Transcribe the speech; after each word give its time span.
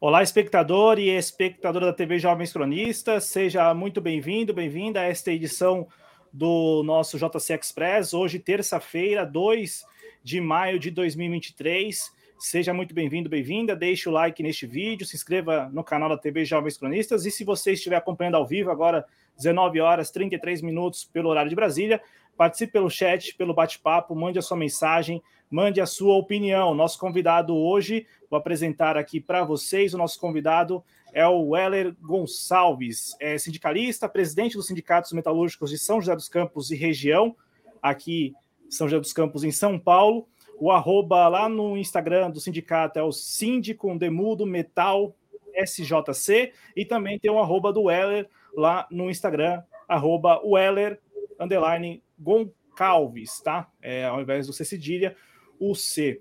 Olá, 0.00 0.22
espectador 0.22 1.00
e 1.00 1.08
espectadora 1.08 1.86
da 1.86 1.92
TV 1.92 2.20
Jovens 2.20 2.52
Cronistas, 2.52 3.24
seja 3.24 3.74
muito 3.74 4.00
bem-vindo, 4.00 4.54
bem-vinda 4.54 5.00
a 5.00 5.02
esta 5.02 5.32
edição 5.32 5.88
do 6.32 6.84
nosso 6.84 7.18
JC 7.18 7.54
Express, 7.54 8.14
hoje, 8.14 8.38
terça-feira, 8.38 9.26
2 9.26 9.84
de 10.22 10.40
maio 10.40 10.78
de 10.78 10.92
2023. 10.92 12.16
Seja 12.38 12.72
muito 12.72 12.94
bem-vindo, 12.94 13.28
bem-vinda. 13.28 13.74
Deixe 13.74 14.08
o 14.08 14.12
like 14.12 14.40
neste 14.40 14.68
vídeo, 14.68 15.04
se 15.04 15.16
inscreva 15.16 15.68
no 15.72 15.82
canal 15.82 16.08
da 16.08 16.16
TV 16.16 16.44
Jovens 16.44 16.78
Cronistas 16.78 17.26
e 17.26 17.30
se 17.32 17.42
você 17.42 17.72
estiver 17.72 17.96
acompanhando 17.96 18.36
ao 18.36 18.46
vivo 18.46 18.70
agora, 18.70 19.04
19 19.36 19.80
horas 19.80 20.12
33 20.12 20.62
minutos 20.62 21.02
pelo 21.02 21.28
horário 21.28 21.50
de 21.50 21.56
Brasília, 21.56 22.00
participe 22.36 22.74
pelo 22.74 22.88
chat, 22.88 23.34
pelo 23.34 23.52
bate-papo, 23.52 24.14
mande 24.14 24.38
a 24.38 24.42
sua 24.42 24.56
mensagem, 24.56 25.20
mande 25.50 25.80
a 25.80 25.86
sua 25.86 26.14
opinião. 26.14 26.74
Nosso 26.74 26.98
convidado 26.98 27.56
hoje, 27.56 28.06
vou 28.30 28.38
apresentar 28.38 28.96
aqui 28.96 29.20
para 29.20 29.44
vocês, 29.44 29.94
o 29.94 29.98
nosso 29.98 30.18
convidado 30.20 30.84
é 31.12 31.26
o 31.26 31.50
Weller 31.50 31.94
Gonçalves, 32.00 33.16
é 33.18 33.38
sindicalista, 33.38 34.08
presidente 34.08 34.56
dos 34.56 34.66
sindicatos 34.66 35.12
metalúrgicos 35.12 35.70
de 35.70 35.78
São 35.78 36.00
José 36.00 36.14
dos 36.14 36.28
Campos 36.28 36.70
e 36.70 36.76
região, 36.76 37.34
aqui 37.82 38.34
São 38.68 38.88
José 38.88 39.00
dos 39.00 39.12
Campos, 39.12 39.44
em 39.44 39.50
São 39.50 39.78
Paulo. 39.78 40.28
O 40.60 40.72
arroba 40.72 41.28
lá 41.28 41.48
no 41.48 41.76
Instagram 41.76 42.30
do 42.30 42.40
sindicato 42.40 42.98
é 42.98 43.02
o 43.02 43.12
Síndico 43.12 43.96
Demudo 43.96 44.44
Metal 44.44 45.14
SJC 45.54 46.52
e 46.76 46.84
também 46.84 47.18
tem 47.18 47.30
o 47.30 47.38
arroba 47.38 47.72
do 47.72 47.84
Weller 47.84 48.28
lá 48.54 48.86
no 48.90 49.08
Instagram, 49.08 49.62
arroba 49.88 50.40
Weller 50.44 51.00
underline 51.38 52.02
Goncalves, 52.18 53.40
tá? 53.40 53.70
É, 53.80 54.04
ao 54.04 54.20
invés 54.20 54.46
do 54.46 54.52
C 54.52 54.64
cedilha, 54.64 55.16
o 55.58 55.74
C. 55.74 56.20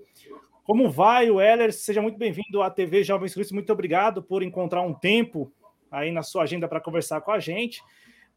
Como 0.63 0.89
vai, 0.89 1.31
Weller? 1.31 1.71
Seja 1.71 2.02
muito 2.02 2.17
bem-vindo 2.17 2.61
à 2.61 2.69
TV 2.69 3.03
Jovens 3.03 3.33
Cruz. 3.33 3.52
Muito 3.52 3.71
obrigado 3.71 4.21
por 4.21 4.44
encontrar 4.44 4.81
um 4.81 4.94
tempo 4.94 5.52
aí 5.89 6.11
na 6.11 6.23
sua 6.23 6.44
agenda 6.44 6.67
para 6.67 6.81
conversar 6.81 7.21
com 7.21 7.31
a 7.31 7.39
gente. 7.39 7.81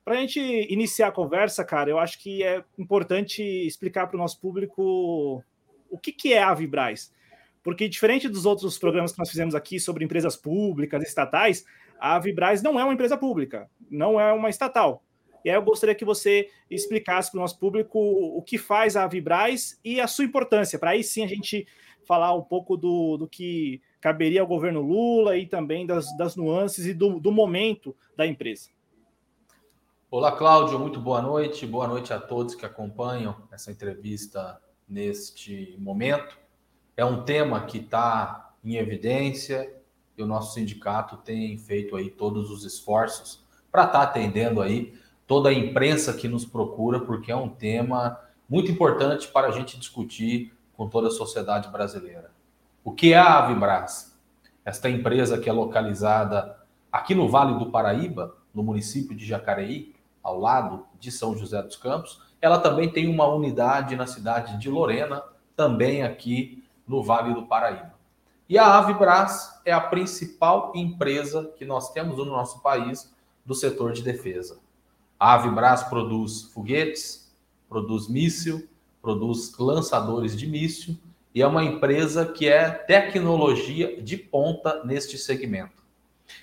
Para 0.04 0.14
a 0.14 0.20
gente 0.20 0.40
iniciar 0.72 1.08
a 1.08 1.12
conversa, 1.12 1.64
cara, 1.64 1.90
eu 1.90 1.98
acho 1.98 2.18
que 2.18 2.42
é 2.42 2.64
importante 2.78 3.42
explicar 3.42 4.06
para 4.06 4.16
o 4.16 4.18
nosso 4.18 4.40
público 4.40 5.42
o 5.90 5.98
que, 5.98 6.12
que 6.12 6.32
é 6.32 6.42
a 6.42 6.54
Vibraz. 6.54 7.12
Porque, 7.62 7.88
diferente 7.88 8.28
dos 8.28 8.46
outros 8.46 8.78
programas 8.78 9.12
que 9.12 9.18
nós 9.18 9.28
fizemos 9.28 9.54
aqui 9.54 9.78
sobre 9.78 10.04
empresas 10.04 10.36
públicas, 10.36 11.02
estatais, 11.02 11.64
a 11.98 12.18
Vibraz 12.18 12.62
não 12.62 12.80
é 12.80 12.84
uma 12.84 12.94
empresa 12.94 13.16
pública, 13.16 13.68
não 13.90 14.18
é 14.18 14.32
uma 14.32 14.48
estatal. 14.48 15.02
E 15.44 15.50
aí 15.50 15.56
eu 15.56 15.62
gostaria 15.62 15.94
que 15.94 16.04
você 16.04 16.48
explicasse 16.70 17.30
para 17.30 17.38
o 17.38 17.40
nosso 17.40 17.58
público 17.58 17.98
o 17.98 18.42
que 18.42 18.58
faz 18.58 18.96
a 18.96 19.06
Vibraz 19.06 19.78
e 19.84 20.00
a 20.00 20.06
sua 20.06 20.24
importância, 20.24 20.78
para 20.78 20.90
aí 20.90 21.02
sim 21.02 21.24
a 21.24 21.28
gente 21.28 21.66
falar 22.06 22.34
um 22.34 22.42
pouco 22.42 22.76
do, 22.76 23.16
do 23.16 23.28
que 23.28 23.80
caberia 24.00 24.40
ao 24.40 24.46
governo 24.46 24.80
Lula 24.80 25.36
e 25.36 25.46
também 25.46 25.86
das, 25.86 26.06
das 26.16 26.34
nuances 26.36 26.86
e 26.86 26.94
do, 26.94 27.20
do 27.20 27.30
momento 27.30 27.94
da 28.16 28.26
empresa. 28.26 28.70
Olá, 30.10 30.32
Cláudio, 30.32 30.78
muito 30.78 30.98
boa 30.98 31.22
noite. 31.22 31.64
Boa 31.64 31.86
noite 31.86 32.12
a 32.12 32.18
todos 32.18 32.56
que 32.56 32.66
acompanham 32.66 33.36
essa 33.52 33.70
entrevista 33.70 34.60
neste 34.88 35.76
momento. 35.78 36.36
É 36.96 37.04
um 37.04 37.22
tema 37.22 37.64
que 37.64 37.78
está 37.78 38.52
em 38.64 38.74
evidência 38.74 39.72
e 40.18 40.22
o 40.22 40.26
nosso 40.26 40.54
sindicato 40.54 41.16
tem 41.18 41.56
feito 41.56 41.94
aí 41.94 42.10
todos 42.10 42.50
os 42.50 42.64
esforços 42.64 43.46
para 43.70 43.84
estar 43.84 43.98
tá 43.98 44.02
atendendo 44.02 44.60
aí 44.60 44.98
toda 45.30 45.50
a 45.50 45.54
imprensa 45.54 46.12
que 46.12 46.26
nos 46.26 46.44
procura, 46.44 46.98
porque 46.98 47.30
é 47.30 47.36
um 47.36 47.48
tema 47.48 48.18
muito 48.48 48.68
importante 48.68 49.28
para 49.28 49.46
a 49.46 49.52
gente 49.52 49.78
discutir 49.78 50.52
com 50.76 50.88
toda 50.88 51.06
a 51.06 51.12
sociedade 51.12 51.68
brasileira. 51.68 52.32
O 52.82 52.90
que 52.90 53.12
é 53.12 53.16
a 53.16 53.38
Avibras? 53.38 54.18
Esta 54.64 54.90
empresa 54.90 55.38
que 55.38 55.48
é 55.48 55.52
localizada 55.52 56.58
aqui 56.90 57.14
no 57.14 57.28
Vale 57.28 57.60
do 57.60 57.70
Paraíba, 57.70 58.34
no 58.52 58.64
município 58.64 59.16
de 59.16 59.24
Jacareí, 59.24 59.94
ao 60.20 60.36
lado 60.36 60.84
de 60.98 61.12
São 61.12 61.38
José 61.38 61.62
dos 61.62 61.76
Campos, 61.76 62.20
ela 62.42 62.58
também 62.58 62.90
tem 62.90 63.06
uma 63.06 63.28
unidade 63.28 63.94
na 63.94 64.08
cidade 64.08 64.58
de 64.58 64.68
Lorena, 64.68 65.22
também 65.54 66.02
aqui 66.02 66.64
no 66.88 67.04
Vale 67.04 67.34
do 67.34 67.46
Paraíba. 67.46 67.94
E 68.48 68.58
a 68.58 68.78
Avibras 68.78 69.60
é 69.64 69.70
a 69.70 69.80
principal 69.80 70.72
empresa 70.74 71.52
que 71.56 71.64
nós 71.64 71.92
temos 71.92 72.18
no 72.18 72.24
nosso 72.24 72.60
país 72.60 73.14
do 73.46 73.54
setor 73.54 73.92
de 73.92 74.02
defesa. 74.02 74.58
A 75.20 75.34
Avibras 75.34 75.82
produz 75.82 76.44
foguetes, 76.44 77.30
produz 77.68 78.08
míssil, 78.08 78.66
produz 79.02 79.52
lançadores 79.58 80.34
de 80.34 80.46
míssil 80.46 80.96
e 81.34 81.42
é 81.42 81.46
uma 81.46 81.62
empresa 81.62 82.24
que 82.24 82.48
é 82.48 82.70
tecnologia 82.70 84.00
de 84.00 84.16
ponta 84.16 84.82
neste 84.82 85.18
segmento. 85.18 85.84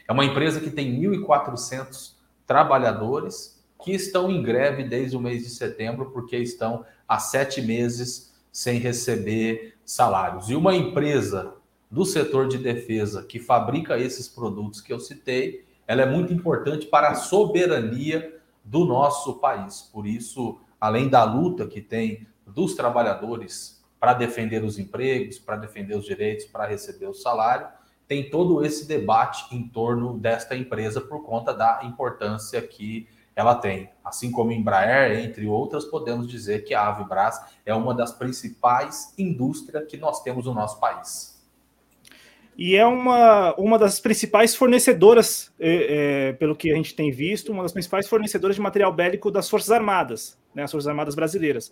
É 0.08 0.14
uma 0.14 0.24
empresa 0.24 0.60
que 0.60 0.70
tem 0.70 1.02
1.400 1.02 2.14
trabalhadores 2.46 3.66
que 3.84 3.94
estão 3.94 4.30
em 4.30 4.44
greve 4.44 4.84
desde 4.84 5.18
o 5.18 5.20
mês 5.20 5.44
de 5.44 5.50
setembro 5.50 6.12
porque 6.12 6.38
estão 6.38 6.86
há 7.08 7.18
sete 7.18 7.64
meses 7.64 8.32
sem 8.52 8.78
receber 8.78 9.74
salários. 9.84 10.52
E 10.52 10.56
uma 10.56 10.76
empresa 10.76 11.56
do 11.90 12.06
setor 12.06 12.48
de 12.48 12.60
defesa 12.60 13.24
que 13.24 13.40
fabrica 13.40 13.98
esses 13.98 14.28
produtos 14.28 14.82
que 14.82 14.94
eu 14.94 15.00
citei, 15.00 15.66
ela 15.88 16.04
é 16.04 16.06
muito 16.06 16.32
importante 16.32 16.86
para 16.86 17.10
a 17.10 17.16
soberania 17.16 18.37
do 18.68 18.84
nosso 18.84 19.36
país. 19.40 19.82
Por 19.82 20.06
isso, 20.06 20.60
além 20.80 21.08
da 21.08 21.24
luta 21.24 21.66
que 21.66 21.82
tem 21.82 22.28
dos 22.46 22.76
trabalhadores 22.76 23.84
para 24.00 24.14
defender 24.14 24.64
os 24.64 24.78
empregos, 24.78 25.40
para 25.40 25.56
defender 25.56 25.96
os 25.96 26.06
direitos, 26.06 26.46
para 26.46 26.68
receber 26.68 27.08
o 27.08 27.14
salário, 27.14 27.68
tem 28.08 28.30
todo 28.30 28.64
esse 28.64 28.88
debate 28.88 29.56
em 29.56 29.68
torno 29.68 30.18
desta 30.18 30.56
empresa 30.56 31.02
por 31.02 31.24
conta 31.24 31.54
da 31.54 31.82
importância 31.84 32.62
que 32.62 33.08
ela 33.36 33.56
tem. 33.56 33.90
Assim 34.04 34.32
como 34.32 34.52
Embraer, 34.52 35.20
entre 35.24 35.48
outras, 35.48 35.86
podemos 35.86 36.28
dizer 36.28 36.64
que 36.64 36.74
a 36.74 36.88
Avibras 36.88 37.40
é 37.66 37.74
uma 37.74 37.94
das 37.94 38.12
principais 38.12 39.14
indústrias 39.18 39.88
que 39.88 39.98
nós 39.98 40.22
temos 40.22 40.46
no 40.46 40.54
nosso 40.54 40.80
país 40.80 41.37
e 42.58 42.76
é 42.76 42.86
uma, 42.88 43.54
uma 43.56 43.78
das 43.78 44.00
principais 44.00 44.56
fornecedoras, 44.56 45.54
é, 45.60 46.30
é, 46.30 46.34
pelo 46.34 46.56
que 46.56 46.72
a 46.72 46.76
gente 46.76 46.96
tem 46.96 47.12
visto, 47.12 47.52
uma 47.52 47.62
das 47.62 47.72
principais 47.72 48.08
fornecedoras 48.08 48.56
de 48.56 48.62
material 48.62 48.92
bélico 48.92 49.30
das 49.30 49.48
Forças 49.48 49.70
Armadas, 49.70 50.40
né, 50.56 50.64
as 50.64 50.72
Forças 50.72 50.88
Armadas 50.88 51.14
brasileiras. 51.14 51.72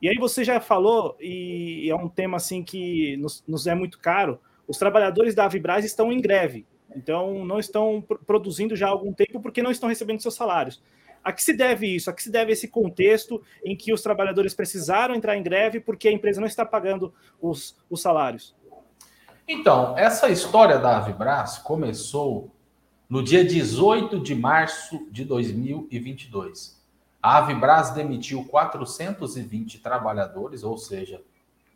E 0.00 0.08
aí 0.08 0.16
você 0.16 0.44
já 0.44 0.60
falou, 0.60 1.16
e 1.20 1.88
é 1.90 1.94
um 1.96 2.08
tema 2.08 2.36
assim 2.36 2.62
que 2.62 3.16
nos, 3.16 3.42
nos 3.48 3.66
é 3.66 3.74
muito 3.74 3.98
caro, 3.98 4.38
os 4.68 4.78
trabalhadores 4.78 5.34
da 5.34 5.46
Avibraz 5.46 5.84
estão 5.84 6.12
em 6.12 6.20
greve, 6.20 6.64
então 6.94 7.44
não 7.44 7.58
estão 7.58 8.00
produzindo 8.24 8.76
já 8.76 8.86
há 8.86 8.90
algum 8.90 9.12
tempo 9.12 9.40
porque 9.40 9.62
não 9.62 9.72
estão 9.72 9.88
recebendo 9.88 10.22
seus 10.22 10.34
salários. 10.36 10.80
A 11.24 11.32
que 11.32 11.42
se 11.42 11.52
deve 11.52 11.86
isso? 11.86 12.10
A 12.10 12.12
que 12.12 12.22
se 12.22 12.30
deve 12.30 12.52
esse 12.52 12.68
contexto 12.68 13.42
em 13.64 13.76
que 13.76 13.92
os 13.92 14.02
trabalhadores 14.02 14.54
precisaram 14.54 15.14
entrar 15.14 15.36
em 15.36 15.42
greve 15.42 15.80
porque 15.80 16.08
a 16.08 16.12
empresa 16.12 16.40
não 16.40 16.48
está 16.48 16.64
pagando 16.64 17.12
os, 17.40 17.76
os 17.88 18.00
salários? 18.00 18.54
Então, 19.46 19.98
essa 19.98 20.28
história 20.28 20.78
da 20.78 20.98
Avibras 20.98 21.58
começou 21.58 22.54
no 23.08 23.22
dia 23.22 23.44
18 23.44 24.20
de 24.20 24.34
março 24.34 25.06
de 25.10 25.24
2022. 25.24 26.80
A 27.20 27.38
Avibras 27.38 27.90
demitiu 27.90 28.44
420 28.44 29.80
trabalhadores, 29.80 30.62
ou 30.62 30.78
seja, 30.78 31.22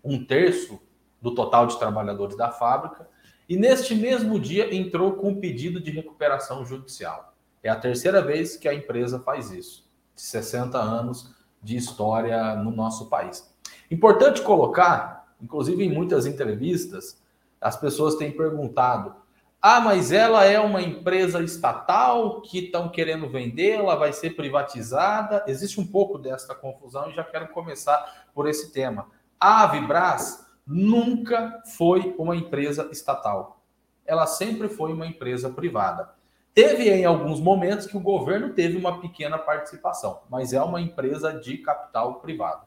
um 0.03 0.25
terço 0.25 0.81
do 1.21 1.35
total 1.35 1.67
de 1.67 1.79
trabalhadores 1.79 2.37
da 2.37 2.51
fábrica, 2.51 3.09
e 3.49 3.57
neste 3.57 3.95
mesmo 3.95 4.39
dia 4.39 4.75
entrou 4.75 5.15
com 5.15 5.31
um 5.31 5.41
pedido 5.41 5.81
de 5.81 5.91
recuperação 5.91 6.65
judicial. 6.65 7.35
É 7.63 7.69
a 7.69 7.77
terceira 7.77 8.23
vez 8.23 8.57
que 8.57 8.69
a 8.69 8.75
empresa 8.75 9.19
faz 9.19 9.51
isso, 9.51 9.89
de 10.15 10.23
60 10.23 10.79
anos 10.79 11.35
de 11.63 11.77
história 11.77 12.55
no 12.55 12.71
nosso 12.71 13.07
país. 13.09 13.53
Importante 13.91 14.43
colocar, 14.43 15.35
inclusive 15.41 15.85
em 15.85 15.93
muitas 15.93 16.27
entrevistas, 16.27 17.21
as 17.61 17.77
pessoas 17.77 18.17
têm 18.17 18.31
perguntado: 18.31 19.15
ah, 19.61 19.81
mas 19.81 20.13
ela 20.13 20.45
é 20.45 20.61
uma 20.61 20.81
empresa 20.81 21.43
estatal 21.43 22.41
que 22.43 22.67
estão 22.67 22.89
querendo 22.89 23.29
vendê-la, 23.29 23.97
vai 23.97 24.13
ser 24.13 24.37
privatizada? 24.37 25.45
Existe 25.47 25.81
um 25.81 25.87
pouco 25.87 26.19
dessa 26.19 26.55
confusão 26.55 27.11
e 27.11 27.15
já 27.15 27.25
quero 27.25 27.49
começar 27.49 28.27
por 28.35 28.49
esse 28.49 28.73
tema. 28.73 29.09
A 29.41 29.65
Avibras 29.65 30.47
nunca 30.67 31.63
foi 31.77 32.15
uma 32.19 32.37
empresa 32.37 32.89
estatal. 32.93 33.61
Ela 34.07 34.27
sempre 34.27 34.69
foi 34.69 34.93
uma 34.93 35.07
empresa 35.07 35.51
privada. 35.51 36.15
Teve 36.55 36.89
em 36.89 37.05
alguns 37.05 37.41
momentos 37.41 37.87
que 37.87 37.97
o 37.97 38.01
governo 38.01 38.55
teve 38.55 38.79
uma 38.79 39.01
pequena 39.01 39.37
participação, 39.37 40.21
mas 40.31 40.53
é 40.53 40.63
uma 40.63 40.81
empresa 40.81 41.33
de 41.33 41.59
capital 41.59 42.21
privado. 42.21 42.67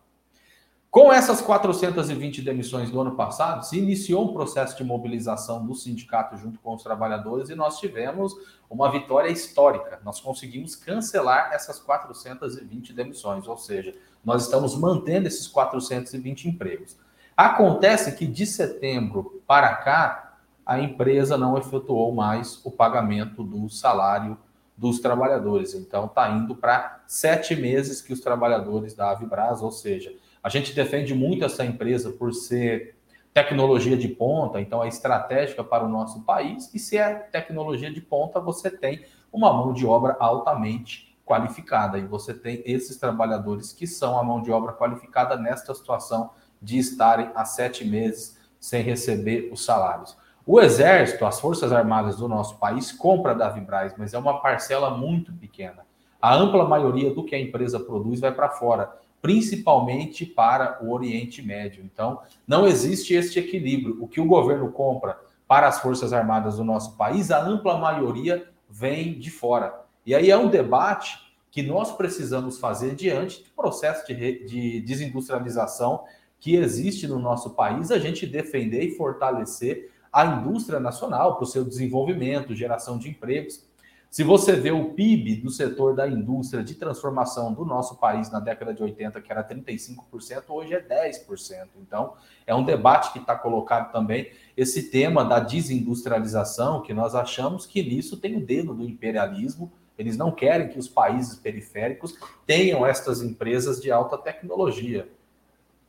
Com 0.91 1.13
essas 1.13 1.39
420 1.39 2.41
demissões 2.41 2.89
do 2.89 2.99
ano 2.99 3.15
passado, 3.15 3.63
se 3.63 3.77
iniciou 3.77 4.27
um 4.27 4.33
processo 4.33 4.75
de 4.75 4.83
mobilização 4.83 5.63
do 5.63 5.75
sindicato 5.75 6.35
junto 6.35 6.59
com 6.61 6.73
os 6.73 6.81
trabalhadores 6.81 7.51
e 7.51 7.55
nós 7.55 7.77
tivemos 7.77 8.35
uma 8.67 8.91
vitória 8.91 9.29
histórica. 9.29 9.99
Nós 10.03 10.19
conseguimos 10.19 10.75
cancelar 10.75 11.51
essas 11.53 11.77
420 11.79 12.91
demissões, 12.91 13.47
ou 13.47 13.55
seja, 13.55 13.93
nós 14.25 14.45
estamos 14.45 14.75
mantendo 14.75 15.27
esses 15.27 15.47
420 15.47 16.49
empregos. 16.49 16.97
Acontece 17.37 18.15
que 18.15 18.25
de 18.25 18.47
setembro 18.47 19.43
para 19.45 19.75
cá, 19.75 20.37
a 20.65 20.79
empresa 20.79 21.37
não 21.37 21.55
efetuou 21.55 22.11
mais 22.15 22.59
o 22.65 22.71
pagamento 22.71 23.43
do 23.43 23.69
salário 23.69 24.39
dos 24.75 24.99
trabalhadores. 24.99 25.75
Então, 25.75 26.05
está 26.05 26.29
indo 26.29 26.55
para 26.55 27.01
sete 27.05 27.55
meses 27.55 28.01
que 28.01 28.11
os 28.11 28.21
trabalhadores 28.21 28.95
da 28.95 29.11
Avibras, 29.11 29.61
ou 29.61 29.71
seja, 29.71 30.11
a 30.43 30.49
gente 30.49 30.73
defende 30.73 31.13
muito 31.13 31.43
essa 31.43 31.65
empresa 31.65 32.11
por 32.11 32.33
ser 32.33 32.95
tecnologia 33.33 33.95
de 33.95 34.07
ponta, 34.07 34.59
então 34.59 34.83
é 34.83 34.87
estratégica 34.87 35.63
para 35.63 35.85
o 35.85 35.89
nosso 35.89 36.21
país, 36.23 36.73
e 36.73 36.79
se 36.79 36.97
é 36.97 37.13
tecnologia 37.13 37.91
de 37.91 38.01
ponta, 38.01 38.39
você 38.39 38.69
tem 38.69 39.05
uma 39.31 39.53
mão 39.53 39.71
de 39.73 39.85
obra 39.85 40.17
altamente 40.19 41.15
qualificada, 41.25 41.99
e 41.99 42.05
você 42.05 42.33
tem 42.33 42.63
esses 42.65 42.97
trabalhadores 42.97 43.71
que 43.71 43.85
são 43.85 44.17
a 44.17 44.23
mão 44.23 44.41
de 44.41 44.51
obra 44.51 44.73
qualificada 44.73 45.37
nesta 45.37 45.73
situação 45.75 46.31
de 46.61 46.77
estarem 46.77 47.29
há 47.35 47.45
sete 47.45 47.85
meses 47.85 48.37
sem 48.59 48.81
receber 48.81 49.49
os 49.51 49.63
salários. 49.63 50.17
O 50.45 50.59
Exército, 50.59 51.25
as 51.25 51.39
Forças 51.39 51.71
Armadas 51.71 52.17
do 52.17 52.27
nosso 52.27 52.57
país, 52.57 52.91
compra 52.91 53.35
da 53.35 53.49
Vibraz, 53.49 53.93
mas 53.95 54.15
é 54.15 54.17
uma 54.17 54.41
parcela 54.41 54.89
muito 54.89 55.31
pequena. 55.33 55.85
A 56.19 56.33
ampla 56.33 56.67
maioria 56.67 57.13
do 57.13 57.23
que 57.23 57.35
a 57.35 57.39
empresa 57.39 57.79
produz 57.79 58.19
vai 58.19 58.31
para 58.33 58.49
fora, 58.49 58.91
principalmente 59.21 60.25
para 60.25 60.83
o 60.83 60.91
Oriente 60.91 61.41
Médio. 61.41 61.83
Então, 61.83 62.21
não 62.47 62.67
existe 62.67 63.13
este 63.13 63.39
equilíbrio. 63.39 63.97
O 64.01 64.07
que 64.07 64.21
o 64.21 64.25
governo 64.25 64.71
compra 64.71 65.19
para 65.47 65.67
as 65.67 65.79
Forças 65.79 66.13
Armadas 66.13 66.57
do 66.57 66.63
nosso 66.63 66.95
país, 66.95 67.31
a 67.31 67.43
ampla 67.43 67.77
maioria 67.77 68.47
vem 68.69 69.17
de 69.17 69.31
fora. 69.31 69.81
E 70.05 70.13
aí 70.13 70.29
é 70.29 70.37
um 70.37 70.47
debate 70.47 71.17
que 71.51 71.63
nós 71.63 71.91
precisamos 71.91 72.59
fazer 72.59 72.93
diante 72.93 73.43
do 73.43 73.49
processo 73.55 74.05
de, 74.05 74.45
de 74.45 74.81
desindustrialização 74.81 76.03
que 76.39 76.55
existe 76.55 77.07
no 77.07 77.19
nosso 77.19 77.51
país, 77.51 77.91
a 77.91 77.99
gente 77.99 78.25
defender 78.25 78.83
e 78.83 78.95
fortalecer 78.95 79.91
a 80.11 80.25
indústria 80.25 80.79
nacional 80.79 81.35
para 81.35 81.43
o 81.43 81.47
seu 81.47 81.63
desenvolvimento, 81.63 82.55
geração 82.55 82.97
de 82.97 83.09
empregos. 83.09 83.67
Se 84.09 84.23
você 84.23 84.55
vê 84.55 84.71
o 84.71 84.93
PIB 84.93 85.35
do 85.35 85.51
setor 85.51 85.95
da 85.95 86.07
indústria 86.07 86.63
de 86.63 86.73
transformação 86.73 87.53
do 87.53 87.63
nosso 87.63 87.97
país 87.97 88.31
na 88.31 88.39
década 88.39 88.73
de 88.73 88.81
80, 88.81 89.21
que 89.21 89.31
era 89.31 89.47
35%, 89.47 90.45
hoje 90.47 90.73
é 90.73 90.81
10%. 90.81 91.67
Então, 91.79 92.15
é 92.47 92.55
um 92.55 92.63
debate 92.63 93.13
que 93.13 93.19
está 93.19 93.35
colocado 93.35 93.91
também 93.91 94.31
esse 94.57 94.89
tema 94.89 95.23
da 95.23 95.39
desindustrialização, 95.39 96.81
que 96.81 96.91
nós 96.91 97.13
achamos 97.13 97.67
que 97.67 97.83
nisso 97.83 98.17
tem 98.17 98.35
o 98.35 98.43
dedo 98.43 98.73
do 98.73 98.83
imperialismo. 98.83 99.71
Eles 99.95 100.17
não 100.17 100.31
querem 100.31 100.69
que 100.69 100.79
os 100.79 100.87
países 100.87 101.35
periféricos 101.35 102.17
tenham 102.47 102.83
estas 102.87 103.21
empresas 103.21 103.79
de 103.79 103.91
alta 103.91 104.17
tecnologia. 104.17 105.07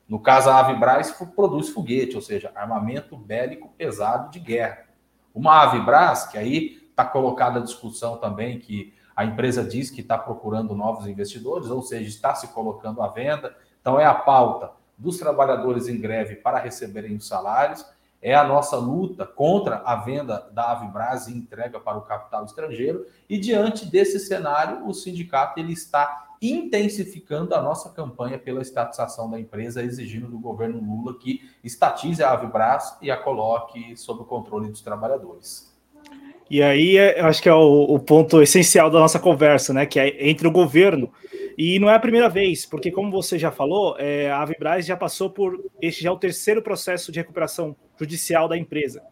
No 0.07 0.21
caso, 0.21 0.51
a 0.51 0.59
Avibras 0.59 1.11
produz 1.35 1.71
foguete, 1.71 2.17
ou 2.17 2.23
seja, 2.23 2.53
armamento 2.55 3.17
bélico 3.17 3.71
pesado 3.79 4.31
de 4.31 4.41
guerra. 4.41 4.91
Uma 5.35 5.63
Avibras, 5.63 6.27
que 6.27 6.37
aí 6.37 6.80
está 7.01 7.05
colocada 7.05 7.59
a 7.59 7.63
discussão 7.63 8.19
também, 8.19 8.59
que 8.59 8.93
a 9.17 9.25
empresa 9.25 9.65
diz 9.65 9.91
que 9.91 10.03
está 10.03 10.19
procurando 10.19 10.75
novos 10.75 11.07
investidores, 11.07 11.69
ou 11.71 11.83
seja, 11.83 12.09
está 12.09 12.35
se 12.35 12.49
colocando 12.49 13.03
à 13.03 13.09
venda. 13.09 13.57
Então, 13.81 13.99
é 13.99 14.05
a 14.05 14.15
pauta 14.15 14.73
dos 14.99 15.17
trabalhadores 15.17 15.89
em 15.89 15.99
greve 15.99 16.37
para 16.37 16.59
receberem 16.59 17.17
os 17.17 17.27
salários, 17.27 17.85
é 18.23 18.35
a 18.35 18.45
nossa 18.45 18.77
luta 18.77 19.25
contra 19.25 19.77
a 19.77 19.97
venda 19.97 20.51
da 20.53 20.73
Avibras 20.73 21.27
e 21.27 21.33
entrega 21.33 21.81
para 21.81 21.97
o 21.97 22.03
capital 22.03 22.45
estrangeiro. 22.45 23.07
E 23.27 23.39
diante 23.39 23.87
desse 23.87 24.19
cenário, 24.19 24.87
o 24.87 24.93
sindicato 24.93 25.59
ele 25.59 25.73
está 25.73 26.29
intensificando 26.43 27.55
a 27.55 27.63
nossa 27.63 27.89
campanha 27.91 28.39
pela 28.39 28.61
estatização 28.61 29.31
da 29.31 29.41
empresa, 29.41 29.83
exigindo 29.83 30.29
do 30.29 30.39
governo 30.39 30.81
Lula 30.81 31.19
que 31.19 31.51
estatize 31.65 32.23
a 32.23 32.33
Avibras 32.33 32.99
e 33.01 33.11
a 33.11 33.17
coloque 33.17 33.97
sob 33.97 34.21
o 34.21 34.27
controle 34.27 34.69
dos 34.69 34.83
trabalhadores. 34.83 35.70
E 36.51 36.63
aí, 36.63 36.97
eu 36.97 37.27
acho 37.27 37.41
que 37.41 37.49
é 37.49 37.55
o, 37.55 37.85
o, 37.85 37.99
ponto 38.01 38.43
essencial 38.43 38.91
da 38.91 38.99
nossa 38.99 39.21
conversa, 39.21 39.73
né? 39.73 39.87
Que 39.87 40.01
é 40.01 40.29
entre 40.29 40.49
o 40.49 40.51
governo. 40.51 41.13
E 41.57 41.79
não 41.79 41.89
é 41.89 41.95
a 41.95 42.01
primeira 42.01 42.29
vez, 42.29 42.67
porque, 42.67 42.91
como 42.91 43.11
você 43.11 43.39
já 43.39 43.53
falou, 43.53 43.97
é, 43.99 44.29
a 44.31 44.43
Avibras 44.43 44.85
já 44.85 44.97
passou 44.97 45.31
por. 45.31 45.63
Este 45.81 46.03
já 46.03 46.11
é 46.11 46.13
o 46.13 46.17
terceiro 46.17 46.61
processo 46.61 47.13
de 47.13 47.21
recuperação 47.21 47.77
judicial 47.97 48.49
da 48.49 48.57
empresa. 48.57 49.03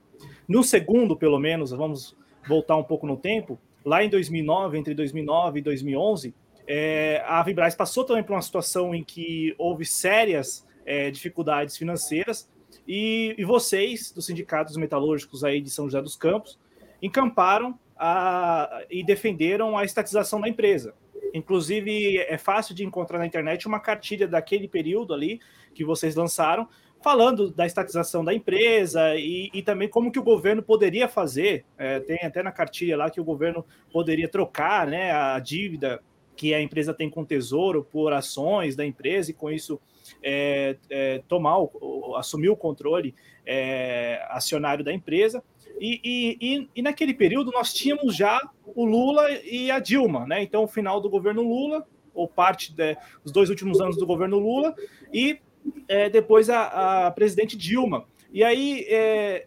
No 0.48 0.64
segundo, 0.64 1.16
pelo 1.16 1.38
menos, 1.38 1.70
vamos 1.70 2.16
voltar 2.48 2.76
um 2.76 2.82
pouco 2.82 3.06
no 3.06 3.16
tempo, 3.16 3.58
lá 3.84 4.02
em 4.02 4.08
2009, 4.08 4.78
entre 4.78 4.94
2009 4.94 5.58
e 5.58 5.62
2011, 5.62 6.34
é, 6.66 7.22
a 7.26 7.42
Vibraz 7.42 7.74
passou 7.74 8.04
também 8.04 8.22
por 8.22 8.34
uma 8.34 8.42
situação 8.42 8.94
em 8.94 9.02
que 9.02 9.54
houve 9.56 9.84
sérias 9.84 10.66
é, 10.84 11.10
dificuldades 11.10 11.76
financeiras 11.76 12.48
e, 12.86 13.34
e, 13.38 13.44
vocês, 13.44 14.12
dos 14.12 14.26
sindicatos 14.26 14.76
metalúrgicos 14.76 15.44
aí 15.44 15.60
de 15.60 15.70
São 15.70 15.86
José 15.86 16.02
dos 16.02 16.16
Campos, 16.16 16.58
encamparam 17.02 17.78
a, 17.96 18.84
e 18.90 19.04
defenderam 19.04 19.76
a 19.76 19.84
estatização 19.84 20.40
da 20.40 20.48
empresa. 20.48 20.94
Inclusive, 21.34 22.18
é 22.18 22.38
fácil 22.38 22.74
de 22.74 22.84
encontrar 22.84 23.18
na 23.18 23.26
internet 23.26 23.66
uma 23.66 23.80
cartilha 23.80 24.26
daquele 24.26 24.68
período 24.68 25.12
ali 25.12 25.40
que 25.74 25.84
vocês 25.84 26.14
lançaram, 26.14 26.68
falando 27.02 27.50
da 27.50 27.66
estatização 27.66 28.24
da 28.24 28.34
empresa 28.34 29.14
e, 29.16 29.50
e 29.52 29.62
também 29.62 29.88
como 29.88 30.10
que 30.10 30.18
o 30.18 30.22
governo 30.22 30.62
poderia 30.62 31.08
fazer. 31.08 31.64
É, 31.76 32.00
tem 32.00 32.18
até 32.22 32.42
na 32.42 32.50
cartilha 32.50 32.96
lá 32.96 33.10
que 33.10 33.20
o 33.20 33.24
governo 33.24 33.64
poderia 33.92 34.28
trocar 34.28 34.86
né, 34.86 35.12
a 35.12 35.38
dívida 35.38 36.02
que 36.34 36.54
a 36.54 36.62
empresa 36.62 36.94
tem 36.94 37.10
com 37.10 37.22
o 37.22 37.26
Tesouro 37.26 37.84
por 37.84 38.12
ações 38.12 38.76
da 38.76 38.86
empresa 38.86 39.32
e 39.32 39.34
com 39.34 39.50
isso 39.50 39.80
é, 40.22 40.76
é, 40.88 41.20
tomar, 41.26 41.58
o, 41.58 42.14
assumir 42.16 42.48
o 42.48 42.56
controle 42.56 43.14
é, 43.44 44.24
acionário 44.30 44.84
da 44.84 44.92
empresa. 44.92 45.42
E, 45.80 46.38
e, 46.40 46.68
e, 46.74 46.82
naquele 46.82 47.14
período 47.14 47.50
nós 47.50 47.72
tínhamos 47.72 48.16
já 48.16 48.40
o 48.74 48.84
Lula 48.84 49.30
e 49.44 49.70
a 49.70 49.78
Dilma, 49.78 50.26
né? 50.26 50.42
Então, 50.42 50.64
o 50.64 50.68
final 50.68 51.00
do 51.00 51.08
governo 51.08 51.42
Lula, 51.42 51.86
ou 52.14 52.26
parte 52.26 52.74
dos 53.22 53.32
dois 53.32 53.48
últimos 53.48 53.80
anos 53.80 53.96
do 53.96 54.06
governo 54.06 54.38
Lula, 54.38 54.74
e 55.12 55.38
é, 55.86 56.08
depois 56.10 56.50
a, 56.50 57.06
a, 57.06 57.10
presidente 57.10 57.56
Dilma. 57.56 58.04
E 58.32 58.42
aí 58.42 58.84
é, 58.88 59.46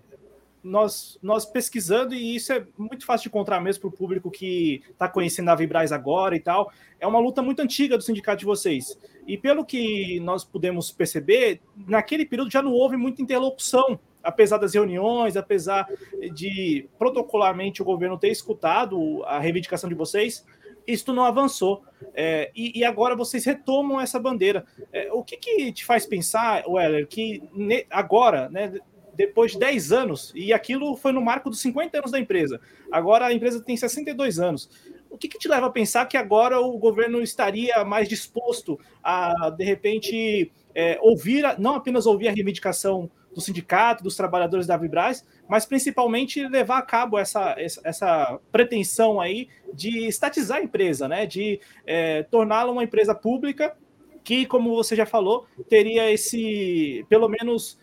nós, 0.63 1.17
nós 1.21 1.45
pesquisando, 1.45 2.13
e 2.13 2.35
isso 2.35 2.53
é 2.53 2.65
muito 2.77 3.05
fácil 3.05 3.23
de 3.23 3.29
encontrar 3.29 3.59
mesmo 3.59 3.81
para 3.81 3.89
o 3.89 3.91
público 3.91 4.31
que 4.31 4.83
está 4.89 5.07
conhecendo 5.07 5.49
a 5.49 5.55
Vibraz 5.55 5.91
agora 5.91 6.35
e 6.35 6.39
tal, 6.39 6.71
é 6.99 7.07
uma 7.07 7.19
luta 7.19 7.41
muito 7.41 7.61
antiga 7.61 7.97
do 7.97 8.03
sindicato 8.03 8.39
de 8.39 8.45
vocês. 8.45 8.97
E 9.27 9.37
pelo 9.37 9.65
que 9.65 10.19
nós 10.19 10.43
pudemos 10.43 10.91
perceber, 10.91 11.61
naquele 11.87 12.25
período 12.25 12.51
já 12.51 12.61
não 12.61 12.71
houve 12.71 12.97
muita 12.97 13.21
interlocução, 13.21 13.99
apesar 14.23 14.57
das 14.57 14.73
reuniões, 14.73 15.35
apesar 15.35 15.87
de 16.33 16.87
protocolarmente 16.97 17.81
o 17.81 17.85
governo 17.85 18.17
ter 18.17 18.29
escutado 18.29 19.23
a 19.25 19.39
reivindicação 19.39 19.89
de 19.89 19.95
vocês, 19.95 20.45
isso 20.87 21.13
não 21.13 21.23
avançou. 21.23 21.83
É, 22.13 22.51
e, 22.55 22.79
e, 22.79 22.83
agora 22.83 23.15
vocês 23.15 23.45
retomam 23.45 23.99
essa 23.99 24.19
bandeira. 24.19 24.65
É, 24.91 25.11
o 25.11 25.23
que, 25.23 25.37
que, 25.37 25.71
te 25.71 25.85
faz 25.85 26.05
pensar, 26.05 26.63
Weller, 26.67 27.07
que 27.07 27.43
ne, 27.53 27.85
agora, 27.89 28.49
né, 28.49 28.79
depois 29.13 29.51
de 29.51 29.59
10 29.59 29.91
anos, 29.91 30.31
e 30.35 30.51
aquilo 30.53 30.95
foi 30.95 31.11
no 31.11 31.21
marco 31.21 31.49
dos 31.49 31.61
50 31.61 31.97
anos 31.99 32.11
da 32.11 32.19
empresa. 32.19 32.59
Agora 32.91 33.27
a 33.27 33.33
empresa 33.33 33.61
tem 33.61 33.77
62 33.77 34.39
anos. 34.39 34.69
O 35.09 35.17
que, 35.17 35.27
que 35.27 35.37
te 35.37 35.47
leva 35.47 35.67
a 35.67 35.71
pensar 35.71 36.05
que 36.05 36.17
agora 36.17 36.59
o 36.59 36.77
governo 36.77 37.21
estaria 37.21 37.83
mais 37.83 38.07
disposto 38.07 38.79
a, 39.03 39.49
de 39.49 39.63
repente, 39.63 40.51
é, 40.73 40.97
ouvir, 41.01 41.43
não 41.59 41.75
apenas 41.75 42.05
ouvir 42.05 42.29
a 42.29 42.31
reivindicação 42.31 43.09
do 43.33 43.41
sindicato, 43.41 44.03
dos 44.03 44.15
trabalhadores 44.15 44.67
da 44.67 44.77
Vibraz, 44.77 45.25
mas 45.47 45.65
principalmente 45.65 46.47
levar 46.47 46.79
a 46.79 46.81
cabo 46.81 47.17
essa, 47.17 47.55
essa, 47.57 48.39
pretensão 48.51 49.21
aí 49.21 49.47
de 49.73 50.07
estatizar 50.07 50.57
a 50.57 50.63
empresa, 50.63 51.07
né? 51.07 51.25
de 51.25 51.59
é, 51.85 52.23
torná-la 52.23 52.71
uma 52.71 52.83
empresa 52.83 53.15
pública 53.15 53.75
que, 54.23 54.45
como 54.45 54.75
você 54.75 54.95
já 54.95 55.05
falou, 55.05 55.45
teria 55.69 56.11
esse, 56.11 57.05
pelo 57.09 57.27
menos, 57.27 57.79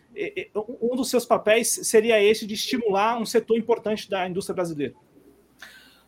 um 0.81 0.95
dos 0.95 1.11
seus 1.11 1.25
papéis 1.25 1.81
seria 1.83 2.23
esse 2.23 2.47
de 2.47 2.55
estimular 2.55 3.19
um 3.19 3.27
setor 3.27 3.57
importante 3.57 4.09
da 4.09 4.29
indústria 4.29 4.55
brasileira. 4.55 4.95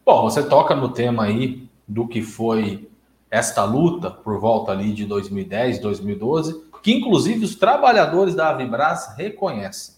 Bom, 0.04 0.22
você 0.22 0.42
toca 0.42 0.74
no 0.74 0.88
tema 0.92 1.24
aí 1.24 1.68
do 1.86 2.06
que 2.06 2.22
foi 2.22 2.88
esta 3.30 3.64
luta 3.64 4.10
por 4.10 4.40
volta 4.40 4.72
ali 4.72 4.92
de 4.92 5.04
2010, 5.04 5.78
2012, 5.78 6.69
que 6.82 6.92
inclusive 6.92 7.44
os 7.44 7.54
trabalhadores 7.54 8.34
da 8.34 8.50
Avibras 8.50 9.14
reconhecem. 9.16 9.96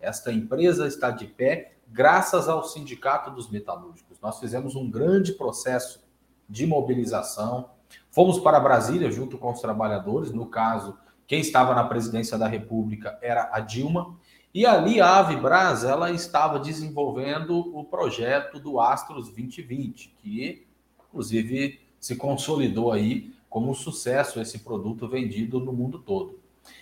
Esta 0.00 0.32
empresa 0.32 0.86
está 0.86 1.10
de 1.10 1.26
pé 1.26 1.78
graças 1.88 2.48
ao 2.48 2.64
Sindicato 2.64 3.30
dos 3.30 3.50
Metalúrgicos. 3.50 4.20
Nós 4.20 4.38
fizemos 4.38 4.76
um 4.76 4.90
grande 4.90 5.32
processo 5.32 6.04
de 6.48 6.66
mobilização, 6.66 7.70
fomos 8.10 8.38
para 8.38 8.60
Brasília 8.60 9.10
junto 9.10 9.38
com 9.38 9.52
os 9.52 9.60
trabalhadores, 9.60 10.32
no 10.32 10.46
caso, 10.46 10.96
quem 11.26 11.40
estava 11.40 11.74
na 11.74 11.84
presidência 11.84 12.38
da 12.38 12.46
República 12.46 13.18
era 13.20 13.50
a 13.52 13.60
Dilma, 13.60 14.16
e 14.52 14.64
ali 14.64 15.00
a 15.00 15.18
Avibras 15.18 15.84
ela 15.84 16.10
estava 16.10 16.58
desenvolvendo 16.58 17.54
o 17.76 17.84
projeto 17.84 18.58
do 18.58 18.80
Astros 18.80 19.26
2020, 19.26 20.16
que 20.18 20.66
inclusive 21.08 21.80
se 22.00 22.16
consolidou 22.16 22.92
aí 22.92 23.34
como 23.48 23.70
um 23.70 23.74
sucesso 23.74 24.40
esse 24.40 24.58
produto 24.60 25.08
vendido 25.08 25.60
no 25.60 25.72
mundo 25.72 25.98
todo. 25.98 26.38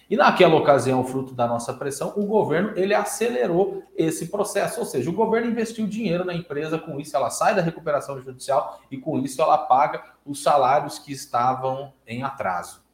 E 0.08 0.16
naquela 0.16 0.56
ocasião, 0.56 1.04
fruto 1.04 1.34
da 1.34 1.46
nossa 1.46 1.72
pressão, 1.72 2.12
o 2.16 2.26
governo 2.26 2.72
ele 2.76 2.94
acelerou 2.94 3.82
esse 3.96 4.26
processo, 4.26 4.80
ou 4.80 4.86
seja, 4.86 5.10
o 5.10 5.12
governo 5.12 5.50
investiu 5.50 5.86
dinheiro 5.86 6.24
na 6.24 6.34
empresa, 6.34 6.78
com 6.78 7.00
isso 7.00 7.16
ela 7.16 7.30
sai 7.30 7.54
da 7.54 7.62
recuperação 7.62 8.20
judicial 8.20 8.80
e 8.90 8.96
com 8.96 9.18
isso 9.18 9.40
ela 9.40 9.58
paga 9.58 10.02
os 10.24 10.42
salários 10.42 10.98
que 10.98 11.12
estavam 11.12 11.92
em 12.06 12.22
atraso. 12.22 12.84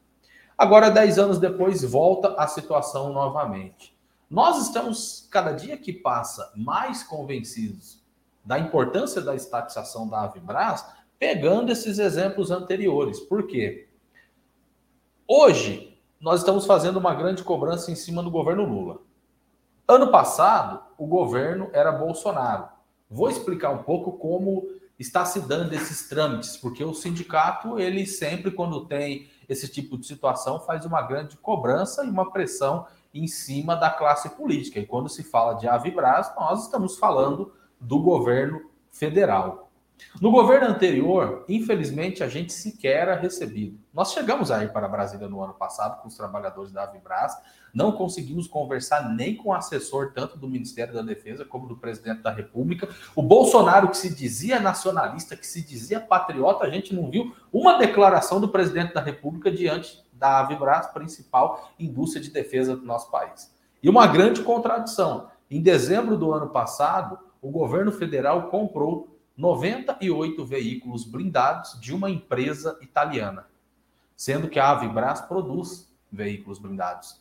Agora, 0.57 0.91
dez 0.91 1.19
anos 1.19 1.39
depois, 1.39 1.83
volta 1.83 2.35
a 2.39 2.47
situação 2.47 3.13
novamente. 3.13 3.97
Nós 4.31 4.63
estamos, 4.63 5.29
cada 5.31 5.53
dia 5.53 5.77
que 5.77 5.93
passa, 5.93 6.53
mais 6.57 7.03
convencidos 7.03 8.03
da 8.45 8.59
importância 8.59 9.21
da 9.21 9.35
estatização 9.35 10.09
da 10.09 10.23
Avibras, 10.23 10.85
pegando 11.23 11.71
esses 11.71 12.01
exemplos 12.01 12.51
anteriores. 12.51 13.21
Por 13.21 13.47
quê? 13.47 13.89
Hoje, 15.25 15.97
nós 16.21 16.41
estamos 16.41 16.67
fazendo 16.67 16.97
uma 16.97 17.15
grande 17.15 17.45
cobrança 17.45 17.93
em 17.93 17.95
cima 17.95 18.25
do 18.25 18.29
governo 18.29 18.65
Lula. 18.65 19.03
Ano 19.87 20.11
passado, 20.11 20.83
o 20.99 21.07
governo 21.07 21.71
era 21.73 21.93
Bolsonaro. 21.93 22.67
Vou 23.09 23.31
explicar 23.31 23.71
um 23.71 23.85
pouco 23.85 24.19
como 24.19 24.67
está 24.99 25.25
se 25.25 25.39
dando 25.43 25.73
esses 25.75 26.09
trâmites, 26.09 26.57
porque 26.57 26.83
o 26.83 26.93
sindicato, 26.93 27.79
ele 27.79 28.05
sempre, 28.05 28.51
quando 28.51 28.87
tem 28.87 29.31
esse 29.49 29.69
tipo 29.69 29.97
de 29.97 30.09
situação, 30.09 30.59
faz 30.59 30.85
uma 30.85 31.03
grande 31.03 31.37
cobrança 31.37 32.05
e 32.05 32.11
uma 32.11 32.33
pressão 32.33 32.85
em 33.15 33.29
cima 33.29 33.77
da 33.77 33.91
classe 33.91 34.29
política. 34.31 34.81
E 34.81 34.87
quando 34.87 35.09
se 35.09 35.23
fala 35.23 35.55
de 35.55 35.69
Avibras, 35.69 36.35
nós 36.35 36.65
estamos 36.65 36.99
falando 36.99 37.55
do 37.81 38.01
governo 38.01 38.73
federal. 38.91 39.72
No 40.21 40.31
governo 40.31 40.69
anterior, 40.69 41.45
infelizmente, 41.49 42.23
a 42.23 42.29
gente 42.29 42.53
sequer 42.53 43.03
era 43.03 43.17
recebido. 43.17 43.79
Nós 43.93 44.13
chegamos 44.13 44.51
a 44.51 44.63
ir 44.63 44.73
para 44.73 44.89
Brasília 44.89 45.29
no 45.29 45.43
ano 45.43 45.55
passado 45.55 46.01
com 46.01 46.09
os 46.09 46.17
trabalhadores 46.17 46.73
da 46.73 46.85
Avibras, 46.85 47.33
não 47.75 47.93
conseguimos 47.93 48.47
conversar 48.47 49.09
nem 49.15 49.35
com 49.35 49.49
o 49.49 49.55
assessor, 49.55 50.13
tanto 50.15 50.39
do 50.39 50.49
Ministério 50.49 50.93
da 50.93 51.03
Defesa 51.03 51.45
como 51.45 51.67
do 51.67 51.77
presidente 51.77 52.23
da 52.23 52.31
República. 52.31 52.89
O 53.17 53.23
Bolsonaro, 53.23 53.89
que 53.89 53.97
se 53.97 54.15
dizia 54.15 54.61
nacionalista, 54.61 55.37
que 55.37 55.47
se 55.47 55.63
dizia 55.63 55.99
patriota, 55.99 56.65
a 56.65 56.71
gente 56.71 56.95
não 56.95 57.11
viu 57.11 57.35
uma 57.53 57.79
declaração 57.79 58.41
do 58.41 58.49
presidente 58.49 58.93
da 58.93 59.01
República 59.01 59.51
diante 59.51 60.03
da 60.13 60.41
Avibras, 60.41 60.87
principal 60.89 61.73
indústria 61.79 62.23
de 62.23 62.31
defesa 62.31 62.77
do 62.77 62.85
nosso 62.85 63.11
país. 63.11 63.53
E 63.83 63.89
uma 63.89 64.07
grande 64.07 64.43
contradição. 64.43 65.29
Em 65.51 65.61
dezembro 65.61 66.17
do 66.17 66.33
ano 66.33 66.51
passado, 66.51 67.19
o 67.41 67.51
governo 67.51 67.91
federal 67.91 68.49
comprou 68.49 69.12
98 69.43 70.45
veículos 70.45 71.05
blindados 71.05 71.77
de 71.81 71.93
uma 71.93 72.09
empresa 72.09 72.79
italiana, 72.81 73.49
sendo 74.15 74.49
que 74.49 74.61
a 74.61 74.71
Avibras 74.71 75.21
produz 75.21 75.93
veículos 76.13 76.61
blindados. 76.61 77.21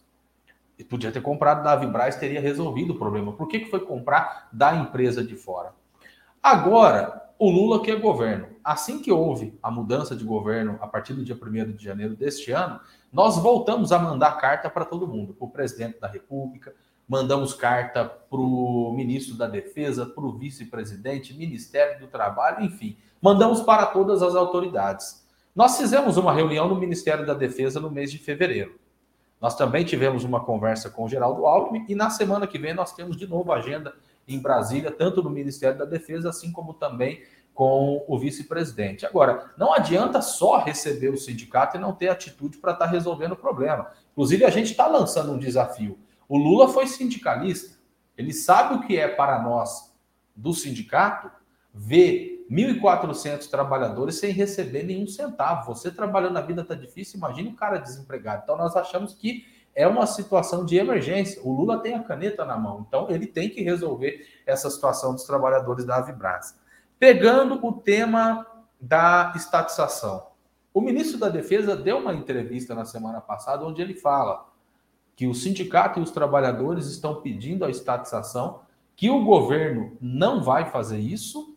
E 0.78 0.84
podia 0.84 1.12
ter 1.12 1.24
comprado 1.24 1.63
da 1.63 1.72
Avibras, 1.72 2.16
teria 2.18 2.40
resolvido 2.40 2.94
o 2.94 3.00
problema. 3.00 3.32
Por 3.32 3.48
que, 3.48 3.62
que 3.62 3.72
foi 3.72 3.80
comprar 3.80 4.48
da 4.51 4.75
empresa 4.75 5.24
de 5.24 5.36
fora? 5.36 5.74
Agora, 6.44 7.28
o 7.40 7.50
Lula 7.50 7.82
que 7.82 7.90
é 7.90 7.96
governo. 7.96 8.50
Assim 8.63 9.01
que 9.01 9.12
houve 9.12 9.58
a 9.63 9.72
mudança 9.72 10.16
de 10.16 10.24
governo 10.24 10.78
a 10.80 10.86
partir 10.86 11.16
do 11.16 11.24
dia 11.24 11.36
1 11.36 11.72
de 11.72 11.84
janeiro 11.84 12.16
deste 12.16 12.51
ano, 12.51 12.80
nós 13.12 13.40
voltamos 13.40 13.92
a 13.92 13.98
mandar 13.98 14.38
carta 14.38 14.70
para 14.70 14.86
todo 14.86 15.08
mundo, 15.08 15.34
para 15.34 15.46
o 15.46 15.50
presidente 15.50 16.00
da 16.00 16.08
República, 16.08 16.75
mandamos 17.12 17.53
carta 17.53 18.06
para 18.06 18.39
o 18.39 18.94
ministro 18.96 19.36
da 19.36 19.46
Defesa, 19.46 20.06
para 20.06 20.24
o 20.24 20.32
vice-presidente, 20.32 21.34
Ministério 21.34 22.00
do 22.00 22.08
Trabalho, 22.08 22.63
enfim, 22.63 22.96
mandamos 23.22 23.60
para 23.60 23.88
todas 23.88 24.24
as 24.24 24.34
autoridades. 24.34 25.22
Nós 25.53 25.75
fizemos 25.77 26.15
uma 26.15 26.32
reunião 26.32 26.70
no 26.70 26.80
Ministério 26.80 27.25
da 27.25 27.34
Defesa 27.34 27.82
no 27.82 27.91
mês 27.91 28.13
de 28.13 28.18
fevereiro. 28.18 28.80
Nós 29.41 29.58
também 29.58 29.84
tivemos 29.84 30.24
uma 30.24 30.39
conversa 30.39 30.89
com 30.89 31.03
o 31.03 31.10
Geraldo 31.10 31.46
Alckmin 31.46 31.86
e 31.89 31.96
na 31.96 32.10
semana 32.10 32.48
que 32.48 32.58
vem 32.58 32.74
nós 32.74 32.94
temos 32.94 33.18
de 33.18 33.27
novo 33.27 33.51
agenda 33.51 33.94
em 34.25 34.39
Brasília, 34.39 34.89
tanto 34.89 35.22
no 35.22 35.30
Ministério 35.30 35.77
da 35.77 35.84
Defesa, 35.84 36.30
assim 36.30 36.50
como 36.50 36.75
também 36.75 37.24
com 37.53 38.06
o 38.08 38.18
vice-presidente. 38.18 39.06
Agora, 39.06 39.51
não 39.58 39.74
adianta 39.74 40.22
só 40.22 40.60
receber 40.60 41.10
o 41.10 41.18
sindicato 41.18 41.75
e 41.75 41.80
não 41.82 41.91
ter 41.91 42.08
atitude 42.08 42.58
para 42.58 42.72
estar 42.72 42.86
tá 42.86 42.89
resolvendo 42.89 43.34
o 43.34 43.36
problema. 43.36 43.91
Inclusive, 44.13 44.46
a 44.46 44.50
gente 44.50 44.72
está 44.72 44.88
lançando 44.88 45.34
um 45.34 45.38
desafio. 45.38 46.00
O 46.32 46.38
Lula 46.38 46.70
foi 46.70 46.88
sindicalista. 46.88 47.78
Ele 48.18 48.32
sabe 48.32 48.76
o 48.76 48.88
que 48.88 48.96
é 48.96 49.06
para 49.06 49.42
nós 49.42 49.94
do 50.34 50.54
sindicato 50.54 51.30
ver 51.74 52.48
1.400 52.50 53.50
trabalhadores 53.50 54.16
sem 54.16 54.32
receber 54.32 54.84
nenhum 54.84 55.08
centavo. 55.08 55.76
Você 55.76 55.92
trabalhando 55.92 56.38
a 56.38 56.42
vida 56.42 56.62
está 56.62 56.74
difícil, 56.74 57.18
imagine 57.18 57.50
o 57.50 57.56
cara 57.58 57.80
desempregado. 57.80 58.44
Então 58.46 58.56
nós 58.56 58.78
achamos 58.78 59.14
que 59.14 59.46
é 59.76 59.86
uma 59.86 60.08
situação 60.08 60.66
de 60.66 60.78
emergência. 60.78 61.42
O 61.44 61.52
Lula 61.52 61.80
tem 61.80 61.96
a 61.96 62.04
caneta 62.04 62.46
na 62.46 62.56
mão, 62.58 62.86
então 62.88 63.10
ele 63.10 63.28
tem 63.28 63.50
que 63.50 63.62
resolver 63.62 64.26
essa 64.46 64.70
situação 64.70 65.14
dos 65.14 65.26
trabalhadores 65.26 65.84
da 65.84 65.98
Avibras. 65.98 66.58
Pegando 66.98 67.60
o 67.62 67.74
tema 67.74 68.48
da 68.80 69.34
estatização. 69.36 70.28
O 70.74 70.80
ministro 70.80 71.20
da 71.20 71.28
Defesa 71.28 71.76
deu 71.76 71.98
uma 71.98 72.14
entrevista 72.14 72.74
na 72.74 72.86
semana 72.86 73.20
passada 73.20 73.66
onde 73.66 73.82
ele 73.82 73.96
fala: 73.96 74.50
que 75.22 75.28
o 75.28 75.36
sindicato 75.36 76.00
e 76.00 76.01
os 76.01 76.10
trabalhadores 76.10 76.88
estão 76.88 77.22
pedindo 77.22 77.63
a 77.63 77.70
estatização, 77.70 78.62
que 78.96 79.08
o 79.08 79.24
governo 79.24 79.96
não 80.01 80.42
vai 80.42 80.72
fazer 80.72 80.98
isso. 80.98 81.56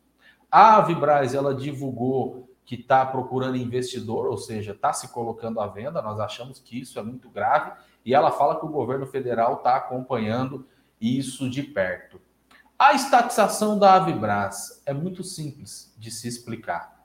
A 0.50 0.76
Avibraz 0.76 1.34
ela 1.34 1.54
divulgou 1.54 2.46
que 2.62 2.74
está 2.74 3.06
procurando 3.06 3.56
investidor, 3.56 4.26
ou 4.26 4.36
seja, 4.36 4.72
está 4.72 4.92
se 4.92 5.08
colocando 5.08 5.60
à 5.60 5.66
venda. 5.66 6.02
Nós 6.02 6.20
achamos 6.20 6.58
que 6.58 6.78
isso 6.78 6.98
é 6.98 7.02
muito 7.02 7.30
grave 7.30 7.72
e 8.04 8.12
ela 8.12 8.30
fala 8.30 8.60
que 8.60 8.66
o 8.66 8.68
governo 8.68 9.06
federal 9.06 9.54
está 9.54 9.76
acompanhando 9.76 10.66
isso 11.00 11.48
de 11.48 11.62
perto. 11.62 12.20
A 12.78 12.92
estatização 12.92 13.78
da 13.78 13.94
Avibraz 13.94 14.82
é 14.84 14.92
muito 14.92 15.24
simples 15.24 15.90
de 15.96 16.10
se 16.10 16.28
explicar. 16.28 17.02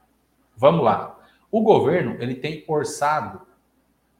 Vamos 0.57 0.83
lá. 0.83 1.17
O 1.49 1.61
governo 1.61 2.17
ele 2.21 2.35
tem 2.35 2.65
orçado 2.67 3.47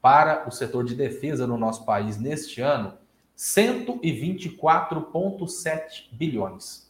para 0.01 0.48
o 0.48 0.51
setor 0.51 0.84
de 0.84 0.96
defesa 0.96 1.46
no 1.46 1.56
nosso 1.58 1.86
país 1.86 2.18
neste 2.18 2.62
ano 2.62 2.98
124,7 3.38 6.10
bilhões. 6.12 6.89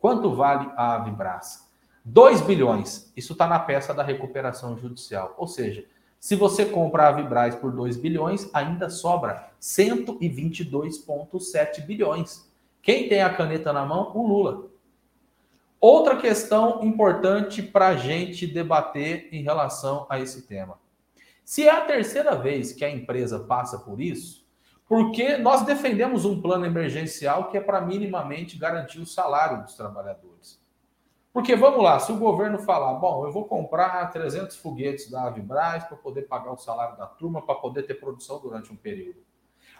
Quanto 0.00 0.34
vale 0.34 0.70
a 0.76 0.94
Avibras? 0.94 1.66
2 2.04 2.40
bilhões. 2.42 3.12
Isso 3.16 3.32
está 3.32 3.46
na 3.46 3.58
peça 3.58 3.94
da 3.94 4.02
recuperação 4.02 4.78
judicial. 4.78 5.34
Ou 5.36 5.46
seja, 5.46 5.84
se 6.20 6.36
você 6.36 6.64
compra 6.64 7.04
a 7.04 7.08
Avibras 7.08 7.54
por 7.54 7.72
2 7.72 7.96
bilhões, 7.96 8.50
ainda 8.52 8.90
sobra 8.90 9.50
122,7 9.60 11.84
bilhões. 11.84 12.50
Quem 12.82 13.08
tem 13.08 13.22
a 13.22 13.34
caneta 13.34 13.72
na 13.72 13.84
mão? 13.84 14.12
O 14.14 14.26
Lula. 14.26 14.66
Outra 15.80 16.16
questão 16.16 16.84
importante 16.84 17.62
para 17.62 17.88
a 17.88 17.96
gente 17.96 18.46
debater 18.46 19.28
em 19.32 19.42
relação 19.42 20.06
a 20.08 20.18
esse 20.18 20.42
tema. 20.42 20.78
Se 21.46 21.62
é 21.62 21.70
a 21.70 21.80
terceira 21.80 22.34
vez 22.34 22.72
que 22.72 22.84
a 22.84 22.90
empresa 22.90 23.38
passa 23.38 23.78
por 23.78 24.00
isso, 24.00 24.44
porque 24.88 25.36
nós 25.36 25.62
defendemos 25.62 26.24
um 26.24 26.42
plano 26.42 26.66
emergencial 26.66 27.48
que 27.48 27.56
é 27.56 27.60
para 27.60 27.80
minimamente 27.80 28.58
garantir 28.58 28.98
o 28.98 29.06
salário 29.06 29.62
dos 29.62 29.76
trabalhadores. 29.76 30.60
Porque 31.32 31.54
vamos 31.54 31.84
lá, 31.84 32.00
se 32.00 32.10
o 32.10 32.16
governo 32.16 32.58
falar, 32.58 32.94
bom, 32.94 33.24
eu 33.24 33.30
vou 33.30 33.44
comprar 33.44 34.10
300 34.10 34.56
foguetes 34.56 35.08
da 35.08 35.28
Avibraz 35.28 35.84
para 35.84 35.96
poder 35.96 36.22
pagar 36.22 36.50
o 36.50 36.56
salário 36.56 36.98
da 36.98 37.06
turma, 37.06 37.40
para 37.40 37.54
poder 37.54 37.84
ter 37.84 37.94
produção 37.94 38.40
durante 38.40 38.72
um 38.72 38.76
período. 38.76 39.20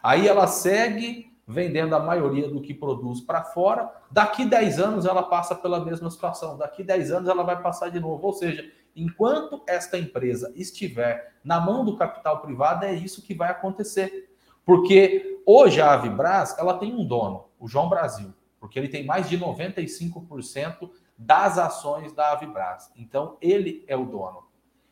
Aí 0.01 0.29
ela 0.29 0.47
segue 0.47 1.37
vendendo 1.49 1.97
a 1.97 2.01
maioria 2.01 2.49
do 2.49 2.63
que 2.63 2.75
produz 2.75 3.21
para 3.21 3.43
fora. 3.43 3.93
Daqui 4.09 4.45
10 4.45 4.79
anos 4.79 5.05
ela 5.05 5.25
passa 5.25 5.53
pela 5.53 5.85
mesma 5.85 6.09
situação. 6.13 6.57
Daqui 6.57 6.85
10 6.85 7.11
anos 7.11 7.29
ela 7.29 7.43
vai 7.43 7.61
passar 7.61 7.89
de 7.89 7.99
novo. 7.99 8.25
Ou 8.25 8.33
seja, 8.33 8.65
enquanto 8.97 9.63
esta 9.69 9.99
empresa 9.99 10.53
estiver 10.57 11.35
na 11.45 11.61
mão 11.61 11.85
do 11.85 11.97
capital 11.97 12.41
privado, 12.41 12.85
é 12.85 12.95
isso 12.95 13.23
que 13.23 13.35
vai 13.35 13.51
acontecer. 13.51 14.35
Porque 14.65 15.41
hoje 15.47 15.81
a 15.81 15.93
Avibras, 15.93 16.59
ela 16.59 16.79
tem 16.79 16.93
um 16.93 17.07
dono, 17.07 17.45
o 17.61 17.69
João 17.69 17.89
Brasil, 17.89 18.35
porque 18.59 18.79
ele 18.79 18.89
tem 18.89 19.05
mais 19.05 19.29
de 19.29 19.39
95% 19.39 20.91
das 21.17 21.59
ações 21.59 22.13
da 22.13 22.33
Avibras. 22.33 22.91
Então, 22.97 23.37
ele 23.41 23.85
é 23.87 23.97
o 23.97 24.05
dono. 24.05 24.45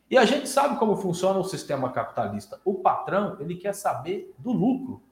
E 0.09 0.17
a 0.17 0.25
gente 0.25 0.49
sabe 0.49 0.79
como 0.79 0.97
funciona 0.97 1.39
o 1.39 1.45
sistema 1.45 1.91
capitalista. 1.91 2.61
O 2.65 2.75
patrão, 2.75 3.37
ele 3.41 3.57
quer 3.57 3.75
saber 3.75 4.33
do 4.39 4.53
lucro. 4.53 5.03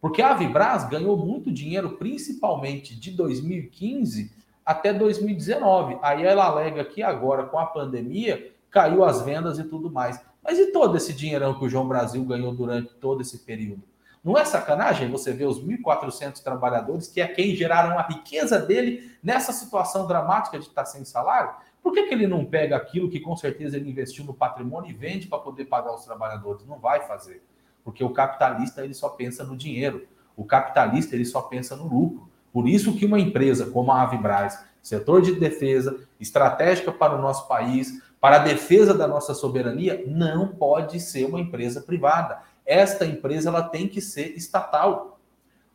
Porque 0.00 0.22
a 0.22 0.30
Avibras 0.30 0.88
ganhou 0.88 1.16
muito 1.16 1.50
dinheiro, 1.50 1.96
principalmente 1.96 2.98
de 2.98 3.10
2015 3.10 4.32
até 4.70 4.92
2019. 4.92 5.98
Aí 6.00 6.24
ela 6.24 6.44
alega 6.44 6.84
que 6.84 7.02
agora, 7.02 7.42
com 7.42 7.58
a 7.58 7.66
pandemia, 7.66 8.52
caiu 8.70 9.04
as 9.04 9.20
vendas 9.20 9.58
e 9.58 9.64
tudo 9.64 9.90
mais. 9.90 10.24
Mas 10.44 10.60
e 10.60 10.66
todo 10.70 10.96
esse 10.96 11.12
dinheirão 11.12 11.58
que 11.58 11.64
o 11.64 11.68
João 11.68 11.88
Brasil 11.88 12.24
ganhou 12.24 12.54
durante 12.54 12.94
todo 12.94 13.20
esse 13.20 13.38
período? 13.38 13.82
Não 14.22 14.38
é 14.38 14.44
sacanagem 14.44 15.10
você 15.10 15.32
ver 15.32 15.46
os 15.46 15.60
1.400 15.60 16.40
trabalhadores, 16.40 17.08
que 17.08 17.20
é 17.20 17.26
quem 17.26 17.56
geraram 17.56 17.98
a 17.98 18.02
riqueza 18.02 18.60
dele 18.60 19.10
nessa 19.20 19.52
situação 19.52 20.06
dramática 20.06 20.56
de 20.56 20.66
estar 20.66 20.84
sem 20.84 21.04
salário? 21.04 21.52
Por 21.82 21.92
que, 21.92 22.04
que 22.04 22.14
ele 22.14 22.28
não 22.28 22.44
pega 22.44 22.76
aquilo 22.76 23.10
que 23.10 23.18
com 23.18 23.34
certeza 23.34 23.76
ele 23.76 23.90
investiu 23.90 24.24
no 24.24 24.34
patrimônio 24.34 24.90
e 24.90 24.94
vende 24.94 25.26
para 25.26 25.38
poder 25.38 25.64
pagar 25.64 25.92
os 25.92 26.04
trabalhadores? 26.04 26.64
Não 26.64 26.78
vai 26.78 27.00
fazer. 27.08 27.42
porque 27.82 28.04
o 28.04 28.10
capitalista 28.10 28.84
ele 28.84 28.94
só 28.94 29.08
pensa 29.08 29.42
no 29.42 29.56
dinheiro, 29.56 30.06
o 30.36 30.44
capitalista 30.44 31.16
ele 31.16 31.24
só 31.24 31.42
pensa 31.42 31.74
no 31.74 31.88
lucro. 31.88 32.29
Por 32.52 32.68
isso 32.68 32.96
que 32.96 33.06
uma 33.06 33.20
empresa 33.20 33.66
como 33.66 33.92
a 33.92 34.02
Avibraz, 34.02 34.64
setor 34.82 35.22
de 35.22 35.32
defesa, 35.32 35.98
estratégica 36.18 36.90
para 36.90 37.14
o 37.14 37.20
nosso 37.20 37.46
país, 37.46 38.02
para 38.20 38.36
a 38.36 38.40
defesa 38.40 38.92
da 38.92 39.06
nossa 39.06 39.34
soberania, 39.34 40.04
não 40.06 40.48
pode 40.48 41.00
ser 41.00 41.24
uma 41.24 41.40
empresa 41.40 41.80
privada. 41.80 42.42
Esta 42.66 43.06
empresa 43.06 43.48
ela 43.48 43.62
tem 43.62 43.88
que 43.88 44.00
ser 44.00 44.36
estatal. 44.36 45.18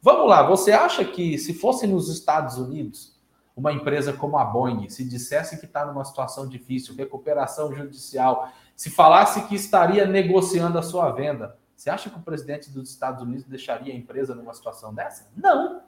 Vamos 0.01 0.29
lá, 0.29 0.44
você 0.44 0.72
acha 0.72 1.03
que 1.03 1.38
se 1.38 1.53
fosse 1.53 1.88
nos 1.88 2.10
Estados 2.10 2.58
Unidos, 2.58 3.15
uma 3.55 3.72
empresa 3.72 4.13
como 4.13 4.38
a 4.38 4.44
Boeing, 4.44 4.89
se 4.89 5.03
dissesse 5.03 5.58
que 5.58 5.65
está 5.65 5.86
numa 5.86 6.03
situação 6.03 6.48
difícil, 6.48 6.94
recuperação 6.96 7.74
judicial, 7.74 8.50
se 8.75 8.89
falasse 8.89 9.48
que 9.48 9.55
estaria 9.55 10.05
negociando 10.05 10.77
a 10.77 10.84
sua 10.84 11.10
venda, 11.12 11.58
você 11.75 11.89
acha 11.89 12.10
que 12.10 12.17
o 12.17 12.22
presidente 12.22 12.70
dos 12.70 12.89
Estados 12.89 13.22
Unidos 13.24 13.46
deixaria 13.46 13.94
a 13.94 13.98
empresa 13.98 14.36
numa 14.36 14.53
situação 14.53 14.94
dessa? 14.94 15.27
Não. 15.36 15.82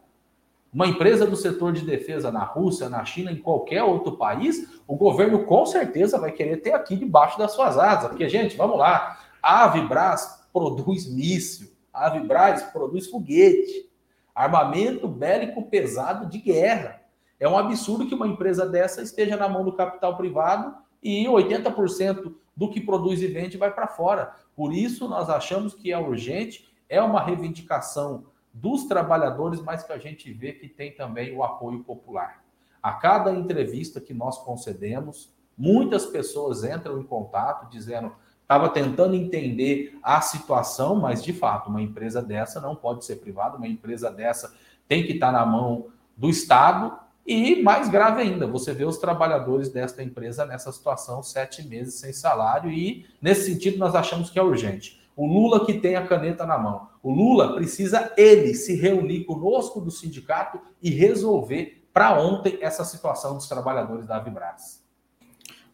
Uma 0.77 0.85
empresa 0.85 1.25
do 1.25 1.35
setor 1.35 1.73
de 1.73 1.83
defesa 1.83 2.31
na 2.31 2.43
Rússia, 2.43 2.87
na 2.87 3.03
China, 3.03 3.31
em 3.31 3.37
qualquer 3.37 3.81
outro 3.81 4.15
país, 4.15 4.79
o 4.85 4.95
governo 4.95 5.43
com 5.43 5.65
certeza 5.65 6.19
vai 6.19 6.31
querer 6.31 6.57
ter 6.57 6.71
aqui 6.71 6.95
debaixo 6.95 7.35
das 7.35 7.53
suas 7.53 7.79
asas. 7.79 8.09
Porque, 8.09 8.29
gente, 8.29 8.55
vamos 8.55 8.77
lá. 8.77 9.17
A 9.41 9.63
Avibras 9.63 10.47
produz 10.53 11.11
míssil, 11.11 11.71
a 11.91 12.05
Avibras 12.05 12.61
produz 12.61 13.09
foguete, 13.09 13.89
armamento 14.35 15.07
bélico 15.07 15.63
pesado 15.63 16.27
de 16.27 16.37
guerra. 16.37 17.01
É 17.39 17.49
um 17.49 17.57
absurdo 17.57 18.05
que 18.05 18.13
uma 18.13 18.27
empresa 18.27 18.63
dessa 18.63 19.01
esteja 19.01 19.35
na 19.35 19.49
mão 19.49 19.65
do 19.65 19.73
capital 19.73 20.15
privado 20.15 20.75
e 21.01 21.25
80% 21.25 22.35
do 22.55 22.69
que 22.69 22.81
produz 22.81 23.19
e 23.23 23.25
vende 23.25 23.57
vai 23.57 23.73
para 23.73 23.87
fora. 23.87 24.31
Por 24.55 24.71
isso, 24.71 25.07
nós 25.07 25.27
achamos 25.27 25.73
que 25.73 25.91
é 25.91 25.97
urgente, 25.97 26.69
é 26.87 27.01
uma 27.01 27.23
reivindicação 27.23 28.25
dos 28.61 28.85
trabalhadores, 28.85 29.61
mas 29.61 29.83
que 29.83 29.93
a 29.93 29.97
gente 29.97 30.31
vê 30.33 30.51
que 30.53 30.67
tem 30.67 30.91
também 30.91 31.35
o 31.35 31.43
apoio 31.43 31.83
popular. 31.83 32.43
A 32.81 32.93
cada 32.93 33.31
entrevista 33.31 34.01
que 34.01 34.13
nós 34.13 34.37
concedemos, 34.39 35.31
muitas 35.57 36.05
pessoas 36.05 36.63
entram 36.63 36.99
em 36.99 37.03
contato 37.03 37.69
dizendo 37.69 38.13
estava 38.41 38.69
tentando 38.69 39.13
entender 39.13 39.99
a 40.01 40.21
situação, 40.21 40.95
mas 40.95 41.21
de 41.21 41.33
fato, 41.33 41.69
uma 41.69 41.81
empresa 41.81 42.21
dessa 42.21 42.61
não 42.61 42.75
pode 42.75 43.03
ser 43.03 43.17
privada, 43.17 43.57
uma 43.57 43.67
empresa 43.67 44.09
dessa 44.09 44.53
tem 44.87 45.05
que 45.05 45.13
estar 45.13 45.33
na 45.33 45.45
mão 45.45 45.87
do 46.15 46.29
Estado. 46.29 46.97
E 47.25 47.61
mais 47.61 47.89
grave 47.89 48.21
ainda, 48.21 48.47
você 48.47 48.73
vê 48.73 48.85
os 48.85 48.97
trabalhadores 48.97 49.67
desta 49.67 50.01
empresa 50.01 50.45
nessa 50.45 50.71
situação, 50.71 51.21
sete 51.21 51.67
meses 51.67 51.95
sem 51.95 52.13
salário, 52.13 52.71
e 52.71 53.05
nesse 53.21 53.51
sentido 53.51 53.77
nós 53.77 53.93
achamos 53.93 54.29
que 54.29 54.39
é 54.39 54.41
urgente. 54.41 55.05
O 55.17 55.25
Lula 55.25 55.65
que 55.65 55.73
tem 55.73 55.95
a 55.95 56.05
caneta 56.05 56.45
na 56.45 56.59
mão. 56.59 56.89
O 57.01 57.11
Lula 57.11 57.55
precisa 57.55 58.13
ele 58.15 58.53
se 58.53 58.75
reunir 58.75 59.23
conosco 59.23 59.81
do 59.81 59.89
sindicato 59.89 60.61
e 60.79 60.91
resolver 60.91 61.83
para 61.91 62.21
ontem 62.21 62.59
essa 62.61 62.85
situação 62.85 63.33
dos 63.33 63.49
trabalhadores 63.49 64.05
da 64.05 64.19
Vibras. 64.19 64.85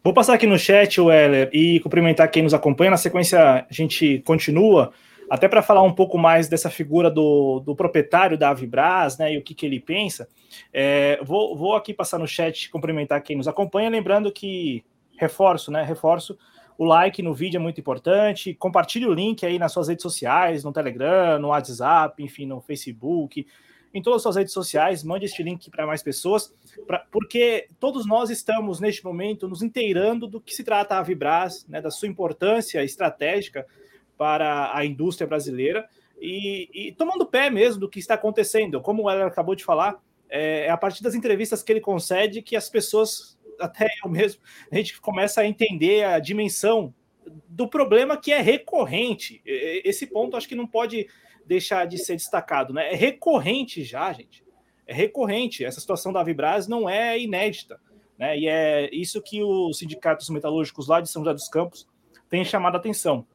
Vou 0.02 0.14
passar 0.14 0.32
aqui 0.32 0.46
no 0.46 0.58
chat, 0.58 0.98
Weller, 0.98 1.50
e 1.52 1.78
cumprimentar 1.80 2.30
quem 2.30 2.42
nos 2.42 2.54
acompanha. 2.54 2.92
Na 2.92 2.96
sequência, 2.96 3.38
a 3.38 3.66
gente 3.70 4.22
continua, 4.24 4.92
até 5.30 5.46
para 5.46 5.60
falar 5.62 5.82
um 5.82 5.92
pouco 5.92 6.16
mais 6.16 6.48
dessa 6.48 6.70
figura 6.70 7.10
do, 7.10 7.60
do 7.60 7.76
proprietário 7.76 8.38
da 8.38 8.48
Avibras, 8.48 9.18
né, 9.18 9.34
e 9.34 9.38
o 9.38 9.42
que, 9.42 9.54
que 9.54 9.66
ele 9.66 9.78
pensa. 9.78 10.26
É, 10.72 11.18
vou, 11.22 11.54
vou 11.54 11.74
aqui 11.74 11.92
passar 11.92 12.18
no 12.18 12.26
chat, 12.26 12.70
cumprimentar 12.70 13.22
quem 13.22 13.36
nos 13.36 13.48
acompanha, 13.48 13.90
lembrando 13.90 14.32
que, 14.32 14.82
reforço, 15.18 15.70
né, 15.70 15.82
reforço, 15.82 16.38
o 16.76 16.84
like 16.84 17.22
no 17.22 17.32
vídeo 17.32 17.58
é 17.58 17.60
muito 17.60 17.80
importante. 17.80 18.54
Compartilhe 18.54 19.06
o 19.06 19.12
link 19.12 19.44
aí 19.44 19.58
nas 19.58 19.72
suas 19.72 19.88
redes 19.88 20.02
sociais, 20.02 20.64
no 20.64 20.72
Telegram, 20.72 21.38
no 21.38 21.48
WhatsApp, 21.48 22.22
enfim, 22.22 22.46
no 22.46 22.60
Facebook, 22.60 23.46
em 23.92 24.02
todas 24.02 24.16
as 24.18 24.22
suas 24.22 24.36
redes 24.36 24.52
sociais. 24.52 25.04
Mande 25.04 25.24
este 25.24 25.42
link 25.42 25.70
para 25.70 25.86
mais 25.86 26.02
pessoas, 26.02 26.52
pra, 26.86 27.06
porque 27.10 27.68
todos 27.78 28.06
nós 28.06 28.28
estamos, 28.30 28.80
neste 28.80 29.04
momento, 29.04 29.48
nos 29.48 29.62
inteirando 29.62 30.26
do 30.26 30.40
que 30.40 30.54
se 30.54 30.64
trata 30.64 30.96
a 30.96 31.02
Vibras, 31.02 31.66
né, 31.68 31.80
da 31.80 31.90
sua 31.90 32.08
importância 32.08 32.82
estratégica 32.82 33.66
para 34.16 34.76
a 34.76 34.84
indústria 34.84 35.26
brasileira 35.26 35.88
e, 36.20 36.68
e 36.72 36.92
tomando 36.92 37.26
pé 37.26 37.50
mesmo 37.50 37.80
do 37.80 37.88
que 37.88 37.98
está 37.98 38.14
acontecendo. 38.14 38.80
Como 38.80 39.08
ela 39.08 39.26
acabou 39.26 39.54
de 39.54 39.64
falar, 39.64 40.00
é, 40.28 40.66
é 40.66 40.70
a 40.70 40.76
partir 40.76 41.02
das 41.02 41.14
entrevistas 41.14 41.62
que 41.62 41.72
ele 41.72 41.80
concede 41.80 42.42
que 42.42 42.56
as 42.56 42.68
pessoas 42.68 43.33
até 43.60 43.88
eu 44.04 44.10
mesmo, 44.10 44.42
a 44.70 44.76
gente 44.76 45.00
começa 45.00 45.40
a 45.40 45.46
entender 45.46 46.04
a 46.04 46.18
dimensão 46.18 46.94
do 47.48 47.68
problema 47.68 48.16
que 48.16 48.32
é 48.32 48.40
recorrente. 48.40 49.40
Esse 49.44 50.06
ponto 50.06 50.36
acho 50.36 50.48
que 50.48 50.54
não 50.54 50.66
pode 50.66 51.08
deixar 51.46 51.86
de 51.86 51.98
ser 51.98 52.16
destacado, 52.16 52.72
né? 52.72 52.92
É 52.92 52.94
recorrente 52.94 53.82
já, 53.82 54.12
gente. 54.12 54.44
É 54.86 54.92
recorrente. 54.92 55.64
Essa 55.64 55.80
situação 55.80 56.12
da 56.12 56.22
Vibras 56.22 56.68
não 56.68 56.88
é 56.88 57.18
inédita, 57.18 57.80
né? 58.18 58.38
E 58.38 58.48
é 58.48 58.90
isso 58.92 59.22
que 59.22 59.42
os 59.42 59.78
sindicatos 59.78 60.28
metalúrgicos 60.28 60.88
lá 60.88 61.00
de 61.00 61.10
São 61.10 61.22
José 61.22 61.34
dos 61.34 61.48
Campos 61.48 61.86
têm 62.28 62.44
chamado 62.44 62.74
a 62.74 62.78
atenção. 62.78 63.26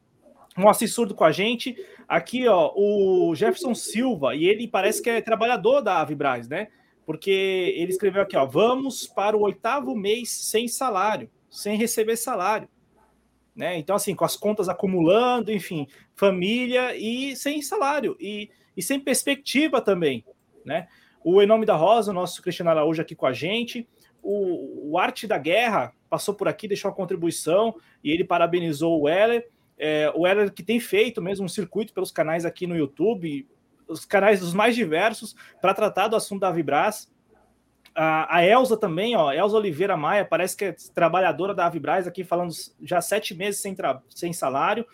Um 0.58 0.68
assessor 0.68 1.12
com 1.14 1.24
a 1.24 1.32
gente 1.32 1.76
aqui, 2.08 2.46
ó, 2.48 2.72
o 2.74 3.34
Jefferson 3.34 3.74
Silva, 3.74 4.34
e 4.34 4.44
ele 4.44 4.66
parece 4.66 5.00
que 5.00 5.08
é 5.08 5.20
trabalhador 5.20 5.80
da 5.80 6.00
Avibraz, 6.00 6.48
né? 6.48 6.68
Porque 7.04 7.74
ele 7.76 7.90
escreveu 7.90 8.22
aqui, 8.22 8.36
ó, 8.36 8.46
vamos 8.46 9.06
para 9.06 9.36
o 9.36 9.42
oitavo 9.42 9.96
mês 9.96 10.30
sem 10.30 10.68
salário, 10.68 11.30
sem 11.48 11.76
receber 11.76 12.16
salário. 12.16 12.68
Né? 13.54 13.76
Então, 13.78 13.96
assim, 13.96 14.14
com 14.14 14.24
as 14.24 14.36
contas 14.36 14.68
acumulando, 14.68 15.52
enfim, 15.52 15.86
família 16.14 16.96
e 16.96 17.34
sem 17.36 17.60
salário, 17.60 18.16
e, 18.20 18.50
e 18.76 18.82
sem 18.82 19.00
perspectiva 19.00 19.80
também. 19.80 20.24
Né? 20.64 20.88
O 21.22 21.42
Em 21.42 21.46
Nome 21.46 21.66
da 21.66 21.76
Rosa, 21.76 22.10
o 22.10 22.14
nosso 22.14 22.40
Cristiano 22.42 22.70
Araújo 22.70 23.02
aqui 23.02 23.14
com 23.14 23.26
a 23.26 23.32
gente, 23.32 23.86
o, 24.22 24.92
o 24.92 24.98
Arte 24.98 25.26
da 25.26 25.38
Guerra 25.38 25.92
passou 26.08 26.34
por 26.34 26.48
aqui, 26.48 26.68
deixou 26.68 26.90
a 26.90 26.94
contribuição, 26.94 27.74
e 28.02 28.10
ele 28.10 28.24
parabenizou 28.24 29.00
o 29.00 29.08
Heller, 29.08 29.46
é, 29.78 30.12
o 30.14 30.26
Heller 30.26 30.52
que 30.52 30.62
tem 30.62 30.78
feito 30.78 31.22
mesmo 31.22 31.46
um 31.46 31.48
circuito 31.48 31.92
pelos 31.92 32.10
canais 32.10 32.44
aqui 32.44 32.66
no 32.66 32.76
YouTube, 32.76 33.46
os 33.90 34.04
canais 34.04 34.40
dos 34.40 34.54
mais 34.54 34.74
diversos 34.74 35.34
para 35.60 35.74
tratar 35.74 36.08
do 36.08 36.16
assunto 36.16 36.40
da 36.40 36.50
Vibras. 36.50 37.10
A, 37.94 38.38
a 38.38 38.76
também, 38.78 39.16
ó, 39.16 39.32
Elza 39.32 39.56
Oliveira 39.56 39.96
Maia, 39.96 40.24
parece 40.24 40.56
que 40.56 40.64
é 40.66 40.76
trabalhadora 40.94 41.52
da 41.52 41.66
Avibraz 41.66 42.06
aqui, 42.06 42.22
falando 42.22 42.52
já 42.80 43.00
sete 43.00 43.34
meses 43.34 43.60
sem, 43.60 43.76
sem 44.08 44.32
salário. 44.32 44.86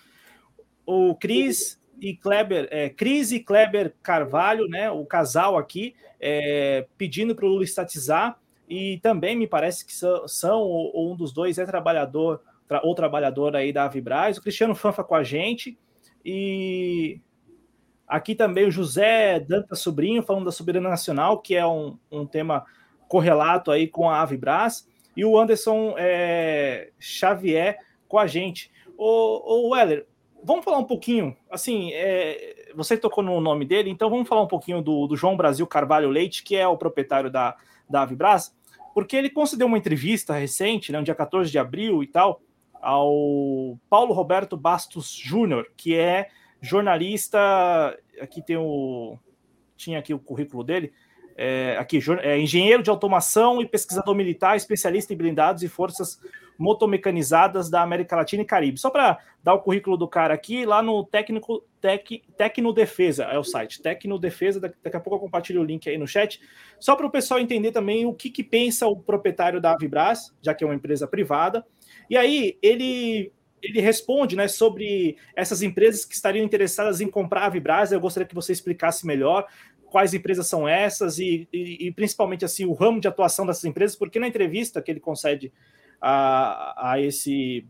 O 0.87 1.15
Cris 1.15 1.81
e 2.01 2.17
Kleber, 2.17 2.69
é, 2.71 2.89
Cris 2.89 3.33
e 3.33 3.41
Kleber 3.41 3.95
Carvalho, 4.03 4.67
né, 4.67 4.91
o 4.91 5.05
casal 5.05 5.59
aqui, 5.59 5.95
é, 6.19 6.87
pedindo 6.97 7.35
para 7.35 7.45
o 7.45 7.49
Lula 7.49 7.65
estatizar, 7.65 8.39
e 8.69 8.99
também 9.03 9.37
me 9.37 9.47
parece 9.47 9.85
que 9.85 9.93
são, 9.93 10.27
são 10.27 10.61
ou, 10.61 10.91
ou, 10.95 11.13
um 11.13 11.17
dos 11.17 11.33
dois 11.33 11.59
é 11.59 11.67
trabalhador 11.67 12.41
tra, 12.67 12.81
ou 12.83 12.95
trabalhador 12.95 13.55
aí 13.55 13.73
da 13.73 13.85
Avibraz. 13.85 14.39
O 14.39 14.43
Cristiano 14.43 14.75
Fanfa 14.75 15.05
com 15.05 15.15
a 15.15 15.23
gente, 15.23 15.79
e 16.25 17.21
Aqui 18.07 18.35
também 18.35 18.66
o 18.66 18.71
José 18.71 19.40
Danta 19.40 19.75
Sobrinho 19.75 20.23
falando 20.23 20.45
da 20.45 20.53
soberania 20.53 20.88
nacional, 20.88 21.38
que 21.38 21.57
é 21.57 21.66
um, 21.66 21.99
um 22.11 22.25
tema 22.25 22.64
correlato 23.09 23.71
aí 23.71 23.88
com 23.88 24.09
a 24.09 24.21
Avibras, 24.21 24.88
e 25.16 25.25
o 25.25 25.38
Anderson 25.38 25.95
é, 25.97 26.90
Xavier 26.99 27.79
com 28.07 28.19
a 28.19 28.27
gente. 28.27 28.71
O, 28.97 29.66
o 29.66 29.71
Weller, 29.71 30.07
vamos 30.42 30.64
falar 30.64 30.79
um 30.79 30.85
pouquinho, 30.85 31.37
assim, 31.51 31.90
é, 31.92 32.71
você 32.75 32.97
tocou 32.97 33.25
no 33.25 33.40
nome 33.40 33.64
dele, 33.64 33.90
então 33.90 34.09
vamos 34.09 34.29
falar 34.29 34.42
um 34.42 34.49
pouquinho 34.49 34.81
do, 34.81 35.07
do, 35.07 35.16
João 35.16 35.37
Brasil 35.37 35.66
Carvalho 35.66 36.09
Leite, 36.09 36.45
que 36.45 36.55
é 36.55 36.66
o 36.69 36.77
proprietário 36.77 37.31
da, 37.31 37.57
da 37.88 38.03
Avibras, 38.03 38.55
porque 38.95 39.16
ele 39.16 39.31
concedeu 39.31 39.66
uma 39.66 39.79
entrevista 39.79 40.35
recente, 40.35 40.92
né, 40.92 40.99
no 40.99 41.05
dia 41.05 41.14
14 41.14 41.51
de 41.51 41.59
abril 41.59 42.03
e 42.03 42.07
tal, 42.07 42.40
ao 42.81 43.79
Paulo 43.90 44.12
Roberto 44.12 44.57
Bastos 44.57 45.11
Júnior, 45.11 45.66
que 45.77 45.97
é 45.97 46.29
jornalista, 46.61 47.38
aqui 48.21 48.42
tem 48.42 48.57
o. 48.57 49.19
Tinha 49.77 49.99
aqui 49.99 50.14
o 50.14 50.19
currículo 50.19 50.64
dele. 50.64 50.92
É, 51.38 51.77
aqui, 51.79 52.01
é, 52.23 52.38
engenheiro 52.38 52.83
de 52.83 52.88
automação 52.88 53.61
e 53.61 53.69
pesquisador 53.69 54.14
militar, 54.14 54.57
especialista 54.57 55.12
em 55.12 55.16
blindados 55.16 55.62
e 55.62 55.69
forças 55.69 56.19
motomecanizadas 56.59 57.69
da 57.69 57.83
América 57.83 58.16
Latina 58.16 58.42
e 58.42 58.47
Caribe. 58.47 58.79
Só 58.79 58.90
para 58.90 59.19
dar 59.42 59.55
o 59.55 59.61
currículo 59.61 59.97
do 59.97 60.09
cara 60.09 60.35
aqui, 60.35 60.64
lá 60.64 60.83
no 60.83 61.05
técnico 61.05 61.62
tec, 61.81 62.23
Tecnodefesa, 62.37 63.25
é 63.25 63.38
o 63.38 63.45
site, 63.45 63.83
Tecnodefesa, 63.83 64.61
daqui, 64.61 64.77
daqui 64.83 64.97
a 64.97 65.01
pouco 65.01 65.16
eu 65.16 65.21
compartilho 65.21 65.61
o 65.61 65.64
link 65.64 65.88
aí 65.88 65.99
no 65.99 66.07
chat, 66.07 66.40
só 66.81 66.97
para 66.97 67.07
o 67.07 67.11
pessoal 67.11 67.38
entender 67.38 67.73
também 67.73 68.07
o 68.07 68.14
que, 68.14 68.31
que 68.31 68.42
pensa 68.42 68.87
o 68.87 68.97
proprietário 68.97 69.61
da 69.61 69.73
Avibras, 69.73 70.35
já 70.42 70.55
que 70.55 70.64
é 70.64 70.66
uma 70.66 70.75
empresa 70.75 71.07
privada. 71.07 71.64
E 72.09 72.16
aí, 72.16 72.59
ele 72.62 73.33
ele 73.62 73.81
responde 73.81 74.37
né, 74.37 74.49
sobre 74.49 75.16
essas 75.35 75.62
empresas 75.62 76.05
que 76.05 76.14
estariam 76.14 76.45
interessadas 76.45 77.01
em 77.01 77.09
comprar 77.09 77.47
a 77.47 77.49
Vibras. 77.49 77.92
Eu 77.92 78.01
gostaria 78.01 78.27
que 78.27 78.35
você 78.35 78.53
explicasse 78.53 79.07
melhor 79.07 79.47
quais 79.87 80.14
empresas 80.14 80.47
são 80.47 80.69
essas 80.69 81.19
e, 81.19 81.49
e, 81.53 81.87
e, 81.87 81.92
principalmente 81.92 82.45
assim 82.45 82.64
o 82.64 82.73
ramo 82.73 83.01
de 83.01 83.09
atuação 83.09 83.47
dessas 83.47 83.64
empresas, 83.64 83.97
porque 83.97 84.19
na 84.19 84.29
entrevista 84.29 84.83
que 84.83 84.90
ele 84.90 85.01
concede 85.01 85.53
a, 86.01 86.92
a 86.92 87.01
esse 87.01 87.66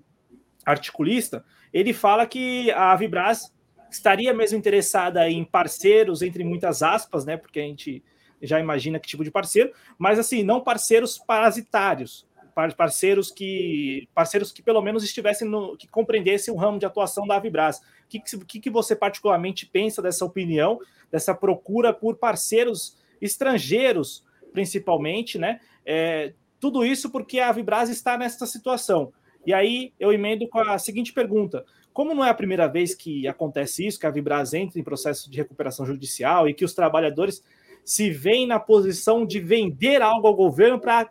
articulista, 0.64 1.44
ele 1.72 1.92
fala 1.92 2.26
que 2.26 2.70
a 2.72 2.96
Vibras 2.96 3.54
estaria 3.90 4.34
mesmo 4.34 4.58
interessada 4.58 5.28
em 5.30 5.44
parceiros, 5.44 6.22
entre 6.22 6.42
muitas 6.42 6.82
aspas, 6.82 7.24
né? 7.24 7.36
Porque 7.36 7.60
a 7.60 7.62
gente 7.62 8.02
já 8.42 8.60
imagina 8.60 8.98
que 8.98 9.08
tipo 9.08 9.24
de 9.24 9.30
parceiro, 9.30 9.72
mas 9.98 10.18
assim, 10.18 10.42
não 10.42 10.60
parceiros 10.60 11.18
parasitários, 11.18 12.26
parceiros 12.74 13.30
que 13.30 14.08
parceiros 14.14 14.50
que 14.50 14.62
pelo 14.62 14.80
menos 14.80 15.04
estivessem 15.04 15.46
no 15.46 15.76
que 15.76 15.86
compreendessem 15.86 16.52
o 16.52 16.56
ramo 16.56 16.78
de 16.78 16.86
atuação 16.86 17.26
da 17.26 17.36
Avibras. 17.36 17.78
O 17.78 18.08
que, 18.08 18.20
que, 18.20 18.60
que 18.60 18.70
você 18.70 18.96
particularmente 18.96 19.66
pensa 19.66 20.00
dessa 20.00 20.24
opinião, 20.24 20.78
dessa 21.10 21.34
procura 21.34 21.92
por 21.92 22.16
parceiros 22.16 22.96
estrangeiros, 23.20 24.24
principalmente, 24.52 25.38
né? 25.38 25.60
É, 25.84 26.32
tudo 26.58 26.84
isso 26.84 27.10
porque 27.10 27.38
a 27.38 27.50
Avibras 27.50 27.90
está 27.90 28.16
nessa 28.16 28.46
situação. 28.46 29.12
E 29.44 29.52
aí 29.52 29.92
eu 30.00 30.12
emendo 30.12 30.48
com 30.48 30.58
a 30.58 30.78
seguinte 30.78 31.12
pergunta: 31.12 31.64
como 31.92 32.14
não 32.14 32.24
é 32.24 32.30
a 32.30 32.34
primeira 32.34 32.66
vez 32.66 32.94
que 32.94 33.28
acontece 33.28 33.86
isso, 33.86 34.00
que 34.00 34.06
a 34.06 34.10
Vibras 34.10 34.54
entra 34.54 34.80
em 34.80 34.84
processo 34.84 35.30
de 35.30 35.36
recuperação 35.36 35.84
judicial 35.84 36.48
e 36.48 36.54
que 36.54 36.64
os 36.64 36.74
trabalhadores 36.74 37.42
se 37.84 38.10
veem 38.10 38.46
na 38.46 38.58
posição 38.58 39.24
de 39.24 39.38
vender 39.38 40.02
algo 40.02 40.26
ao 40.26 40.34
governo 40.34 40.80
para 40.80 41.08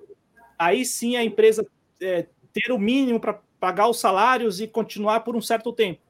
aí 0.57 0.85
sim 0.85 1.15
a 1.15 1.23
empresa 1.23 1.65
é, 2.01 2.27
ter 2.53 2.71
o 2.71 2.79
mínimo 2.79 3.19
para 3.19 3.39
pagar 3.59 3.87
os 3.89 3.99
salários 3.99 4.61
e 4.61 4.67
continuar 4.67 5.21
por 5.21 5.35
um 5.35 5.41
certo 5.41 5.73
tempo. 5.73 6.01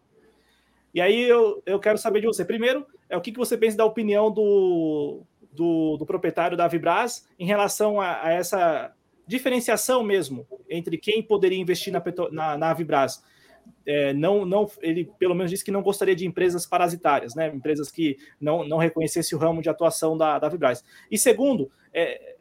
E 0.93 1.01
aí 1.01 1.23
eu, 1.23 1.61
eu 1.65 1.79
quero 1.79 1.97
saber 1.97 2.21
de 2.21 2.27
você. 2.27 2.45
Primeiro, 2.45 2.85
é 3.09 3.17
o 3.17 3.21
que, 3.21 3.31
que 3.31 3.37
você 3.37 3.57
pensa 3.57 3.77
da 3.77 3.85
opinião 3.85 4.31
do, 4.31 5.21
do, 5.51 5.97
do 5.97 6.05
proprietário 6.05 6.55
da 6.55 6.67
Vibras 6.67 7.27
em 7.37 7.45
relação 7.45 7.99
a, 7.99 8.23
a, 8.23 8.31
essa 8.31 8.93
diferenciação 9.27 10.03
mesmo 10.03 10.47
entre 10.69 10.97
quem 10.97 11.21
poderia 11.21 11.59
investir 11.59 11.91
na, 11.91 12.01
na, 12.31 12.57
na 12.57 12.73
Vibras. 12.73 13.23
É, 13.85 14.13
não, 14.13 14.45
não, 14.45 14.69
ele 14.81 15.11
pelo 15.17 15.35
menos 15.35 15.51
disse 15.51 15.65
que 15.65 15.71
não 15.71 15.81
gostaria 15.81 16.15
de 16.15 16.25
empresas 16.25 16.65
parasitárias, 16.65 17.35
né? 17.35 17.47
Empresas 17.47 17.91
que 17.91 18.17
não, 18.39 18.67
não 18.67 18.77
reconhecessem 18.77 19.37
o 19.37 19.41
ramo 19.41 19.61
de 19.61 19.69
atuação 19.69 20.17
da, 20.17 20.37
da. 20.39 20.51
E 21.09 21.17
segundo, 21.17 21.71
é, 21.93 22.34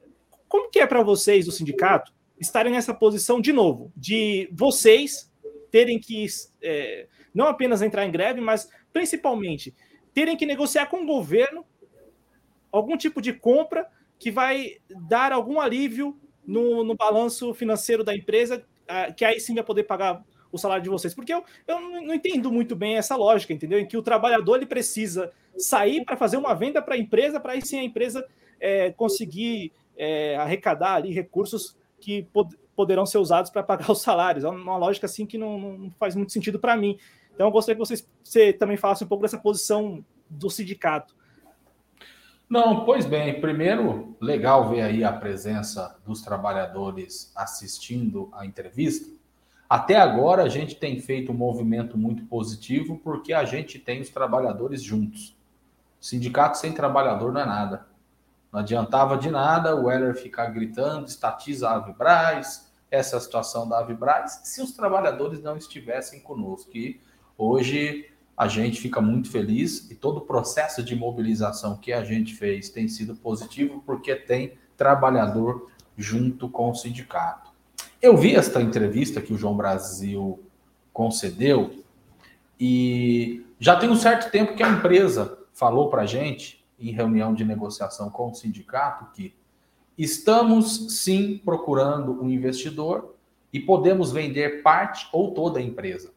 como 0.54 0.70
que 0.70 0.78
é 0.78 0.86
para 0.86 1.02
vocês 1.02 1.46
do 1.46 1.50
sindicato 1.50 2.12
estarem 2.38 2.70
nessa 2.70 2.94
posição 2.94 3.40
de 3.40 3.52
novo, 3.52 3.92
de 3.96 4.48
vocês 4.52 5.28
terem 5.68 5.98
que 5.98 6.24
é, 6.62 7.08
não 7.34 7.48
apenas 7.48 7.82
entrar 7.82 8.06
em 8.06 8.10
greve, 8.12 8.40
mas 8.40 8.70
principalmente 8.92 9.74
terem 10.12 10.36
que 10.36 10.46
negociar 10.46 10.86
com 10.86 11.02
o 11.02 11.06
governo 11.06 11.66
algum 12.70 12.96
tipo 12.96 13.20
de 13.20 13.32
compra 13.32 13.84
que 14.16 14.30
vai 14.30 14.76
dar 15.08 15.32
algum 15.32 15.60
alívio 15.60 16.16
no, 16.46 16.84
no 16.84 16.94
balanço 16.94 17.52
financeiro 17.52 18.04
da 18.04 18.14
empresa, 18.14 18.64
que 19.16 19.24
aí 19.24 19.40
sim 19.40 19.56
vai 19.56 19.64
poder 19.64 19.82
pagar 19.82 20.24
o 20.52 20.56
salário 20.56 20.84
de 20.84 20.88
vocês. 20.88 21.12
Porque 21.12 21.34
eu, 21.34 21.42
eu 21.66 21.80
não 21.80 22.14
entendo 22.14 22.52
muito 22.52 22.76
bem 22.76 22.96
essa 22.96 23.16
lógica, 23.16 23.52
entendeu? 23.52 23.80
Em 23.80 23.88
que 23.88 23.96
o 23.96 24.02
trabalhador 24.04 24.54
ele 24.54 24.66
precisa 24.66 25.32
sair 25.58 26.04
para 26.04 26.16
fazer 26.16 26.36
uma 26.36 26.54
venda 26.54 26.80
para 26.80 26.94
a 26.94 26.98
empresa, 26.98 27.40
para 27.40 27.54
aí 27.54 27.66
sim 27.66 27.80
a 27.80 27.82
empresa 27.82 28.24
é, 28.60 28.92
conseguir 28.92 29.72
é, 29.96 30.36
arrecadar 30.36 30.94
ali 30.94 31.12
recursos 31.12 31.76
que 32.00 32.22
pod 32.24 32.56
poderão 32.74 33.06
ser 33.06 33.18
usados 33.18 33.50
para 33.50 33.62
pagar 33.62 33.88
os 33.92 34.02
salários. 34.02 34.44
É 34.44 34.48
uma 34.48 34.76
lógica 34.76 35.06
assim 35.06 35.24
que 35.24 35.38
não, 35.38 35.58
não 35.58 35.90
faz 35.92 36.14
muito 36.14 36.32
sentido 36.32 36.58
para 36.58 36.76
mim. 36.76 36.98
Então, 37.32 37.46
eu 37.46 37.50
gostaria 37.50 37.76
que 37.76 37.86
vocês, 37.86 38.08
você 38.22 38.52
também 38.52 38.76
falasse 38.76 39.04
um 39.04 39.06
pouco 39.06 39.22
dessa 39.22 39.38
posição 39.38 40.04
do 40.28 40.50
sindicato. 40.50 41.14
Não, 42.48 42.84
pois 42.84 43.06
bem, 43.06 43.40
primeiro, 43.40 44.16
legal 44.20 44.68
ver 44.68 44.82
aí 44.82 45.02
a 45.02 45.12
presença 45.12 45.98
dos 46.04 46.20
trabalhadores 46.20 47.32
assistindo 47.34 48.28
a 48.32 48.44
entrevista. 48.44 49.10
Até 49.68 49.96
agora 49.96 50.42
a 50.42 50.48
gente 50.48 50.76
tem 50.76 51.00
feito 51.00 51.32
um 51.32 51.34
movimento 51.34 51.96
muito 51.96 52.24
positivo 52.26 53.00
porque 53.02 53.32
a 53.32 53.44
gente 53.44 53.78
tem 53.78 54.00
os 54.00 54.10
trabalhadores 54.10 54.82
juntos. 54.82 55.36
Sindicato 55.98 56.58
sem 56.58 56.72
trabalhador 56.72 57.32
não 57.32 57.40
é 57.40 57.46
nada. 57.46 57.86
Não 58.54 58.60
adiantava 58.60 59.18
de 59.18 59.32
nada 59.32 59.74
o 59.74 59.90
Heller 59.90 60.14
ficar 60.14 60.46
gritando, 60.46 61.08
estatiza 61.08 61.68
a 61.68 61.74
Avibraz, 61.74 62.72
essa 62.88 63.16
é 63.16 63.18
a 63.18 63.20
situação 63.20 63.68
da 63.68 63.80
Avibraz, 63.80 64.42
se 64.44 64.62
os 64.62 64.70
trabalhadores 64.70 65.42
não 65.42 65.56
estivessem 65.56 66.20
conosco. 66.20 66.70
E 66.72 67.00
hoje 67.36 68.08
a 68.36 68.46
gente 68.46 68.80
fica 68.80 69.00
muito 69.00 69.28
feliz 69.28 69.90
e 69.90 69.96
todo 69.96 70.18
o 70.18 70.20
processo 70.20 70.84
de 70.84 70.94
mobilização 70.94 71.76
que 71.76 71.92
a 71.92 72.04
gente 72.04 72.32
fez 72.32 72.68
tem 72.68 72.86
sido 72.86 73.16
positivo 73.16 73.82
porque 73.84 74.14
tem 74.14 74.56
trabalhador 74.76 75.68
junto 75.98 76.48
com 76.48 76.70
o 76.70 76.74
sindicato. 76.76 77.50
Eu 78.00 78.16
vi 78.16 78.36
esta 78.36 78.62
entrevista 78.62 79.20
que 79.20 79.34
o 79.34 79.36
João 79.36 79.56
Brasil 79.56 80.40
concedeu 80.92 81.82
e 82.60 83.44
já 83.58 83.74
tem 83.74 83.90
um 83.90 83.96
certo 83.96 84.30
tempo 84.30 84.54
que 84.54 84.62
a 84.62 84.68
empresa 84.68 85.36
falou 85.52 85.90
para 85.90 86.02
a 86.02 86.06
gente 86.06 86.63
em 86.78 86.90
reunião 86.90 87.34
de 87.34 87.44
negociação 87.44 88.10
com 88.10 88.30
o 88.30 88.34
sindicato 88.34 89.06
que 89.12 89.34
estamos 89.96 91.00
sim 91.00 91.40
procurando 91.44 92.22
um 92.22 92.28
investidor 92.28 93.14
e 93.52 93.60
podemos 93.60 94.10
vender 94.10 94.62
parte 94.62 95.08
ou 95.12 95.32
toda 95.32 95.60
a 95.60 95.62
empresa. 95.62 96.12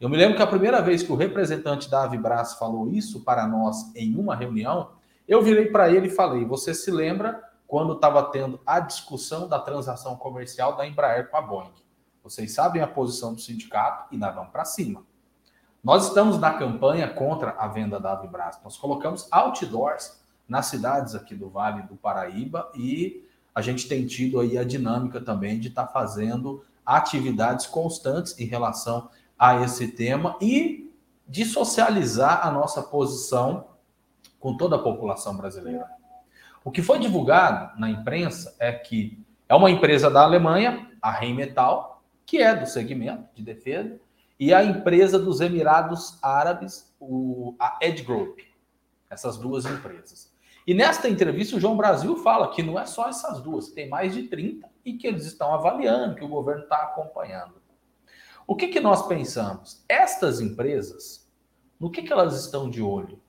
Eu 0.00 0.08
me 0.08 0.16
lembro 0.16 0.36
que 0.36 0.42
a 0.42 0.46
primeira 0.46 0.80
vez 0.80 1.02
que 1.02 1.12
o 1.12 1.16
representante 1.16 1.88
da 1.90 2.04
Avibras 2.04 2.54
falou 2.54 2.88
isso 2.88 3.20
para 3.20 3.46
nós 3.46 3.94
em 3.94 4.16
uma 4.16 4.34
reunião, 4.34 4.92
eu 5.28 5.42
virei 5.42 5.66
para 5.66 5.90
ele 5.90 6.08
e 6.08 6.10
falei: 6.10 6.44
Você 6.44 6.74
se 6.74 6.90
lembra 6.90 7.40
quando 7.66 7.92
estava 7.92 8.22
tendo 8.30 8.58
a 8.66 8.80
discussão 8.80 9.46
da 9.46 9.58
transação 9.58 10.16
comercial 10.16 10.76
da 10.76 10.86
Embraer 10.86 11.30
com 11.30 11.36
a 11.36 11.42
Boeing? 11.42 11.70
Vocês 12.22 12.52
sabem 12.52 12.82
a 12.82 12.86
posição 12.86 13.34
do 13.34 13.40
sindicato 13.40 14.12
e 14.12 14.18
vamos 14.18 14.50
para 14.50 14.64
cima. 14.64 15.04
Nós 15.82 16.08
estamos 16.08 16.38
na 16.38 16.52
campanha 16.52 17.08
contra 17.08 17.52
a 17.52 17.66
venda 17.66 17.98
da 17.98 18.12
Avibras. 18.12 18.60
Nós 18.62 18.76
colocamos 18.76 19.26
outdoors 19.30 20.20
nas 20.46 20.66
cidades 20.66 21.14
aqui 21.14 21.34
do 21.34 21.48
Vale 21.48 21.82
do 21.84 21.96
Paraíba 21.96 22.70
e 22.74 23.26
a 23.54 23.62
gente 23.62 23.88
tem 23.88 24.06
tido 24.06 24.38
aí 24.40 24.58
a 24.58 24.64
dinâmica 24.64 25.20
também 25.22 25.58
de 25.58 25.68
estar 25.68 25.86
tá 25.86 25.92
fazendo 25.92 26.62
atividades 26.84 27.66
constantes 27.66 28.38
em 28.38 28.44
relação 28.44 29.08
a 29.38 29.62
esse 29.62 29.88
tema 29.88 30.36
e 30.40 30.92
de 31.26 31.46
socializar 31.46 32.46
a 32.46 32.50
nossa 32.50 32.82
posição 32.82 33.68
com 34.38 34.56
toda 34.56 34.76
a 34.76 34.82
população 34.82 35.34
brasileira. 35.34 35.88
O 36.62 36.70
que 36.70 36.82
foi 36.82 36.98
divulgado 36.98 37.78
na 37.80 37.88
imprensa 37.88 38.54
é 38.58 38.70
que 38.70 39.18
é 39.48 39.54
uma 39.54 39.70
empresa 39.70 40.10
da 40.10 40.22
Alemanha, 40.22 40.90
a 41.00 41.10
Rheinmetall, 41.10 42.02
que 42.26 42.38
é 42.38 42.54
do 42.54 42.66
segmento 42.66 43.24
de 43.34 43.42
defesa, 43.42 43.98
e 44.40 44.54
a 44.54 44.64
empresa 44.64 45.18
dos 45.18 45.42
Emirados 45.42 46.18
Árabes, 46.22 46.90
o, 46.98 47.54
a 47.60 47.78
Ed 47.82 48.02
Group. 48.02 48.38
Essas 49.10 49.36
duas 49.36 49.66
empresas. 49.66 50.32
E 50.66 50.72
nesta 50.72 51.10
entrevista, 51.10 51.56
o 51.56 51.60
João 51.60 51.76
Brasil 51.76 52.16
fala 52.16 52.50
que 52.50 52.62
não 52.62 52.80
é 52.80 52.86
só 52.86 53.06
essas 53.06 53.42
duas, 53.42 53.68
tem 53.68 53.90
mais 53.90 54.14
de 54.14 54.28
30 54.28 54.66
e 54.82 54.94
que 54.94 55.06
eles 55.06 55.26
estão 55.26 55.52
avaliando, 55.52 56.14
que 56.14 56.24
o 56.24 56.28
governo 56.28 56.62
está 56.62 56.76
acompanhando. 56.84 57.60
O 58.46 58.56
que, 58.56 58.68
que 58.68 58.80
nós 58.80 59.06
pensamos? 59.06 59.84
Estas 59.86 60.40
empresas, 60.40 61.30
no 61.78 61.90
que, 61.90 62.02
que 62.02 62.12
elas 62.12 62.42
estão 62.42 62.70
de 62.70 62.80
olho? 62.80 63.20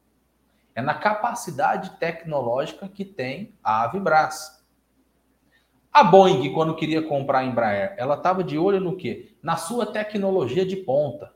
É 0.73 0.81
na 0.81 0.93
capacidade 0.93 1.89
tecnológica 1.97 2.87
que 2.87 3.03
tem 3.03 3.53
a 3.61 3.83
Avibras. 3.83 4.63
A 5.91 6.05
Boeing, 6.05 6.53
quando 6.53 6.75
queria 6.75 7.05
comprar 7.05 7.39
a 7.39 7.45
Embraer, 7.45 7.95
ela 7.97 8.15
estava 8.15 8.41
de 8.43 8.57
olho 8.57 8.79
no 8.79 8.95
quê? 8.95 9.30
Na 9.41 9.57
sua 9.57 9.85
tecnologia 9.85 10.65
de 10.65 10.75
ponta. 10.75 11.33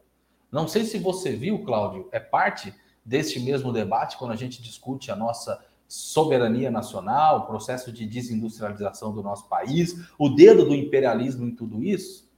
Não 0.51 0.67
sei 0.67 0.83
se 0.83 0.99
você 0.99 1.35
viu, 1.35 1.63
Cláudio, 1.63 2.07
é 2.11 2.19
parte 2.19 2.73
deste 3.03 3.39
mesmo 3.39 3.73
debate 3.73 4.17
quando 4.17 4.31
a 4.31 4.35
gente 4.35 4.61
discute 4.61 5.11
a 5.11 5.15
nossa 5.15 5.63
soberania 5.87 6.71
nacional, 6.71 7.39
o 7.39 7.45
processo 7.45 7.91
de 7.91 8.05
desindustrialização 8.05 9.13
do 9.13 9.21
nosso 9.21 9.47
país, 9.47 10.09
o 10.17 10.29
dedo 10.29 10.65
do 10.65 10.73
imperialismo 10.73 11.45
em 11.45 11.55
tudo 11.55 11.83
isso. 11.83 12.29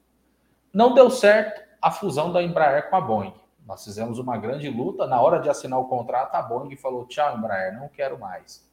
Não 0.73 0.93
deu 0.93 1.09
certo 1.09 1.61
a 1.81 1.91
fusão 1.91 2.31
da 2.31 2.41
Embraer 2.41 2.89
com 2.89 2.95
a 2.95 3.01
Boeing. 3.01 3.33
Nós 3.65 3.83
fizemos 3.83 4.19
uma 4.19 4.37
grande 4.37 4.69
luta. 4.69 5.05
Na 5.05 5.21
hora 5.21 5.39
de 5.39 5.49
assinar 5.49 5.79
o 5.79 5.85
contrato, 5.85 6.35
a 6.35 6.41
Boeing 6.41 6.75
falou: 6.75 7.05
tchau, 7.05 7.37
Embraer, 7.37 7.77
não 7.77 7.87
quero 7.89 8.19
mais. 8.19 8.67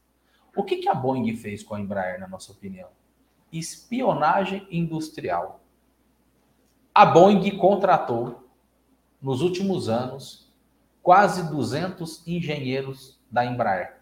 O 0.57 0.62
que, 0.62 0.76
que 0.76 0.88
a 0.88 0.94
Boeing 0.94 1.37
fez 1.37 1.62
com 1.62 1.74
a 1.74 1.80
Embraer, 1.80 2.18
na 2.18 2.28
nossa 2.28 2.52
opinião? 2.52 2.88
espionagem 3.59 4.66
industrial. 4.70 5.61
A 6.96 7.04
Boeing 7.04 7.59
contratou, 7.59 8.48
nos 9.20 9.40
últimos 9.40 9.88
anos, 9.88 10.48
quase 11.02 11.50
200 11.50 12.24
engenheiros 12.24 13.20
da 13.28 13.44
Embraer. 13.44 13.96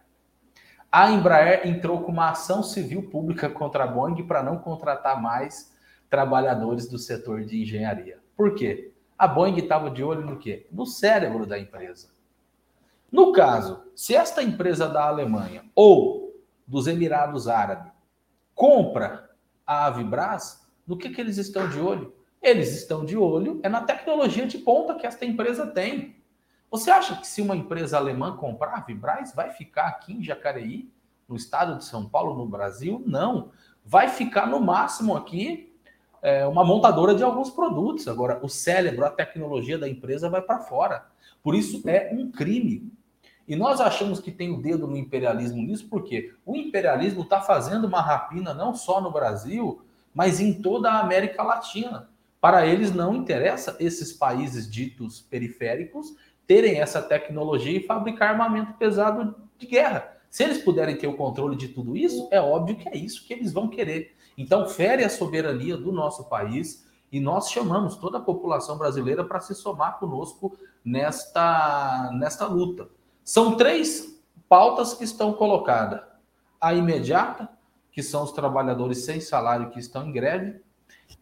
A 0.90 1.10
Embraer 1.10 1.66
entrou 1.66 2.02
com 2.02 2.12
uma 2.12 2.28
ação 2.28 2.62
civil 2.62 3.08
pública 3.08 3.48
contra 3.48 3.84
a 3.84 3.86
Boeing 3.86 4.26
para 4.26 4.42
não 4.42 4.58
contratar 4.58 5.22
mais 5.22 5.74
trabalhadores 6.10 6.86
do 6.86 6.98
setor 6.98 7.46
de 7.46 7.62
engenharia. 7.62 8.18
Por 8.36 8.54
quê? 8.54 8.92
A 9.16 9.26
Boeing 9.26 9.56
estava 9.56 9.90
de 9.90 10.04
olho 10.04 10.26
no 10.26 10.38
quê? 10.38 10.66
No 10.70 10.84
cérebro 10.84 11.46
da 11.46 11.58
empresa. 11.58 12.10
No 13.10 13.32
caso, 13.32 13.84
se 13.96 14.14
esta 14.14 14.42
empresa 14.42 14.86
da 14.86 15.06
Alemanha 15.06 15.64
ou 15.74 16.38
dos 16.66 16.86
Emirados 16.86 17.48
Árabes 17.48 17.90
compra 18.54 19.30
a 19.66 19.86
Avibras, 19.86 20.68
no 20.86 20.98
que, 20.98 21.08
que 21.08 21.22
eles 21.22 21.38
estão 21.38 21.66
de 21.70 21.80
olho? 21.80 22.20
Eles 22.42 22.76
estão 22.76 23.04
de 23.04 23.16
olho 23.16 23.60
é 23.62 23.68
na 23.68 23.82
tecnologia 23.82 24.46
de 24.46 24.58
ponta 24.58 24.96
que 24.96 25.06
esta 25.06 25.24
empresa 25.24 25.64
tem. 25.64 26.16
Você 26.68 26.90
acha 26.90 27.14
que 27.16 27.26
se 27.26 27.40
uma 27.40 27.54
empresa 27.54 27.96
alemã 27.96 28.36
comprar 28.36 28.74
a 28.74 28.80
Vibraz, 28.80 29.32
vai 29.32 29.50
ficar 29.50 29.86
aqui 29.86 30.14
em 30.14 30.24
Jacareí, 30.24 30.90
no 31.28 31.36
estado 31.36 31.78
de 31.78 31.84
São 31.84 32.08
Paulo, 32.08 32.34
no 32.34 32.44
Brasil? 32.44 33.00
Não. 33.06 33.50
Vai 33.84 34.08
ficar 34.08 34.46
no 34.48 34.60
máximo 34.60 35.16
aqui 35.16 35.72
é, 36.20 36.44
uma 36.46 36.64
montadora 36.64 37.14
de 37.14 37.22
alguns 37.22 37.48
produtos. 37.48 38.08
Agora, 38.08 38.40
o 38.42 38.48
cérebro, 38.48 39.04
a 39.04 39.10
tecnologia 39.10 39.78
da 39.78 39.88
empresa 39.88 40.28
vai 40.28 40.42
para 40.42 40.58
fora. 40.58 41.06
Por 41.44 41.54
isso 41.54 41.88
é 41.88 42.10
um 42.12 42.30
crime. 42.30 42.90
E 43.46 43.54
nós 43.54 43.80
achamos 43.80 44.18
que 44.18 44.32
tem 44.32 44.50
o 44.50 44.60
dedo 44.60 44.86
no 44.86 44.96
imperialismo 44.96 45.62
nisso, 45.62 45.86
porque 45.88 46.32
o 46.44 46.56
imperialismo 46.56 47.22
está 47.22 47.40
fazendo 47.40 47.86
uma 47.86 48.00
rapina 48.00 48.52
não 48.52 48.74
só 48.74 49.00
no 49.00 49.12
Brasil, 49.12 49.82
mas 50.14 50.40
em 50.40 50.60
toda 50.60 50.90
a 50.90 51.00
América 51.00 51.42
Latina. 51.42 52.08
Para 52.42 52.66
eles 52.66 52.92
não 52.92 53.14
interessa 53.14 53.76
esses 53.78 54.12
países 54.12 54.68
ditos 54.68 55.20
periféricos 55.20 56.16
terem 56.44 56.80
essa 56.80 57.00
tecnologia 57.00 57.78
e 57.78 57.86
fabricar 57.86 58.30
armamento 58.30 58.72
pesado 58.72 59.36
de 59.56 59.64
guerra. 59.64 60.16
Se 60.28 60.42
eles 60.42 60.58
puderem 60.58 60.96
ter 60.98 61.06
o 61.06 61.16
controle 61.16 61.54
de 61.54 61.68
tudo 61.68 61.96
isso, 61.96 62.26
é 62.32 62.40
óbvio 62.40 62.74
que 62.74 62.88
é 62.88 62.96
isso 62.96 63.24
que 63.24 63.32
eles 63.32 63.52
vão 63.52 63.68
querer. 63.68 64.16
Então, 64.36 64.68
fere 64.68 65.04
a 65.04 65.08
soberania 65.08 65.76
do 65.76 65.92
nosso 65.92 66.24
país 66.24 66.84
e 67.12 67.20
nós 67.20 67.48
chamamos 67.48 67.94
toda 67.94 68.18
a 68.18 68.20
população 68.20 68.76
brasileira 68.76 69.22
para 69.22 69.38
se 69.38 69.54
somar 69.54 70.00
conosco 70.00 70.58
nesta, 70.84 72.10
nesta 72.12 72.44
luta. 72.46 72.88
São 73.22 73.56
três 73.56 74.20
pautas 74.48 74.94
que 74.94 75.04
estão 75.04 75.32
colocadas: 75.32 76.00
a 76.60 76.74
imediata, 76.74 77.48
que 77.92 78.02
são 78.02 78.24
os 78.24 78.32
trabalhadores 78.32 79.04
sem 79.04 79.20
salário 79.20 79.70
que 79.70 79.78
estão 79.78 80.08
em 80.08 80.12
greve, 80.12 80.60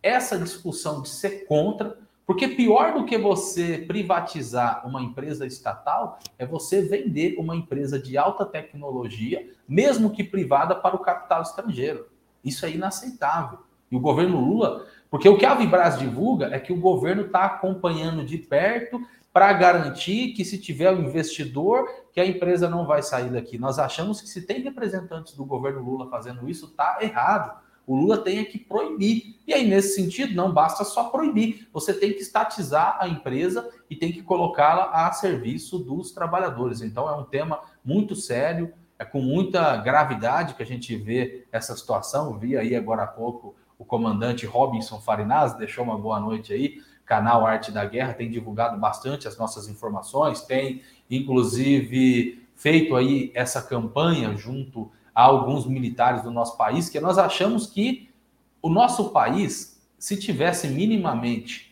essa 0.03 0.38
discussão 0.38 1.03
de 1.03 1.09
ser 1.09 1.46
contra, 1.46 1.98
porque 2.26 2.46
pior 2.46 2.94
do 2.94 3.05
que 3.05 3.18
você 3.18 3.79
privatizar 3.79 4.87
uma 4.87 5.03
empresa 5.03 5.46
estatal 5.46 6.18
é 6.38 6.46
você 6.46 6.81
vender 6.81 7.37
uma 7.38 7.57
empresa 7.57 7.98
de 7.98 8.16
alta 8.16 8.46
tecnologia, 8.46 9.50
mesmo 9.68 10.11
que 10.11 10.22
privada, 10.22 10.74
para 10.74 10.94
o 10.94 11.00
capital 11.00 11.42
estrangeiro. 11.42 12.07
Isso 12.44 12.64
é 12.64 12.70
inaceitável. 12.70 13.59
E 13.90 13.96
o 13.96 14.00
governo 14.00 14.38
Lula, 14.38 14.87
porque 15.11 15.29
o 15.29 15.37
que 15.37 15.44
a 15.44 15.55
Vibras 15.55 15.98
divulga 15.98 16.46
é 16.55 16.61
que 16.61 16.72
o 16.72 16.81
governo 16.81 17.22
está 17.22 17.46
acompanhando 17.46 18.24
de 18.24 18.38
perto 18.38 19.00
para 19.33 19.53
garantir 19.53 20.33
que 20.33 20.44
se 20.44 20.59
tiver 20.59 20.92
um 20.92 21.03
investidor, 21.03 21.88
que 22.12 22.20
a 22.20 22.26
empresa 22.26 22.68
não 22.68 22.87
vai 22.87 23.03
sair 23.03 23.31
daqui. 23.31 23.59
Nós 23.59 23.79
achamos 23.79 24.20
que 24.20 24.29
se 24.29 24.42
tem 24.42 24.61
representantes 24.62 25.35
do 25.35 25.44
governo 25.44 25.83
Lula 25.83 26.09
fazendo 26.09 26.48
isso, 26.48 26.66
está 26.66 26.98
errado. 27.00 27.60
O 27.90 27.96
Lula 27.96 28.18
tem 28.18 28.44
que 28.44 28.57
proibir. 28.57 29.40
E 29.44 29.53
aí, 29.53 29.68
nesse 29.68 29.96
sentido, 29.96 30.33
não 30.33 30.53
basta 30.53 30.85
só 30.85 31.09
proibir. 31.09 31.68
Você 31.72 31.92
tem 31.92 32.12
que 32.12 32.20
estatizar 32.20 32.98
a 33.00 33.09
empresa 33.09 33.68
e 33.90 33.96
tem 33.96 34.12
que 34.12 34.22
colocá-la 34.22 34.92
a 34.92 35.12
serviço 35.12 35.76
dos 35.76 36.12
trabalhadores. 36.12 36.83
Então, 36.83 37.09
é 37.09 37.16
um 37.16 37.24
tema 37.24 37.59
muito 37.85 38.14
sério, 38.14 38.72
é 38.96 39.05
com 39.05 39.20
muita 39.20 39.76
gravidade 39.79 40.55
que 40.55 40.62
a 40.62 40.66
gente 40.66 40.94
vê 40.94 41.48
essa 41.50 41.76
situação. 41.76 42.38
Vi 42.38 42.57
aí 42.57 42.76
agora 42.76 43.03
há 43.03 43.09
pouco 43.09 43.57
o 43.76 43.85
comandante 43.85 44.46
Robinson 44.46 45.00
Farinaz, 45.00 45.55
deixou 45.55 45.83
uma 45.83 45.98
boa 45.98 46.20
noite 46.20 46.53
aí 46.53 46.79
canal 47.05 47.44
Arte 47.44 47.72
da 47.72 47.85
Guerra 47.85 48.14
tem 48.14 48.31
divulgado 48.31 48.79
bastante 48.79 49.26
as 49.26 49.37
nossas 49.37 49.66
informações, 49.66 50.42
tem 50.42 50.81
inclusive 51.11 52.46
feito 52.55 52.94
aí 52.94 53.33
essa 53.35 53.61
campanha 53.61 54.37
junto 54.37 54.92
a 55.14 55.23
alguns 55.23 55.66
militares 55.66 56.23
do 56.23 56.31
nosso 56.31 56.57
país, 56.57 56.88
que 56.88 57.01
nós 57.01 57.18
achamos 57.18 57.66
que 57.66 58.11
o 58.62 58.68
nosso 58.68 59.11
país, 59.11 59.81
se 59.99 60.16
tivesse 60.16 60.68
minimamente 60.68 61.70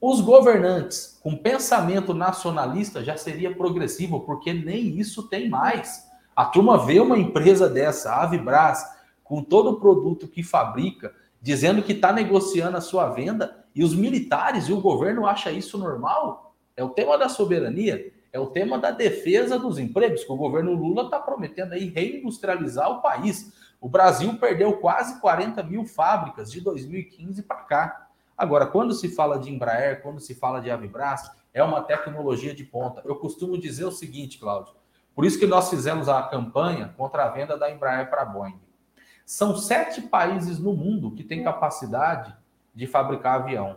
os 0.00 0.20
governantes 0.20 1.18
com 1.22 1.36
pensamento 1.36 2.14
nacionalista, 2.14 3.02
já 3.02 3.16
seria 3.16 3.54
progressivo, 3.54 4.20
porque 4.20 4.52
nem 4.52 4.98
isso 4.98 5.24
tem 5.24 5.48
mais. 5.48 6.06
A 6.36 6.44
turma 6.44 6.78
vê 6.78 7.00
uma 7.00 7.18
empresa 7.18 7.68
dessa, 7.68 8.12
a 8.12 8.22
Avibras, 8.22 8.84
com 9.24 9.42
todo 9.42 9.70
o 9.70 9.80
produto 9.80 10.28
que 10.28 10.42
fabrica, 10.42 11.12
dizendo 11.42 11.82
que 11.82 11.92
está 11.92 12.12
negociando 12.12 12.76
a 12.76 12.80
sua 12.80 13.08
venda 13.10 13.64
e 13.74 13.82
os 13.82 13.94
militares 13.94 14.68
e 14.68 14.72
o 14.72 14.80
governo 14.80 15.26
acham 15.26 15.52
isso 15.52 15.76
normal? 15.76 16.54
É 16.76 16.84
o 16.84 16.90
tema 16.90 17.18
da 17.18 17.28
soberania, 17.28 18.12
é 18.32 18.38
o 18.38 18.46
tema 18.46 18.78
da 18.78 18.90
defesa 18.90 19.58
dos 19.58 19.78
empregos, 19.78 20.24
que 20.24 20.32
o 20.32 20.36
governo 20.36 20.72
Lula 20.72 21.04
está 21.04 21.18
prometendo 21.18 21.72
aí 21.72 21.88
reindustrializar 21.88 22.90
o 22.90 23.00
país. 23.00 23.52
O 23.80 23.88
Brasil 23.88 24.36
perdeu 24.38 24.74
quase 24.78 25.20
40 25.20 25.62
mil 25.62 25.84
fábricas 25.84 26.50
de 26.50 26.60
2015 26.60 27.42
para 27.42 27.62
cá. 27.62 28.08
Agora, 28.36 28.66
quando 28.66 28.92
se 28.94 29.08
fala 29.08 29.38
de 29.38 29.50
Embraer, 29.50 30.02
quando 30.02 30.20
se 30.20 30.34
fala 30.34 30.60
de 30.60 30.70
Avibras, 30.70 31.30
é 31.52 31.62
uma 31.62 31.82
tecnologia 31.82 32.54
de 32.54 32.64
ponta. 32.64 33.02
Eu 33.04 33.16
costumo 33.16 33.58
dizer 33.58 33.84
o 33.84 33.92
seguinte, 33.92 34.38
Cláudio, 34.38 34.74
por 35.14 35.24
isso 35.24 35.38
que 35.38 35.46
nós 35.46 35.68
fizemos 35.70 36.08
a 36.08 36.22
campanha 36.22 36.94
contra 36.96 37.24
a 37.24 37.28
venda 37.30 37.56
da 37.56 37.70
Embraer 37.70 38.08
para 38.08 38.22
a 38.22 38.26
Boeing. 38.26 38.60
São 39.26 39.56
sete 39.56 40.02
países 40.02 40.58
no 40.58 40.72
mundo 40.72 41.10
que 41.10 41.24
têm 41.24 41.42
capacidade 41.42 42.34
de 42.74 42.86
fabricar 42.86 43.40
avião. 43.40 43.76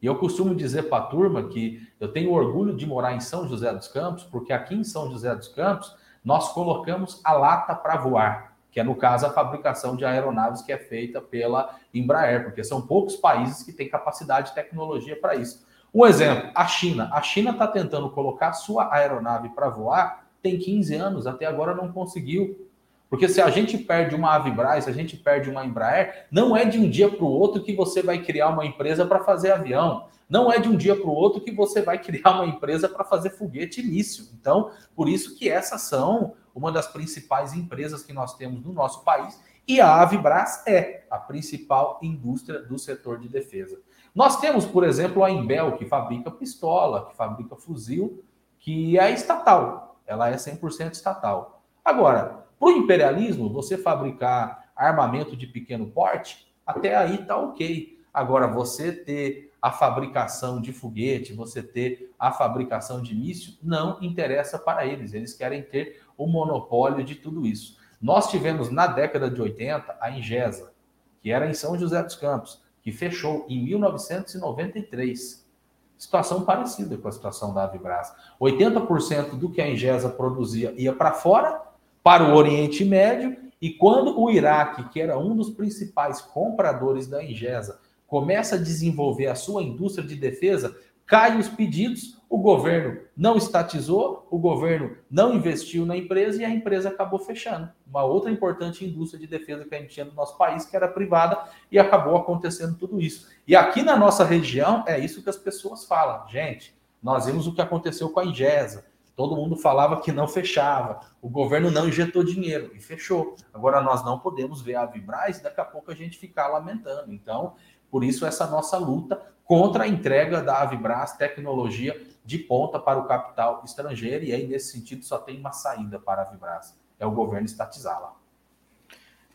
E 0.00 0.06
eu 0.06 0.18
costumo 0.18 0.54
dizer 0.54 0.84
para 0.84 1.04
a 1.04 1.06
turma 1.06 1.48
que 1.48 1.86
eu 2.04 2.12
tenho 2.12 2.32
orgulho 2.32 2.74
de 2.74 2.86
morar 2.86 3.14
em 3.14 3.20
São 3.20 3.48
José 3.48 3.72
dos 3.72 3.88
Campos, 3.88 4.24
porque 4.24 4.52
aqui 4.52 4.74
em 4.74 4.84
São 4.84 5.10
José 5.10 5.34
dos 5.34 5.48
Campos 5.48 5.94
nós 6.24 6.52
colocamos 6.52 7.20
a 7.24 7.32
lata 7.32 7.74
para 7.74 7.96
voar, 7.96 8.54
que 8.70 8.80
é 8.80 8.82
no 8.82 8.94
caso 8.94 9.26
a 9.26 9.30
fabricação 9.30 9.96
de 9.96 10.04
aeronaves 10.04 10.62
que 10.62 10.72
é 10.72 10.78
feita 10.78 11.20
pela 11.20 11.76
Embraer, 11.92 12.44
porque 12.44 12.62
são 12.64 12.82
poucos 12.82 13.16
países 13.16 13.62
que 13.62 13.72
têm 13.72 13.88
capacidade 13.88 14.50
e 14.50 14.54
tecnologia 14.54 15.18
para 15.18 15.34
isso. 15.34 15.64
Um 15.92 16.04
exemplo, 16.04 16.50
a 16.54 16.66
China. 16.66 17.08
A 17.12 17.22
China 17.22 17.50
está 17.52 17.68
tentando 17.68 18.10
colocar 18.10 18.52
sua 18.52 18.92
aeronave 18.92 19.50
para 19.50 19.68
voar, 19.68 20.26
tem 20.42 20.58
15 20.58 20.94
anos, 20.94 21.26
até 21.26 21.46
agora 21.46 21.74
não 21.74 21.92
conseguiu. 21.92 22.68
Porque 23.08 23.28
se 23.28 23.40
a 23.40 23.48
gente 23.48 23.78
perde 23.78 24.14
uma 24.14 24.34
Avibraz, 24.34 24.84
se 24.84 24.90
a 24.90 24.92
gente 24.92 25.16
perde 25.16 25.48
uma 25.48 25.64
Embraer, 25.64 26.26
não 26.30 26.56
é 26.56 26.64
de 26.64 26.78
um 26.78 26.90
dia 26.90 27.08
para 27.08 27.24
o 27.24 27.30
outro 27.30 27.62
que 27.62 27.72
você 27.72 28.02
vai 28.02 28.18
criar 28.18 28.48
uma 28.48 28.66
empresa 28.66 29.06
para 29.06 29.22
fazer 29.22 29.52
avião. 29.52 30.08
Não 30.28 30.50
é 30.50 30.58
de 30.58 30.68
um 30.68 30.76
dia 30.76 30.96
para 30.96 31.08
o 31.08 31.14
outro 31.14 31.40
que 31.40 31.52
você 31.52 31.82
vai 31.82 31.98
criar 32.02 32.32
uma 32.32 32.46
empresa 32.46 32.88
para 32.88 33.04
fazer 33.04 33.30
foguete 33.30 33.80
início. 33.80 34.26
Então, 34.38 34.70
por 34.94 35.08
isso 35.08 35.36
que 35.36 35.48
essas 35.48 35.82
são 35.82 36.34
uma 36.54 36.70
das 36.70 36.86
principais 36.86 37.52
empresas 37.52 38.02
que 38.02 38.12
nós 38.12 38.36
temos 38.36 38.64
no 38.64 38.72
nosso 38.72 39.02
país 39.02 39.40
e 39.66 39.80
a 39.80 40.02
Avibraz 40.02 40.62
é 40.66 41.04
a 41.10 41.16
principal 41.16 41.98
indústria 42.02 42.60
do 42.60 42.78
setor 42.78 43.18
de 43.18 43.28
defesa. 43.28 43.80
Nós 44.14 44.38
temos, 44.38 44.66
por 44.66 44.84
exemplo, 44.84 45.24
a 45.24 45.30
Embel, 45.30 45.76
que 45.76 45.86
fabrica 45.86 46.30
pistola, 46.30 47.06
que 47.06 47.16
fabrica 47.16 47.56
fuzil, 47.56 48.22
que 48.58 48.98
é 48.98 49.10
estatal. 49.10 49.98
Ela 50.06 50.28
é 50.28 50.36
100% 50.36 50.92
estatal. 50.92 51.62
Agora, 51.82 52.44
para 52.58 52.68
o 52.68 52.70
imperialismo, 52.70 53.50
você 53.50 53.78
fabricar 53.78 54.70
armamento 54.76 55.34
de 55.34 55.46
pequeno 55.46 55.86
porte, 55.86 56.46
até 56.66 56.94
aí 56.94 57.18
tá 57.26 57.36
ok. 57.36 57.98
Agora, 58.12 58.46
você 58.46 58.92
ter 58.92 59.53
a 59.64 59.70
fabricação 59.70 60.60
de 60.60 60.74
foguete, 60.74 61.32
você 61.32 61.62
ter 61.62 62.12
a 62.18 62.30
fabricação 62.30 63.00
de 63.00 63.14
míssil, 63.14 63.54
não 63.62 63.96
interessa 64.02 64.58
para 64.58 64.84
eles. 64.84 65.14
Eles 65.14 65.32
querem 65.32 65.62
ter 65.62 66.02
o 66.18 66.26
monopólio 66.26 67.02
de 67.02 67.14
tudo 67.14 67.46
isso. 67.46 67.78
Nós 67.98 68.28
tivemos 68.30 68.68
na 68.68 68.86
década 68.86 69.30
de 69.30 69.40
80 69.40 69.96
a 69.98 70.10
Ingesa, 70.10 70.74
que 71.22 71.30
era 71.30 71.48
em 71.48 71.54
São 71.54 71.78
José 71.78 72.02
dos 72.02 72.14
Campos, 72.14 72.62
que 72.82 72.92
fechou 72.92 73.46
em 73.48 73.64
1993. 73.64 75.48
Situação 75.96 76.44
parecida 76.44 76.98
com 76.98 77.08
a 77.08 77.12
situação 77.12 77.54
da 77.54 77.64
Avibras. 77.64 78.12
80% 78.38 79.38
do 79.38 79.50
que 79.50 79.62
a 79.62 79.70
Ingesa 79.70 80.10
produzia 80.10 80.74
ia 80.76 80.92
para 80.92 81.12
fora 81.12 81.62
para 82.02 82.22
o 82.22 82.36
Oriente 82.36 82.84
Médio. 82.84 83.34
E 83.62 83.70
quando 83.70 84.20
o 84.20 84.30
Iraque, 84.30 84.90
que 84.90 85.00
era 85.00 85.18
um 85.18 85.34
dos 85.34 85.48
principais 85.48 86.20
compradores 86.20 87.06
da 87.06 87.24
Ingesa, 87.24 87.80
começa 88.06 88.56
a 88.56 88.58
desenvolver 88.58 89.26
a 89.26 89.34
sua 89.34 89.62
indústria 89.62 90.06
de 90.06 90.14
defesa, 90.14 90.76
caem 91.06 91.38
os 91.38 91.48
pedidos, 91.48 92.22
o 92.28 92.38
governo 92.38 93.00
não 93.16 93.36
estatizou, 93.36 94.26
o 94.30 94.38
governo 94.38 94.96
não 95.10 95.34
investiu 95.34 95.86
na 95.86 95.96
empresa 95.96 96.42
e 96.42 96.44
a 96.44 96.50
empresa 96.50 96.88
acabou 96.88 97.18
fechando. 97.18 97.70
Uma 97.86 98.02
outra 98.02 98.30
importante 98.30 98.84
indústria 98.84 99.20
de 99.20 99.26
defesa 99.26 99.64
que 99.64 99.74
a 99.74 99.78
gente 99.78 99.94
tinha 99.94 100.06
no 100.06 100.14
nosso 100.14 100.36
país, 100.36 100.64
que 100.64 100.74
era 100.74 100.88
privada, 100.88 101.44
e 101.70 101.78
acabou 101.78 102.16
acontecendo 102.16 102.76
tudo 102.76 103.00
isso. 103.00 103.28
E 103.46 103.54
aqui 103.54 103.82
na 103.82 103.96
nossa 103.96 104.24
região, 104.24 104.82
é 104.86 104.98
isso 104.98 105.22
que 105.22 105.30
as 105.30 105.36
pessoas 105.36 105.84
falam. 105.84 106.26
Gente, 106.28 106.74
nós 107.02 107.26
vimos 107.26 107.46
o 107.46 107.54
que 107.54 107.60
aconteceu 107.60 108.10
com 108.10 108.20
a 108.20 108.24
Ingesa. 108.24 108.84
Todo 109.14 109.36
mundo 109.36 109.54
falava 109.54 110.00
que 110.00 110.10
não 110.10 110.26
fechava, 110.26 110.98
o 111.22 111.28
governo 111.28 111.70
não 111.70 111.86
injetou 111.86 112.24
dinheiro 112.24 112.72
e 112.74 112.80
fechou. 112.80 113.36
Agora 113.52 113.80
nós 113.80 114.04
não 114.04 114.18
podemos 114.18 114.60
ver 114.60 114.74
a 114.74 114.86
Vibraz 114.86 115.38
e 115.38 115.42
daqui 115.44 115.60
a 115.60 115.64
pouco 115.64 115.92
a 115.92 115.94
gente 115.94 116.18
ficar 116.18 116.48
lamentando. 116.48 117.12
Então, 117.12 117.54
por 117.94 118.02
isso 118.02 118.26
essa 118.26 118.44
nossa 118.48 118.76
luta 118.76 119.22
contra 119.44 119.84
a 119.84 119.86
entrega 119.86 120.42
da 120.42 120.62
Avibras 120.62 121.16
tecnologia 121.16 121.96
de 122.24 122.38
ponta 122.38 122.76
para 122.76 122.98
o 122.98 123.06
capital 123.06 123.62
estrangeiro, 123.64 124.24
e 124.24 124.32
aí 124.32 124.48
nesse 124.48 124.72
sentido 124.72 125.04
só 125.04 125.16
tem 125.16 125.38
uma 125.38 125.52
saída 125.52 125.96
para 126.00 126.22
a 126.22 126.24
Avibras, 126.24 126.76
é 126.98 127.06
o 127.06 127.12
governo 127.12 127.46
estatizá-la. 127.46 128.16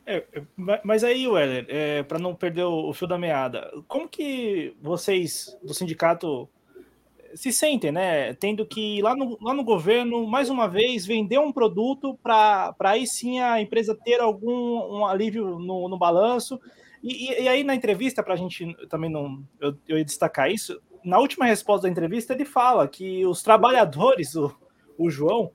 É, 0.06 0.26
mas 0.84 1.06
aí, 1.06 1.26
Weller, 1.26 1.68
é, 1.70 2.04
para 2.04 2.20
não 2.20 2.36
perder 2.36 2.64
o, 2.64 2.90
o 2.90 2.94
fio 2.94 3.08
da 3.08 3.18
meada, 3.18 3.72
como 3.88 4.10
que 4.10 4.76
vocês 4.82 5.58
do 5.64 5.74
sindicato 5.74 6.50
se 7.36 7.54
sentem, 7.54 7.94
né? 7.94 8.34
Tendo 8.34 8.66
que 8.66 8.98
ir 8.98 9.02
lá 9.02 9.16
no, 9.16 9.38
lá 9.42 9.54
no 9.54 9.64
governo, 9.64 10.28
mais 10.28 10.50
uma 10.50 10.68
vez, 10.68 11.06
vender 11.06 11.40
um 11.40 11.54
produto 11.54 12.20
para 12.22 12.76
aí 12.82 13.08
sim 13.08 13.40
a 13.40 13.62
empresa 13.62 13.96
ter 13.96 14.20
algum 14.20 14.98
um 14.98 15.06
alívio 15.06 15.58
no, 15.60 15.88
no 15.88 15.98
balanço. 15.98 16.60
E, 17.02 17.44
e, 17.44 17.48
aí, 17.48 17.64
na 17.64 17.76
entrevista, 17.76 18.22
para 18.22 18.34
a 18.34 18.38
gente 18.38 18.76
também 18.88 19.10
não. 19.10 19.44
Eu, 19.60 19.78
eu 19.88 19.98
ia 19.98 20.06
destacar 20.06 20.52
isso. 20.52 20.82
Na 21.04 21.18
última 21.18 21.46
resposta 21.46 21.84
da 21.88 21.92
entrevista, 21.92 22.34
ele 22.34 22.46
fala 22.46 22.88
que 22.88 23.26
os 23.26 23.42
trabalhadores, 23.42 24.36
o, 24.36 24.54
o 24.98 25.10
João, 25.10 25.52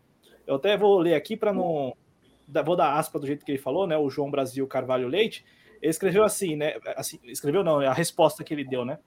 eu 0.46 0.57
até 0.57 0.76
vou 0.76 0.98
ler 0.98 1.14
aqui 1.14 1.37
para 1.37 1.52
não. 1.52 1.94
Vou 2.64 2.76
dar 2.76 2.98
aspa 2.98 3.18
do 3.18 3.26
jeito 3.26 3.44
que 3.44 3.52
ele 3.52 3.59
falou, 3.59 3.87
né? 3.87 3.96
O 3.96 4.11
João 4.11 4.30
Brasil 4.30 4.66
Carvalho 4.66 5.09
Leite. 5.09 5.44
Ele 5.80 5.90
escreveu 5.90 6.24
assim, 6.24 6.57
né? 6.57 6.74
Assim, 6.96 7.18
escreveu 7.24 7.62
não, 7.62 7.80
é 7.80 7.87
a 7.87 7.92
resposta 7.92 8.42
que 8.42 8.54
ele 8.54 8.64
deu, 8.64 8.85
né? 8.85 8.98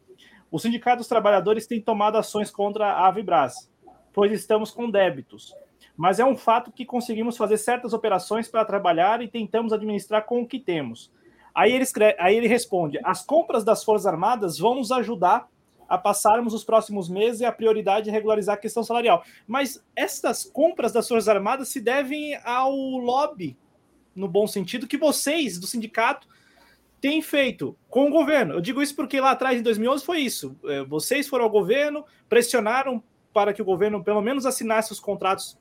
O 0.49 0.59
Sindicato 0.59 0.97
dos 0.97 1.07
Trabalhadores 1.07 1.67
tem 1.67 1.81
tomado 1.81 2.17
ações 2.17 2.49
contra 2.49 2.85
a 2.85 3.07
Avibras, 3.07 3.71
pois 4.13 4.31
estamos 4.31 4.71
com 4.71 4.89
débitos. 4.89 5.53
Mas 5.95 6.19
é 6.19 6.25
um 6.25 6.37
fato 6.37 6.71
que 6.71 6.85
conseguimos 6.85 7.35
fazer 7.35 7.57
certas 7.57 7.93
operações 7.93 8.47
para 8.47 8.63
trabalhar 8.63 9.21
e 9.21 9.27
tentamos 9.27 9.73
administrar 9.73 10.25
com 10.25 10.41
o 10.41 10.47
que 10.47 10.59
temos. 10.59 11.11
Aí 11.57 11.73
ele, 11.73 11.83
escreve, 11.83 12.15
aí 12.19 12.35
ele 12.35 12.47
responde: 12.47 12.99
as 13.03 13.25
compras 13.25 13.63
das 13.63 13.83
Forças 13.83 14.05
Armadas 14.05 14.59
vão 14.59 14.75
nos 14.75 14.91
ajudar 14.91 15.49
a 15.89 15.97
passarmos 15.97 16.53
os 16.53 16.63
próximos 16.63 17.09
meses 17.09 17.41
e 17.41 17.45
a 17.45 17.51
prioridade 17.51 18.09
é 18.09 18.13
regularizar 18.13 18.53
a 18.53 18.59
questão 18.59 18.83
salarial. 18.83 19.23
Mas 19.47 19.83
estas 19.95 20.43
compras 20.43 20.91
das 20.91 21.07
Forças 21.07 21.27
Armadas 21.27 21.69
se 21.69 21.81
devem 21.81 22.35
ao 22.43 22.71
lobby, 22.71 23.57
no 24.15 24.27
bom 24.27 24.45
sentido, 24.45 24.85
que 24.85 24.99
vocês 24.99 25.57
do 25.57 25.65
sindicato 25.65 26.27
tem 27.01 27.23
feito 27.23 27.75
com 27.89 28.07
o 28.07 28.11
governo. 28.11 28.53
Eu 28.53 28.61
digo 28.61 28.79
isso 28.79 28.95
porque 28.95 29.19
lá 29.19 29.31
atrás, 29.31 29.59
em 29.59 29.63
2011, 29.63 30.05
foi 30.05 30.19
isso. 30.19 30.55
É, 30.65 30.83
vocês 30.83 31.27
foram 31.27 31.45
ao 31.45 31.49
governo, 31.49 32.05
pressionaram 32.29 33.01
para 33.33 33.51
que 33.51 33.63
o 33.63 33.65
governo 33.65 34.03
pelo 34.03 34.21
menos 34.21 34.45
assinasse 34.45 34.91
os 34.91 34.99
contratos 34.99 35.57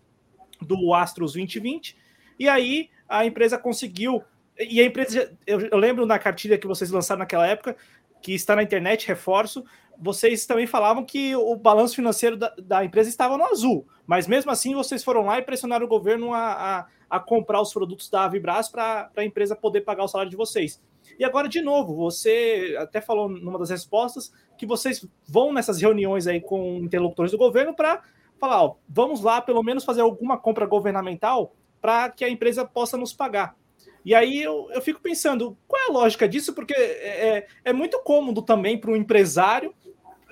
do 0.61 0.93
Astros 0.93 1.33
2020, 1.33 1.97
e 2.39 2.51
aí 2.51 2.91
a 3.09 3.25
empresa 3.25 3.57
conseguiu. 3.57 4.23
E 4.59 4.81
a 4.81 4.85
empresa, 4.85 5.37
eu, 5.47 5.61
eu 5.61 5.79
lembro 5.79 6.07
na 6.07 6.19
cartilha 6.19 6.59
que 6.59 6.67
vocês 6.67 6.91
lançaram 6.91 7.19
naquela 7.19 7.47
época, 7.47 7.77
que 8.23 8.35
está 8.35 8.57
na 8.57 8.63
internet, 8.63 9.07
reforço, 9.07 9.65
vocês 9.99 10.47
também 10.47 10.67
falavam 10.67 11.05
que 11.05 11.35
o 11.35 11.57
balanço 11.57 11.95
financeiro 11.95 12.37
da, 12.37 12.53
da, 12.59 12.85
empresa 12.85 13.09
estava 13.09 13.37
no 13.37 13.45
azul, 13.45 13.87
mas 14.07 14.27
mesmo 14.27 14.51
assim 14.51 14.75
vocês 14.75 15.03
foram 15.03 15.25
lá 15.25 15.39
e 15.39 15.43
pressionaram 15.43 15.87
o 15.87 15.89
governo 15.89 16.35
a, 16.35 16.53
a, 16.53 16.87
a 17.09 17.21
comprar 17.21 17.61
os 17.61 17.73
produtos 17.73 18.11
da 18.11 18.25
Avibras 18.25 18.69
para 18.69 19.11
a 19.17 19.25
empresa 19.25 19.57
poder 19.57 19.83
pagar 19.83 20.05
o 20.05 20.09
salário 20.09 20.31
de 20.31 20.37
vocês. 20.37 20.83
E 21.19 21.25
agora, 21.25 21.49
de 21.49 21.63
novo, 21.63 21.95
você 21.95 22.77
até 22.79 23.01
falou 23.01 23.29
numa 23.29 23.59
das 23.59 23.71
respostas 23.71 24.33
que 24.59 24.67
vocês 24.67 25.07
vão 25.27 25.53
nessas 25.53 25.81
reuniões 25.81 26.27
aí 26.27 26.41
com 26.41 26.79
interlocutores 26.79 27.33
do 27.33 27.39
governo 27.39 27.75
para 27.75 28.03
falar, 28.39 28.65
ó, 28.65 28.75
vamos 28.89 29.23
lá 29.23 29.41
pelo 29.41 29.63
menos 29.63 29.85
fazer 29.85 30.03
alguma 30.03 30.37
compra 30.37 30.67
governamental 30.67 31.55
para 31.81 32.11
que 32.11 32.25
a 32.25 32.29
empresa 32.29 32.65
possa 32.65 32.97
nos 32.97 33.13
pagar. 33.13 33.57
E 34.07 34.15
aí 34.15 34.41
eu, 34.41 34.71
eu 34.71 34.81
fico 34.81 35.01
pensando, 35.01 35.59
qual 35.67 35.83
é 35.83 35.87
a 35.89 35.93
lógica 35.93 36.29
disso? 36.29 36.55
Porque 36.55 36.73
é, 36.73 37.29
é, 37.39 37.47
é 37.65 37.73
muito 37.73 37.99
cômodo 37.99 38.41
também 38.41 38.79
para 38.79 38.93
o 38.93 38.97
empresário, 38.97 39.75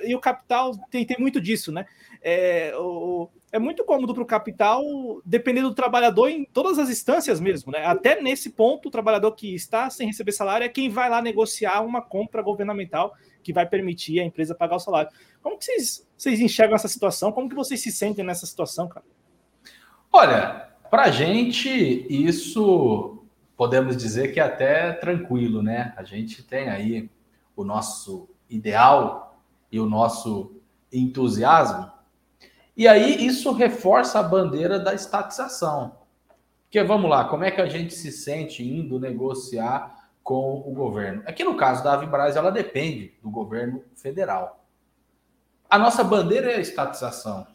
e 0.05 0.15
o 0.15 0.21
capital 0.21 0.77
tem, 0.93 1.05
tem 1.05 1.17
muito 1.19 1.41
disso, 1.41 1.73
né? 1.73 1.85
É, 2.23 2.73
o, 2.77 3.29
é 3.51 3.59
muito 3.59 3.85
cômodo 3.85 4.15
para 4.15 4.23
o 4.23 4.27
capital, 4.27 4.81
dependendo 5.25 5.71
do 5.71 5.75
trabalhador 5.75 6.29
em 6.29 6.45
todas 6.45 6.79
as 6.79 6.89
instâncias 6.89 7.41
mesmo, 7.41 7.73
né? 7.73 7.85
Até 7.85 8.23
nesse 8.23 8.51
ponto, 8.51 8.87
o 8.87 8.93
trabalhador 8.93 9.33
que 9.33 9.53
está 9.53 9.91
sem 9.91 10.07
receber 10.07 10.31
salário 10.31 10.65
é 10.65 10.69
quem 10.69 10.89
vai 10.89 11.11
lá 11.11 11.21
negociar 11.21 11.81
uma 11.81 12.01
compra 12.01 12.43
governamental 12.43 13.13
que 13.43 13.53
vai 13.53 13.67
permitir 13.67 14.21
a 14.21 14.25
empresa 14.25 14.55
pagar 14.55 14.77
o 14.77 14.81
salário. 14.81 15.11
Como 15.43 15.59
que 15.59 15.65
vocês, 15.65 16.07
vocês 16.17 16.39
enxergam 16.39 16.77
essa 16.77 16.87
situação? 16.87 17.33
Como 17.33 17.49
que 17.49 17.57
vocês 17.57 17.81
se 17.81 17.91
sentem 17.91 18.25
nessa 18.25 18.47
situação, 18.47 18.87
cara? 18.87 19.05
Olha, 20.13 20.69
para 20.89 21.07
a 21.07 21.11
gente, 21.11 21.69
isso 22.09 23.14
podemos 23.57 23.97
dizer 23.97 24.33
que 24.33 24.41
é 24.41 24.43
até 24.43 24.93
tranquilo, 24.93 25.63
né? 25.63 25.93
A 25.97 26.03
gente 26.03 26.43
tem 26.43 26.69
aí 26.69 27.11
o 27.57 27.65
nosso 27.65 28.29
ideal 28.49 29.41
e 29.71 29.81
o 29.81 29.87
nosso 29.87 30.57
entusiasmo 30.93 31.95
e 32.77 32.89
aí 32.89 33.25
isso 33.25 33.53
reforça 33.53 34.19
a 34.19 34.23
bandeira 34.23 34.81
da 34.81 34.95
estatização. 34.95 35.97
Porque 36.65 36.83
vamos 36.83 37.09
lá, 37.09 37.25
como 37.25 37.45
é 37.45 37.51
que 37.51 37.61
a 37.61 37.67
gente 37.67 37.95
se 37.95 38.11
sente 38.11 38.65
indo 38.65 38.99
negociar 38.99 40.11
com 40.25 40.57
o 40.67 40.73
governo? 40.73 41.23
Aqui 41.25 41.45
no 41.45 41.57
caso 41.57 41.85
da 41.85 41.93
Avibraz, 41.93 42.35
ela 42.35 42.51
depende 42.51 43.15
do 43.23 43.31
governo 43.31 43.85
federal. 43.95 44.65
A 45.71 45.79
nossa 45.79 46.03
bandeira 46.03 46.51
é 46.51 46.57
a 46.57 46.61
estatização. 46.61 47.47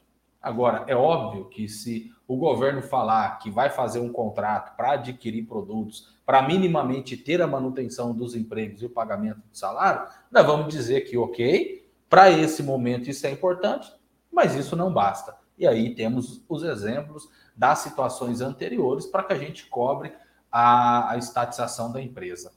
Agora, 0.42 0.86
é 0.88 0.96
óbvio 0.96 1.50
que 1.50 1.68
se 1.68 2.10
o 2.30 2.38
governo 2.38 2.84
falar 2.84 3.40
que 3.40 3.50
vai 3.50 3.72
fazer 3.72 4.00
um 4.00 4.14
contrato 4.14 4.78
para 4.78 4.92
adquirir 4.92 5.48
produtos, 5.48 6.16
para 6.24 6.44
minimamente 6.44 7.18
ter 7.18 7.42
a 7.42 7.48
manutenção 7.48 8.14
dos 8.14 8.36
empregos 8.36 8.84
e 8.84 8.86
o 8.86 8.90
pagamento 8.92 9.38
do 9.38 9.58
salário, 9.58 10.08
nós 10.32 10.46
vamos 10.46 10.72
dizer 10.72 11.02
que, 11.02 11.18
ok, 11.18 11.90
para 12.08 12.30
esse 12.30 12.62
momento 12.62 13.10
isso 13.10 13.26
é 13.26 13.32
importante, 13.32 13.92
mas 14.32 14.54
isso 14.54 14.76
não 14.76 14.94
basta. 14.94 15.36
E 15.58 15.66
aí 15.66 15.96
temos 15.96 16.46
os 16.48 16.62
exemplos 16.62 17.28
das 17.58 17.80
situações 17.80 18.42
anteriores 18.42 19.08
para 19.08 19.24
que 19.24 19.34
a 19.34 19.38
gente 19.40 19.66
cobre 19.66 20.14
a, 20.52 21.14
a 21.14 21.18
estatização 21.18 21.92
da 21.92 22.00
empresa. 22.00 22.52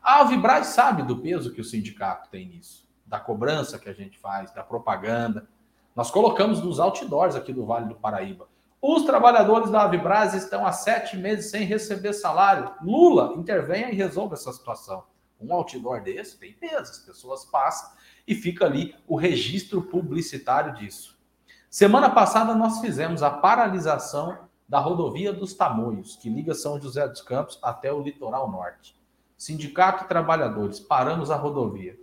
A 0.00 0.20
Avibraz 0.20 0.68
sabe 0.68 1.02
do 1.02 1.18
peso 1.18 1.52
que 1.52 1.60
o 1.60 1.64
sindicato 1.64 2.30
tem 2.30 2.46
nisso, 2.46 2.88
da 3.04 3.18
cobrança 3.18 3.80
que 3.80 3.88
a 3.88 3.92
gente 3.92 4.16
faz, 4.16 4.52
da 4.52 4.62
propaganda. 4.62 5.48
Nós 5.96 6.08
colocamos 6.08 6.62
nos 6.62 6.78
outdoors 6.78 7.34
aqui 7.34 7.52
do 7.52 7.66
Vale 7.66 7.88
do 7.88 7.96
Paraíba. 7.96 8.46
Os 8.80 9.02
trabalhadores 9.02 9.70
da 9.70 9.82
Avibraz 9.82 10.34
estão 10.34 10.64
há 10.64 10.70
sete 10.70 11.16
meses 11.16 11.50
sem 11.50 11.64
receber 11.64 12.12
salário. 12.12 12.72
Lula, 12.80 13.34
intervenha 13.36 13.90
e 13.90 13.96
resolva 13.96 14.34
essa 14.34 14.52
situação. 14.52 15.04
Um 15.40 15.52
outdoor 15.52 16.00
desse 16.00 16.38
tem 16.38 16.52
peso, 16.52 16.90
as 16.90 16.98
pessoas 16.98 17.44
passam 17.44 17.90
e 18.26 18.34
fica 18.34 18.64
ali 18.64 18.94
o 19.06 19.16
registro 19.16 19.82
publicitário 19.82 20.74
disso. 20.74 21.18
Semana 21.68 22.10
passada 22.10 22.54
nós 22.54 22.80
fizemos 22.80 23.22
a 23.22 23.30
paralisação 23.30 24.38
da 24.68 24.78
rodovia 24.78 25.32
dos 25.32 25.54
Tamoios, 25.54 26.16
que 26.16 26.28
liga 26.28 26.54
São 26.54 26.80
José 26.80 27.06
dos 27.08 27.20
Campos 27.20 27.58
até 27.62 27.92
o 27.92 28.00
litoral 28.00 28.50
norte. 28.50 28.96
Sindicato 29.36 30.06
trabalhadores, 30.06 30.78
paramos 30.78 31.30
a 31.30 31.36
rodovia. 31.36 31.98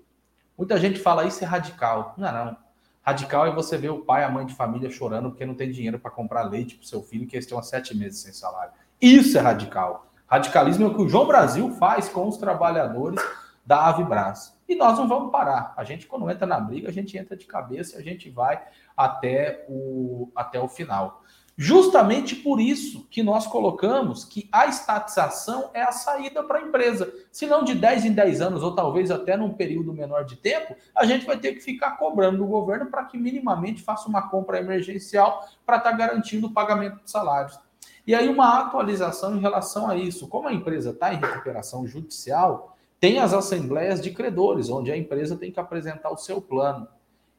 Muita 0.57 0.77
gente 0.77 0.99
fala 0.99 1.25
isso 1.25 1.43
é 1.43 1.47
radical. 1.47 2.13
Não, 2.17 2.31
não. 2.31 2.64
Radical 3.05 3.45
é 3.45 3.51
você 3.51 3.77
ver 3.77 3.89
o 3.89 3.99
pai 3.99 4.23
e 4.23 4.25
a 4.25 4.29
mãe 4.29 4.47
de 4.47 4.55
família 4.55 4.89
chorando 4.89 5.29
porque 5.29 5.45
não 5.45 5.53
tem 5.53 5.71
dinheiro 5.71 5.99
para 5.99 6.09
comprar 6.09 6.41
leite 6.41 6.75
para 6.75 6.83
o 6.83 6.87
seu 6.87 7.03
filho, 7.03 7.27
que 7.27 7.35
eles 7.35 7.45
estão 7.45 7.59
há 7.59 7.61
sete 7.61 7.95
meses 7.95 8.19
sem 8.19 8.33
salário. 8.33 8.73
Isso 8.99 9.37
é 9.37 9.41
radical. 9.41 10.07
Radicalismo 10.25 10.85
é 10.85 10.87
o 10.87 10.95
que 10.95 11.03
o 11.03 11.07
João 11.07 11.27
Brasil 11.27 11.69
faz 11.75 12.09
com 12.09 12.27
os 12.27 12.37
trabalhadores 12.37 13.21
da 13.63 13.85
Avibras. 13.85 14.57
E 14.67 14.75
nós 14.75 14.97
não 14.97 15.07
vamos 15.07 15.31
parar. 15.31 15.73
A 15.77 15.83
gente, 15.83 16.07
quando 16.07 16.27
entra 16.31 16.47
na 16.47 16.59
briga, 16.59 16.89
a 16.89 16.91
gente 16.91 17.15
entra 17.15 17.37
de 17.37 17.45
cabeça 17.45 17.97
e 17.97 17.99
a 17.99 18.03
gente 18.03 18.31
vai 18.31 18.59
até 18.97 19.63
o, 19.69 20.31
até 20.35 20.59
o 20.59 20.67
final. 20.67 21.21
Justamente 21.57 22.35
por 22.35 22.59
isso 22.59 23.07
que 23.09 23.23
nós 23.23 23.47
colocamos 23.47 24.25
que 24.25 24.49
a 24.51 24.65
estatização 24.65 25.69
é 25.73 25.81
a 25.81 25.91
saída 25.91 26.43
para 26.43 26.59
a 26.59 26.61
empresa. 26.61 27.13
Se 27.31 27.47
não 27.47 27.63
de 27.63 27.73
10 27.73 28.05
em 28.05 28.11
10 28.11 28.41
anos, 28.41 28.61
ou 28.61 28.75
talvez 28.75 29.09
até 29.09 29.37
num 29.37 29.53
período 29.53 29.93
menor 29.93 30.25
de 30.25 30.35
tempo, 30.35 30.75
a 30.93 31.05
gente 31.05 31.25
vai 31.25 31.37
ter 31.37 31.53
que 31.53 31.61
ficar 31.61 31.91
cobrando 31.91 32.39
do 32.39 32.45
governo 32.45 32.87
para 32.87 33.05
que 33.05 33.17
minimamente 33.17 33.81
faça 33.81 34.09
uma 34.09 34.27
compra 34.27 34.59
emergencial 34.59 35.47
para 35.65 35.77
estar 35.77 35.91
tá 35.91 35.95
garantindo 35.95 36.47
o 36.47 36.53
pagamento 36.53 37.01
de 37.03 37.09
salários. 37.09 37.57
E 38.05 38.13
aí, 38.13 38.27
uma 38.27 38.59
atualização 38.59 39.35
em 39.35 39.39
relação 39.39 39.89
a 39.89 39.95
isso. 39.95 40.27
Como 40.27 40.49
a 40.49 40.53
empresa 40.53 40.91
está 40.91 41.13
em 41.13 41.17
recuperação 41.17 41.87
judicial, 41.87 42.75
tem 42.99 43.19
as 43.19 43.33
assembleias 43.33 44.01
de 44.01 44.11
credores, 44.11 44.69
onde 44.69 44.91
a 44.91 44.97
empresa 44.97 45.37
tem 45.37 45.51
que 45.51 45.59
apresentar 45.59 46.11
o 46.11 46.17
seu 46.17 46.41
plano. 46.41 46.87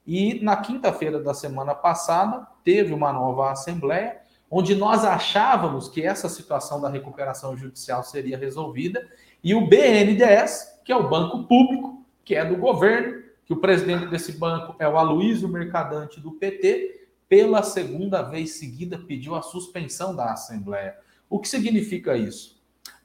E 0.06 0.40
na 0.42 0.56
quinta-feira 0.56 1.18
da 1.20 1.34
semana 1.34 1.74
passada, 1.74 2.46
teve 2.62 2.94
uma 2.94 3.12
nova 3.12 3.50
assembleia, 3.50 4.18
onde 4.50 4.74
nós 4.74 5.04
achávamos 5.04 5.88
que 5.88 6.02
essa 6.02 6.28
situação 6.28 6.80
da 6.80 6.88
recuperação 6.88 7.56
judicial 7.56 8.04
seria 8.04 8.38
resolvida, 8.38 9.06
e 9.42 9.54
o 9.54 9.66
BNDES, 9.66 10.80
que 10.84 10.92
é 10.92 10.96
o 10.96 11.08
banco 11.08 11.44
público, 11.44 12.04
que 12.24 12.34
é 12.34 12.44
do 12.44 12.56
governo, 12.56 13.22
que 13.44 13.52
o 13.52 13.56
presidente 13.56 14.06
desse 14.06 14.32
banco 14.32 14.76
é 14.78 14.88
o 14.88 14.96
Aloysio 14.96 15.48
Mercadante 15.48 16.20
do 16.20 16.32
PT, 16.32 17.08
pela 17.28 17.62
segunda 17.62 18.22
vez 18.22 18.52
seguida 18.52 18.98
pediu 18.98 19.34
a 19.34 19.42
suspensão 19.42 20.14
da 20.14 20.32
assembleia. 20.32 20.96
O 21.28 21.40
que 21.40 21.48
significa 21.48 22.16
isso? 22.16 22.56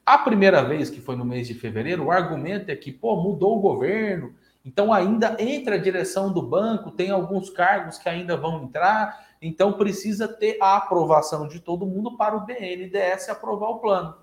A 0.04 0.18
primeira 0.18 0.62
vez, 0.62 0.90
que 0.90 1.00
foi 1.00 1.16
no 1.16 1.24
mês 1.24 1.46
de 1.46 1.54
fevereiro, 1.54 2.04
o 2.04 2.10
argumento 2.10 2.70
é 2.70 2.76
que, 2.76 2.92
pô, 2.92 3.16
mudou 3.16 3.58
o 3.58 3.60
governo, 3.60 4.34
então, 4.64 4.92
ainda 4.92 5.36
entre 5.40 5.74
a 5.74 5.78
direção 5.78 6.32
do 6.32 6.40
banco, 6.40 6.90
tem 6.90 7.10
alguns 7.10 7.50
cargos 7.50 7.98
que 7.98 8.08
ainda 8.08 8.36
vão 8.36 8.62
entrar, 8.62 9.26
então 9.40 9.72
precisa 9.72 10.28
ter 10.28 10.56
a 10.60 10.76
aprovação 10.76 11.48
de 11.48 11.58
todo 11.58 11.86
mundo 11.86 12.16
para 12.16 12.36
o 12.36 12.46
BNDES 12.46 13.28
aprovar 13.28 13.70
o 13.70 13.78
plano. 13.80 14.14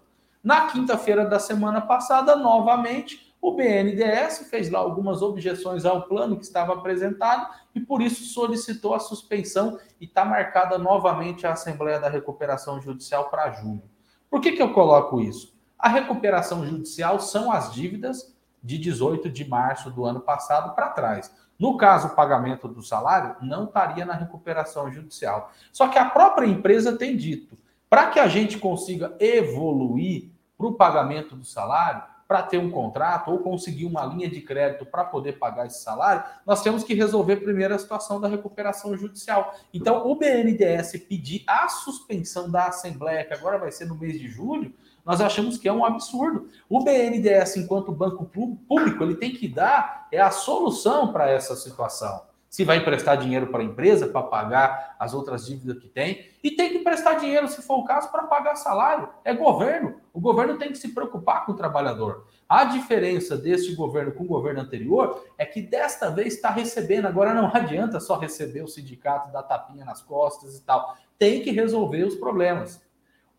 Na 0.42 0.68
quinta-feira 0.68 1.26
da 1.26 1.40
semana 1.40 1.82
passada, 1.82 2.36
novamente, 2.36 3.30
O 3.42 3.54
BNDES 3.54 4.50
fez 4.50 4.70
lá 4.70 4.80
algumas 4.80 5.22
objeções 5.22 5.86
ao 5.86 6.04
plano 6.04 6.36
que 6.36 6.44
estava 6.44 6.74
apresentado 6.74 7.50
e 7.74 7.80
por 7.80 8.02
isso 8.02 8.26
solicitou 8.26 8.94
a 8.94 9.00
suspensão 9.00 9.80
e 10.00 10.06
está 10.06 10.26
marcada 10.26 10.78
novamente 10.78 11.48
a 11.48 11.54
Assembleia 11.54 12.00
da 12.00 12.10
Recuperação 12.10 12.82
Judicial 12.82 13.30
para 13.30 13.52
junho. 13.52 13.82
Por 14.30 14.42
que, 14.42 14.52
que 14.52 14.62
eu 14.62 14.74
coloco 14.74 15.22
isso? 15.22 15.58
A 15.78 15.88
recuperação 15.88 16.66
judicial 16.66 17.20
são 17.20 17.50
as 17.50 17.74
dívidas 17.74 18.36
de 18.64 18.78
18 18.78 19.30
de 19.30 19.48
março 19.48 19.90
do 19.90 20.06
ano 20.06 20.20
passado 20.20 20.74
para 20.76 20.90
trás. 20.90 21.34
No 21.58 21.78
caso, 21.78 22.08
o 22.08 22.16
pagamento 22.16 22.68
do 22.68 22.82
salário 22.82 23.36
não 23.42 23.66
estaria 23.66 24.06
na 24.06 24.14
recuperação 24.14 24.92
judicial. 24.92 25.52
Só 25.74 25.90
que 25.90 25.98
a 25.98 26.10
própria 26.10 26.48
empresa 26.48 26.98
tem 26.98 27.18
dito, 27.18 27.58
para 27.90 28.08
que 28.08 28.20
a 28.20 28.28
gente 28.28 28.58
consiga 28.58 29.16
evoluir 29.20 30.30
para 30.58 30.68
o 30.68 30.74
pagamento 30.74 31.36
do 31.36 31.44
salário, 31.44 32.04
para 32.30 32.44
ter 32.44 32.60
um 32.60 32.70
contrato 32.70 33.32
ou 33.32 33.40
conseguir 33.40 33.86
uma 33.86 34.06
linha 34.06 34.30
de 34.30 34.40
crédito 34.40 34.86
para 34.86 35.04
poder 35.04 35.40
pagar 35.40 35.66
esse 35.66 35.82
salário, 35.82 36.24
nós 36.46 36.62
temos 36.62 36.84
que 36.84 36.94
resolver 36.94 37.38
primeiro 37.38 37.74
a 37.74 37.80
situação 37.80 38.22
da 38.22 38.28
recuperação 38.28 38.96
judicial. 38.96 39.52
Então, 39.74 40.08
o 40.08 40.16
BNDES 40.16 40.92
pedir 41.10 41.44
a 41.48 41.68
suspensão 41.68 42.50
da 42.50 42.68
Assembleia, 42.68 43.26
que 43.26 43.34
agora 43.34 43.58
vai 43.58 43.72
ser 43.72 43.86
no 43.86 43.96
mês 43.96 44.20
de 44.20 44.28
julho, 44.28 44.72
nós 45.10 45.22
achamos 45.22 45.58
que 45.58 45.68
é 45.68 45.74
um 45.74 45.84
absurdo. 45.84 46.50
O 46.70 46.84
BNDES, 46.84 47.58
enquanto 47.58 47.92
banco 47.92 48.26
público, 48.26 49.04
ele 49.04 49.16
tem 49.16 49.32
que 49.32 49.48
dar 49.48 50.08
é 50.12 50.22
a 50.22 50.30
solução 50.30 51.12
para 51.12 51.28
essa 51.28 51.56
situação 51.56 52.30
se 52.50 52.64
vai 52.64 52.78
emprestar 52.78 53.16
dinheiro 53.16 53.48
para 53.48 53.60
a 53.60 53.64
empresa 53.64 54.08
para 54.08 54.24
pagar 54.24 54.96
as 54.98 55.14
outras 55.14 55.46
dívidas 55.46 55.78
que 55.78 55.88
tem, 55.88 56.26
e 56.44 56.52
tem 56.52 56.72
que 56.72 56.78
emprestar 56.80 57.20
dinheiro, 57.20 57.48
se 57.48 57.62
for 57.62 57.78
o 57.78 57.84
caso, 57.84 58.12
para 58.12 58.24
pagar 58.24 58.56
salário. 58.56 59.08
É 59.24 59.34
governo. 59.34 60.02
O 60.12 60.20
governo 60.20 60.58
tem 60.58 60.72
que 60.72 60.78
se 60.78 60.88
preocupar 60.88 61.46
com 61.46 61.52
o 61.52 61.56
trabalhador. 61.56 62.26
A 62.48 62.64
diferença 62.64 63.38
deste 63.38 63.76
governo 63.76 64.14
com 64.14 64.24
o 64.24 64.28
governo 64.28 64.62
anterior 64.62 65.24
é 65.38 65.46
que 65.46 65.62
desta 65.62 66.10
vez 66.10 66.34
está 66.34 66.50
recebendo. 66.50 67.06
Agora 67.06 67.36
não 67.36 67.52
adianta 67.54 68.00
só 68.00 68.18
receber 68.18 68.64
o 68.64 68.68
sindicato 68.68 69.32
da 69.32 69.44
tapinha 69.44 69.86
nas 69.86 70.02
costas 70.02 70.58
e 70.58 70.64
tal. 70.64 70.98
Tem 71.20 71.44
que 71.44 71.52
resolver 71.52 72.04
os 72.04 72.16
problemas. 72.16 72.82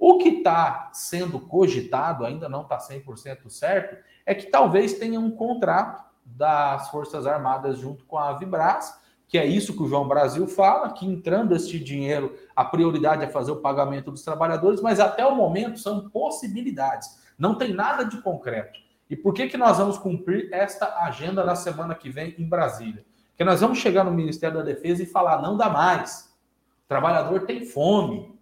O 0.01 0.19
que 0.19 0.31
está 0.31 0.91
sendo 0.93 1.39
cogitado, 1.39 2.25
ainda 2.25 2.49
não 2.49 2.63
está 2.63 2.79
100% 2.79 3.49
certo, 3.49 4.03
é 4.27 4.35
que 4.35 4.47
talvez 4.47 4.95
tenha 4.95 5.21
um 5.21 5.31
contrato 5.31 6.03
das 6.25 6.91
Forças 6.91 7.25
Armadas 7.25 7.79
junto 7.79 8.05
com 8.07 8.19
a 8.19 8.33
Vibras 8.33 8.99
que 9.31 9.39
é 9.39 9.47
isso 9.47 9.77
que 9.77 9.83
o 9.85 9.87
João 9.87 10.09
Brasil 10.09 10.45
fala, 10.49 10.93
que 10.93 11.07
entrando 11.07 11.55
este 11.55 11.79
dinheiro, 11.79 12.37
a 12.55 12.65
prioridade 12.65 13.23
é 13.23 13.29
fazer 13.29 13.53
o 13.53 13.61
pagamento 13.61 14.11
dos 14.11 14.25
trabalhadores, 14.25 14.81
mas 14.81 14.99
até 14.99 15.25
o 15.25 15.37
momento 15.37 15.79
são 15.79 16.11
possibilidades, 16.11 17.17
não 17.39 17.55
tem 17.55 17.73
nada 17.73 18.03
de 18.03 18.21
concreto. 18.23 18.81
E 19.09 19.15
por 19.15 19.33
que, 19.33 19.47
que 19.47 19.57
nós 19.57 19.79
vamos 19.79 19.99
cumprir 19.99 20.49
esta 20.53 21.05
agenda 21.05 21.45
na 21.45 21.55
semana 21.55 21.95
que 21.95 22.11
vem 22.11 22.35
em 22.39 22.49
Brasília? 22.49 23.05
Porque 23.29 23.45
nós 23.45 23.61
vamos 23.61 23.79
chegar 23.79 24.03
no 24.03 24.11
Ministério 24.11 24.59
da 24.59 24.65
Defesa 24.65 25.05
e 25.05 25.07
falar: 25.07 25.41
não 25.41 25.57
dá 25.57 25.69
mais, 25.69 26.37
o 26.85 26.89
trabalhador 26.89 27.47
tem 27.47 27.65
fome. 27.65 28.35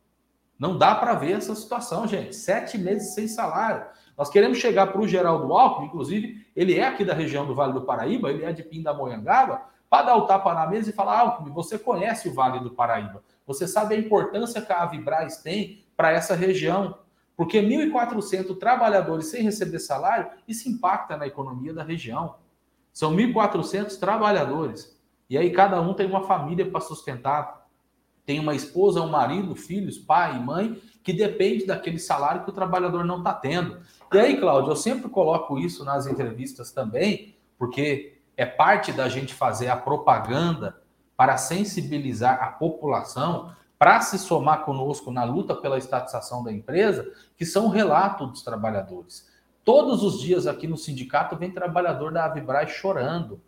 Não 0.59 0.77
dá 0.77 0.95
para 0.95 1.15
ver 1.15 1.33
essa 1.33 1.55
situação, 1.55 2.07
gente. 2.07 2.35
Sete 2.35 2.77
meses 2.77 3.15
sem 3.15 3.29
salário. 3.29 3.87
Nós 4.17 4.29
queremos 4.29 4.59
chegar 4.59 4.89
para 4.89 5.01
o 5.01 5.07
Geraldo 5.07 5.53
Alckmin, 5.53 5.87
inclusive, 5.87 6.45
ele 6.57 6.75
é 6.77 6.87
aqui 6.87 7.05
da 7.05 7.15
região 7.15 7.47
do 7.47 7.55
Vale 7.55 7.73
do 7.73 7.83
Paraíba, 7.83 8.31
ele 8.31 8.45
é 8.45 8.53
de 8.53 8.65
Pindamonhangaba, 8.65 9.63
para 9.89 10.07
dar 10.07 10.17
o 10.17 10.27
tapa 10.27 10.53
na 10.53 10.67
mesa 10.67 10.91
e 10.91 10.93
falar, 10.93 11.21
Alckmin, 11.21 11.53
você 11.53 11.79
conhece 11.79 12.29
o 12.29 12.35
Vale 12.35 12.59
do 12.59 12.71
Paraíba, 12.71 13.23
você 13.47 13.69
sabe 13.69 13.95
a 13.95 13.99
importância 13.99 14.61
que 14.61 14.73
a 14.73 14.83
Avibraz 14.83 15.37
tem 15.39 15.85
para 15.97 16.11
essa 16.11 16.35
região, 16.35 16.99
porque 17.37 17.63
1.400 17.63 18.59
trabalhadores 18.59 19.27
sem 19.27 19.43
receber 19.43 19.79
salário, 19.79 20.29
isso 20.49 20.69
impacta 20.69 21.17
na 21.17 21.25
economia 21.25 21.73
da 21.73 21.85
região. 21.85 22.35
São 22.93 23.15
1.400 23.15 23.97
trabalhadores. 23.97 25.01
E 25.31 25.39
aí 25.39 25.53
cada 25.53 25.81
um 25.81 25.95
tem 25.95 26.05
uma 26.05 26.25
família 26.25 26.69
para 26.69 26.81
sustentar. 26.81 27.58
Tem 28.29 28.39
uma 28.39 28.55
esposa, 28.55 29.01
um 29.01 29.09
marido, 29.09 29.57
filhos, 29.57 29.97
pai 29.97 30.37
e 30.37 30.39
mãe, 30.39 30.79
que 31.03 31.15
depende 31.15 31.65
daquele 31.65 31.99
salário 31.99 32.45
que 32.45 32.51
o 32.51 32.53
trabalhador 32.53 33.03
não 33.03 33.21
está 33.21 33.33
tendo. 33.33 33.79
E 34.13 34.19
aí, 34.19 34.39
Cláudio, 34.39 34.73
eu 34.73 34.77
sempre 34.77 35.09
coloco 35.09 35.59
isso 35.59 35.83
nas 35.83 36.07
entrevistas 36.07 36.71
também, 36.71 37.35
porque 37.57 38.19
é 38.37 38.45
parte 38.45 38.93
da 38.93 39.09
gente 39.09 39.33
fazer 39.33 39.69
a 39.69 39.77
propaganda 39.79 40.77
para 41.17 41.39
sensibilizar 41.39 42.43
a 42.43 42.49
população 42.49 43.51
para 43.79 44.03
se 44.03 44.19
somar 44.19 44.63
conosco 44.63 45.11
na 45.11 45.25
luta 45.25 45.55
pela 45.55 45.79
estatização 45.79 46.45
da 46.45 46.53
empresa, 46.53 47.11
que 47.35 47.47
são 47.47 47.65
o 47.65 47.71
relato 47.71 48.27
dos 48.27 48.43
trabalhadores. 48.43 49.27
Todos 49.65 50.03
os 50.03 50.21
dias 50.21 50.47
aqui 50.47 50.67
no 50.67 50.77
sindicato 50.77 51.35
vem 51.35 51.51
trabalhador 51.51 52.13
da 52.13 52.27
Avibraz 52.27 52.73
chorando. 52.73 53.41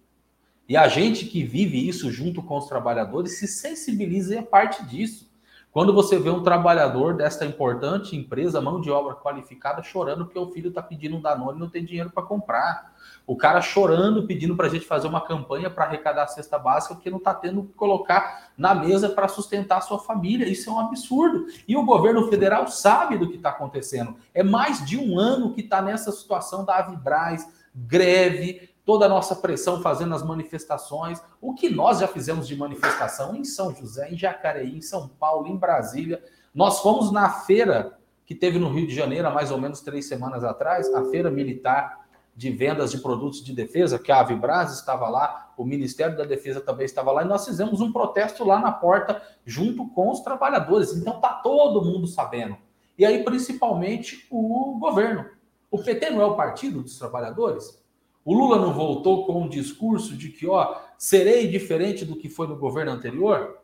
E 0.70 0.76
a 0.76 0.86
gente 0.86 1.26
que 1.26 1.42
vive 1.42 1.88
isso 1.88 2.12
junto 2.12 2.40
com 2.44 2.56
os 2.56 2.66
trabalhadores 2.66 3.40
se 3.40 3.48
sensibiliza 3.48 4.36
e 4.36 4.38
é 4.38 4.42
parte 4.42 4.86
disso. 4.86 5.28
Quando 5.72 5.92
você 5.92 6.16
vê 6.16 6.30
um 6.30 6.44
trabalhador 6.44 7.16
desta 7.16 7.44
importante 7.44 8.14
empresa, 8.14 8.60
mão 8.60 8.80
de 8.80 8.88
obra 8.88 9.16
qualificada, 9.16 9.82
chorando 9.82 10.26
porque 10.26 10.38
o 10.38 10.52
filho 10.52 10.68
está 10.68 10.80
pedindo 10.80 11.16
um 11.16 11.20
Danone 11.20 11.56
e 11.56 11.60
não 11.60 11.68
tem 11.68 11.84
dinheiro 11.84 12.10
para 12.10 12.22
comprar. 12.22 12.94
O 13.26 13.36
cara 13.36 13.60
chorando, 13.60 14.28
pedindo 14.28 14.54
para 14.54 14.68
a 14.68 14.70
gente 14.70 14.86
fazer 14.86 15.08
uma 15.08 15.20
campanha 15.20 15.68
para 15.68 15.86
arrecadar 15.86 16.22
a 16.22 16.28
cesta 16.28 16.56
básica, 16.56 16.94
porque 16.94 17.10
não 17.10 17.18
está 17.18 17.34
tendo 17.34 17.64
que 17.64 17.72
colocar 17.72 18.52
na 18.56 18.72
mesa 18.72 19.08
para 19.08 19.26
sustentar 19.26 19.78
a 19.78 19.80
sua 19.80 19.98
família. 19.98 20.46
Isso 20.46 20.70
é 20.70 20.72
um 20.72 20.78
absurdo. 20.78 21.46
E 21.66 21.76
o 21.76 21.84
governo 21.84 22.28
federal 22.28 22.68
sabe 22.68 23.18
do 23.18 23.28
que 23.28 23.38
está 23.38 23.48
acontecendo. 23.48 24.14
É 24.32 24.44
mais 24.44 24.86
de 24.86 24.96
um 24.96 25.18
ano 25.18 25.52
que 25.52 25.62
está 25.62 25.82
nessa 25.82 26.12
situação 26.12 26.64
da 26.64 26.76
Avibraz, 26.76 27.44
greve, 27.74 28.69
toda 28.90 29.06
a 29.06 29.08
nossa 29.08 29.36
pressão 29.36 29.80
fazendo 29.80 30.16
as 30.16 30.24
manifestações, 30.24 31.22
o 31.40 31.54
que 31.54 31.70
nós 31.70 32.00
já 32.00 32.08
fizemos 32.08 32.48
de 32.48 32.56
manifestação 32.56 33.36
em 33.36 33.44
São 33.44 33.72
José, 33.72 34.10
em 34.10 34.18
Jacareí, 34.18 34.76
em 34.76 34.82
São 34.82 35.06
Paulo, 35.06 35.46
em 35.46 35.56
Brasília. 35.56 36.20
Nós 36.52 36.80
fomos 36.80 37.12
na 37.12 37.30
feira 37.30 37.96
que 38.26 38.34
teve 38.34 38.58
no 38.58 38.68
Rio 38.68 38.88
de 38.88 38.92
Janeiro 38.92 39.28
há 39.28 39.30
mais 39.30 39.52
ou 39.52 39.58
menos 39.58 39.80
três 39.80 40.08
semanas 40.08 40.42
atrás, 40.42 40.92
a 40.92 41.04
feira 41.04 41.30
militar 41.30 42.00
de 42.34 42.50
vendas 42.50 42.90
de 42.90 42.98
produtos 42.98 43.44
de 43.44 43.52
defesa, 43.52 43.96
que 43.96 44.10
a 44.10 44.18
Avibras 44.18 44.74
estava 44.74 45.08
lá, 45.08 45.52
o 45.56 45.64
Ministério 45.64 46.16
da 46.16 46.24
Defesa 46.24 46.60
também 46.60 46.84
estava 46.84 47.12
lá, 47.12 47.22
e 47.22 47.28
nós 47.28 47.46
fizemos 47.46 47.80
um 47.80 47.92
protesto 47.92 48.42
lá 48.42 48.58
na 48.58 48.72
porta 48.72 49.22
junto 49.46 49.86
com 49.90 50.10
os 50.10 50.18
trabalhadores. 50.18 50.96
Então 50.96 51.20
tá 51.20 51.34
todo 51.34 51.84
mundo 51.84 52.08
sabendo. 52.08 52.56
E 52.98 53.06
aí, 53.06 53.22
principalmente, 53.22 54.26
o 54.28 54.76
governo. 54.80 55.26
O 55.70 55.78
PT 55.78 56.10
não 56.10 56.20
é 56.20 56.26
o 56.26 56.34
partido 56.34 56.82
dos 56.82 56.98
trabalhadores? 56.98 57.79
O 58.24 58.34
Lula 58.34 58.58
não 58.58 58.72
voltou 58.72 59.26
com 59.26 59.42
um 59.42 59.48
discurso 59.48 60.16
de 60.16 60.28
que, 60.28 60.46
ó, 60.46 60.78
serei 60.98 61.48
diferente 61.48 62.04
do 62.04 62.16
que 62.16 62.28
foi 62.28 62.46
no 62.46 62.56
governo 62.56 62.92
anterior? 62.92 63.58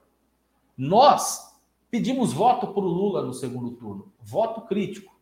Nós 0.77 1.55
pedimos 1.91 2.33
voto 2.33 2.69
para 2.69 2.83
o 2.83 2.89
Lula 2.89 3.23
no 3.23 3.35
segundo 3.35 3.73
turno, 3.73 4.13
voto 4.21 4.63
crítico. 4.63 5.15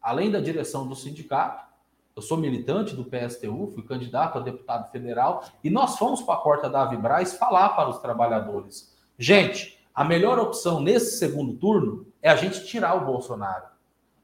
Além 0.00 0.30
da 0.30 0.40
direção 0.40 0.86
do 0.86 0.94
sindicato, 0.94 1.72
eu 2.14 2.20
sou 2.20 2.36
militante 2.36 2.94
do 2.94 3.04
PSTU, 3.04 3.68
fui 3.68 3.82
candidato 3.84 4.36
a 4.36 4.42
deputado 4.42 4.90
federal 4.90 5.44
e 5.64 5.70
nós 5.70 5.96
fomos 5.96 6.20
para 6.20 6.34
a 6.34 6.42
porta 6.42 6.68
da 6.68 6.82
Avibraz 6.82 7.34
falar 7.34 7.70
para 7.70 7.88
os 7.88 7.98
trabalhadores. 7.98 8.94
Gente, 9.18 9.78
a 9.94 10.04
melhor 10.04 10.38
opção 10.38 10.80
nesse 10.80 11.18
segundo 11.18 11.54
turno 11.54 12.06
é 12.20 12.28
a 12.28 12.36
gente 12.36 12.66
tirar 12.66 12.94
o 12.94 13.06
Bolsonaro. 13.06 13.66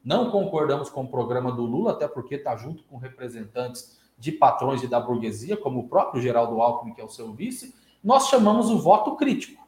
Não 0.04 0.30
concordamos 0.30 0.90
com 0.90 1.04
o 1.04 1.10
programa 1.10 1.50
do 1.50 1.62
Lula, 1.62 1.92
até 1.92 2.06
porque 2.06 2.36
está 2.36 2.56
junto 2.56 2.84
com 2.84 2.98
representantes 2.98 3.97
de 4.18 4.32
patrões 4.32 4.82
e 4.82 4.88
da 4.88 4.98
burguesia, 4.98 5.56
como 5.56 5.80
o 5.80 5.88
próprio 5.88 6.20
Geraldo 6.20 6.60
Alckmin, 6.60 6.92
que 6.92 7.00
é 7.00 7.04
o 7.04 7.08
seu 7.08 7.32
vice, 7.32 7.74
nós 8.02 8.28
chamamos 8.28 8.70
o 8.70 8.78
voto 8.78 9.16
crítico. 9.16 9.66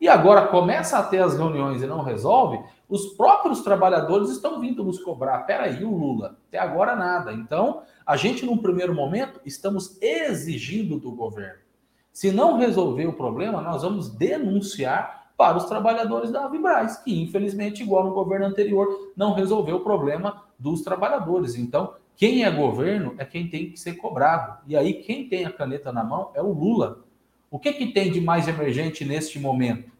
E 0.00 0.08
agora 0.08 0.46
começa 0.46 0.98
a 0.98 1.02
ter 1.02 1.18
as 1.18 1.36
reuniões 1.36 1.82
e 1.82 1.86
não 1.86 2.02
resolve, 2.02 2.60
os 2.88 3.06
próprios 3.14 3.62
trabalhadores 3.62 4.30
estão 4.30 4.60
vindo 4.60 4.84
nos 4.84 5.02
cobrar. 5.02 5.40
Peraí, 5.40 5.84
o 5.84 5.94
Lula, 5.94 6.38
até 6.48 6.58
agora 6.58 6.94
nada. 6.94 7.32
Então, 7.32 7.82
a 8.06 8.16
gente, 8.16 8.46
num 8.46 8.56
primeiro 8.56 8.94
momento, 8.94 9.40
estamos 9.44 10.00
exigindo 10.00 10.98
do 10.98 11.10
governo. 11.10 11.60
Se 12.12 12.30
não 12.30 12.56
resolver 12.58 13.06
o 13.06 13.12
problema, 13.12 13.60
nós 13.60 13.82
vamos 13.82 14.08
denunciar 14.08 15.30
para 15.36 15.56
os 15.56 15.66
trabalhadores 15.66 16.32
da 16.32 16.46
Avibraz, 16.46 16.96
que 16.96 17.22
infelizmente, 17.22 17.82
igual 17.82 18.04
no 18.04 18.14
governo 18.14 18.46
anterior, 18.46 19.12
não 19.16 19.34
resolveu 19.34 19.76
o 19.76 19.84
problema 19.84 20.42
dos 20.58 20.82
trabalhadores. 20.82 21.54
Então, 21.54 21.94
quem 22.18 22.42
é 22.42 22.50
governo 22.50 23.14
é 23.16 23.24
quem 23.24 23.48
tem 23.48 23.70
que 23.70 23.78
ser 23.78 23.92
cobrado. 23.92 24.58
E 24.66 24.76
aí, 24.76 24.94
quem 24.94 25.28
tem 25.28 25.44
a 25.44 25.52
caneta 25.52 25.92
na 25.92 26.02
mão 26.02 26.32
é 26.34 26.42
o 26.42 26.52
Lula. 26.52 27.04
O 27.48 27.60
que, 27.60 27.72
que 27.72 27.92
tem 27.92 28.10
de 28.10 28.20
mais 28.20 28.48
emergente 28.48 29.04
neste 29.04 29.38
momento? 29.38 29.92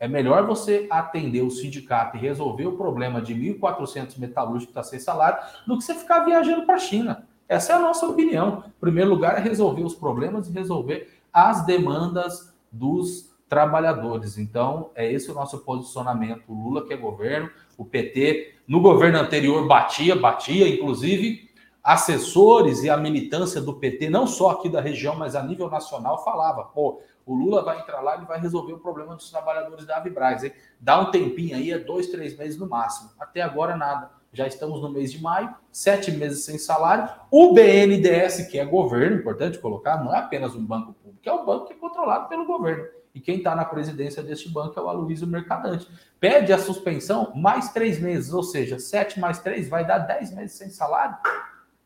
É 0.00 0.08
melhor 0.08 0.46
você 0.46 0.86
atender 0.88 1.42
o 1.42 1.50
sindicato 1.50 2.16
e 2.16 2.20
resolver 2.20 2.64
o 2.64 2.78
problema 2.78 3.20
de 3.20 3.34
1.400 3.34 4.18
metalúrgicos 4.18 4.72
que 4.72 4.80
está 4.80 4.82
sem 4.82 4.98
salário 4.98 5.44
do 5.66 5.76
que 5.76 5.84
você 5.84 5.94
ficar 5.94 6.20
viajando 6.20 6.64
para 6.64 6.76
a 6.76 6.78
China. 6.78 7.28
Essa 7.46 7.74
é 7.74 7.76
a 7.76 7.80
nossa 7.80 8.06
opinião. 8.06 8.64
Em 8.66 8.80
primeiro 8.80 9.10
lugar, 9.10 9.36
é 9.36 9.40
resolver 9.40 9.82
os 9.82 9.94
problemas 9.94 10.48
e 10.48 10.52
resolver 10.52 11.20
as 11.30 11.66
demandas 11.66 12.50
dos 12.72 13.30
trabalhadores. 13.46 14.38
Então, 14.38 14.90
é 14.94 15.12
esse 15.12 15.30
o 15.30 15.34
nosso 15.34 15.58
posicionamento. 15.58 16.44
O 16.48 16.54
Lula 16.54 16.86
que 16.86 16.94
é 16.94 16.96
governo, 16.96 17.50
o 17.76 17.84
PT 17.84 18.54
no 18.66 18.80
governo 18.80 19.18
anterior 19.18 19.66
batia, 19.66 20.16
batia, 20.16 20.68
inclusive 20.68 21.50
assessores 21.82 22.82
e 22.82 22.88
a 22.88 22.96
militância 22.96 23.60
do 23.60 23.74
PT, 23.74 24.08
não 24.08 24.26
só 24.26 24.52
aqui 24.52 24.70
da 24.70 24.80
região, 24.80 25.14
mas 25.14 25.36
a 25.36 25.42
nível 25.42 25.68
nacional, 25.68 26.24
falava, 26.24 26.64
pô, 26.64 27.02
o 27.26 27.34
Lula 27.34 27.62
vai 27.62 27.78
entrar 27.78 28.00
lá 28.00 28.16
e 28.16 28.24
vai 28.24 28.40
resolver 28.40 28.72
o 28.72 28.78
problema 28.78 29.14
dos 29.14 29.30
trabalhadores 29.30 29.86
da 29.86 29.98
Avibraz, 29.98 30.44
hein? 30.44 30.52
Dá 30.80 30.98
um 30.98 31.10
tempinho 31.10 31.56
aí, 31.56 31.70
é 31.70 31.78
dois, 31.78 32.06
três 32.08 32.36
meses 32.36 32.58
no 32.58 32.66
máximo. 32.66 33.10
Até 33.18 33.42
agora 33.42 33.76
nada. 33.76 34.10
Já 34.32 34.46
estamos 34.46 34.82
no 34.82 34.90
mês 34.90 35.12
de 35.12 35.22
maio, 35.22 35.54
sete 35.70 36.10
meses 36.10 36.44
sem 36.44 36.58
salário. 36.58 37.08
O 37.30 37.52
BNDES, 37.52 38.48
que 38.48 38.58
é 38.58 38.64
governo, 38.64 39.18
importante 39.18 39.58
colocar, 39.58 40.02
não 40.02 40.12
é 40.12 40.18
apenas 40.18 40.54
um 40.54 40.64
banco 40.64 40.92
público, 40.94 41.28
é 41.28 41.32
um 41.32 41.46
banco 41.46 41.66
que 41.66 41.72
é 41.72 41.76
controlado 41.76 42.28
pelo 42.28 42.44
governo. 42.44 42.84
E 43.14 43.20
quem 43.20 43.38
está 43.38 43.54
na 43.54 43.64
presidência 43.64 44.22
deste 44.22 44.48
banco 44.48 44.78
é 44.78 44.82
o 44.82 44.88
Aloysio 44.88 45.26
Mercadante. 45.26 45.88
Pede 46.18 46.52
a 46.52 46.58
suspensão 46.58 47.32
mais 47.36 47.72
três 47.72 48.00
meses, 48.00 48.32
ou 48.32 48.42
seja, 48.42 48.78
sete 48.78 49.20
mais 49.20 49.38
três 49.38 49.68
vai 49.68 49.86
dar 49.86 49.98
dez 49.98 50.34
meses 50.34 50.56
sem 50.56 50.68
salário. 50.68 51.16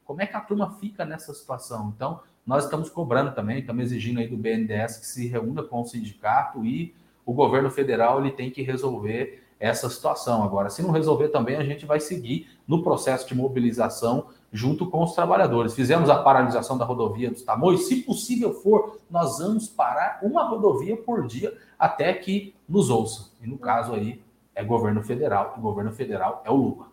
Como 0.05 0.22
é 0.22 0.26
que 0.26 0.37
a 0.37 0.41
turma 0.41 0.79
fica 0.81 1.05
nessa 1.05 1.35
situação? 1.35 1.93
Então, 1.95 2.20
nós 2.47 2.64
estamos 2.64 2.89
cobrando 2.89 3.33
também, 3.33 3.59
estamos 3.59 3.85
exigindo 3.85 4.20
aí 4.20 4.26
do 4.26 4.39
BNDES 4.39 4.97
que 4.97 5.07
se 5.07 5.26
reúna 5.29 5.62
com 5.62 5.83
o 5.83 5.85
sindicato 5.85 6.64
e 6.64 6.95
o 7.26 7.35
governo 7.35 7.70
federal 7.70 8.18
ele 8.20 8.31
tem 8.31 8.51
que 8.51 8.62
resolver 8.62 9.45
essa 9.61 9.91
situação. 9.91 10.43
Agora, 10.43 10.70
se 10.70 10.83
não 10.83 10.93
resolver 10.93 11.29
também, 11.29 11.57
a 11.57 11.62
gente 11.62 11.85
vai 11.85 12.01
seguir 12.01 12.49
no 12.66 12.83
processo 12.83 13.29
de 13.29 13.35
mobilização 13.35 14.29
junto 14.53 14.87
com 14.87 15.03
os 15.03 15.15
trabalhadores. 15.15 15.75
Fizemos 15.75 16.09
a 16.09 16.23
paralisação 16.23 16.79
da 16.79 16.85
rodovia 16.85 17.31
dos 17.31 17.43
Tamoios. 17.43 17.87
Se 17.87 17.97
possível 18.03 18.53
for, 18.53 18.99
nós 19.11 19.39
vamos 19.39 19.69
parar 19.69 20.21
uma 20.23 20.49
rodovia 20.49 20.97
por 20.97 21.27
dia 21.27 21.55
até 21.79 22.13
que 22.15 22.55
nos 22.69 22.91
ouça. 22.91 23.31
E 23.43 23.47
no 23.47 23.59
caso 23.59 23.95
aí 23.95 24.21
é 24.55 24.65
governo 24.65 25.03
federal. 25.03 25.55
O 25.57 25.61
governo 25.61 25.93
federal 25.93 26.43
é 26.45 26.51
o 26.51 26.57
Lula. 26.57 26.89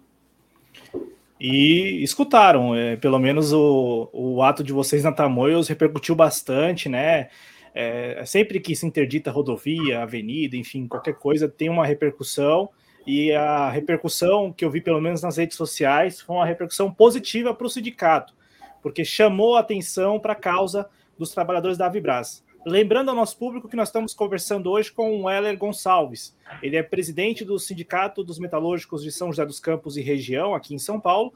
E 1.40 2.02
escutaram, 2.04 2.74
é, 2.76 2.96
pelo 2.96 3.20
menos 3.20 3.52
o, 3.52 4.10
o 4.14 4.42
ato 4.42 4.64
de 4.64 4.72
vocês 4.72 5.04
na 5.04 5.12
Tamoios 5.12 5.68
repercutiu 5.68 6.16
bastante, 6.16 6.88
né? 6.88 7.30
É, 7.74 8.24
sempre 8.26 8.60
que 8.60 8.74
se 8.74 8.86
interdita 8.86 9.32
rodovia, 9.32 10.02
avenida, 10.02 10.56
enfim, 10.56 10.88
qualquer 10.88 11.16
coisa, 11.16 11.50
tem 11.50 11.70
uma 11.70 11.86
repercussão. 11.86 12.70
E 13.06 13.32
a 13.32 13.70
repercussão 13.70 14.52
que 14.52 14.66
eu 14.66 14.70
vi, 14.72 14.82
pelo 14.82 15.02
menos 15.02 15.22
nas 15.22 15.38
redes 15.38 15.56
sociais, 15.56 16.20
foi 16.22 16.36
uma 16.36 16.46
repercussão 16.46 16.92
positiva 16.92 17.54
para 17.54 17.68
o 17.68 17.70
sindicato, 17.70 18.34
porque 18.82 19.06
chamou 19.06 19.56
a 19.56 19.60
atenção 19.60 20.20
para 20.20 20.34
a 20.34 20.36
causa 20.36 20.90
dos 21.18 21.32
trabalhadores 21.32 21.78
da 21.78 21.86
Avibras. 21.86 22.44
Lembrando 22.66 23.10
ao 23.10 23.16
nosso 23.16 23.38
público 23.38 23.70
que 23.70 23.76
nós 23.76 23.90
estamos 23.90 24.12
conversando 24.12 24.72
hoje 24.72 24.92
com 24.92 25.22
o 25.22 25.30
Heller 25.30 25.56
Gonçalves. 25.56 26.36
Ele 26.64 26.76
é 26.76 26.82
presidente 26.82 27.46
do 27.46 27.60
Sindicato 27.60 28.24
dos 28.24 28.40
Metalúrgicos 28.40 29.04
de 29.04 29.12
São 29.12 29.28
José 29.28 29.46
dos 29.46 29.60
Campos 29.60 29.98
e 29.98 30.02
região, 30.02 30.56
aqui 30.56 30.74
em 30.74 30.80
São 30.80 31.00
Paulo, 31.00 31.32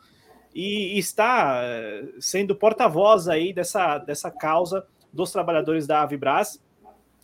e 0.55 0.97
está 0.97 1.61
eh, 1.63 2.05
sendo 2.19 2.55
porta-voz 2.55 3.27
aí 3.27 3.53
dessa, 3.53 3.99
dessa 3.99 4.31
causa 4.31 4.87
dos 5.13 5.31
trabalhadores 5.31 5.85
da 5.85 6.01
Avibras, 6.01 6.59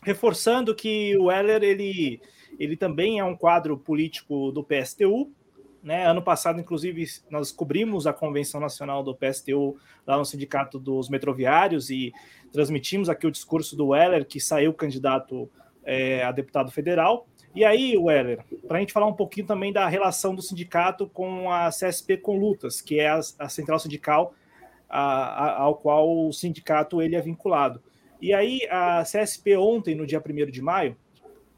reforçando 0.03 0.75
que 0.75 1.17
o 1.17 1.31
Heller 1.31 1.63
ele, 1.63 2.21
ele 2.59 2.77
também 2.77 3.19
é 3.19 3.23
um 3.23 3.35
quadro 3.35 3.77
político 3.77 4.51
do 4.51 4.63
PSTU, 4.63 5.31
né? 5.85 6.07
Ano 6.07 6.21
passado, 6.21 6.59
inclusive, 6.59 7.05
nós 7.29 7.51
cobrimos 7.51 8.07
a 8.07 8.13
convenção 8.13 8.59
nacional 8.59 9.03
do 9.03 9.15
PSTU 9.15 9.77
lá 10.05 10.17
no 10.17 10.25
Sindicato 10.25 10.79
dos 10.79 11.09
Metroviários 11.09 11.91
e 11.91 12.11
transmitimos 12.51 13.07
aqui 13.07 13.27
o 13.27 13.31
discurso 13.31 13.75
do 13.75 13.89
Weller, 13.89 14.25
que 14.25 14.39
saiu 14.39 14.73
candidato 14.73 15.47
é, 15.83 16.23
a 16.23 16.31
deputado 16.31 16.71
federal. 16.71 17.27
E 17.53 17.63
aí, 17.63 17.95
Weller, 17.95 18.43
para 18.67 18.77
a 18.77 18.79
gente 18.79 18.91
falar 18.91 19.05
um 19.05 19.13
pouquinho 19.13 19.45
também 19.45 19.71
da 19.71 19.87
relação 19.87 20.33
do 20.33 20.41
sindicato 20.41 21.07
com 21.07 21.51
a 21.51 21.69
CSP 21.69 22.17
com 22.17 22.35
lutas, 22.35 22.81
que 22.81 22.99
é 22.99 23.07
a, 23.07 23.19
a 23.37 23.47
central 23.47 23.77
sindical 23.77 24.33
a, 24.89 25.01
a, 25.01 25.61
ao 25.61 25.75
qual 25.75 26.27
o 26.27 26.33
sindicato 26.33 26.99
ele 26.99 27.15
é 27.15 27.21
vinculado. 27.21 27.79
E 28.19 28.33
aí, 28.33 28.67
a 28.71 29.03
CSP 29.03 29.55
ontem, 29.55 29.93
no 29.93 30.07
dia 30.07 30.19
1 30.19 30.49
de 30.49 30.61
maio, 30.63 30.97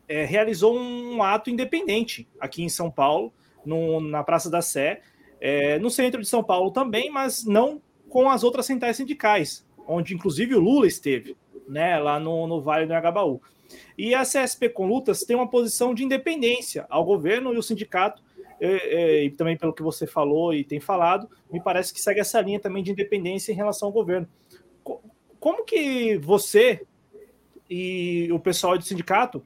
é, 0.07 0.23
realizou 0.23 0.77
um 0.77 1.21
ato 1.21 1.49
independente 1.49 2.27
aqui 2.39 2.63
em 2.63 2.69
São 2.69 2.89
Paulo, 2.89 3.33
no, 3.65 3.99
na 3.99 4.23
Praça 4.23 4.49
da 4.49 4.61
Sé, 4.61 5.01
é, 5.39 5.77
no 5.79 5.89
centro 5.89 6.21
de 6.21 6.27
São 6.27 6.43
Paulo 6.43 6.71
também, 6.71 7.11
mas 7.11 7.45
não 7.45 7.81
com 8.09 8.29
as 8.29 8.43
outras 8.43 8.65
centrais 8.65 8.97
sindicais, 8.97 9.65
onde 9.87 10.13
inclusive 10.13 10.55
o 10.55 10.59
Lula 10.59 10.87
esteve, 10.87 11.35
né, 11.67 11.99
lá 11.99 12.19
no, 12.19 12.47
no 12.47 12.61
Vale 12.61 12.85
do 12.85 12.93
Agabaú. 12.93 13.41
E 13.97 14.15
a 14.15 14.21
CSP 14.21 14.69
com 14.69 14.87
lutas 14.87 15.23
tem 15.23 15.35
uma 15.35 15.49
posição 15.49 15.93
de 15.93 16.03
independência 16.03 16.85
ao 16.89 17.03
governo 17.03 17.53
e 17.53 17.57
o 17.57 17.63
sindicato, 17.63 18.23
e, 18.59 19.25
e, 19.25 19.29
também 19.31 19.57
pelo 19.57 19.73
que 19.73 19.83
você 19.83 20.07
falou 20.07 20.53
e 20.53 20.63
tem 20.63 20.79
falado, 20.79 21.29
me 21.51 21.61
parece 21.61 21.93
que 21.93 22.01
segue 22.01 22.19
essa 22.19 22.41
linha 22.41 22.59
também 22.59 22.81
de 22.81 22.91
independência 22.91 23.51
em 23.51 23.55
relação 23.55 23.89
ao 23.89 23.93
governo. 23.93 24.27
Como 25.39 25.65
que 25.65 26.17
você 26.17 26.81
e 27.69 28.29
o 28.31 28.39
pessoal 28.39 28.77
do 28.77 28.83
sindicato 28.83 29.43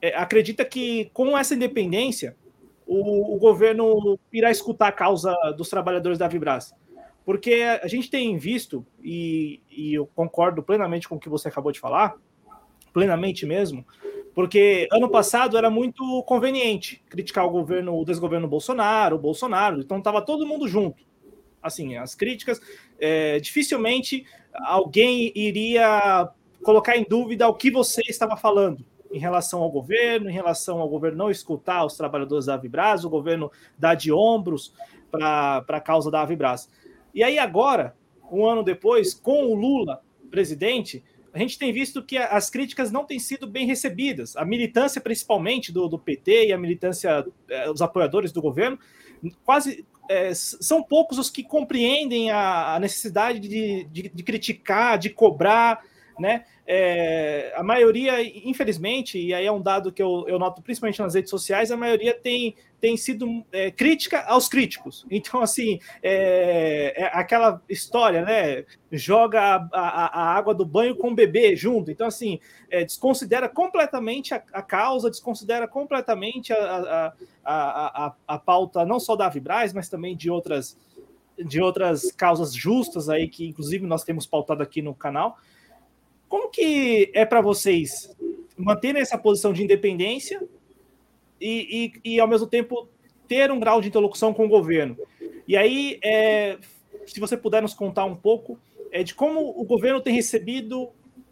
é, 0.00 0.14
acredita 0.16 0.64
que 0.64 1.10
com 1.12 1.36
essa 1.36 1.54
independência 1.54 2.36
o, 2.86 3.34
o, 3.34 3.38
governo 3.38 4.18
irá 4.32 4.50
escutar 4.50 4.88
a 4.88 4.92
causa 4.92 5.34
dos 5.56 5.68
trabalhadores 5.68 6.18
da 6.18 6.28
Vibras. 6.28 6.72
Porque 7.24 7.64
a 7.82 7.88
gente 7.88 8.08
tem 8.08 8.38
visto, 8.38 8.86
e, 9.02 9.60
e 9.68 9.94
eu 9.94 10.06
concordo 10.06 10.62
plenamente 10.62 11.08
com 11.08 11.16
o 11.16 11.18
que 11.18 11.28
você 11.28 11.48
acabou 11.48 11.72
de 11.72 11.80
falar, 11.80 12.14
plenamente 12.92 13.44
mesmo, 13.44 13.84
porque 14.32 14.86
ano 14.92 15.10
passado 15.10 15.58
era 15.58 15.68
muito 15.68 16.22
conveniente 16.22 17.02
criticar 17.08 17.44
o 17.44 17.50
governo, 17.50 17.98
o 17.98 18.04
desgoverno 18.04 18.46
Bolsonaro, 18.46 19.16
o 19.16 19.18
Bolsonaro, 19.18 19.80
então 19.80 19.98
estava 19.98 20.22
todo 20.22 20.46
mundo 20.46 20.68
junto. 20.68 21.04
Assim, 21.60 21.96
as 21.96 22.14
críticas, 22.14 22.60
é, 23.00 23.40
dificilmente 23.40 24.24
alguém 24.54 25.32
iria 25.34 26.30
colocar 26.62 26.96
em 26.96 27.04
dúvida 27.08 27.48
o 27.48 27.54
que 27.54 27.72
você 27.72 28.02
estava 28.08 28.36
falando 28.36 28.84
em 29.12 29.18
relação 29.18 29.62
ao 29.62 29.70
governo, 29.70 30.28
em 30.28 30.32
relação 30.32 30.80
ao 30.80 30.88
governo 30.88 31.18
não 31.18 31.30
escutar 31.30 31.84
os 31.84 31.96
trabalhadores 31.96 32.46
da 32.46 32.54
Avibras, 32.54 33.04
o 33.04 33.10
governo 33.10 33.50
dar 33.78 33.94
de 33.94 34.12
ombros 34.12 34.72
para 35.10 35.64
a 35.68 35.80
causa 35.80 36.10
da 36.10 36.22
Avibras. 36.22 36.70
E 37.14 37.22
aí 37.22 37.38
agora, 37.38 37.96
um 38.30 38.46
ano 38.46 38.62
depois, 38.62 39.14
com 39.14 39.46
o 39.46 39.54
Lula 39.54 40.02
presidente, 40.30 41.02
a 41.32 41.38
gente 41.38 41.58
tem 41.58 41.72
visto 41.72 42.02
que 42.02 42.16
as 42.16 42.48
críticas 42.48 42.90
não 42.90 43.04
têm 43.04 43.18
sido 43.18 43.46
bem 43.46 43.66
recebidas. 43.66 44.36
A 44.36 44.44
militância, 44.44 45.00
principalmente 45.00 45.70
do, 45.70 45.86
do 45.86 45.98
PT 45.98 46.46
e 46.46 46.52
a 46.52 46.58
militância, 46.58 47.26
eh, 47.48 47.70
os 47.70 47.82
apoiadores 47.82 48.32
do 48.32 48.40
governo, 48.40 48.78
quase 49.44 49.84
é, 50.08 50.32
são 50.34 50.82
poucos 50.82 51.18
os 51.18 51.30
que 51.30 51.42
compreendem 51.42 52.30
a, 52.30 52.76
a 52.76 52.80
necessidade 52.80 53.40
de, 53.40 53.84
de, 53.84 54.08
de, 54.08 54.22
criticar, 54.22 54.98
de 54.98 55.10
cobrar, 55.10 55.84
né? 56.18 56.44
É, 56.66 57.52
a 57.54 57.62
maioria, 57.62 58.20
infelizmente, 58.22 59.18
e 59.18 59.32
aí 59.32 59.46
é 59.46 59.52
um 59.52 59.60
dado 59.60 59.92
que 59.92 60.02
eu, 60.02 60.24
eu 60.26 60.38
noto 60.38 60.60
principalmente 60.60 61.00
nas 61.00 61.14
redes 61.14 61.30
sociais, 61.30 61.70
a 61.70 61.76
maioria 61.76 62.12
tem, 62.12 62.56
tem 62.80 62.96
sido 62.96 63.44
é, 63.52 63.70
crítica 63.70 64.24
aos 64.26 64.48
críticos. 64.48 65.06
Então, 65.10 65.40
assim, 65.40 65.78
é, 66.02 66.94
é 66.96 67.04
aquela 67.12 67.62
história, 67.68 68.22
né? 68.22 68.64
Joga 68.90 69.40
a, 69.40 69.68
a, 69.72 70.06
a, 70.06 70.34
água 70.36 70.54
do 70.54 70.64
banho 70.64 70.96
com 70.96 71.10
o 71.10 71.14
bebê 71.14 71.54
junto. 71.54 71.90
Então, 71.90 72.06
assim, 72.06 72.40
é, 72.68 72.84
desconsidera 72.84 73.48
completamente 73.48 74.34
a, 74.34 74.42
a, 74.52 74.62
causa, 74.62 75.10
desconsidera 75.10 75.68
completamente 75.68 76.52
a, 76.52 77.12
a, 77.44 78.14
a, 78.26 78.38
pauta 78.38 78.84
não 78.84 78.98
só 78.98 79.14
da 79.14 79.28
Vibraz, 79.28 79.72
mas 79.72 79.88
também 79.88 80.16
de 80.16 80.30
outras 80.30 80.76
de 81.38 81.60
outras 81.60 82.10
causas 82.12 82.54
justas 82.54 83.10
aí 83.10 83.28
que 83.28 83.46
inclusive 83.46 83.86
nós 83.86 84.02
temos 84.02 84.26
pautado 84.26 84.62
aqui 84.62 84.80
no 84.80 84.94
canal. 84.94 85.36
Como 86.28 86.50
que 86.50 87.10
é 87.14 87.24
para 87.24 87.40
vocês 87.40 88.14
manterem 88.56 89.02
essa 89.02 89.18
posição 89.18 89.52
de 89.52 89.62
independência 89.62 90.42
e, 91.40 91.92
e, 92.04 92.14
e, 92.14 92.20
ao 92.20 92.28
mesmo 92.28 92.46
tempo, 92.46 92.88
ter 93.28 93.50
um 93.50 93.60
grau 93.60 93.80
de 93.80 93.88
interlocução 93.88 94.32
com 94.32 94.46
o 94.46 94.48
governo? 94.48 94.96
E 95.46 95.56
aí, 95.56 95.98
é, 96.02 96.58
se 97.06 97.20
você 97.20 97.36
puder 97.36 97.62
nos 97.62 97.74
contar 97.74 98.04
um 98.04 98.16
pouco 98.16 98.58
é, 98.90 99.02
de 99.02 99.14
como 99.14 99.40
o 99.40 99.64
governo 99.64 100.00
tem 100.00 100.14
recebido 100.14 100.90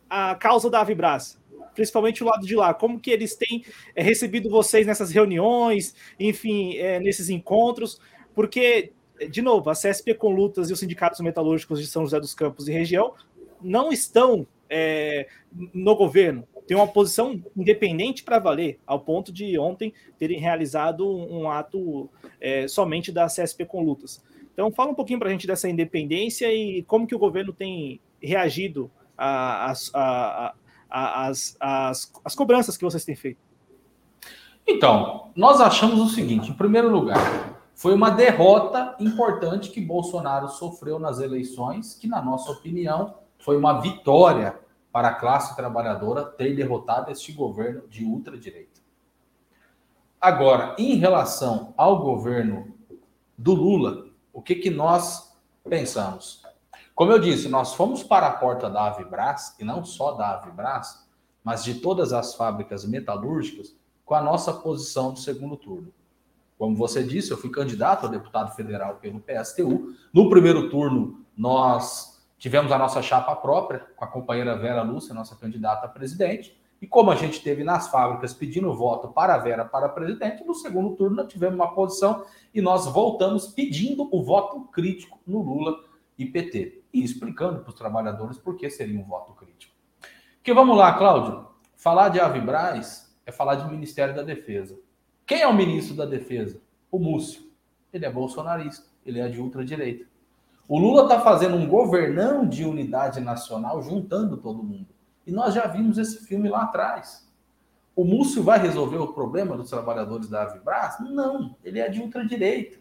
a 0.08 0.34
causa 0.34 0.70
da 0.70 0.80
Avibras, 0.80 1.40
principalmente 1.74 2.22
o 2.22 2.26
lado 2.26 2.46
de 2.46 2.54
lá, 2.54 2.72
como 2.72 3.00
que 3.00 3.10
eles 3.10 3.34
têm 3.34 3.64
é, 3.94 4.02
recebido 4.02 4.48
vocês 4.48 4.86
nessas 4.86 5.10
reuniões, 5.10 5.94
enfim, 6.18 6.76
é, 6.76 7.00
nesses 7.00 7.28
encontros, 7.28 8.00
porque, 8.34 8.92
de 9.30 9.42
novo, 9.42 9.70
a 9.70 9.72
CSP 9.72 10.14
com 10.14 10.34
lutas 10.34 10.70
e 10.70 10.72
os 10.72 10.78
sindicatos 10.78 11.20
metalúrgicos 11.20 11.80
de 11.80 11.86
São 11.86 12.04
José 12.04 12.20
dos 12.20 12.34
Campos 12.34 12.68
e 12.68 12.72
região 12.72 13.14
não 13.60 13.90
estão 13.90 14.46
é, 14.68 15.28
no 15.72 15.94
governo, 15.94 16.46
tem 16.66 16.76
uma 16.76 16.86
posição 16.86 17.42
independente 17.56 18.22
para 18.22 18.38
valer, 18.38 18.78
ao 18.86 19.00
ponto 19.00 19.32
de 19.32 19.58
ontem 19.58 19.92
terem 20.18 20.38
realizado 20.38 21.06
um, 21.06 21.50
ato 21.50 22.08
é, 22.40 22.66
somente 22.66 23.12
da 23.12 23.26
CSP 23.26 23.66
com 23.66 23.82
lutas. 23.82 24.22
Então, 24.52 24.70
fala 24.70 24.92
um 24.92 24.94
pouquinho 24.94 25.18
para 25.18 25.28
a 25.28 25.32
gente 25.32 25.46
dessa 25.46 25.68
independência 25.68 26.52
e 26.52 26.82
como 26.84 27.06
que 27.06 27.14
o 27.14 27.18
governo 27.18 27.52
tem 27.52 28.00
reagido 28.22 28.90
às 29.16 29.92
as 30.94 32.34
cobranças 32.36 32.76
que 32.76 32.84
vocês 32.84 33.04
têm 33.04 33.16
feito. 33.16 33.40
Então, 34.66 35.30
nós 35.34 35.60
achamos 35.60 36.00
o 36.00 36.08
seguinte: 36.08 36.50
em 36.50 36.54
primeiro 36.54 36.88
lugar, 36.88 37.60
foi 37.74 37.92
uma 37.92 38.10
derrota 38.10 38.96
importante 39.00 39.70
que 39.70 39.80
Bolsonaro 39.80 40.48
sofreu 40.48 40.98
nas 40.98 41.18
eleições, 41.18 41.94
que, 41.94 42.06
na 42.06 42.22
nossa 42.22 42.50
opinião, 42.52 43.14
foi 43.44 43.58
uma 43.58 43.78
vitória 43.78 44.58
para 44.90 45.08
a 45.08 45.14
classe 45.14 45.54
trabalhadora 45.54 46.24
ter 46.24 46.56
derrotado 46.56 47.10
este 47.10 47.30
governo 47.30 47.86
de 47.88 48.02
ultradireita. 48.02 48.80
Agora, 50.18 50.74
em 50.78 50.94
relação 50.94 51.74
ao 51.76 52.00
governo 52.00 52.74
do 53.36 53.52
Lula, 53.52 54.06
o 54.32 54.40
que, 54.40 54.54
que 54.54 54.70
nós 54.70 55.36
pensamos? 55.68 56.42
Como 56.94 57.12
eu 57.12 57.18
disse, 57.18 57.46
nós 57.46 57.74
fomos 57.74 58.02
para 58.02 58.28
a 58.28 58.32
porta 58.32 58.70
da 58.70 58.86
Avibras, 58.86 59.54
e 59.60 59.64
não 59.64 59.84
só 59.84 60.12
da 60.12 60.38
Avibras, 60.38 61.06
mas 61.44 61.62
de 61.62 61.74
todas 61.74 62.14
as 62.14 62.34
fábricas 62.34 62.86
metalúrgicas, 62.86 63.76
com 64.06 64.14
a 64.14 64.22
nossa 64.22 64.54
posição 64.54 65.12
do 65.12 65.18
segundo 65.18 65.58
turno. 65.58 65.92
Como 66.56 66.74
você 66.74 67.02
disse, 67.02 67.30
eu 67.30 67.36
fui 67.36 67.50
candidato 67.50 68.06
a 68.06 68.08
deputado 68.08 68.54
federal 68.54 68.94
pelo 68.94 69.20
PSTU. 69.20 69.94
No 70.14 70.30
primeiro 70.30 70.70
turno, 70.70 71.26
nós 71.36 72.13
tivemos 72.38 72.72
a 72.72 72.78
nossa 72.78 73.00
chapa 73.02 73.34
própria, 73.36 73.86
com 73.96 74.04
a 74.04 74.08
companheira 74.08 74.56
Vera 74.56 74.82
Lúcia, 74.82 75.14
nossa 75.14 75.36
candidata 75.36 75.86
a 75.86 75.88
presidente. 75.88 76.58
E 76.80 76.86
como 76.86 77.10
a 77.10 77.16
gente 77.16 77.42
teve 77.42 77.64
nas 77.64 77.88
fábricas 77.88 78.34
pedindo 78.34 78.74
voto 78.74 79.08
para 79.08 79.34
a 79.34 79.38
Vera 79.38 79.64
para 79.64 79.88
presidente, 79.88 80.44
no 80.44 80.54
segundo 80.54 80.94
turno 80.96 81.16
nós 81.16 81.32
tivemos 81.32 81.54
uma 81.54 81.74
posição 81.74 82.24
e 82.52 82.60
nós 82.60 82.86
voltamos 82.86 83.46
pedindo 83.46 84.08
o 84.12 84.22
voto 84.22 84.60
crítico 84.72 85.18
no 85.26 85.40
Lula 85.40 85.76
e 86.18 86.26
PT. 86.26 86.82
E 86.92 87.02
explicando 87.02 87.60
para 87.60 87.70
os 87.70 87.74
trabalhadores 87.74 88.38
por 88.38 88.56
que 88.56 88.68
seria 88.68 89.00
um 89.00 89.04
voto 89.04 89.32
crítico. 89.32 89.74
Porque 90.36 90.52
vamos 90.52 90.76
lá, 90.76 90.92
Cláudio. 90.92 91.48
Falar 91.74 92.10
de 92.10 92.20
Avibraz 92.20 93.16
é 93.24 93.32
falar 93.32 93.56
de 93.56 93.70
Ministério 93.70 94.14
da 94.14 94.22
Defesa. 94.22 94.78
Quem 95.26 95.40
é 95.40 95.48
o 95.48 95.54
ministro 95.54 95.96
da 95.96 96.04
Defesa? 96.04 96.60
O 96.90 96.98
Múcio. 96.98 97.44
Ele 97.92 98.04
é 98.04 98.10
bolsonarista, 98.10 98.86
ele 99.06 99.20
é 99.20 99.28
de 99.28 99.40
ultradireita. 99.40 100.04
O 100.66 100.78
Lula 100.78 101.02
está 101.02 101.20
fazendo 101.20 101.56
um 101.56 101.68
governão 101.68 102.48
de 102.48 102.64
unidade 102.64 103.20
nacional, 103.20 103.82
juntando 103.82 104.38
todo 104.38 104.62
mundo. 104.62 104.88
E 105.26 105.30
nós 105.30 105.54
já 105.54 105.66
vimos 105.66 105.98
esse 105.98 106.24
filme 106.26 106.48
lá 106.48 106.62
atrás. 106.62 107.30
O 107.94 108.04
Múcio 108.04 108.42
vai 108.42 108.58
resolver 108.58 108.96
o 108.96 109.12
problema 109.12 109.56
dos 109.56 109.70
trabalhadores 109.70 110.28
da 110.28 110.42
Avibras? 110.42 110.98
Não, 111.00 111.54
ele 111.62 111.78
é 111.78 111.88
de 111.88 112.00
ultradireita. 112.00 112.78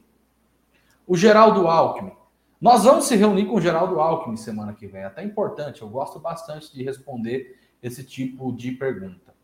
O 1.05 1.15
Geraldo 1.15 1.67
Alckmin. 1.67 2.13
Nós 2.59 2.85
vamos 2.85 3.05
se 3.05 3.15
reunir 3.15 3.45
com 3.45 3.55
o 3.55 3.61
Geraldo 3.61 3.99
Alckmin 3.99 4.37
semana 4.37 4.73
que 4.73 4.87
vem. 4.87 5.01
É 5.01 5.05
até 5.05 5.23
importante, 5.23 5.81
eu 5.81 5.89
gosto 5.89 6.19
bastante 6.19 6.73
de 6.73 6.83
responder 6.83 7.59
esse 7.81 8.03
tipo 8.03 8.53
de 8.53 8.71
pergunta. 8.71 9.35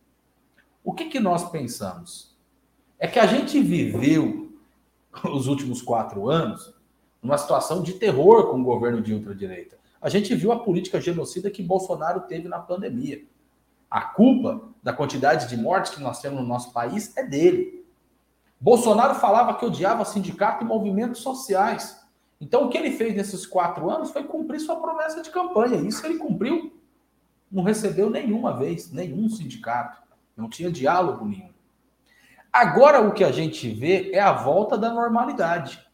O 0.84 0.94
que, 0.94 1.06
que 1.06 1.20
nós 1.20 1.52
pensamos? 1.52 2.38
É 2.98 3.08
que 3.08 3.20
a 3.20 3.28
gente 3.28 3.60
viveu 3.60 4.58
os 5.26 5.48
últimos 5.48 5.82
quatro 5.82 6.30
anos 6.30 6.74
numa 7.22 7.38
situação 7.38 7.82
de 7.82 7.94
terror 7.94 8.50
com 8.50 8.62
o 8.62 8.64
governo 8.64 9.02
de 9.02 9.14
ultradireita. 9.14 9.78
A 10.02 10.10
gente 10.10 10.34
viu 10.34 10.52
a 10.52 10.60
política 10.60 11.02
genocida 11.02 11.52
que 11.52 11.62
Bolsonaro 11.62 12.22
teve 12.22 12.48
na 12.48 12.60
pandemia. 12.60 13.24
A 13.90 14.02
culpa 14.02 14.62
da 14.82 14.94
quantidade 14.94 15.50
de 15.50 15.58
mortes 15.58 15.94
que 15.94 16.02
nós 16.02 16.22
temos 16.22 16.40
no 16.40 16.48
nosso 16.48 16.72
país 16.72 17.16
é 17.18 17.24
dele. 17.24 17.86
Bolsonaro 18.60 19.16
falava 19.16 19.56
que 19.56 19.66
odiava 19.66 20.06
sindicato 20.06 20.64
e 20.64 20.68
movimentos 20.68 21.22
sociais. 21.22 22.00
Então, 22.40 22.66
o 22.66 22.70
que 22.70 22.78
ele 22.78 22.92
fez 22.92 23.16
nesses 23.16 23.46
quatro 23.46 23.90
anos 23.90 24.12
foi 24.12 24.24
cumprir 24.24 24.60
sua 24.60 24.78
promessa 24.78 25.22
de 25.22 25.30
campanha. 25.30 25.78
Isso 25.78 26.06
ele 26.06 26.18
cumpriu. 26.18 26.72
Não 27.52 27.64
recebeu 27.64 28.10
nenhuma 28.10 28.56
vez, 28.56 28.92
nenhum 28.92 29.30
sindicato. 29.30 30.02
Não 30.38 30.50
tinha 30.50 30.72
diálogo 30.72 31.26
nenhum. 31.26 31.50
Agora, 32.52 33.02
o 33.02 33.12
que 33.12 33.24
a 33.24 33.32
gente 33.32 33.70
vê 33.70 34.12
é 34.12 34.20
a 34.20 34.32
volta 34.32 34.78
da 34.78 34.92
normalidade. 34.92 35.86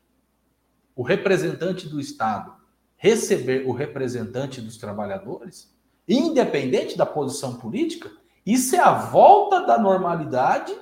O 0.95 1.03
representante 1.03 1.89
do 1.89 1.99
Estado 1.99 2.55
receber 2.97 3.67
o 3.67 3.71
representante 3.71 4.61
dos 4.61 4.77
trabalhadores, 4.77 5.73
independente 6.07 6.97
da 6.97 7.05
posição 7.05 7.55
política, 7.57 8.11
isso 8.45 8.75
é 8.75 8.79
a 8.79 8.93
volta 8.93 9.65
da 9.65 9.77
normalidade 9.77 10.75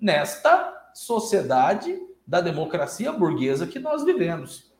nesta 0.00 0.90
sociedade 0.94 2.00
da 2.26 2.40
democracia 2.40 3.12
burguesa 3.12 3.66
que 3.66 3.78
nós 3.78 4.04
vivemos. 4.04 4.72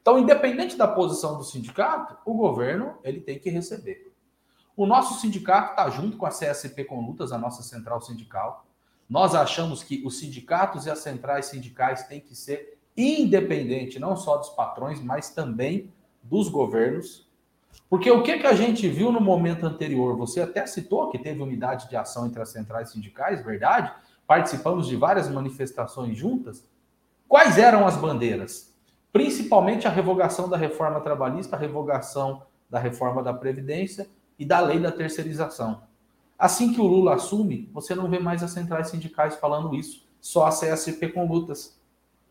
Então, 0.00 0.18
independente 0.18 0.76
da 0.76 0.88
posição 0.88 1.36
do 1.36 1.44
sindicato, 1.44 2.16
o 2.24 2.34
governo 2.34 2.98
ele 3.04 3.20
tem 3.20 3.38
que 3.38 3.50
receber. 3.50 4.10
O 4.76 4.86
nosso 4.86 5.20
sindicato 5.20 5.70
está 5.70 5.90
junto 5.90 6.16
com 6.16 6.24
a 6.24 6.30
CSP 6.30 6.84
com 6.84 7.00
lutas, 7.00 7.32
a 7.32 7.38
nossa 7.38 7.62
central 7.62 8.00
sindical. 8.00 8.66
Nós 9.08 9.34
achamos 9.34 9.82
que 9.82 10.02
os 10.06 10.18
sindicatos 10.18 10.86
e 10.86 10.90
as 10.90 11.00
centrais 11.00 11.46
sindicais 11.46 12.04
têm 12.04 12.20
que 12.20 12.34
ser 12.34 12.79
independentes, 13.00 14.00
não 14.00 14.16
só 14.16 14.36
dos 14.36 14.50
patrões, 14.50 15.00
mas 15.02 15.30
também 15.30 15.90
dos 16.22 16.48
governos. 16.48 17.28
Porque 17.88 18.10
o 18.10 18.22
que, 18.22 18.38
que 18.38 18.46
a 18.46 18.54
gente 18.54 18.88
viu 18.88 19.10
no 19.10 19.20
momento 19.20 19.66
anterior? 19.66 20.16
Você 20.16 20.40
até 20.40 20.66
citou 20.66 21.10
que 21.10 21.18
teve 21.18 21.42
unidade 21.42 21.88
de 21.88 21.96
ação 21.96 22.26
entre 22.26 22.40
as 22.40 22.50
centrais 22.50 22.90
sindicais, 22.90 23.44
verdade? 23.44 23.92
Participamos 24.26 24.86
de 24.86 24.96
várias 24.96 25.28
manifestações 25.28 26.16
juntas. 26.16 26.64
Quais 27.26 27.58
eram 27.58 27.86
as 27.86 27.96
bandeiras? 27.96 28.72
Principalmente 29.12 29.88
a 29.88 29.90
revogação 29.90 30.48
da 30.48 30.56
reforma 30.56 31.00
trabalhista, 31.00 31.56
a 31.56 31.58
revogação 31.58 32.42
da 32.68 32.78
reforma 32.78 33.22
da 33.22 33.34
Previdência 33.34 34.08
e 34.38 34.44
da 34.44 34.60
lei 34.60 34.78
da 34.78 34.92
terceirização. 34.92 35.82
Assim 36.38 36.72
que 36.72 36.80
o 36.80 36.86
Lula 36.86 37.16
assume, 37.16 37.68
você 37.72 37.94
não 37.94 38.08
vê 38.08 38.18
mais 38.18 38.42
as 38.42 38.52
centrais 38.52 38.88
sindicais 38.88 39.36
falando 39.36 39.74
isso, 39.74 40.06
só 40.20 40.46
a 40.46 40.50
CSP 40.50 41.08
com 41.08 41.26
lutas. 41.26 41.79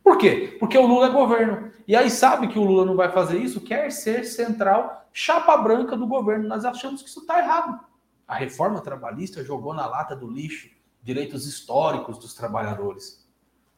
Por 0.04 0.18
quê? 0.18 0.58
Porque 0.60 0.78
o 0.78 0.86
Lula 0.86 1.08
é 1.08 1.10
governo. 1.10 1.72
E 1.88 1.96
aí 1.96 2.10
sabe 2.10 2.48
que 2.48 2.60
o 2.60 2.64
Lula 2.64 2.86
não 2.86 2.96
vai 2.96 3.12
fazer 3.12 3.40
isso, 3.40 3.62
quer 3.62 3.92
ser 3.92 4.24
central, 4.24 5.08
chapa 5.12 5.58
branca 5.58 5.96
do 5.98 6.08
governo. 6.08 6.48
Nós 6.48 6.66
achamos 6.66 7.02
que 7.02 7.10
isso 7.10 7.22
está 7.22 7.40
errado. 7.40 7.80
A 8.28 8.36
reforma 8.36 8.82
trabalhista 8.82 9.44
jogou 9.44 9.74
na 9.74 9.86
lata 9.86 10.16
do 10.16 10.28
lixo 10.28 10.70
direitos 11.02 11.48
históricos 11.48 12.18
dos 12.20 12.34
trabalhadores. 12.34 13.28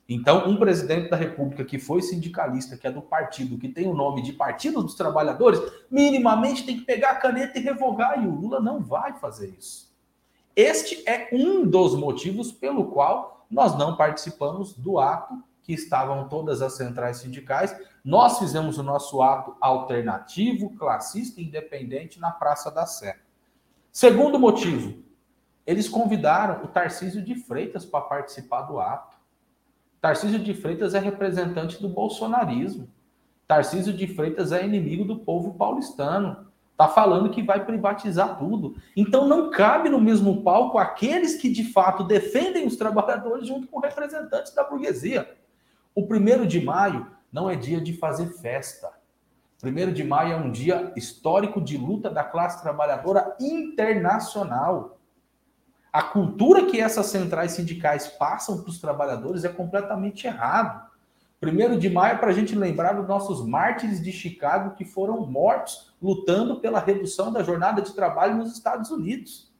Então, 0.09 0.49
um 0.49 0.57
presidente 0.57 1.09
da 1.09 1.15
República 1.15 1.63
que 1.63 1.79
foi 1.79 2.01
sindicalista, 2.01 2.75
que 2.75 2.85
é 2.85 2.91
do 2.91 3.01
partido, 3.01 3.57
que 3.57 3.69
tem 3.69 3.87
o 3.87 3.93
nome 3.93 4.21
de 4.21 4.33
Partido 4.33 4.83
dos 4.83 4.95
Trabalhadores, 4.95 5.61
minimamente 5.89 6.65
tem 6.65 6.77
que 6.77 6.85
pegar 6.85 7.11
a 7.11 7.15
caneta 7.15 7.57
e 7.57 7.61
revogar, 7.61 8.21
e 8.21 8.27
o 8.27 8.35
Lula 8.35 8.59
não 8.59 8.81
vai 8.81 9.13
fazer 9.13 9.55
isso. 9.57 9.89
Este 10.53 11.01
é 11.07 11.29
um 11.31 11.65
dos 11.65 11.95
motivos 11.95 12.51
pelo 12.51 12.87
qual 12.87 13.45
nós 13.49 13.77
não 13.77 13.95
participamos 13.95 14.73
do 14.73 14.99
ato 14.99 15.41
que 15.63 15.73
estavam 15.73 16.27
todas 16.27 16.61
as 16.61 16.73
centrais 16.73 17.17
sindicais. 17.17 17.75
Nós 18.03 18.39
fizemos 18.39 18.77
o 18.77 18.83
nosso 18.83 19.21
ato 19.21 19.55
alternativo, 19.61 20.75
classista 20.77 21.39
e 21.39 21.45
independente 21.45 22.19
na 22.19 22.31
Praça 22.31 22.71
da 22.71 22.85
Sé. 22.85 23.19
Segundo 23.91 24.39
motivo, 24.39 25.03
eles 25.65 25.87
convidaram 25.87 26.63
o 26.63 26.67
Tarcísio 26.67 27.21
de 27.21 27.35
Freitas 27.35 27.85
para 27.85 28.01
participar 28.01 28.63
do 28.63 28.79
ato. 28.79 29.17
Tarcísio 29.99 30.39
de 30.39 30.53
Freitas 30.53 30.95
é 30.95 30.99
representante 30.99 31.79
do 31.81 31.87
bolsonarismo. 31.87 32.89
Tarcísio 33.47 33.93
de 33.93 34.07
Freitas 34.07 34.51
é 34.51 34.65
inimigo 34.65 35.05
do 35.05 35.19
povo 35.19 35.53
paulistano. 35.53 36.47
Está 36.71 36.87
falando 36.87 37.29
que 37.29 37.43
vai 37.43 37.63
privatizar 37.63 38.39
tudo. 38.39 38.75
Então 38.97 39.27
não 39.27 39.51
cabe 39.51 39.87
no 39.89 40.01
mesmo 40.01 40.41
palco 40.41 40.79
aqueles 40.79 41.35
que 41.35 41.51
de 41.51 41.65
fato 41.65 42.03
defendem 42.03 42.65
os 42.65 42.75
trabalhadores 42.75 43.47
junto 43.47 43.67
com 43.67 43.79
representantes 43.79 44.51
da 44.55 44.63
burguesia. 44.63 45.29
O 45.93 46.07
primeiro 46.07 46.47
de 46.47 46.63
maio 46.63 47.07
não 47.31 47.49
é 47.49 47.55
dia 47.55 47.81
de 47.81 47.93
fazer 47.97 48.27
festa. 48.27 48.91
Primeiro 49.59 49.93
de 49.93 50.03
maio 50.03 50.33
é 50.33 50.35
um 50.35 50.51
dia 50.51 50.91
histórico 50.95 51.61
de 51.61 51.77
luta 51.77 52.09
da 52.09 52.23
classe 52.23 52.61
trabalhadora 52.61 53.35
internacional. 53.39 54.97
A 55.91 56.01
cultura 56.01 56.65
que 56.65 56.79
essas 56.79 57.07
centrais 57.07 57.51
sindicais 57.51 58.07
passam 58.07 58.61
para 58.61 58.69
os 58.69 58.79
trabalhadores 58.79 59.43
é 59.43 59.49
completamente 59.49 60.25
errado. 60.25 60.89
Primeiro 61.39 61.77
de 61.77 61.89
maio 61.89 62.15
é 62.15 62.17
para 62.17 62.29
a 62.29 62.33
gente 62.33 62.55
lembrar 62.55 62.93
dos 62.93 63.07
nossos 63.07 63.45
mártires 63.45 64.01
de 64.01 64.11
Chicago 64.11 64.75
que 64.75 64.85
foram 64.85 65.25
mortos 65.25 65.93
lutando 66.01 66.59
pela 66.59 66.79
redução 66.79 67.33
da 67.33 67.43
jornada 67.43 67.81
de 67.81 67.93
trabalho 67.93 68.37
nos 68.37 68.53
Estados 68.53 68.89
Unidos. 68.91 69.51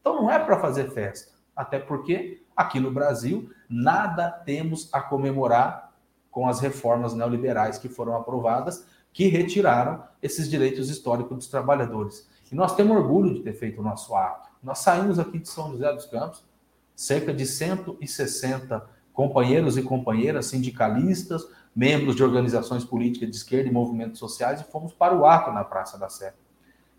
Então 0.00 0.22
não 0.22 0.30
é 0.30 0.38
para 0.38 0.58
fazer 0.58 0.90
festa. 0.92 1.32
Até 1.54 1.78
porque 1.78 2.45
aqui 2.56 2.80
no 2.80 2.90
Brasil 2.90 3.50
nada 3.68 4.30
temos 4.30 4.88
a 4.92 5.00
comemorar 5.00 5.92
com 6.30 6.48
as 6.48 6.60
reformas 6.60 7.14
neoliberais 7.14 7.78
que 7.78 7.88
foram 7.88 8.14
aprovadas, 8.16 8.86
que 9.12 9.26
retiraram 9.28 10.02
esses 10.22 10.48
direitos 10.48 10.90
históricos 10.90 11.36
dos 11.36 11.46
trabalhadores. 11.48 12.28
E 12.50 12.54
nós 12.54 12.74
temos 12.76 12.96
orgulho 12.96 13.34
de 13.34 13.40
ter 13.40 13.54
feito 13.54 13.80
o 13.80 13.84
nosso 13.84 14.14
ato. 14.14 14.50
Nós 14.62 14.78
saímos 14.78 15.18
aqui 15.18 15.38
de 15.38 15.48
São 15.48 15.70
José 15.70 15.92
dos 15.92 16.06
Campos, 16.06 16.44
cerca 16.94 17.32
de 17.32 17.46
160 17.46 18.86
companheiros 19.12 19.78
e 19.78 19.82
companheiras 19.82 20.46
sindicalistas, 20.46 21.46
membros 21.74 22.14
de 22.14 22.22
organizações 22.22 22.84
políticas 22.84 23.30
de 23.30 23.36
esquerda 23.36 23.68
e 23.68 23.72
movimentos 23.72 24.18
sociais, 24.18 24.60
e 24.60 24.64
fomos 24.64 24.92
para 24.92 25.16
o 25.16 25.24
ato 25.24 25.50
na 25.50 25.64
Praça 25.64 25.98
da 25.98 26.08
Sé. 26.08 26.34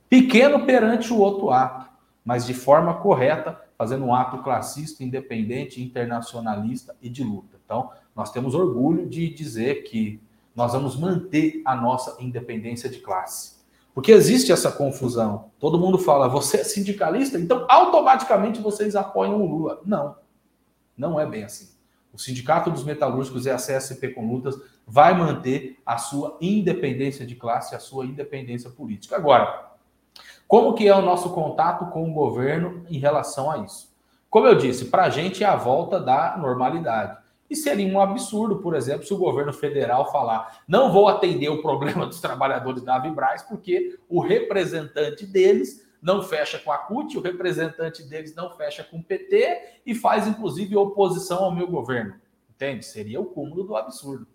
Pequeno 0.10 0.66
perante 0.66 1.14
o 1.14 1.18
outro 1.18 1.52
ato, 1.52 1.90
mas 2.26 2.46
de 2.46 2.54
forma 2.54 2.96
correta, 2.96 3.62
fazendo 3.78 4.06
um 4.06 4.14
ato 4.14 4.40
classista, 4.40 5.04
independente, 5.04 5.82
internacionalista 5.82 6.96
e 7.02 7.10
de 7.10 7.24
luta. 7.24 7.60
Então, 7.64 7.92
nós 8.16 8.32
temos 8.32 8.56
orgulho 8.56 9.08
de 9.08 9.30
dizer 9.30 9.84
que 9.84 10.20
nós 10.56 10.74
vamos 10.74 10.98
manter 10.98 11.62
a 11.64 11.76
nossa 11.76 12.18
independência 12.20 12.90
de 12.90 13.00
classe. 13.00 13.58
Porque 13.94 14.12
existe 14.12 14.52
essa 14.52 14.72
confusão. 14.72 15.52
Todo 15.60 15.80
mundo 15.80 16.00
fala, 16.00 16.28
você 16.28 16.58
é 16.58 16.64
sindicalista, 16.64 17.38
então 17.38 17.66
automaticamente 17.70 18.60
vocês 18.60 18.96
apoiam 18.96 19.42
o 19.42 19.46
Lula. 19.46 19.82
Não, 19.86 20.16
não 20.98 21.20
é 21.20 21.26
bem 21.26 21.44
assim. 21.44 21.70
O 22.12 22.18
Sindicato 22.18 22.72
dos 22.72 22.84
Metalúrgicos 22.84 23.46
e 23.46 23.52
a 23.52 23.58
CSP 23.58 24.10
com 24.10 24.28
Lutas 24.32 24.56
vai 24.86 25.16
manter 25.16 25.78
a 25.86 25.98
sua 25.98 26.38
independência 26.42 27.26
de 27.26 27.36
classe, 27.36 27.76
a 27.76 27.80
sua 27.80 28.06
independência 28.06 28.70
política. 28.72 29.16
Agora, 29.16 29.72
como 30.48 30.74
que 30.74 30.88
é 30.88 30.96
o 30.96 31.02
nosso 31.02 31.32
contato 31.34 31.92
com 31.92 32.10
o 32.10 32.14
governo 32.14 32.86
em 32.90 32.98
relação 32.98 33.52
a 33.52 33.60
isso? 33.60 33.94
Como 34.30 34.48
eu 34.48 34.56
disse, 34.56 34.86
para 34.86 35.04
a 35.04 35.10
gente 35.10 35.44
é 35.44 35.48
a 35.48 35.56
volta 35.56 36.00
da 36.00 36.38
normalidade. 36.38 37.18
E 37.50 37.56
seria 37.56 37.88
um 37.88 38.00
absurdo, 38.00 38.58
por 38.58 38.76
exemplo, 38.76 39.06
se 39.06 39.14
o 39.14 39.18
governo 39.18 39.54
federal 39.54 40.12
falar: 40.12 40.64
não 40.68 40.92
vou 40.92 41.08
atender 41.08 41.50
o 41.50 41.62
problema 41.62 42.06
dos 42.06 42.20
trabalhadores 42.20 42.82
da 42.82 43.00
Vibraz, 43.00 43.42
porque 43.42 43.98
o 44.10 44.20
representante 44.20 45.26
deles 45.26 45.86
não 46.02 46.22
fecha 46.22 46.60
com 46.60 46.72
a 46.72 46.78
CUT, 46.78 47.18
o 47.18 47.22
representante 47.22 48.04
deles 48.04 48.36
não 48.36 48.56
fecha 48.56 48.84
com 48.84 48.98
o 48.98 49.04
PT 49.04 49.80
e 49.86 49.96
faz, 49.96 50.28
inclusive, 50.28 50.76
oposição 50.76 51.44
ao 51.46 51.56
meu 51.56 51.68
governo. 51.68 52.16
Entende? 52.50 52.86
Seria 52.86 53.20
o 53.20 53.26
cúmulo 53.26 53.64
do 53.64 53.76
absurdo. 53.76 54.28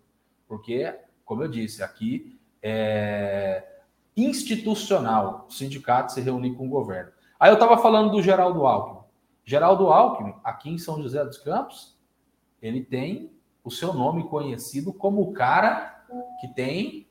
Porque, 0.47 0.93
como 1.23 1.43
eu 1.43 1.47
disse, 1.47 1.83
aqui 1.83 2.39
é 2.61 3.72
institucional 4.15 5.47
o 5.49 5.51
sindicato 5.51 6.13
se 6.13 6.21
reunir 6.21 6.53
com 6.53 6.67
o 6.67 6.69
governo. 6.69 7.11
Aí 7.39 7.49
eu 7.49 7.55
estava 7.55 7.77
falando 7.77 8.11
do 8.11 8.21
Geraldo 8.21 8.65
Alckmin. 8.65 9.01
Geraldo 9.45 9.91
Alckmin, 9.91 10.33
aqui 10.43 10.69
em 10.69 10.77
São 10.77 11.01
José 11.01 11.23
dos 11.25 11.37
Campos, 11.37 11.97
ele 12.61 12.81
tem 12.81 13.31
o 13.63 13.69
seu 13.69 13.93
nome 13.93 14.23
conhecido 14.23 14.93
como 14.93 15.21
o 15.21 15.33
cara 15.33 16.05
que 16.39 16.47
tem 16.47 17.07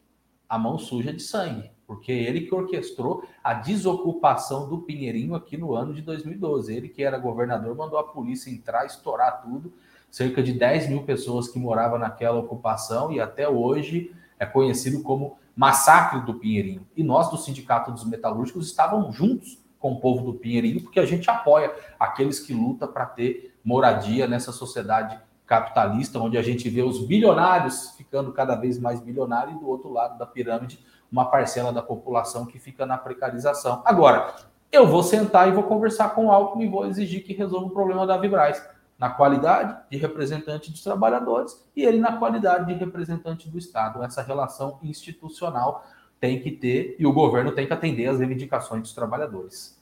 a 0.49 0.59
mão 0.59 0.79
suja 0.79 1.13
de 1.13 1.23
sangue, 1.23 1.71
porque 1.87 2.13
ele 2.13 2.43
que 2.43 2.55
orquestrou 2.55 3.25
a 3.43 3.55
desocupação 3.55 4.69
do 4.69 4.83
Pinheirinho 4.83 5.35
aqui 5.35 5.57
no 5.57 5.75
ano 5.75 5.95
de 5.95 6.03
2012. 6.03 6.75
Ele 6.75 6.89
que 6.89 7.03
era 7.03 7.19
governador 7.19 7.75
mandou 7.75 7.99
a 7.99 8.05
polícia 8.05 8.51
entrar, 8.51 8.85
estourar 8.85 9.43
tudo, 9.43 9.73
cerca 10.11 10.43
de 10.43 10.53
10 10.53 10.89
mil 10.89 11.03
pessoas 11.05 11.49
que 11.49 11.59
moravam 11.59 11.99
naquela 11.99 12.39
ocupação 12.39 13.11
e 13.11 13.19
até 13.19 13.49
hoje 13.49 14.15
é 14.39 14.45
conhecido 14.45 15.03
como 15.03 15.39
massacre 15.55 16.21
do 16.21 16.35
Pinheirinho. 16.35 16.87
E 16.97 17.03
nós 17.03 17.31
do 17.31 17.37
Sindicato 17.37 17.91
dos 17.91 18.05
Metalúrgicos 18.05 18.67
estávamos 18.67 19.15
juntos 19.15 19.59
com 19.79 19.93
o 19.93 20.01
povo 20.01 20.25
do 20.25 20.39
Pinheirinho, 20.39 20.83
porque 20.83 21.01
a 21.01 21.07
gente 21.07 21.29
apoia 21.29 21.73
aqueles 21.99 22.41
que 22.41 22.55
lutam 22.55 22.89
para 22.89 23.07
ter 23.07 23.55
moradia 23.65 24.27
nessa 24.27 24.53
sociedade 24.53 25.19
capitalista, 25.47 26.19
onde 26.19 26.39
a 26.39 26.43
gente 26.43 26.69
vê 26.71 26.83
os 26.83 27.05
bilionários 27.05 27.91
ficando 27.97 28.33
cada 28.33 28.55
vez 28.55 28.79
mais 28.79 29.01
bilionários 29.01 29.57
e 29.57 29.59
do 29.59 29.69
outro 29.69 29.93
lado 29.93 30.17
da 30.17 30.25
pirâmide 30.25 30.79
uma 31.11 31.27
parcela 31.27 31.73
da 31.73 31.83
população 31.83 32.47
que 32.47 32.59
fica 32.59 32.87
na 32.87 32.97
precarização. 32.97 33.83
Agora, 33.85 34.35
eu 34.71 34.87
vou 34.87 35.03
sentar 35.03 35.49
e 35.49 35.53
vou 35.53 35.65
conversar 35.65 36.15
com 36.15 36.27
o 36.27 36.31
Alckmin 36.31 36.65
e 36.65 36.69
vou 36.69 36.87
exigir 36.87 37.23
que 37.23 37.35
resolva 37.35 37.67
o 37.67 37.71
problema 37.71 38.07
da 38.07 38.17
Vibraz, 38.17 38.67
na 39.03 39.11
qualidade 39.11 39.77
de 39.91 39.97
representante 39.97 40.71
dos 40.71 40.81
trabalhadores 40.81 41.61
e 41.75 41.83
ele 41.83 41.99
na 41.99 42.19
qualidade 42.19 42.73
de 42.73 42.79
representante 42.79 43.51
do 43.51 43.59
Estado. 43.59 44.01
Essa 44.05 44.23
relação 44.23 44.79
institucional 44.81 45.85
tem 46.21 46.39
que 46.39 46.53
ter 46.53 46.95
e 47.01 47.05
o 47.05 47.13
governo 47.13 47.51
tem 47.51 47.67
que 47.67 47.73
atender 47.73 48.07
às 48.07 48.21
reivindicações 48.21 48.83
dos 48.83 48.95
trabalhadores. 48.95 49.77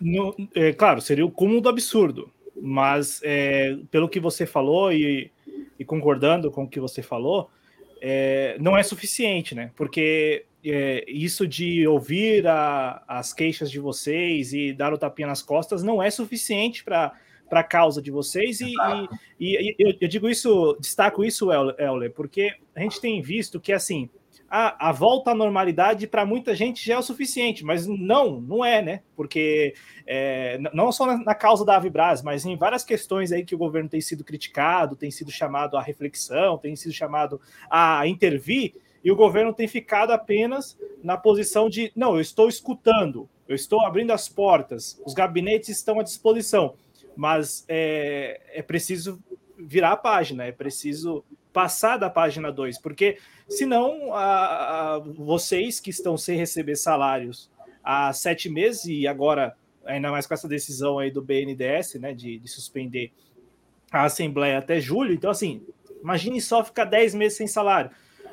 No, 0.00 0.34
é, 0.54 0.72
claro, 0.72 1.02
seria 1.02 1.26
o 1.26 1.30
cúmulo 1.30 1.60
do 1.60 1.68
absurdo. 1.68 2.30
Mas 2.58 3.20
é, 3.22 3.76
pelo 3.90 4.08
que 4.08 4.18
você 4.18 4.46
falou 4.46 4.90
e, 4.90 5.30
e, 5.78 5.84
concordando 5.84 6.50
com 6.50 6.64
o 6.64 6.68
que 6.68 6.80
você 6.80 7.02
falou, 7.02 7.50
é, 8.00 8.56
não 8.58 8.74
é 8.74 8.82
suficiente, 8.82 9.54
né? 9.54 9.70
Porque 9.76 10.46
é, 10.64 11.04
isso 11.08 11.46
de 11.46 11.86
ouvir 11.86 12.46
a, 12.46 13.02
as 13.06 13.32
queixas 13.32 13.70
de 13.70 13.78
vocês 13.78 14.52
e 14.52 14.72
dar 14.72 14.92
o 14.92 14.98
tapinha 14.98 15.28
nas 15.28 15.42
costas 15.42 15.82
não 15.82 16.02
é 16.02 16.10
suficiente 16.10 16.84
para 16.84 17.12
para 17.48 17.60
a 17.60 17.64
causa 17.64 18.02
de 18.02 18.10
vocês 18.10 18.60
e, 18.60 18.74
e, 19.40 19.56
e 19.56 19.74
eu, 19.78 19.94
eu, 20.02 20.06
digo 20.06 20.28
isso, 20.28 20.76
destaco 20.78 21.24
isso, 21.24 21.50
Euler, 21.50 22.12
porque 22.12 22.54
a 22.76 22.80
gente 22.80 23.00
tem 23.00 23.22
visto 23.22 23.58
que 23.58 23.72
assim 23.72 24.10
a, 24.50 24.88
a 24.88 24.92
volta 24.92 25.30
à 25.30 25.34
normalidade 25.34 26.06
para 26.06 26.24
muita 26.24 26.54
gente 26.54 26.84
já 26.84 26.94
é 26.94 26.98
o 26.98 27.02
suficiente, 27.02 27.64
mas 27.64 27.86
não, 27.86 28.40
não 28.40 28.64
é, 28.64 28.80
né? 28.80 29.02
Porque 29.14 29.74
é, 30.06 30.58
não 30.72 30.90
só 30.90 31.06
na, 31.06 31.18
na, 31.18 31.34
causa 31.34 31.64
da 31.64 31.76
Avibras, 31.76 32.22
mas 32.22 32.46
em 32.46 32.56
várias 32.56 32.82
questões 32.82 33.30
aí 33.30 33.44
que 33.44 33.54
o 33.54 33.58
governo 33.58 33.90
tem 33.90 34.00
sido 34.00 34.24
criticado, 34.24 34.96
tem 34.96 35.10
sido 35.10 35.30
chamado 35.30 35.76
à 35.76 35.82
reflexão, 35.82 36.56
tem 36.56 36.74
sido 36.76 36.92
chamado 36.92 37.40
a 37.70 38.06
intervir, 38.06 38.74
e 39.08 39.10
o 39.10 39.16
governo 39.16 39.54
tem 39.54 39.66
ficado 39.66 40.10
apenas 40.10 40.78
na 41.02 41.16
posição 41.16 41.70
de 41.70 41.90
não, 41.96 42.16
eu 42.16 42.20
estou 42.20 42.46
escutando, 42.46 43.26
eu 43.48 43.54
estou 43.54 43.80
abrindo 43.80 44.10
as 44.10 44.28
portas, 44.28 45.00
os 45.02 45.14
gabinetes 45.14 45.70
estão 45.70 45.98
à 45.98 46.02
disposição, 46.02 46.74
mas 47.16 47.64
é, 47.68 48.38
é 48.52 48.60
preciso 48.60 49.18
virar 49.58 49.92
a 49.92 49.96
página, 49.96 50.44
é 50.44 50.52
preciso 50.52 51.24
passar 51.54 51.96
da 51.96 52.10
página 52.10 52.52
2, 52.52 52.76
porque 52.80 53.16
senão 53.48 54.12
a, 54.12 54.96
a, 54.96 54.98
vocês 54.98 55.80
que 55.80 55.88
estão 55.88 56.18
sem 56.18 56.36
receber 56.36 56.76
salários 56.76 57.50
há 57.82 58.12
sete 58.12 58.50
meses 58.50 58.84
e 58.84 59.06
agora, 59.06 59.56
ainda 59.86 60.10
mais 60.10 60.26
com 60.26 60.34
essa 60.34 60.46
decisão 60.46 60.98
aí 60.98 61.10
do 61.10 61.22
BNDES, 61.22 61.94
né, 61.94 62.12
de, 62.12 62.38
de 62.38 62.48
suspender 62.48 63.10
a 63.90 64.04
Assembleia 64.04 64.58
até 64.58 64.78
julho, 64.78 65.14
então 65.14 65.30
assim, 65.30 65.62
imagine 66.02 66.42
só 66.42 66.62
ficar 66.62 66.84
dez 66.84 67.14
meses 67.14 67.38
sem 67.38 67.46
salário. 67.46 67.90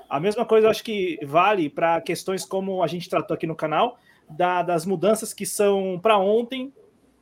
A 0.09 0.19
mesma 0.19 0.45
coisa 0.45 0.67
eu 0.67 0.71
acho 0.71 0.83
que 0.83 1.19
vale 1.25 1.69
para 1.69 1.99
questões 2.01 2.45
como 2.45 2.83
a 2.83 2.87
gente 2.87 3.09
tratou 3.09 3.33
aqui 3.33 3.47
no 3.47 3.55
canal, 3.55 3.97
da, 4.29 4.61
das 4.61 4.85
mudanças 4.85 5.33
que 5.33 5.45
são 5.45 5.99
para 6.01 6.17
ontem 6.17 6.73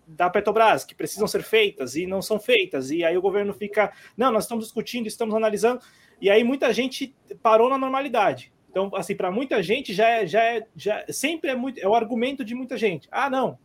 da 0.05 0.29
Petrobras, 0.29 0.83
que 0.83 0.93
precisam 0.93 1.27
ser 1.27 1.43
feitas 1.43 1.95
e 1.95 2.05
não 2.05 2.21
são 2.21 2.39
feitas. 2.39 2.91
E 2.91 3.03
aí 3.03 3.17
o 3.17 3.21
governo 3.21 3.53
fica, 3.53 3.91
não, 4.17 4.31
nós 4.31 4.43
estamos 4.43 4.65
discutindo, 4.65 5.07
estamos 5.07 5.35
analisando. 5.35 5.81
E 6.21 6.29
aí 6.29 6.43
muita 6.43 6.73
gente 6.73 7.15
parou 7.41 7.69
na 7.69 7.77
normalidade. 7.77 8.51
Então, 8.69 8.89
assim, 8.95 9.15
para 9.15 9.31
muita 9.31 9.61
gente 9.61 9.93
já 9.93 10.09
é, 10.09 10.25
já 10.25 10.43
é, 10.43 10.65
já 10.75 11.05
sempre 11.09 11.51
é 11.51 11.55
muito, 11.55 11.79
é 11.79 11.87
o 11.87 11.93
argumento 11.93 12.43
de 12.43 12.55
muita 12.55 12.77
gente. 12.77 13.07
Ah, 13.11 13.29
não, 13.29 13.57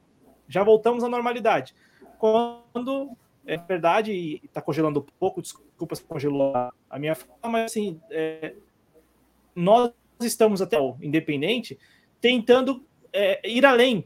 já 0.46 0.62
voltamos 0.62 1.02
à 1.02 1.08
normalidade. 1.08 1.74
Quando 2.18 3.10
é 3.46 3.56
verdade 3.56 4.12
e 4.12 4.40
está 4.44 4.60
congelando 4.60 5.00
um 5.00 5.06
pouco, 5.18 5.40
desculpa 5.40 5.94
se 5.94 6.04
congelou 6.04 6.52
a 6.54 6.98
minha 6.98 7.14
fala, 7.14 7.32
mas 7.44 7.64
assim, 7.70 7.98
é, 8.10 8.54
nós 9.59 9.90
estamos 10.20 10.62
até 10.62 10.80
o 10.80 10.96
independente 11.02 11.78
tentando 12.20 12.84
é, 13.12 13.40
ir 13.48 13.66
além, 13.66 14.04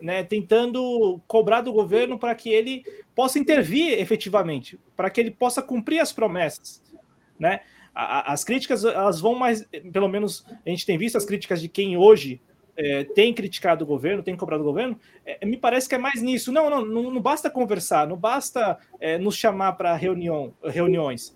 né, 0.00 0.22
tentando 0.22 1.20
cobrar 1.26 1.62
do 1.62 1.72
governo 1.72 2.18
para 2.18 2.34
que 2.34 2.50
ele 2.50 2.84
possa 3.14 3.38
intervir 3.38 3.98
efetivamente, 3.98 4.78
para 4.94 5.08
que 5.08 5.20
ele 5.20 5.30
possa 5.30 5.62
cumprir 5.62 6.00
as 6.00 6.12
promessas, 6.12 6.82
né? 7.38 7.60
As 7.94 8.44
críticas 8.44 8.84
elas 8.84 9.18
vão 9.18 9.34
mais, 9.34 9.66
pelo 9.90 10.06
menos 10.06 10.44
a 10.66 10.68
gente 10.68 10.84
tem 10.84 10.98
visto 10.98 11.16
as 11.16 11.24
críticas 11.24 11.62
de 11.62 11.68
quem 11.68 11.96
hoje 11.96 12.42
é, 12.76 13.04
tem 13.04 13.32
criticado 13.32 13.84
o 13.84 13.86
governo, 13.86 14.22
tem 14.22 14.36
cobrado 14.36 14.62
o 14.62 14.66
governo, 14.66 15.00
é, 15.24 15.46
me 15.46 15.56
parece 15.56 15.88
que 15.88 15.94
é 15.94 15.98
mais 15.98 16.20
nisso. 16.20 16.52
Não, 16.52 16.68
não, 16.68 16.84
não, 16.84 17.10
não 17.10 17.22
basta 17.22 17.48
conversar, 17.48 18.06
não 18.06 18.16
basta 18.18 18.78
é, 19.00 19.16
nos 19.16 19.34
chamar 19.34 19.72
para 19.72 19.96
reunião, 19.96 20.52
reuniões. 20.62 21.34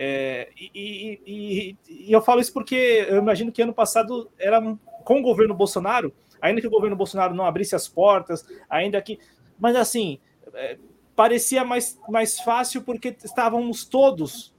É, 0.00 0.48
e, 0.56 1.20
e, 1.26 1.76
e, 1.88 2.12
eu 2.12 2.22
falo 2.22 2.40
isso 2.40 2.52
porque 2.52 3.04
eu 3.08 3.16
imagino 3.16 3.50
que 3.50 3.60
ano 3.60 3.74
passado 3.74 4.30
era 4.38 4.62
com 5.04 5.18
o 5.18 5.22
governo 5.22 5.54
Bolsonaro 5.54 6.14
ainda 6.40 6.60
que 6.60 6.66
o 6.66 6.70
governo 6.70 6.96
Bolsonaro 6.96 7.34
não 7.34 7.44
abrisse 7.44 7.74
as 7.74 7.88
portas, 7.88 8.46
ainda 8.68 9.00
que. 9.00 9.18
Mas 9.58 9.76
assim, 9.76 10.18
é, 10.54 10.78
parecia 11.14 11.64
mais, 11.64 11.98
mais 12.08 12.40
fácil 12.40 12.82
porque 12.82 13.16
estávamos 13.22 13.84
todos 13.84 14.54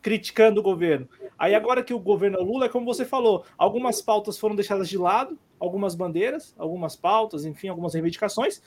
criticando 0.00 0.60
o 0.60 0.62
governo. 0.62 1.08
Aí 1.38 1.54
agora 1.54 1.82
que 1.82 1.92
o 1.92 1.98
governo 1.98 2.38
é 2.38 2.42
Lula, 2.42 2.66
é 2.66 2.68
como 2.68 2.86
você 2.86 3.04
falou, 3.04 3.44
algumas 3.56 4.00
pautas 4.00 4.38
foram 4.38 4.54
deixadas 4.54 4.88
de 4.88 4.96
lado, 4.96 5.38
algumas 5.58 5.94
bandeiras, 5.94 6.54
algumas 6.58 6.96
pautas, 6.96 7.44
enfim, 7.44 7.68
algumas 7.68 7.94
reivindicações, 7.94 8.62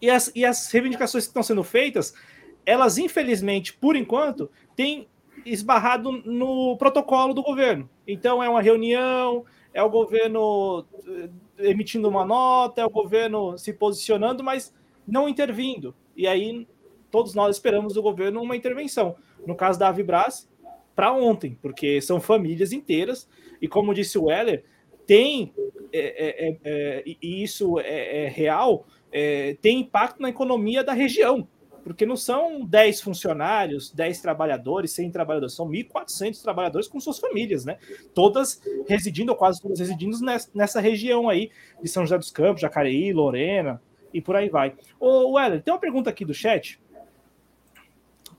e 0.00 0.08
as, 0.08 0.30
e 0.34 0.44
as 0.44 0.70
reivindicações 0.70 1.24
que 1.24 1.30
estão 1.30 1.42
sendo 1.42 1.62
feitas, 1.62 2.14
elas 2.64 2.98
infelizmente, 2.98 3.72
por 3.72 3.96
enquanto, 3.96 4.50
têm 4.76 5.08
esbarrado 5.44 6.12
no 6.12 6.76
protocolo 6.76 7.32
do 7.32 7.42
governo. 7.42 7.88
Então 8.06 8.42
é 8.42 8.48
uma 8.48 8.60
reunião, 8.60 9.44
é 9.72 9.82
o 9.82 9.90
governo 9.90 10.84
eh, 11.06 11.70
emitindo 11.70 12.08
uma 12.08 12.24
nota, 12.24 12.80
é 12.80 12.84
o 12.84 12.90
governo 12.90 13.56
se 13.56 13.72
posicionando, 13.72 14.42
mas 14.42 14.74
não 15.06 15.28
intervindo. 15.28 15.94
E 16.16 16.26
aí 16.26 16.66
todos 17.10 17.34
nós 17.34 17.56
esperamos 17.56 17.94
do 17.94 18.02
governo 18.02 18.42
uma 18.42 18.56
intervenção. 18.56 19.16
No 19.46 19.54
caso 19.54 19.78
da 19.78 19.88
Avibras, 19.88 20.48
para 20.94 21.12
ontem, 21.12 21.56
porque 21.62 22.00
são 22.00 22.20
famílias 22.20 22.72
inteiras, 22.72 23.28
e 23.60 23.68
como 23.68 23.94
disse 23.94 24.18
o 24.18 24.24
Weller, 24.24 24.64
tem, 25.06 25.52
é, 25.92 25.98
é, 25.98 26.48
é, 26.48 26.58
é 26.64 27.04
e 27.06 27.42
isso 27.42 27.80
é, 27.80 28.24
é, 28.24 28.28
real, 28.28 28.86
é, 29.10 29.56
tem 29.60 29.80
impacto 29.80 30.20
na 30.20 30.28
economia 30.28 30.84
da 30.84 30.92
região, 30.92 31.48
porque 31.82 32.06
não 32.06 32.16
são 32.16 32.64
10 32.64 33.00
funcionários, 33.00 33.90
10 33.90 34.20
trabalhadores, 34.20 34.92
100 34.92 35.10
trabalhadores, 35.10 35.54
são 35.54 35.68
1.400 35.68 36.42
trabalhadores 36.42 36.88
com 36.88 37.00
suas 37.00 37.18
famílias, 37.18 37.64
né? 37.64 37.78
Todas 38.14 38.60
residindo, 38.88 39.32
ou 39.32 39.38
quase 39.38 39.60
todas 39.60 39.78
residindo 39.78 40.16
nessa 40.54 40.80
região 40.80 41.28
aí 41.28 41.50
de 41.82 41.88
São 41.88 42.04
José 42.04 42.18
dos 42.18 42.30
Campos, 42.30 42.60
Jacareí, 42.60 43.12
Lorena 43.12 43.80
e 44.12 44.20
por 44.20 44.36
aí 44.36 44.48
vai. 44.48 44.74
Ô, 44.98 45.32
Weller, 45.32 45.62
tem 45.62 45.72
uma 45.72 45.80
pergunta 45.80 46.10
aqui 46.10 46.24
do 46.24 46.34
chat 46.34 46.80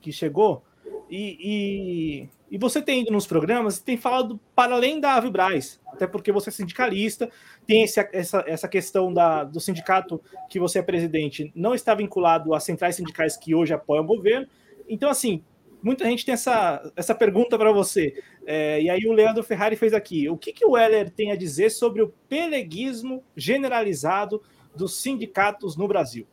que 0.01 0.11
chegou 0.11 0.63
e, 1.09 1.37
e, 1.39 2.29
e 2.51 2.57
você 2.57 2.81
tem 2.81 3.01
ido 3.01 3.11
nos 3.11 3.25
programas 3.25 3.79
tem 3.79 3.95
falado 3.95 4.37
para 4.53 4.75
além 4.75 4.99
da 4.99 5.13
Avibraz, 5.13 5.79
até 5.87 6.05
porque 6.05 6.33
você 6.33 6.49
é 6.49 6.51
sindicalista, 6.51 7.31
tem 7.65 7.83
esse, 7.83 7.97
essa, 8.11 8.43
essa 8.45 8.67
questão 8.67 9.13
da, 9.13 9.45
do 9.45 9.61
sindicato 9.61 10.21
que 10.49 10.59
você 10.59 10.79
é 10.79 10.83
presidente, 10.83 11.49
não 11.55 11.73
está 11.73 11.95
vinculado 11.95 12.53
às 12.53 12.65
centrais 12.65 12.97
sindicais 12.97 13.37
que 13.37 13.55
hoje 13.55 13.73
apoiam 13.73 14.03
o 14.03 14.07
governo. 14.07 14.47
Então, 14.89 15.09
assim, 15.09 15.41
muita 15.81 16.03
gente 16.03 16.25
tem 16.25 16.33
essa, 16.33 16.91
essa 16.93 17.15
pergunta 17.15 17.57
para 17.57 17.71
você. 17.71 18.21
É, 18.45 18.81
e 18.81 18.89
aí 18.89 19.07
o 19.07 19.13
Leandro 19.13 19.43
Ferrari 19.43 19.77
fez 19.77 19.93
aqui. 19.93 20.27
O 20.27 20.35
que, 20.35 20.51
que 20.51 20.65
o 20.65 20.77
Heller 20.77 21.09
tem 21.09 21.31
a 21.31 21.37
dizer 21.37 21.69
sobre 21.69 22.01
o 22.01 22.13
peleguismo 22.27 23.23
generalizado 23.35 24.43
dos 24.75 24.99
sindicatos 25.01 25.77
no 25.77 25.87
Brasil? 25.87 26.27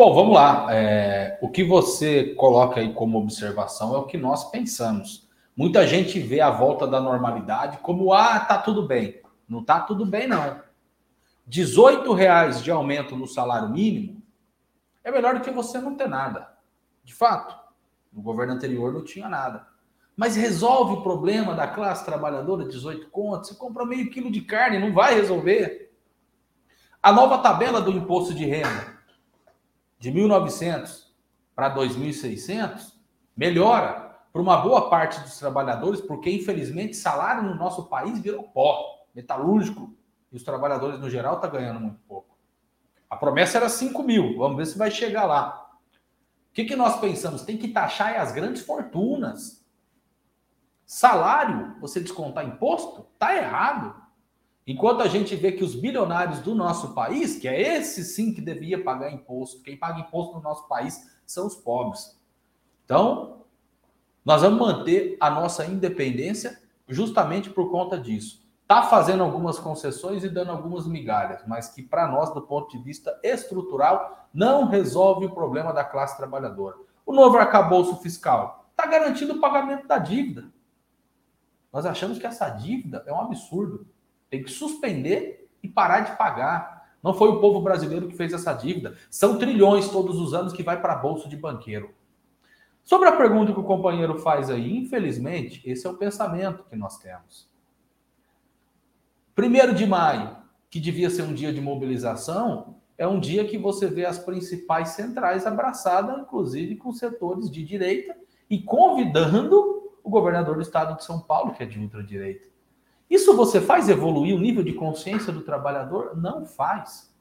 Bom, 0.00 0.14
vamos 0.14 0.34
lá. 0.34 0.74
É, 0.74 1.38
o 1.42 1.50
que 1.50 1.62
você 1.62 2.34
coloca 2.34 2.80
aí 2.80 2.90
como 2.94 3.18
observação 3.18 3.94
é 3.94 3.98
o 3.98 4.06
que 4.06 4.16
nós 4.16 4.50
pensamos. 4.50 5.28
Muita 5.54 5.86
gente 5.86 6.18
vê 6.18 6.40
a 6.40 6.50
volta 6.50 6.86
da 6.86 6.98
normalidade 6.98 7.76
como 7.82 8.10
ah, 8.14 8.40
tá 8.40 8.56
tudo 8.56 8.86
bem. 8.86 9.20
Não 9.46 9.62
tá 9.62 9.78
tudo 9.78 10.06
bem, 10.06 10.26
não. 10.26 10.62
18 11.46 12.14
reais 12.14 12.64
de 12.64 12.70
aumento 12.70 13.14
no 13.14 13.26
salário 13.26 13.68
mínimo 13.68 14.22
é 15.04 15.10
melhor 15.10 15.34
do 15.34 15.42
que 15.42 15.50
você 15.50 15.78
não 15.78 15.94
ter 15.94 16.08
nada. 16.08 16.50
De 17.04 17.12
fato, 17.12 17.54
no 18.10 18.22
governo 18.22 18.54
anterior 18.54 18.94
não 18.94 19.04
tinha 19.04 19.28
nada. 19.28 19.66
Mas 20.16 20.34
resolve 20.34 20.94
o 20.94 21.02
problema 21.02 21.54
da 21.54 21.68
classe 21.68 22.06
trabalhadora, 22.06 22.64
18 22.64 23.10
contos, 23.10 23.50
você 23.50 23.54
compra 23.54 23.84
meio 23.84 24.08
quilo 24.08 24.32
de 24.32 24.40
carne, 24.40 24.78
não 24.78 24.94
vai 24.94 25.14
resolver. 25.14 25.92
A 27.02 27.12
nova 27.12 27.36
tabela 27.36 27.82
do 27.82 27.90
imposto 27.90 28.32
de 28.32 28.46
renda 28.46 28.98
de 30.00 30.10
1.900 30.10 31.10
para 31.54 31.72
2.600 31.76 32.94
melhora 33.36 34.18
para 34.32 34.40
uma 34.40 34.56
boa 34.56 34.88
parte 34.88 35.20
dos 35.20 35.38
trabalhadores, 35.38 36.00
porque 36.00 36.30
infelizmente 36.30 36.96
salário 36.96 37.42
no 37.42 37.54
nosso 37.54 37.86
país 37.86 38.18
virou 38.18 38.44
pó, 38.44 39.06
metalúrgico, 39.14 39.94
e 40.32 40.36
os 40.36 40.42
trabalhadores 40.42 40.98
no 40.98 41.10
geral 41.10 41.34
estão 41.34 41.50
tá 41.50 41.58
ganhando 41.58 41.80
muito 41.80 42.00
pouco. 42.08 42.38
A 43.08 43.16
promessa 43.16 43.58
era 43.58 43.68
5 43.68 44.02
mil, 44.02 44.38
vamos 44.38 44.56
ver 44.56 44.66
se 44.66 44.78
vai 44.78 44.90
chegar 44.90 45.26
lá. 45.26 45.68
O 46.50 46.52
que, 46.52 46.64
que 46.64 46.76
nós 46.76 46.98
pensamos? 46.98 47.42
Tem 47.42 47.58
que 47.58 47.68
taxar 47.68 48.16
as 48.20 48.32
grandes 48.32 48.62
fortunas. 48.62 49.64
Salário, 50.86 51.76
você 51.80 52.00
descontar 52.00 52.46
imposto, 52.46 53.06
tá 53.18 53.36
errado. 53.36 53.99
Enquanto 54.66 55.02
a 55.02 55.08
gente 55.08 55.34
vê 55.34 55.52
que 55.52 55.64
os 55.64 55.74
bilionários 55.74 56.40
do 56.40 56.54
nosso 56.54 56.94
país, 56.94 57.38
que 57.38 57.48
é 57.48 57.60
esse 57.76 58.04
sim 58.04 58.32
que 58.32 58.40
devia 58.40 58.82
pagar 58.82 59.12
imposto, 59.12 59.62
quem 59.62 59.76
paga 59.76 60.00
imposto 60.00 60.34
no 60.34 60.42
nosso 60.42 60.68
país 60.68 61.10
são 61.26 61.46
os 61.46 61.56
pobres. 61.56 62.18
Então, 62.84 63.42
nós 64.24 64.42
vamos 64.42 64.60
manter 64.60 65.16
a 65.18 65.30
nossa 65.30 65.64
independência 65.64 66.60
justamente 66.86 67.50
por 67.50 67.70
conta 67.70 67.98
disso. 67.98 68.40
Está 68.62 68.82
fazendo 68.84 69.22
algumas 69.22 69.58
concessões 69.58 70.22
e 70.22 70.28
dando 70.28 70.52
algumas 70.52 70.86
migalhas, 70.86 71.42
mas 71.46 71.68
que 71.68 71.82
para 71.82 72.06
nós, 72.06 72.32
do 72.32 72.42
ponto 72.42 72.70
de 72.70 72.78
vista 72.82 73.18
estrutural, 73.22 74.28
não 74.32 74.68
resolve 74.68 75.26
o 75.26 75.34
problema 75.34 75.72
da 75.72 75.82
classe 75.82 76.16
trabalhadora. 76.16 76.76
O 77.04 77.12
novo 77.12 77.36
arcabouço 77.36 77.96
fiscal 77.96 78.68
está 78.70 78.86
garantindo 78.86 79.34
o 79.34 79.40
pagamento 79.40 79.88
da 79.88 79.98
dívida. 79.98 80.52
Nós 81.72 81.84
achamos 81.84 82.18
que 82.18 82.26
essa 82.26 82.48
dívida 82.48 83.02
é 83.06 83.12
um 83.12 83.20
absurdo. 83.20 83.86
Tem 84.30 84.42
que 84.42 84.50
suspender 84.50 85.50
e 85.62 85.68
parar 85.68 86.00
de 86.00 86.16
pagar. 86.16 86.88
Não 87.02 87.12
foi 87.12 87.28
o 87.28 87.40
povo 87.40 87.60
brasileiro 87.60 88.08
que 88.08 88.16
fez 88.16 88.32
essa 88.32 88.52
dívida. 88.52 88.96
São 89.10 89.38
trilhões 89.38 89.88
todos 89.88 90.18
os 90.18 90.32
anos 90.32 90.52
que 90.52 90.62
vai 90.62 90.80
para 90.80 90.94
bolso 90.94 91.28
de 91.28 91.36
banqueiro. 91.36 91.92
Sobre 92.84 93.08
a 93.08 93.16
pergunta 93.16 93.52
que 93.52 93.60
o 93.60 93.64
companheiro 93.64 94.18
faz 94.18 94.50
aí, 94.50 94.76
infelizmente, 94.76 95.62
esse 95.68 95.86
é 95.86 95.90
o 95.90 95.96
pensamento 95.96 96.64
que 96.64 96.76
nós 96.76 96.98
temos. 96.98 97.48
Primeiro 99.34 99.74
de 99.74 99.86
maio, 99.86 100.36
que 100.68 100.80
devia 100.80 101.10
ser 101.10 101.22
um 101.22 101.34
dia 101.34 101.52
de 101.52 101.60
mobilização, 101.60 102.76
é 102.98 103.06
um 103.06 103.18
dia 103.18 103.46
que 103.46 103.56
você 103.56 103.86
vê 103.86 104.04
as 104.04 104.18
principais 104.18 104.90
centrais 104.90 105.46
abraçadas, 105.46 106.18
inclusive 106.18 106.76
com 106.76 106.92
setores 106.92 107.50
de 107.50 107.64
direita, 107.64 108.14
e 108.48 108.60
convidando 108.60 109.90
o 110.02 110.10
governador 110.10 110.56
do 110.56 110.62
estado 110.62 110.96
de 110.96 111.04
São 111.04 111.20
Paulo, 111.20 111.54
que 111.54 111.62
é 111.62 111.66
de 111.66 111.78
ultradireita. 111.78 112.49
Isso 113.10 113.36
você 113.36 113.60
faz 113.60 113.88
evoluir 113.88 114.36
o 114.36 114.38
nível 114.38 114.62
de 114.62 114.72
consciência 114.72 115.32
do 115.32 115.42
trabalhador? 115.42 116.16
Não 116.16 116.46
faz. 116.46 117.12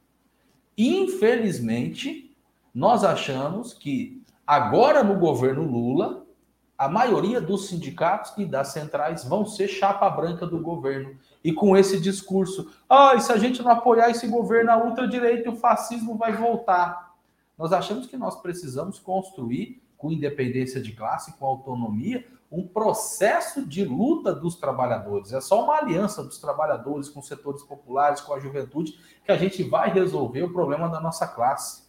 Infelizmente, 0.78 2.38
nós 2.74 3.04
achamos 3.04 3.74
que 3.74 4.24
agora 4.46 5.04
no 5.04 5.18
governo 5.18 5.64
Lula, 5.64 6.28
a 6.78 6.88
maioria 6.88 7.42
dos 7.42 7.68
sindicatos 7.68 8.32
e 8.38 8.46
das 8.46 8.70
centrais 8.70 9.26
vão 9.26 9.46
ser 9.46 9.68
chapa 9.68 10.10
branca 10.10 10.46
do 10.46 10.60
governo. 10.60 11.18
E 11.44 11.52
com 11.52 11.76
esse 11.76 12.00
discurso, 12.00 12.72
ah, 12.88 13.16
e 13.16 13.22
se 13.22 13.34
a 13.34 13.38
gente 13.38 13.62
não 13.62 13.72
apoiar 13.72 14.12
esse 14.12 14.28
governo, 14.28 14.72
a 14.72 14.78
ultradireita 14.78 15.50
o 15.50 15.56
fascismo 15.56 16.16
vai 16.16 16.34
voltar. 16.34 17.16
Nós 17.58 17.74
achamos 17.74 18.06
que 18.06 18.16
nós 18.16 18.40
precisamos 18.42 19.00
construir, 19.00 19.82
com 19.98 20.10
independência 20.12 20.80
de 20.82 20.94
classe, 20.94 21.38
com 21.38 21.46
autonomia, 21.46 22.26
um 22.52 22.68
processo 22.68 23.66
de 23.66 23.86
luta 23.86 24.34
dos 24.34 24.56
trabalhadores. 24.56 25.32
É 25.34 25.40
só 25.40 25.64
uma 25.64 25.78
aliança 25.78 26.24
dos 26.24 26.40
trabalhadores 26.40 27.08
com 27.08 27.22
setores 27.22 27.62
populares, 27.62 28.22
com 28.22 28.34
a 28.34 28.40
juventude, 28.40 29.00
que 29.24 29.32
a 29.32 29.38
gente 29.38 29.62
vai 29.62 29.92
resolver 29.92 30.44
o 30.44 30.54
problema 30.54 30.90
da 30.90 31.00
nossa 31.00 31.28
classe. 31.28 31.84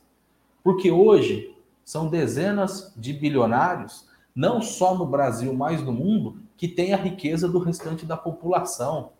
Porque 0.62 0.90
hoje 0.90 1.56
são 1.82 2.08
dezenas 2.08 2.92
de 2.96 3.12
bilionários, 3.12 4.06
não 4.34 4.60
só 4.60 4.94
no 4.94 5.06
Brasil, 5.06 5.52
mas 5.54 5.82
no 5.82 5.92
mundo, 5.92 6.38
que 6.56 6.68
têm 6.68 6.92
a 6.92 6.98
riqueza 6.98 7.48
do 7.48 7.58
restante 7.58 8.04
da 8.04 8.16
população. 8.16 9.12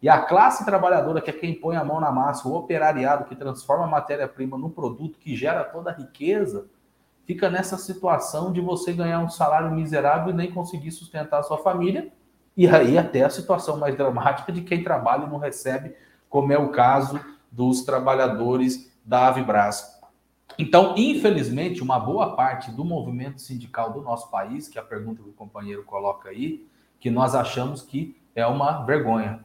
E 0.00 0.08
a 0.08 0.22
classe 0.22 0.64
trabalhadora, 0.64 1.20
que 1.20 1.30
é 1.30 1.32
quem 1.32 1.54
põe 1.54 1.76
a 1.76 1.84
mão 1.84 2.00
na 2.00 2.10
massa, 2.10 2.48
o 2.48 2.54
operariado 2.54 3.26
que 3.26 3.36
transforma 3.36 3.84
a 3.84 3.88
matéria-prima 3.88 4.56
no 4.56 4.70
produto 4.70 5.18
que 5.18 5.36
gera 5.36 5.62
toda 5.62 5.90
a 5.90 5.94
riqueza, 5.94 6.66
fica 7.26 7.50
nessa 7.50 7.76
situação 7.76 8.52
de 8.52 8.60
você 8.60 8.92
ganhar 8.92 9.18
um 9.18 9.28
salário 9.28 9.72
miserável 9.72 10.32
e 10.32 10.36
nem 10.36 10.50
conseguir 10.50 10.92
sustentar 10.92 11.40
a 11.40 11.42
sua 11.42 11.58
família. 11.58 12.12
E 12.56 12.66
aí 12.66 12.96
até 12.96 13.22
a 13.22 13.30
situação 13.30 13.76
mais 13.76 13.96
dramática 13.96 14.52
de 14.52 14.62
quem 14.62 14.82
trabalha 14.82 15.24
e 15.24 15.28
não 15.28 15.38
recebe, 15.38 15.94
como 16.30 16.52
é 16.52 16.58
o 16.58 16.70
caso 16.70 17.20
dos 17.50 17.82
trabalhadores 17.82 18.90
da 19.04 19.28
Avibras. 19.28 19.96
Então, 20.58 20.94
infelizmente, 20.96 21.82
uma 21.82 21.98
boa 21.98 22.34
parte 22.34 22.70
do 22.70 22.84
movimento 22.84 23.42
sindical 23.42 23.92
do 23.92 24.00
nosso 24.00 24.30
país, 24.30 24.68
que 24.68 24.78
é 24.78 24.80
a 24.80 24.84
pergunta 24.84 25.22
que 25.22 25.28
o 25.28 25.32
companheiro 25.32 25.82
coloca 25.82 26.30
aí, 26.30 26.66
que 26.98 27.10
nós 27.10 27.34
achamos 27.34 27.82
que 27.82 28.16
é 28.34 28.46
uma 28.46 28.84
vergonha. 28.84 29.44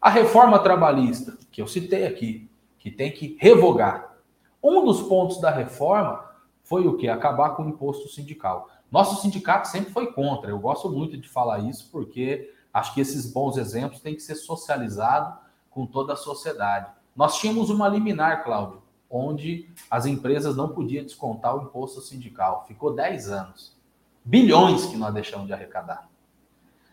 A 0.00 0.10
reforma 0.10 0.58
trabalhista, 0.58 1.38
que 1.52 1.62
eu 1.62 1.68
citei 1.68 2.06
aqui, 2.06 2.50
que 2.78 2.90
tem 2.90 3.12
que 3.12 3.36
revogar. 3.38 4.16
Um 4.60 4.84
dos 4.84 5.02
pontos 5.02 5.40
da 5.40 5.50
reforma 5.50 6.31
foi 6.62 6.86
o 6.86 6.96
que? 6.96 7.08
Acabar 7.08 7.50
com 7.50 7.64
o 7.64 7.68
imposto 7.68 8.08
sindical. 8.08 8.68
Nosso 8.90 9.20
sindicato 9.22 9.68
sempre 9.68 9.92
foi 9.92 10.12
contra. 10.12 10.50
Eu 10.50 10.58
gosto 10.58 10.90
muito 10.90 11.16
de 11.16 11.28
falar 11.28 11.60
isso 11.60 11.88
porque 11.90 12.52
acho 12.72 12.94
que 12.94 13.00
esses 13.00 13.30
bons 13.32 13.56
exemplos 13.56 14.00
têm 14.00 14.14
que 14.14 14.22
ser 14.22 14.34
socializados 14.34 15.34
com 15.70 15.86
toda 15.86 16.12
a 16.12 16.16
sociedade. 16.16 16.90
Nós 17.16 17.38
tínhamos 17.38 17.70
uma 17.70 17.88
liminar, 17.88 18.44
Cláudio, 18.44 18.82
onde 19.10 19.68
as 19.90 20.06
empresas 20.06 20.56
não 20.56 20.68
podiam 20.68 21.04
descontar 21.04 21.56
o 21.56 21.62
imposto 21.64 22.00
sindical. 22.00 22.64
Ficou 22.66 22.94
10 22.94 23.30
anos. 23.30 23.76
Bilhões 24.24 24.86
que 24.86 24.96
nós 24.96 25.12
deixamos 25.12 25.46
de 25.46 25.52
arrecadar. 25.52 26.08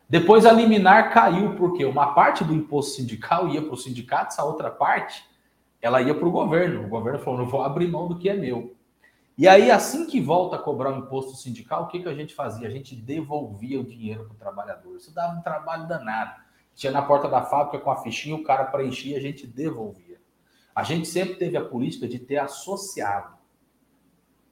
Depois 0.09 0.45
a 0.45 0.51
liminar 0.51 1.13
caiu, 1.13 1.55
porque 1.55 1.85
uma 1.85 2.13
parte 2.13 2.43
do 2.43 2.53
imposto 2.53 2.95
sindical 2.95 3.47
ia 3.47 3.61
para 3.61 3.73
os 3.73 3.83
sindicatos, 3.83 4.39
a 4.39 4.43
outra 4.43 4.71
parte 4.71 5.23
ela 5.81 6.01
ia 6.01 6.15
para 6.15 6.27
o 6.27 6.31
governo. 6.31 6.85
O 6.85 6.89
governo 6.89 7.19
falou: 7.19 7.39
não 7.39 7.47
vou 7.47 7.61
abrir 7.61 7.87
mão 7.87 8.07
do 8.07 8.17
que 8.17 8.27
é 8.27 8.33
meu. 8.33 8.75
E 9.39 9.47
aí, 9.47 9.71
assim 9.71 10.05
que 10.05 10.19
volta 10.19 10.57
a 10.57 10.59
cobrar 10.59 10.91
o 10.91 10.97
imposto 10.97 11.33
sindical, 11.33 11.83
o 11.83 11.87
que, 11.87 12.01
que 12.01 12.09
a 12.09 12.13
gente 12.13 12.35
fazia? 12.35 12.67
A 12.67 12.69
gente 12.69 12.93
devolvia 12.93 13.79
o 13.79 13.85
dinheiro 13.85 14.25
para 14.25 14.33
o 14.33 14.37
trabalhador. 14.37 14.97
Isso 14.97 15.15
dava 15.15 15.39
um 15.39 15.41
trabalho 15.41 15.87
danado. 15.87 16.41
Tinha 16.75 16.91
na 16.91 17.01
porta 17.01 17.29
da 17.29 17.41
fábrica 17.41 17.79
com 17.79 17.89
a 17.89 17.95
fichinha, 17.95 18.35
o 18.35 18.43
cara 18.43 18.65
preenchia, 18.65 19.15
a 19.15 19.21
gente 19.21 19.47
devolvia. 19.47 20.19
A 20.75 20.83
gente 20.83 21.07
sempre 21.07 21.35
teve 21.35 21.55
a 21.55 21.63
política 21.63 22.05
de 22.05 22.19
ter 22.19 22.35
associado. 22.35 23.37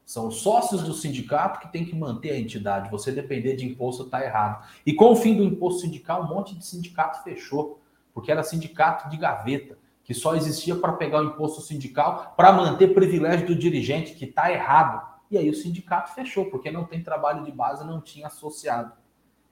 São 0.05 0.29
os 0.29 0.37
sócios 0.37 0.81
do 0.83 0.93
sindicato 0.93 1.59
que 1.59 1.69
tem 1.69 1.83
que 1.83 1.93
manter 1.93 2.31
a 2.31 2.39
entidade. 2.39 2.89
Você 2.89 3.11
depender 3.11 3.57
de 3.57 3.65
imposto 3.65 4.03
está 4.03 4.23
errado. 4.23 4.65
E 4.85 4.93
com 4.93 5.11
o 5.11 5.17
fim 5.17 5.35
do 5.35 5.43
imposto 5.43 5.81
sindical, 5.81 6.23
um 6.23 6.33
monte 6.33 6.55
de 6.55 6.65
sindicato 6.65 7.25
fechou, 7.25 7.81
porque 8.13 8.31
era 8.31 8.41
sindicato 8.41 9.09
de 9.09 9.17
gaveta 9.17 9.77
que 10.07 10.13
só 10.13 10.37
existia 10.37 10.73
para 10.73 10.93
pegar 10.93 11.19
o 11.19 11.25
imposto 11.25 11.59
sindical, 11.59 12.33
para 12.37 12.53
manter 12.53 12.93
privilégio 12.93 13.45
do 13.45 13.53
dirigente, 13.53 14.13
que 14.13 14.23
está 14.23 14.49
errado. 14.49 15.05
E 15.29 15.37
aí 15.37 15.49
o 15.49 15.53
sindicato 15.53 16.15
fechou, 16.15 16.45
porque 16.45 16.71
não 16.71 16.85
tem 16.85 17.03
trabalho 17.03 17.43
de 17.43 17.51
base, 17.51 17.85
não 17.85 17.99
tinha 17.99 18.27
associado. 18.27 18.93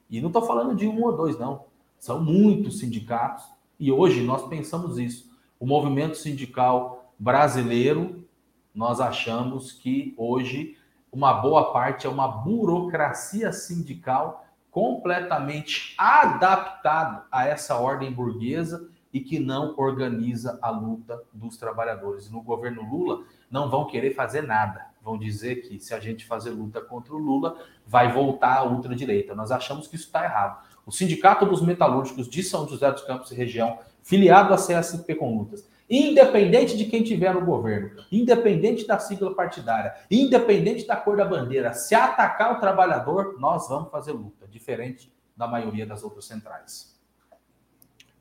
E 0.10 0.22
não 0.22 0.28
estou 0.28 0.44
falando 0.44 0.74
de 0.74 0.88
um 0.88 1.04
ou 1.04 1.14
dois, 1.14 1.38
não. 1.38 1.66
São 2.00 2.24
muitos 2.24 2.80
sindicatos. 2.80 3.44
E 3.78 3.92
hoje 3.92 4.22
nós 4.22 4.48
pensamos 4.48 4.98
isso. 4.98 5.30
O 5.60 5.68
movimento 5.68 6.16
sindical 6.16 7.12
brasileiro, 7.20 8.26
nós 8.74 9.02
achamos 9.02 9.74
que 9.74 10.16
hoje 10.18 10.78
uma 11.12 11.34
boa 11.34 11.74
parte 11.74 12.08
é 12.08 12.10
uma 12.10 12.30
burocracia 12.30 13.52
sindical 13.52 14.46
completamente 14.72 15.94
adaptada 15.98 17.26
a 17.30 17.46
essa 17.46 17.76
ordem 17.76 18.10
burguesa 18.10 18.95
e 19.16 19.22
que 19.22 19.40
não 19.40 19.74
organiza 19.78 20.60
a 20.62 20.70
luta 20.70 21.24
dos 21.32 21.56
trabalhadores. 21.56 22.30
No 22.30 22.42
governo 22.42 22.82
Lula, 22.82 23.24
não 23.50 23.70
vão 23.70 23.88
querer 23.88 24.14
fazer 24.14 24.42
nada. 24.42 24.88
Vão 25.02 25.18
dizer 25.18 25.62
que 25.62 25.80
se 25.80 25.94
a 25.94 26.02
gente 26.02 26.26
fazer 26.26 26.50
luta 26.50 26.82
contra 26.82 27.16
o 27.16 27.18
Lula, 27.18 27.56
vai 27.88 28.12
voltar 28.12 28.58
a 28.58 28.66
ultradireita. 28.66 29.34
Nós 29.34 29.52
achamos 29.52 29.88
que 29.88 29.96
isso 29.96 30.08
está 30.08 30.26
errado. 30.26 30.62
O 30.86 30.92
Sindicato 30.92 31.46
dos 31.46 31.62
Metalúrgicos 31.62 32.28
de 32.28 32.44
São 32.44 32.68
José 32.68 32.92
dos 32.92 33.04
Campos 33.04 33.32
e 33.32 33.36
região, 33.36 33.80
filiado 34.04 34.54
à 34.54 34.58
CSP 34.58 35.16
com 35.16 35.38
lutas, 35.38 35.66
independente 35.90 36.76
de 36.76 36.84
quem 36.84 37.02
tiver 37.02 37.34
no 37.34 37.46
governo, 37.46 38.04
independente 38.12 38.86
da 38.86 39.00
sigla 39.00 39.34
partidária, 39.34 39.96
independente 40.12 40.86
da 40.86 40.98
cor 40.98 41.16
da 41.16 41.24
bandeira, 41.24 41.74
se 41.74 41.96
atacar 41.96 42.58
o 42.58 42.60
trabalhador, 42.60 43.38
nós 43.40 43.70
vamos 43.70 43.90
fazer 43.90 44.12
luta, 44.12 44.46
diferente 44.46 45.10
da 45.38 45.48
maioria 45.48 45.86
das 45.86 46.04
outras 46.04 46.26
centrais. 46.26 46.95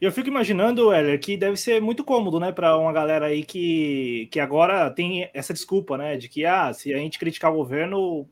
Eu 0.04 0.12
fico 0.12 0.28
imaginando, 0.28 0.92
Heller, 0.92 1.18
que 1.18 1.34
deve 1.34 1.56
ser 1.56 1.80
muito 1.80 2.04
cômodo, 2.04 2.38
né, 2.38 2.52
para 2.52 2.76
uma 2.76 2.92
galera 2.92 3.24
aí 3.24 3.42
que, 3.42 4.28
que 4.30 4.38
agora 4.38 4.90
tem 4.90 5.30
essa 5.32 5.54
desculpa, 5.54 5.96
né, 5.96 6.18
de 6.18 6.28
que, 6.28 6.44
ah, 6.44 6.70
se 6.74 6.92
a 6.92 6.98
gente 6.98 7.18
criticar 7.18 7.50
o 7.50 7.56
governo 7.56 8.28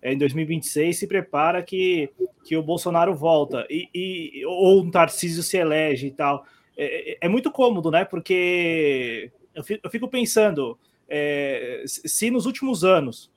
é, 0.00 0.12
em 0.12 0.16
2026, 0.16 0.96
se 0.96 1.08
prepara 1.08 1.60
que, 1.60 2.08
que 2.44 2.56
o 2.56 2.62
Bolsonaro 2.62 3.16
volta, 3.16 3.66
e, 3.68 3.88
e 3.92 4.46
ou 4.46 4.80
um 4.80 4.92
Tarcísio 4.92 5.42
se 5.42 5.56
elege 5.56 6.06
e 6.06 6.10
tal. 6.12 6.46
É, 6.76 7.14
é, 7.14 7.18
é 7.22 7.28
muito 7.28 7.50
cômodo, 7.50 7.90
né, 7.90 8.04
porque 8.04 9.32
eu 9.52 9.90
fico, 9.90 10.06
pensando, 10.06 10.78
é, 11.08 11.82
se 11.84 12.30
nos 12.30 12.46
últimos 12.46 12.84
anos, 12.84 13.28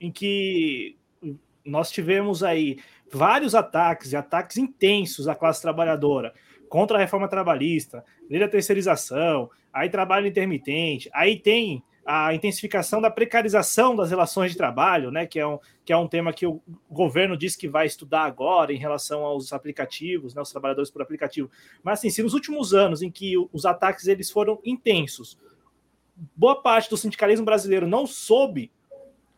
em 0.00 0.10
que 0.10 0.96
nós 1.62 1.90
tivemos 1.90 2.42
aí 2.42 2.78
vários 3.12 3.54
ataques, 3.54 4.12
e 4.12 4.16
ataques 4.16 4.56
intensos 4.56 5.28
à 5.28 5.34
classe 5.34 5.60
trabalhadora, 5.60 6.32
contra 6.68 6.96
a 6.96 7.00
reforma 7.00 7.28
trabalhista, 7.28 8.04
lei 8.28 8.40
da 8.40 8.48
terceirização, 8.48 9.50
aí 9.72 9.88
trabalho 9.88 10.26
intermitente, 10.26 11.08
aí 11.12 11.38
tem 11.38 11.82
a 12.06 12.32
intensificação 12.32 13.00
da 13.00 13.10
precarização 13.10 13.96
das 13.96 14.10
relações 14.10 14.52
de 14.52 14.56
trabalho, 14.56 15.10
né, 15.10 15.26
que 15.26 15.40
é 15.40 15.46
um, 15.46 15.58
que 15.84 15.92
é 15.92 15.96
um 15.96 16.06
tema 16.06 16.32
que 16.32 16.46
o 16.46 16.62
governo 16.88 17.36
diz 17.36 17.56
que 17.56 17.66
vai 17.66 17.84
estudar 17.84 18.22
agora 18.22 18.72
em 18.72 18.78
relação 18.78 19.24
aos 19.24 19.52
aplicativos, 19.52 20.32
né, 20.32 20.40
os 20.40 20.52
trabalhadores 20.52 20.88
por 20.88 21.02
aplicativo. 21.02 21.50
Mas 21.82 21.98
assim, 21.98 22.10
se 22.10 22.22
nos 22.22 22.32
últimos 22.32 22.72
anos 22.72 23.02
em 23.02 23.10
que 23.10 23.34
os 23.52 23.66
ataques 23.66 24.06
eles 24.06 24.30
foram 24.30 24.60
intensos, 24.64 25.36
boa 26.36 26.62
parte 26.62 26.88
do 26.88 26.96
sindicalismo 26.96 27.44
brasileiro 27.44 27.88
não 27.88 28.06
soube 28.06 28.70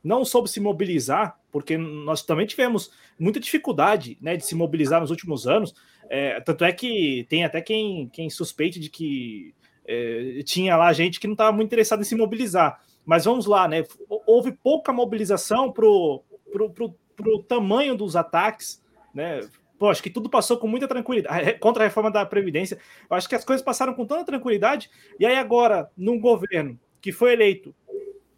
não 0.02 0.24
soube 0.24 0.48
se 0.48 0.60
mobilizar, 0.60 1.38
porque 1.50 1.76
nós 1.76 2.22
também 2.22 2.46
tivemos 2.46 2.90
muita 3.18 3.40
dificuldade 3.40 4.16
né, 4.20 4.36
de 4.36 4.44
se 4.44 4.54
mobilizar 4.54 5.00
nos 5.00 5.10
últimos 5.10 5.46
anos. 5.46 5.74
É, 6.08 6.40
tanto 6.40 6.64
é 6.64 6.72
que 6.72 7.26
tem 7.28 7.44
até 7.44 7.60
quem, 7.60 8.08
quem 8.08 8.30
suspeite 8.30 8.80
de 8.80 8.88
que 8.88 9.54
é, 9.86 10.42
tinha 10.44 10.76
lá 10.76 10.92
gente 10.92 11.18
que 11.18 11.26
não 11.26 11.34
estava 11.34 11.52
muito 11.52 11.68
interessada 11.68 12.02
em 12.02 12.04
se 12.04 12.14
mobilizar. 12.14 12.80
Mas 13.04 13.24
vamos 13.24 13.46
lá, 13.46 13.66
né? 13.66 13.84
Houve 14.26 14.52
pouca 14.52 14.92
mobilização 14.92 15.72
para 15.72 15.86
o 15.86 16.22
pro, 16.50 16.70
pro, 16.70 16.94
pro 17.16 17.42
tamanho 17.42 17.96
dos 17.96 18.16
ataques, 18.16 18.82
né? 19.14 19.40
Pô, 19.78 19.88
acho 19.88 20.02
que 20.02 20.10
tudo 20.10 20.28
passou 20.28 20.56
com 20.58 20.66
muita 20.66 20.88
tranquilidade. 20.88 21.54
Contra 21.58 21.84
a 21.84 21.86
reforma 21.86 22.10
da 22.10 22.26
Previdência, 22.26 22.78
eu 23.08 23.16
acho 23.16 23.28
que 23.28 23.34
as 23.34 23.44
coisas 23.44 23.64
passaram 23.64 23.94
com 23.94 24.04
tanta 24.04 24.24
tranquilidade. 24.24 24.90
E 25.20 25.24
aí, 25.24 25.36
agora, 25.36 25.88
num 25.96 26.18
governo 26.18 26.78
que 27.00 27.12
foi 27.12 27.32
eleito 27.32 27.74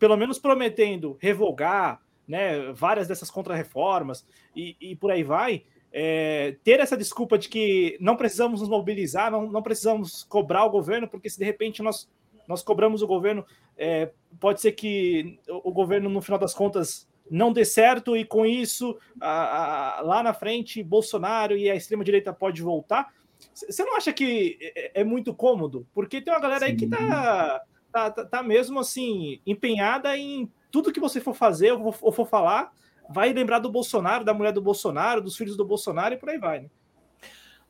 pelo 0.01 0.16
menos 0.16 0.38
prometendo 0.38 1.16
revogar 1.20 2.01
né, 2.26 2.72
várias 2.72 3.07
dessas 3.07 3.30
contrarreformas 3.30 4.26
e, 4.57 4.76
e 4.80 4.96
por 4.96 5.11
aí 5.11 5.22
vai, 5.22 5.64
é, 5.92 6.57
ter 6.64 6.80
essa 6.80 6.96
desculpa 6.96 7.36
de 7.36 7.48
que 7.48 7.98
não 8.01 8.16
precisamos 8.16 8.61
nos 8.61 8.68
mobilizar, 8.68 9.30
não, 9.30 9.51
não 9.51 9.62
precisamos 9.62 10.24
cobrar 10.24 10.64
o 10.64 10.70
governo, 10.70 11.07
porque 11.07 11.28
se 11.28 11.38
de 11.38 11.44
repente 11.44 11.82
nós, 11.82 12.09
nós 12.48 12.62
cobramos 12.62 13.03
o 13.03 13.07
governo, 13.07 13.44
é, 13.76 14.11
pode 14.38 14.61
ser 14.61 14.72
que 14.72 15.38
o, 15.48 15.70
governo, 15.70 16.09
no 16.09 16.22
final 16.22 16.38
das 16.38 16.55
contas, 16.55 17.07
não 17.30 17.53
dê 17.53 17.64
certo 17.64 18.16
e 18.16 18.24
com 18.24 18.46
isso, 18.46 18.98
a, 19.20 19.98
a, 19.98 20.01
lá 20.01 20.22
na 20.22 20.32
frente, 20.32 20.82
Bolsonaro 20.82 21.57
e 21.57 21.70
a 21.70 21.76
extrema-direita 21.76 22.32
pode 22.32 22.62
voltar. 22.62 23.12
Você 23.53 23.84
não 23.84 23.96
acha 23.96 24.12
que 24.12 24.59
é, 24.74 25.01
é 25.01 25.05
muito 25.05 25.34
cômodo? 25.34 25.86
Porque 25.92 26.20
tem 26.20 26.32
uma 26.32 26.40
galera 26.40 26.66
Sim. 26.66 26.72
aí 26.72 26.76
que 26.76 26.84
está 26.86 27.62
tá, 27.91 28.11
tá, 28.11 28.24
tá 28.24 28.43
mesmo 28.43 28.78
assim, 28.78 29.41
empenhada 29.47 30.16
em 30.16 30.51
tudo 30.70 30.93
que 30.93 31.01
você 31.01 31.20
for 31.20 31.34
fazer 31.34 31.72
ou, 31.72 31.95
ou 32.01 32.12
for 32.12 32.26
falar, 32.26 32.72
vai 33.09 33.32
lembrar 33.32 33.59
do 33.59 33.70
Bolsonaro, 33.70 34.24
da 34.24 34.32
mulher 34.32 34.53
do 34.53 34.62
Bolsonaro, 34.62 35.20
dos 35.20 35.36
filhos 35.36 35.57
do 35.57 35.64
Bolsonaro 35.64 36.14
e 36.14 36.18
por 36.18 36.28
aí 36.28 36.38
vai. 36.38 36.61
Né? 36.61 36.70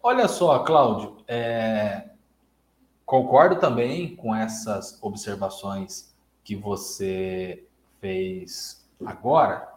Olha 0.03 0.29
só, 0.29 0.59
Cláudio, 0.61 1.17
é... 1.27 2.11
concordo 3.05 3.57
também 3.57 4.15
com 4.17 4.35
essas 4.35 4.99
observações 5.03 6.15
que 6.45 6.55
você 6.55 7.65
fez 8.01 8.87
agora. 9.05 9.69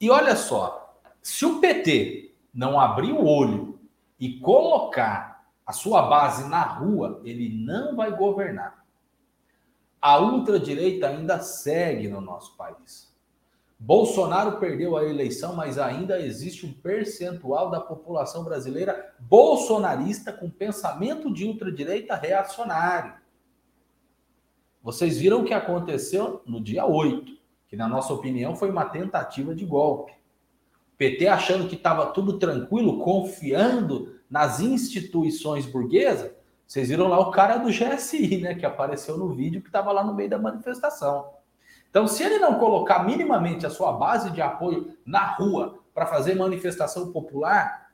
E 0.00 0.10
olha 0.10 0.34
só, 0.36 0.96
se 1.22 1.44
o 1.44 1.60
PT 1.60 2.32
não 2.52 2.80
abrir 2.80 3.12
o 3.12 3.24
olho 3.24 3.78
e 4.18 4.40
colocar 4.40 5.44
a 5.64 5.72
sua 5.72 6.02
base 6.02 6.48
na 6.48 6.62
rua, 6.62 7.20
ele 7.24 7.48
não 7.48 7.94
vai 7.94 8.10
governar 8.10 8.77
a 10.00 10.20
ultradireita 10.20 11.08
ainda 11.08 11.40
segue 11.40 12.08
no 12.08 12.20
nosso 12.20 12.56
país. 12.56 13.08
Bolsonaro 13.80 14.58
perdeu 14.58 14.96
a 14.96 15.04
eleição, 15.04 15.54
mas 15.54 15.78
ainda 15.78 16.20
existe 16.20 16.66
um 16.66 16.72
percentual 16.72 17.70
da 17.70 17.80
população 17.80 18.42
brasileira 18.42 19.14
bolsonarista 19.20 20.32
com 20.32 20.50
pensamento 20.50 21.32
de 21.32 21.44
ultradireita 21.44 22.16
reacionário. 22.16 23.14
Vocês 24.82 25.18
viram 25.18 25.42
o 25.42 25.44
que 25.44 25.54
aconteceu 25.54 26.42
no 26.44 26.60
dia 26.60 26.86
8, 26.86 27.38
que, 27.68 27.76
na 27.76 27.88
nossa 27.88 28.12
opinião, 28.12 28.56
foi 28.56 28.70
uma 28.70 28.84
tentativa 28.84 29.54
de 29.54 29.64
golpe. 29.64 30.12
PT 30.96 31.28
achando 31.28 31.68
que 31.68 31.76
estava 31.76 32.06
tudo 32.06 32.38
tranquilo, 32.38 32.98
confiando 32.98 34.18
nas 34.28 34.58
instituições 34.58 35.66
burguesas, 35.66 36.32
vocês 36.68 36.90
viram 36.90 37.08
lá 37.08 37.18
o 37.18 37.30
cara 37.30 37.56
do 37.56 37.70
GSI, 37.70 38.42
né? 38.42 38.54
Que 38.54 38.66
apareceu 38.66 39.16
no 39.16 39.30
vídeo 39.30 39.62
que 39.62 39.70
estava 39.70 39.90
lá 39.90 40.04
no 40.04 40.14
meio 40.14 40.28
da 40.28 40.38
manifestação. 40.38 41.30
Então, 41.88 42.06
se 42.06 42.22
ele 42.22 42.38
não 42.38 42.58
colocar 42.58 43.04
minimamente 43.04 43.64
a 43.64 43.70
sua 43.70 43.90
base 43.94 44.30
de 44.30 44.42
apoio 44.42 44.94
na 45.04 45.32
rua 45.32 45.82
para 45.94 46.04
fazer 46.04 46.34
manifestação 46.34 47.10
popular, 47.10 47.90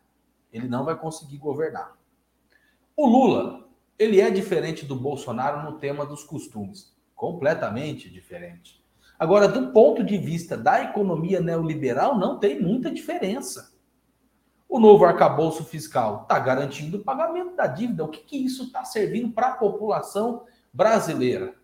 ele 0.52 0.66
não 0.66 0.84
vai 0.84 0.96
conseguir 0.96 1.38
governar. 1.38 1.96
O 2.96 3.06
Lula, 3.06 3.68
ele 3.96 4.20
é 4.20 4.28
diferente 4.28 4.84
do 4.84 4.96
Bolsonaro 4.96 5.62
no 5.62 5.78
tema 5.78 6.04
dos 6.04 6.24
costumes, 6.24 6.92
completamente 7.14 8.10
diferente. 8.10 8.84
Agora, 9.16 9.46
do 9.46 9.70
ponto 9.70 10.02
de 10.02 10.18
vista 10.18 10.56
da 10.56 10.82
economia 10.82 11.40
neoliberal, 11.40 12.18
não 12.18 12.40
tem 12.40 12.60
muita 12.60 12.90
diferença. 12.90 13.72
O 14.74 14.80
novo 14.80 15.04
arcabouço 15.04 15.62
fiscal 15.62 16.22
está 16.22 16.36
garantindo 16.36 16.96
o 16.96 17.04
pagamento 17.04 17.54
da 17.54 17.68
dívida. 17.68 18.02
O 18.02 18.08
que, 18.08 18.18
que 18.18 18.36
isso 18.36 18.64
está 18.64 18.84
servindo 18.84 19.32
para 19.32 19.50
a 19.50 19.56
população 19.56 20.42
brasileira? 20.72 21.54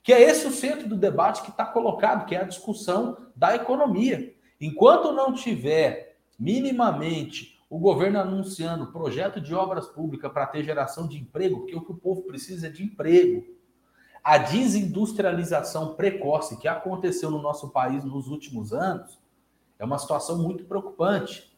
Que 0.00 0.12
é 0.12 0.22
esse 0.22 0.46
o 0.46 0.52
centro 0.52 0.88
do 0.88 0.96
debate 0.96 1.42
que 1.42 1.50
está 1.50 1.66
colocado, 1.66 2.26
que 2.26 2.36
é 2.36 2.40
a 2.40 2.44
discussão 2.44 3.16
da 3.34 3.56
economia. 3.56 4.32
Enquanto 4.60 5.10
não 5.10 5.32
tiver 5.32 6.18
minimamente 6.38 7.60
o 7.68 7.80
governo 7.80 8.20
anunciando 8.20 8.92
projeto 8.92 9.40
de 9.40 9.52
obras 9.52 9.88
públicas 9.88 10.30
para 10.32 10.46
ter 10.46 10.62
geração 10.62 11.08
de 11.08 11.18
emprego, 11.18 11.58
porque 11.58 11.74
o 11.74 11.84
que 11.84 11.90
o 11.90 11.98
povo 11.98 12.22
precisa 12.22 12.68
é 12.68 12.70
de 12.70 12.84
emprego. 12.84 13.44
A 14.22 14.38
desindustrialização 14.38 15.96
precoce 15.96 16.58
que 16.58 16.68
aconteceu 16.68 17.28
no 17.28 17.42
nosso 17.42 17.70
país 17.70 18.04
nos 18.04 18.28
últimos 18.28 18.72
anos 18.72 19.18
é 19.80 19.84
uma 19.84 19.98
situação 19.98 20.38
muito 20.38 20.64
preocupante. 20.64 21.49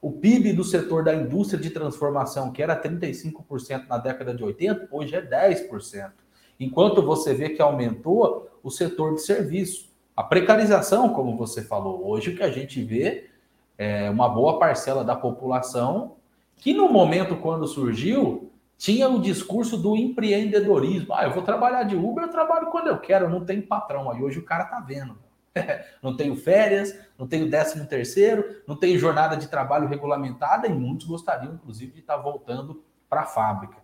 O 0.00 0.12
PIB 0.12 0.52
do 0.52 0.62
setor 0.62 1.02
da 1.02 1.14
indústria 1.14 1.60
de 1.60 1.70
transformação, 1.70 2.52
que 2.52 2.62
era 2.62 2.80
35% 2.80 3.86
na 3.88 3.98
década 3.98 4.32
de 4.32 4.44
80, 4.44 4.88
hoje 4.90 5.16
é 5.16 5.22
10%. 5.22 6.12
Enquanto 6.60 7.02
você 7.02 7.34
vê 7.34 7.50
que 7.50 7.62
aumentou 7.62 8.48
o 8.62 8.70
setor 8.70 9.14
de 9.14 9.22
serviço. 9.22 9.88
A 10.16 10.22
precarização, 10.22 11.10
como 11.10 11.36
você 11.36 11.62
falou, 11.62 12.06
hoje 12.08 12.30
o 12.30 12.36
que 12.36 12.42
a 12.42 12.50
gente 12.50 12.82
vê 12.82 13.30
é 13.76 14.10
uma 14.10 14.28
boa 14.28 14.58
parcela 14.58 15.04
da 15.04 15.14
população 15.14 16.16
que 16.56 16.74
no 16.74 16.88
momento 16.88 17.36
quando 17.36 17.66
surgiu 17.68 18.50
tinha 18.76 19.08
o 19.08 19.20
discurso 19.20 19.76
do 19.76 19.96
empreendedorismo. 19.96 21.14
Ah, 21.14 21.24
eu 21.24 21.32
vou 21.32 21.42
trabalhar 21.42 21.84
de 21.84 21.96
Uber, 21.96 22.24
eu 22.24 22.30
trabalho 22.30 22.68
quando 22.70 22.88
eu 22.88 22.98
quero, 22.98 23.28
não 23.28 23.44
tenho 23.44 23.62
patrão. 23.62 24.10
Aí 24.10 24.22
hoje 24.22 24.38
o 24.38 24.44
cara 24.44 24.64
tá 24.64 24.80
vendo. 24.80 25.16
não 26.02 26.16
tenho 26.16 26.36
férias, 26.36 26.98
não 27.18 27.26
tenho 27.26 27.50
décimo 27.50 27.86
terceiro, 27.86 28.62
não 28.66 28.76
tenho 28.76 28.98
jornada 28.98 29.36
de 29.36 29.48
trabalho 29.48 29.88
regulamentada 29.88 30.66
e 30.66 30.72
muitos 30.72 31.06
gostariam, 31.06 31.54
inclusive, 31.54 31.92
de 31.92 32.00
estar 32.00 32.16
voltando 32.16 32.82
para 33.08 33.22
a 33.22 33.26
fábrica. 33.26 33.76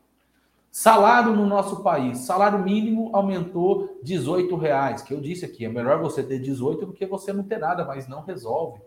Salário 0.70 1.32
no 1.36 1.46
nosso 1.46 1.84
país, 1.84 2.18
salário 2.18 2.58
mínimo 2.58 3.10
aumentou 3.12 4.00
18 4.02 4.56
reais, 4.56 5.02
que 5.02 5.14
eu 5.14 5.20
disse 5.20 5.44
aqui, 5.44 5.64
é 5.64 5.68
melhor 5.68 6.00
você 6.00 6.20
ter 6.20 6.40
18 6.40 6.86
do 6.86 6.92
que 6.92 7.06
você 7.06 7.32
não 7.32 7.44
ter 7.44 7.58
nada, 7.58 7.84
mas 7.84 8.08
não 8.08 8.22
resolve. 8.22 8.80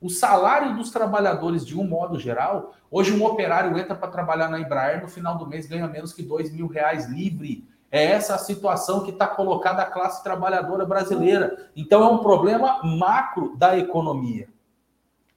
O 0.00 0.08
salário 0.08 0.74
dos 0.74 0.90
trabalhadores, 0.90 1.66
de 1.66 1.78
um 1.78 1.86
modo 1.86 2.18
geral, 2.18 2.74
hoje 2.90 3.12
um 3.12 3.22
operário 3.22 3.78
entra 3.78 3.94
para 3.94 4.10
trabalhar 4.10 4.48
na 4.48 4.58
Embraer, 4.58 5.02
no 5.02 5.08
final 5.08 5.36
do 5.36 5.46
mês 5.46 5.66
ganha 5.66 5.86
menos 5.86 6.14
que 6.14 6.22
dois 6.22 6.50
mil 6.50 6.66
reais 6.66 7.06
livre. 7.06 7.68
É 7.90 8.04
essa 8.04 8.34
a 8.34 8.38
situação 8.38 9.02
que 9.02 9.10
está 9.10 9.26
colocada 9.26 9.82
a 9.82 9.90
classe 9.90 10.22
trabalhadora 10.22 10.84
brasileira. 10.84 11.70
Então 11.74 12.02
é 12.02 12.06
um 12.06 12.18
problema 12.18 12.82
macro 12.84 13.56
da 13.56 13.76
economia. 13.76 14.48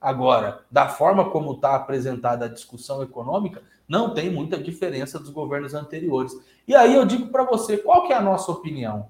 Agora, 0.00 0.60
da 0.70 0.88
forma 0.88 1.30
como 1.30 1.52
está 1.52 1.74
apresentada 1.74 2.44
a 2.44 2.48
discussão 2.48 3.02
econômica, 3.02 3.62
não 3.88 4.14
tem 4.14 4.30
muita 4.30 4.58
diferença 4.58 5.18
dos 5.18 5.30
governos 5.30 5.74
anteriores. 5.74 6.32
E 6.68 6.74
aí 6.74 6.94
eu 6.94 7.04
digo 7.04 7.28
para 7.28 7.44
você, 7.44 7.78
qual 7.78 8.06
que 8.06 8.12
é 8.12 8.16
a 8.16 8.22
nossa 8.22 8.52
opinião? 8.52 9.08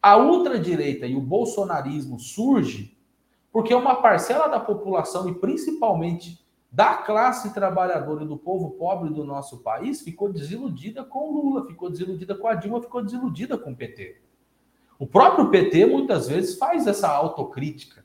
A 0.00 0.16
ultradireita 0.16 1.06
e 1.06 1.16
o 1.16 1.20
bolsonarismo 1.20 2.18
surge 2.18 2.96
porque 3.56 3.74
uma 3.74 3.94
parcela 4.02 4.48
da 4.48 4.60
população, 4.60 5.30
e 5.30 5.34
principalmente 5.34 6.45
da 6.76 6.92
classe 6.92 7.54
trabalhadora 7.54 8.22
e 8.22 8.28
do 8.28 8.36
povo 8.36 8.72
pobre 8.72 9.08
do 9.08 9.24
nosso 9.24 9.60
país, 9.62 10.02
ficou 10.02 10.30
desiludida 10.30 11.02
com 11.02 11.32
Lula, 11.32 11.66
ficou 11.66 11.88
desiludida 11.88 12.34
com 12.34 12.46
a 12.46 12.54
Dilma, 12.54 12.82
ficou 12.82 13.02
desiludida 13.02 13.56
com 13.56 13.72
o 13.72 13.74
PT. 13.74 14.20
O 14.98 15.06
próprio 15.06 15.48
PT 15.48 15.86
muitas 15.86 16.28
vezes 16.28 16.58
faz 16.58 16.86
essa 16.86 17.08
autocrítica 17.08 18.04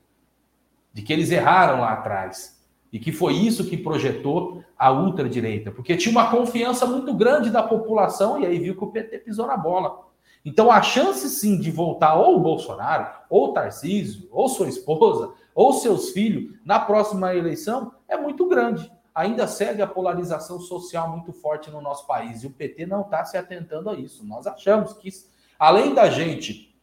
de 0.90 1.02
que 1.02 1.12
eles 1.12 1.30
erraram 1.30 1.82
lá 1.82 1.92
atrás 1.92 2.64
e 2.90 2.98
que 2.98 3.12
foi 3.12 3.34
isso 3.34 3.68
que 3.68 3.76
projetou 3.76 4.64
a 4.78 4.90
ultradireita, 4.90 5.70
porque 5.70 5.94
tinha 5.94 6.12
uma 6.12 6.30
confiança 6.30 6.86
muito 6.86 7.12
grande 7.12 7.50
da 7.50 7.62
população 7.62 8.40
e 8.40 8.46
aí 8.46 8.58
viu 8.58 8.74
que 8.74 8.84
o 8.84 8.90
PT 8.90 9.18
pisou 9.18 9.46
na 9.46 9.56
bola. 9.58 10.06
Então 10.42 10.70
a 10.70 10.80
chance 10.80 11.28
sim 11.28 11.60
de 11.60 11.70
voltar 11.70 12.14
ou 12.14 12.36
o 12.36 12.40
Bolsonaro, 12.40 13.06
ou 13.28 13.50
o 13.50 13.52
Tarcísio, 13.52 14.26
ou 14.30 14.48
sua 14.48 14.66
esposa, 14.66 15.34
ou 15.54 15.74
seus 15.74 16.08
filhos 16.10 16.54
na 16.64 16.80
próxima 16.80 17.34
eleição 17.34 17.92
é 18.12 18.16
muito 18.16 18.46
grande. 18.46 18.90
Ainda 19.14 19.46
segue 19.46 19.82
a 19.82 19.86
polarização 19.86 20.60
social 20.60 21.10
muito 21.10 21.32
forte 21.32 21.70
no 21.70 21.80
nosso 21.80 22.06
país 22.06 22.42
e 22.42 22.46
o 22.46 22.50
PT 22.50 22.86
não 22.86 23.02
está 23.02 23.24
se 23.24 23.36
atentando 23.36 23.90
a 23.90 23.94
isso. 23.94 24.24
Nós 24.24 24.46
achamos 24.46 24.94
que, 24.94 25.10
além 25.58 25.94
da 25.94 26.08
gente 26.08 26.74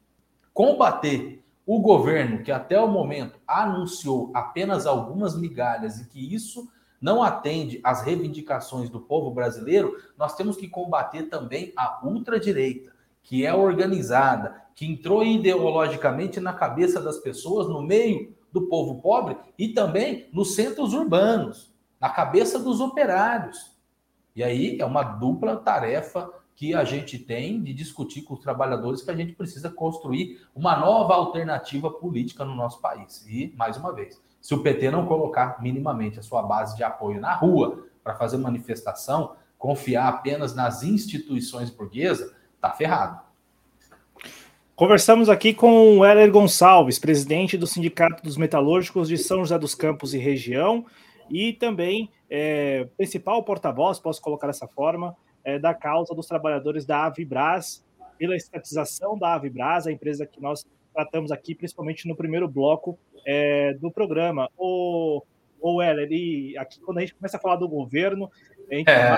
combater 0.54 1.44
o 1.66 1.80
governo 1.80 2.44
que 2.44 2.52
até 2.52 2.80
o 2.80 2.88
momento 2.88 3.40
anunciou 3.48 4.32
apenas 4.34 4.86
algumas 4.86 5.38
migalhas 5.38 6.00
e 6.00 6.08
que 6.08 6.34
isso 6.34 6.68
não 7.02 7.24
atende 7.24 7.80
às 7.84 8.02
reivindicações 8.02 8.90
do 8.90 9.00
povo 9.00 9.32
brasileiro, 9.32 9.96
nós 10.18 10.36
temos 10.36 10.58
que 10.58 10.68
combater 10.68 11.24
também 11.24 11.72
a 11.78 12.06
ultradireita, 12.06 12.92
que 13.24 13.46
é 13.46 13.54
organizada, 13.54 14.64
que 14.76 14.86
entrou 14.86 15.24
ideologicamente 15.24 16.40
na 16.40 16.54
cabeça 16.54 17.00
das 17.00 17.18
pessoas, 17.18 17.68
no 17.68 17.82
meio 17.82 18.36
do 18.52 18.68
povo 18.68 19.02
pobre 19.02 19.38
e 19.58 19.70
também 19.70 20.28
nos 20.32 20.56
centros 20.56 20.94
urbanos, 20.94 21.74
na 22.00 22.10
cabeça 22.10 22.60
dos 22.60 22.80
operários. 22.80 23.78
E 24.36 24.44
aí 24.44 24.78
é 24.80 24.86
uma 24.86 25.04
dupla 25.04 25.58
tarefa 25.58 26.32
que 26.56 26.74
a 26.74 26.84
gente 26.84 27.18
tem 27.18 27.64
de 27.64 27.74
discutir 27.74 28.24
com 28.24 28.34
os 28.34 28.42
trabalhadores 28.42 29.02
que 29.02 29.10
a 29.10 29.16
gente 29.16 29.34
precisa 29.34 29.70
construir 29.70 30.42
uma 30.54 30.78
nova 30.78 31.14
alternativa 31.14 31.90
política 31.90 32.44
no 32.44 32.54
nosso 32.54 32.82
país. 32.82 33.26
E, 33.28 33.54
mais 33.56 33.78
uma 33.78 33.94
vez, 33.94 34.22
se 34.42 34.54
o 34.54 34.62
PT 34.62 34.92
não 34.92 35.06
colocar 35.06 35.62
minimamente 35.62 36.20
a 36.20 36.22
sua 36.22 36.44
base 36.44 36.76
de 36.76 36.84
apoio 36.84 37.20
na 37.20 37.34
rua 37.34 37.86
para 38.04 38.16
fazer 38.16 38.38
manifestação, 38.38 39.36
confiar 39.58 40.08
apenas 40.10 40.54
nas 40.54 40.84
instituições 40.84 41.70
burguesas, 41.70 42.34
tá 42.60 42.72
ferrado. 42.72 43.22
Conversamos 44.80 45.28
aqui 45.28 45.54
com 45.54 45.98
o 45.98 46.06
Heller 46.06 46.32
Gonçalves, 46.32 46.98
presidente 46.98 47.58
do 47.58 47.68
Sindicato 47.68 48.24
dos 48.24 48.38
Metalúrgicos 48.38 49.10
de 49.10 49.18
São 49.18 49.40
José 49.40 49.60
dos 49.60 49.76
Campos 49.76 50.14
e 50.14 50.18
região, 50.18 50.86
e 51.30 51.52
também 51.52 52.10
é, 52.30 52.88
principal 52.96 53.44
porta-voz, 53.44 54.00
posso 54.00 54.22
colocar 54.22 54.48
dessa 54.48 54.70
forma, 54.70 55.14
é, 55.44 55.60
da 55.60 55.74
causa 55.74 56.16
dos 56.16 56.28
trabalhadores 56.28 56.86
da 56.86 57.08
Avibras, 57.08 57.86
pela 58.18 58.38
estatização 58.38 59.18
da 59.18 59.34
Avibras, 59.34 59.86
a 59.86 59.92
empresa 59.92 60.26
que 60.26 60.42
nós 60.42 60.66
tratamos 60.94 61.30
aqui, 61.30 61.54
principalmente 61.54 62.08
no 62.08 62.16
primeiro 62.16 62.48
bloco 62.48 62.98
é, 63.26 63.74
do 63.74 63.92
programa. 63.92 64.50
O, 64.58 65.22
o 65.60 65.84
Heller, 65.84 66.08
e 66.10 66.58
aqui 66.58 66.80
quando 66.80 67.00
a 67.00 67.02
gente 67.02 67.16
começa 67.16 67.36
a 67.36 67.40
falar 67.42 67.58
do 67.58 67.68
governo, 67.68 68.32
a 68.72 68.76
gente 68.76 68.90
é, 68.90 69.10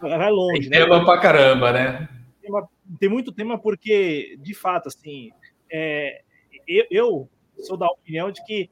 vai, 0.00 0.18
vai 0.18 0.30
longe. 0.30 0.70
Tem 0.70 0.78
né? 0.78 0.84
tema 0.86 1.04
pra 1.04 1.18
caramba, 1.18 1.72
né? 1.72 2.08
Tema, 2.40 2.68
tem 2.98 3.08
muito 3.08 3.32
tema 3.32 3.58
porque, 3.58 4.36
de 4.40 4.54
fato, 4.54 4.88
assim, 4.88 5.30
é, 5.70 6.22
eu, 6.66 6.86
eu, 6.90 7.28
sou 7.58 7.76
da 7.76 7.86
opinião 7.86 8.30
de 8.30 8.44
que 8.44 8.70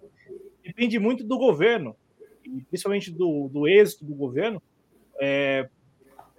depende 0.65 0.99
muito 0.99 1.25
do 1.25 1.39
governo, 1.39 1.97
principalmente 2.69 3.11
do, 3.11 3.49
do 3.49 3.69
êxito 3.69 4.05
do 4.05 4.15
governo, 4.15 4.63
é, 5.21 5.69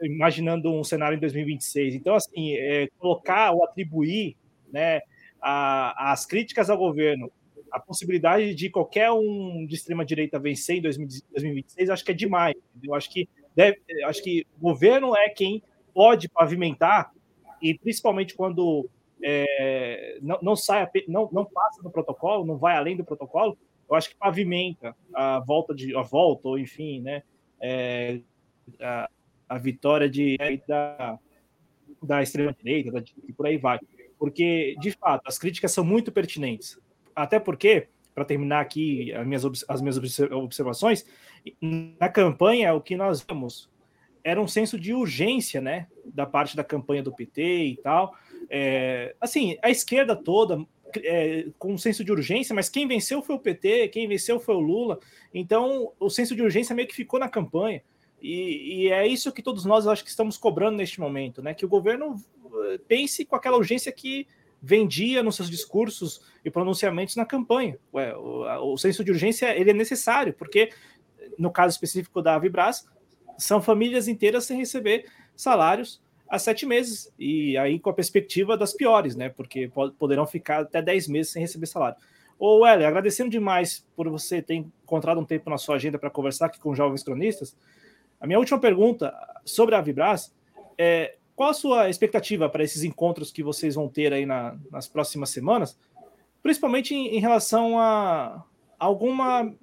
imaginando 0.01 0.71
um 0.71 0.83
cenário 0.83 1.15
em 1.15 1.19
2026. 1.19 1.95
Então, 1.95 2.15
assim, 2.15 2.55
é, 2.55 2.87
colocar 2.97 3.51
ou 3.51 3.63
atribuir 3.63 4.35
né, 4.71 5.01
a, 5.41 6.11
as 6.11 6.25
críticas 6.25 6.69
ao 6.69 6.77
governo 6.77 7.31
a 7.71 7.79
possibilidade 7.79 8.55
de 8.55 8.69
qualquer 8.69 9.11
um 9.11 9.65
de 9.67 9.75
extrema 9.75 10.03
direita 10.03 10.39
vencer 10.39 10.77
em 10.77 10.81
2026, 10.81 11.89
acho 11.89 12.03
que 12.03 12.11
é 12.11 12.15
demais. 12.15 12.55
Eu 12.83 12.95
acho 12.95 13.11
que 13.11 13.29
deve, 13.55 13.79
acho 14.05 14.23
que 14.23 14.45
o 14.57 14.59
governo 14.59 15.15
é 15.15 15.29
quem 15.29 15.61
pode 15.93 16.27
pavimentar 16.29 17.11
e 17.61 17.77
principalmente 17.77 18.35
quando 18.35 18.89
é, 19.23 20.17
não, 20.21 20.39
não 20.41 20.55
sai, 20.55 20.87
não, 21.07 21.29
não 21.31 21.45
passa 21.45 21.81
do 21.81 21.89
protocolo, 21.89 22.45
não 22.45 22.57
vai 22.57 22.75
além 22.75 22.95
do 22.95 23.03
protocolo, 23.03 23.57
eu 23.89 23.95
acho 23.95 24.09
que 24.09 24.15
pavimenta 24.15 24.95
a 25.13 25.39
volta 25.39 25.73
de 25.73 25.95
a 25.95 26.01
volta, 26.01 26.47
ou 26.47 26.59
enfim, 26.59 27.01
né, 27.01 27.23
é, 27.59 28.21
a, 28.79 29.09
a, 29.47 29.57
vitória 29.57 30.09
de, 30.09 30.37
da, 30.67 31.17
da 32.01 32.21
extrema-direita, 32.21 33.03
e 33.27 33.33
por 33.33 33.47
aí 33.47 33.57
vai. 33.57 33.79
Porque, 34.17 34.75
de 34.79 34.91
fato, 34.91 35.27
as 35.27 35.39
críticas 35.39 35.71
são 35.71 35.83
muito 35.83 36.11
pertinentes. 36.11 36.77
Até 37.15 37.39
porque, 37.39 37.87
para 38.13 38.25
terminar 38.25 38.59
aqui 38.59 39.13
as 39.13 39.25
minhas, 39.25 39.43
as 39.67 39.81
minhas 39.81 39.97
observações, 40.31 41.05
na 41.61 42.09
campanha, 42.09 42.73
o 42.73 42.81
que 42.81 42.95
nós 42.95 43.21
vemos 43.21 43.69
era 44.23 44.41
um 44.41 44.47
senso 44.47 44.79
de 44.79 44.93
urgência, 44.93 45.61
né, 45.61 45.87
da 46.05 46.25
parte 46.25 46.55
da 46.55 46.63
campanha 46.63 47.03
do 47.03 47.15
PT 47.15 47.41
e 47.41 47.77
tal. 47.77 48.15
É, 48.49 49.15
assim, 49.19 49.57
a 49.61 49.69
esquerda 49.69 50.15
toda 50.15 50.65
é, 50.97 51.47
com 51.57 51.73
um 51.73 51.77
senso 51.77 52.03
de 52.03 52.11
urgência, 52.11 52.53
mas 52.55 52.69
quem 52.69 52.87
venceu 52.87 53.21
foi 53.21 53.35
o 53.35 53.39
PT, 53.39 53.89
quem 53.89 54.07
venceu 54.07 54.39
foi 54.39 54.55
o 54.55 54.59
Lula. 54.59 54.99
Então, 55.33 55.91
o 55.99 56.09
senso 56.09 56.35
de 56.35 56.41
urgência 56.41 56.75
meio 56.75 56.87
que 56.87 56.95
ficou 56.95 57.19
na 57.19 57.29
campanha. 57.29 57.81
E, 58.21 58.83
e 58.83 58.91
é 58.91 59.07
isso 59.07 59.31
que 59.31 59.41
todos 59.41 59.65
nós 59.65 59.87
acho 59.87 60.03
que 60.03 60.09
estamos 60.09 60.37
cobrando 60.37 60.77
neste 60.77 60.99
momento, 60.99 61.41
né? 61.41 61.53
Que 61.53 61.65
o 61.65 61.69
governo 61.69 62.15
eh, 62.65 62.79
pense 62.87 63.23
com 63.23 63.35
aquela 63.35 63.55
urgência 63.55 63.91
que 63.91 64.27
vendia 64.61 65.23
nos 65.23 65.37
seus 65.37 65.49
discursos 65.49 66.19
e 66.43 66.51
pronunciamentos 66.51 67.15
na 67.15 67.25
campanha. 67.25 67.77
Ué, 67.93 68.13
o, 68.17 68.73
o 68.73 68.77
senso 68.77 69.05
de 69.05 69.11
urgência 69.11 69.57
ele 69.57 69.69
é 69.69 69.73
necessário, 69.73 70.33
porque 70.33 70.69
no 71.37 71.49
caso 71.49 71.73
específico 71.73 72.21
da 72.21 72.35
Avibras, 72.35 72.85
são 73.39 73.61
famílias 73.61 74.07
inteiras 74.07 74.45
sem 74.45 74.57
receber 74.57 75.05
salários 75.35 76.01
há 76.29 76.37
sete 76.37 76.65
meses, 76.65 77.11
e 77.17 77.57
aí 77.57 77.79
com 77.79 77.89
a 77.89 77.93
perspectiva 77.93 78.55
das 78.55 78.71
piores, 78.71 79.15
né? 79.15 79.29
Porque 79.29 79.71
poderão 79.97 80.27
ficar 80.27 80.61
até 80.61 80.81
dez 80.81 81.07
meses 81.07 81.31
sem 81.31 81.41
receber 81.41 81.65
salário. 81.65 81.97
Ô, 82.37 82.59
Weller, 82.59 82.87
agradecendo 82.87 83.29
demais 83.29 83.85
por 83.95 84.07
você 84.07 84.41
ter 84.41 84.53
encontrado 84.53 85.19
um 85.19 85.25
tempo 85.25 85.49
na 85.49 85.57
sua 85.57 85.75
agenda 85.75 85.97
para 85.97 86.09
conversar 86.09 86.45
aqui 86.45 86.59
com 86.59 86.75
jovens 86.75 87.03
cronistas. 87.03 87.57
A 88.21 88.27
minha 88.27 88.37
última 88.37 88.59
pergunta 88.59 89.13
sobre 89.43 89.75
a 89.75 89.81
Vibras 89.81 90.33
é 90.77 91.15
qual 91.35 91.49
a 91.49 91.53
sua 91.53 91.89
expectativa 91.89 92.47
para 92.47 92.63
esses 92.63 92.83
encontros 92.83 93.31
que 93.31 93.41
vocês 93.41 93.75
vão 93.75 93.89
ter 93.89 94.13
aí 94.13 94.25
na, 94.25 94.57
nas 94.71 94.87
próximas 94.87 95.31
semanas, 95.31 95.77
principalmente 96.43 96.93
em, 96.93 97.15
em 97.15 97.19
relação 97.19 97.79
a 97.79 98.45
alguma 98.77 99.53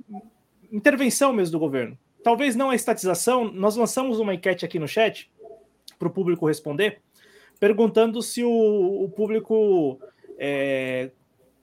intervenção 0.73 1.33
mesmo 1.33 1.53
do 1.53 1.59
governo? 1.59 1.97
Talvez 2.27 2.57
não 2.57 2.71
a 2.71 2.75
estatização, 2.75 3.53
nós 3.53 3.77
lançamos 3.77 4.19
uma 4.19 4.35
enquete 4.35 4.65
aqui 4.65 4.81
no 4.81 4.89
chat 4.89 5.31
para 5.97 6.09
o 6.09 6.11
público 6.11 6.45
responder, 6.45 7.01
perguntando 7.61 8.21
se 8.21 8.43
o, 8.43 9.05
o 9.05 9.09
público 9.09 10.01
é, 10.37 11.13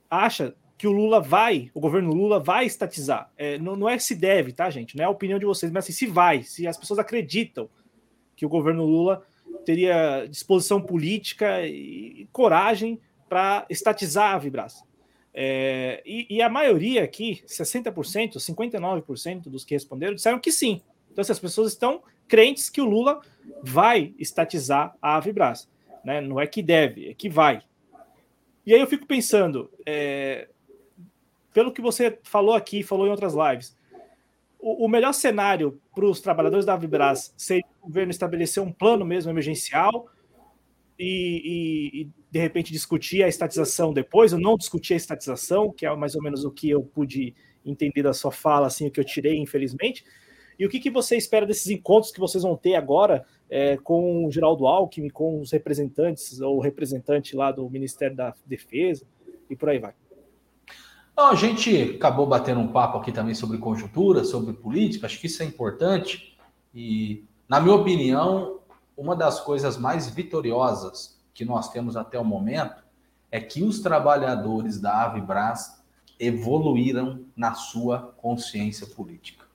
acha 0.10 0.56
que 0.78 0.88
o 0.88 0.94
Lula 0.94 1.20
vai, 1.20 1.70
o 1.74 1.82
governo 1.82 2.14
Lula 2.14 2.40
vai 2.40 2.66
estatizar. 2.66 3.30
É, 3.38 3.58
não, 3.58 3.76
não, 3.76 3.90
é 3.90 4.00
se 4.00 4.16
deve, 4.16 4.54
tá, 4.54 4.70
gente? 4.70 4.96
Não 4.96 5.04
é 5.04 5.06
a 5.06 5.10
opinião 5.10 5.38
de 5.38 5.46
vocês, 5.46 5.70
mas 5.70 5.84
assim, 5.84 5.92
se 5.92 6.08
vai, 6.08 6.44
se 6.44 6.66
as 6.66 6.78
pessoas 6.78 6.98
acreditam 6.98 7.70
que 8.34 8.46
o 8.46 8.50
governo 8.50 8.86
Lula 8.86 9.22
teria 9.66 10.26
disposição 10.30 10.82
política 10.82 11.68
e 11.68 12.26
coragem 12.32 13.02
para 13.28 13.66
estatizar 13.70 14.34
a 14.34 14.38
Vibras. 14.38 14.82
É, 15.34 16.04
e, 16.06 16.28
e, 16.30 16.42
a 16.42 16.50
maioria 16.50 17.04
aqui, 17.04 17.44
60%, 17.48 18.36
59% 18.36 19.44
dos 19.50 19.66
que 19.66 19.74
responderam, 19.74 20.14
disseram 20.14 20.40
que 20.40 20.52
sim. 20.52 20.82
Então, 21.12 21.22
assim, 21.22 21.32
as 21.32 21.40
pessoas 21.40 21.72
estão 21.72 22.04
crentes 22.28 22.70
que 22.70 22.82
o 22.82 22.86
Lula 22.86 23.20
vai 23.64 24.14
estatizar 24.20 24.96
a 25.02 25.20
Vibras. 25.20 25.70
Né? 26.04 26.22
Não 26.22 26.40
é 26.40 26.46
que 26.46 26.62
deve, 26.62 27.10
é 27.10 27.14
que 27.14 27.30
vai. 27.30 27.62
E 28.66 28.74
aí 28.74 28.80
eu 28.80 28.88
fico 28.88 29.06
pensando, 29.06 29.72
é, 29.86 30.48
pelo 31.54 31.72
que 31.72 31.82
você 31.82 32.20
falou 32.24 32.54
aqui, 32.54 32.84
falou 32.84 33.08
em 33.08 33.12
outras 33.12 33.34
lives, 33.34 33.76
o, 34.60 34.86
o 34.86 34.88
melhor 34.88 35.14
cenário 35.14 35.80
para 35.94 36.06
os 36.06 36.22
trabalhadores 36.22 36.66
da 36.66 36.76
Vibras 36.76 37.34
seria 37.36 37.66
o 37.82 37.88
governo 37.88 38.12
estabelecer 38.12 38.64
um 38.64 38.72
plano 38.72 39.04
mesmo 39.04 39.30
emergencial 39.30 40.08
e, 40.98 41.92
e, 41.94 42.02
e, 42.02 42.10
de 42.34 42.40
repente 42.40 42.72
discutir 42.72 43.22
a 43.22 43.28
estatização 43.28 43.94
depois, 43.94 44.34
ou 44.34 44.40
não 44.40 44.58
discutir 44.58 44.96
a 44.96 44.98
estatização, 44.98 45.72
que 45.72 45.86
é 45.86 45.96
mais 45.96 46.16
ou 46.16 46.22
menos 46.24 46.44
o 46.44 46.50
que 46.50 46.68
eu 46.68 46.82
pude 46.82 47.36
entender 47.64 48.02
da 48.02 48.12
sua 48.12 48.32
fala, 48.32 48.66
assim, 48.66 48.88
o 48.88 48.92
que 48.92 49.00
eu 49.00 49.04
tirei, 49.04 49.38
infelizmente. 49.38 50.04
E 50.58 50.66
o 50.66 50.70
que, 50.70 50.80
que 50.80 50.90
você 50.90 51.16
espera 51.16 51.46
desses 51.46 51.68
encontros 51.68 52.12
que 52.12 52.20
vocês 52.20 52.44
vão 52.44 52.58
ter 52.58 52.74
agora 52.74 53.24
é, 53.48 53.78
com 53.78 54.26
o 54.26 54.32
Geraldo 54.32 54.66
Alckmin, 54.66 55.12
com 55.12 55.42
os 55.42 55.52
representantes, 55.52 56.42
ou 56.42 56.60
representante 56.60 57.36
lá 57.36 57.52
do 57.52 57.70
Ministério 57.70 58.16
da 58.16 58.34
Defesa, 58.48 59.06
e 59.48 59.56
por 59.56 59.70
aí 59.70 59.78
vai? 59.78 59.94
Não, 61.16 61.28
a 61.28 61.36
gente 61.36 61.94
acabou 61.98 62.26
batendo 62.26 62.62
um 62.62 62.70
papo 62.70 62.98
aqui 62.98 63.12
também 63.12 63.36
sobre 63.36 63.60
conjuntura, 63.60 64.24
sobre 64.24 64.54
política, 64.54 65.06
acho 65.06 65.22
que 65.22 65.28
isso 65.28 65.44
é 65.44 65.46
importante. 65.46 66.36
E, 66.74 67.26
na 67.48 67.60
minha 67.60 67.76
opinião, 67.76 68.62
uma 68.98 69.16
das 69.16 69.40
coisas 69.40 69.78
mais 69.78 70.10
vitoriosas 70.10 71.13
que 71.34 71.46
nós 71.46 71.70
temos 71.70 71.96
até 71.96 72.20
o 72.20 72.26
momento 72.26 72.84
é 73.32 73.40
que 73.40 73.64
os 73.64 73.80
trabalhadores 73.80 74.80
da 74.80 75.04
Avibras 75.04 75.84
evoluíram 76.20 77.26
na 77.36 77.54
sua 77.54 78.14
consciência 78.18 78.86
política. 78.88 79.46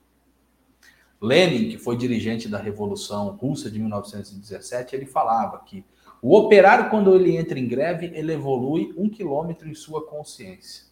Lenin, 1.21 1.69
que 1.69 1.77
foi 1.77 1.97
dirigente 1.97 2.47
da 2.47 2.57
Revolução 2.57 3.29
Russa 3.29 3.69
de 3.69 3.79
1917, 3.79 4.95
ele 4.95 5.05
falava 5.05 5.59
que 5.59 5.85
o 6.21 6.35
operário, 6.35 6.89
quando 6.89 7.15
ele 7.15 7.37
entra 7.37 7.57
em 7.57 7.67
greve, 7.67 8.11
ele 8.13 8.33
evolui 8.33 8.93
um 8.97 9.09
quilômetro 9.09 9.69
em 9.69 9.73
sua 9.73 10.05
consciência. 10.05 10.85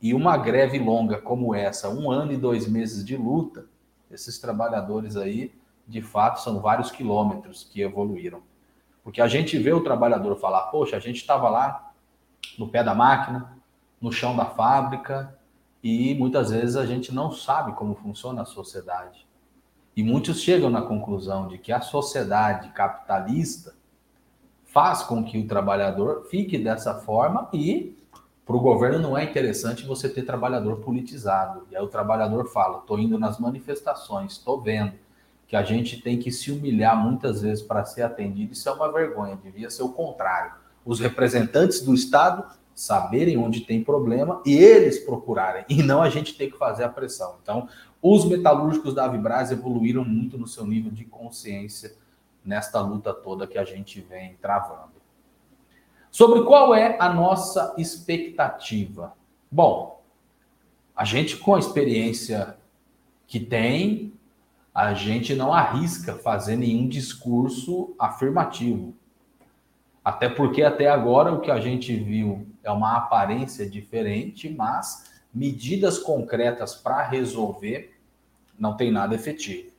E 0.00 0.12
uma 0.12 0.36
greve 0.36 0.78
longa 0.78 1.18
como 1.18 1.54
essa, 1.54 1.88
um 1.88 2.10
ano 2.10 2.32
e 2.32 2.36
dois 2.36 2.66
meses 2.66 3.04
de 3.04 3.16
luta, 3.16 3.66
esses 4.10 4.38
trabalhadores 4.38 5.16
aí 5.16 5.52
de 5.90 6.00
fato, 6.00 6.40
são 6.40 6.60
vários 6.60 6.90
quilômetros 6.90 7.64
que 7.64 7.82
evoluíram. 7.82 8.40
Porque 9.02 9.20
a 9.20 9.28
gente 9.28 9.58
vê 9.58 9.72
o 9.72 9.82
trabalhador 9.82 10.36
falar, 10.36 10.62
poxa, 10.64 10.96
a 10.96 11.00
gente 11.00 11.16
estava 11.16 11.48
lá 11.48 11.92
no 12.58 12.68
pé 12.68 12.84
da 12.84 12.94
máquina, 12.94 13.56
no 14.00 14.12
chão 14.12 14.36
da 14.36 14.46
fábrica, 14.46 15.36
e 15.82 16.14
muitas 16.14 16.50
vezes 16.50 16.76
a 16.76 16.84
gente 16.84 17.12
não 17.14 17.32
sabe 17.32 17.72
como 17.72 17.94
funciona 17.94 18.42
a 18.42 18.46
sociedade. 18.46 19.26
E 19.96 20.02
muitos 20.02 20.40
chegam 20.40 20.70
na 20.70 20.82
conclusão 20.82 21.48
de 21.48 21.58
que 21.58 21.72
a 21.72 21.80
sociedade 21.80 22.68
capitalista 22.70 23.74
faz 24.64 25.02
com 25.02 25.24
que 25.24 25.38
o 25.38 25.48
trabalhador 25.48 26.26
fique 26.30 26.56
dessa 26.56 26.94
forma 26.94 27.48
e 27.52 27.96
para 28.46 28.56
o 28.56 28.60
governo 28.60 28.98
não 28.98 29.16
é 29.16 29.24
interessante 29.24 29.86
você 29.86 30.08
ter 30.08 30.22
trabalhador 30.22 30.76
politizado. 30.78 31.66
E 31.70 31.76
aí 31.76 31.82
o 31.82 31.88
trabalhador 31.88 32.46
fala: 32.46 32.78
estou 32.78 32.98
indo 32.98 33.18
nas 33.18 33.38
manifestações, 33.38 34.32
estou 34.32 34.60
vendo, 34.60 34.92
que 35.50 35.56
a 35.56 35.64
gente 35.64 36.00
tem 36.00 36.16
que 36.16 36.30
se 36.30 36.52
humilhar 36.52 36.96
muitas 36.96 37.42
vezes 37.42 37.60
para 37.60 37.84
ser 37.84 38.02
atendido. 38.02 38.52
Isso 38.52 38.68
é 38.68 38.72
uma 38.72 38.92
vergonha, 38.92 39.34
devia 39.34 39.68
ser 39.68 39.82
o 39.82 39.88
contrário. 39.88 40.52
Os 40.84 41.00
representantes 41.00 41.80
do 41.80 41.92
Estado 41.92 42.44
saberem 42.72 43.36
onde 43.36 43.62
tem 43.62 43.82
problema 43.82 44.40
e 44.46 44.56
eles 44.56 45.00
procurarem, 45.00 45.64
e 45.68 45.82
não 45.82 46.00
a 46.00 46.08
gente 46.08 46.38
ter 46.38 46.52
que 46.52 46.56
fazer 46.56 46.84
a 46.84 46.88
pressão. 46.88 47.34
Então, 47.42 47.68
os 48.00 48.24
metalúrgicos 48.26 48.94
da 48.94 49.06
Avibras 49.06 49.50
evoluíram 49.50 50.04
muito 50.04 50.38
no 50.38 50.46
seu 50.46 50.64
nível 50.64 50.92
de 50.92 51.04
consciência 51.04 51.96
nesta 52.44 52.80
luta 52.80 53.12
toda 53.12 53.44
que 53.44 53.58
a 53.58 53.64
gente 53.64 54.00
vem 54.00 54.36
travando. 54.40 54.92
Sobre 56.12 56.44
qual 56.44 56.72
é 56.76 56.96
a 57.00 57.12
nossa 57.12 57.74
expectativa? 57.76 59.14
Bom, 59.50 60.00
a 60.94 61.04
gente 61.04 61.36
com 61.38 61.56
a 61.56 61.58
experiência 61.58 62.56
que 63.26 63.40
tem, 63.40 64.12
a 64.74 64.94
gente 64.94 65.34
não 65.34 65.52
arrisca 65.52 66.14
fazer 66.14 66.56
nenhum 66.56 66.88
discurso 66.88 67.94
afirmativo. 67.98 68.94
Até 70.04 70.28
porque 70.28 70.62
até 70.62 70.88
agora 70.88 71.32
o 71.32 71.40
que 71.40 71.50
a 71.50 71.60
gente 71.60 71.94
viu 71.94 72.46
é 72.62 72.70
uma 72.70 72.96
aparência 72.96 73.68
diferente, 73.68 74.48
mas 74.48 75.10
medidas 75.32 75.98
concretas 75.98 76.74
para 76.74 77.02
resolver 77.02 77.98
não 78.58 78.76
tem 78.76 78.90
nada 78.90 79.14
efetivo. 79.14 79.70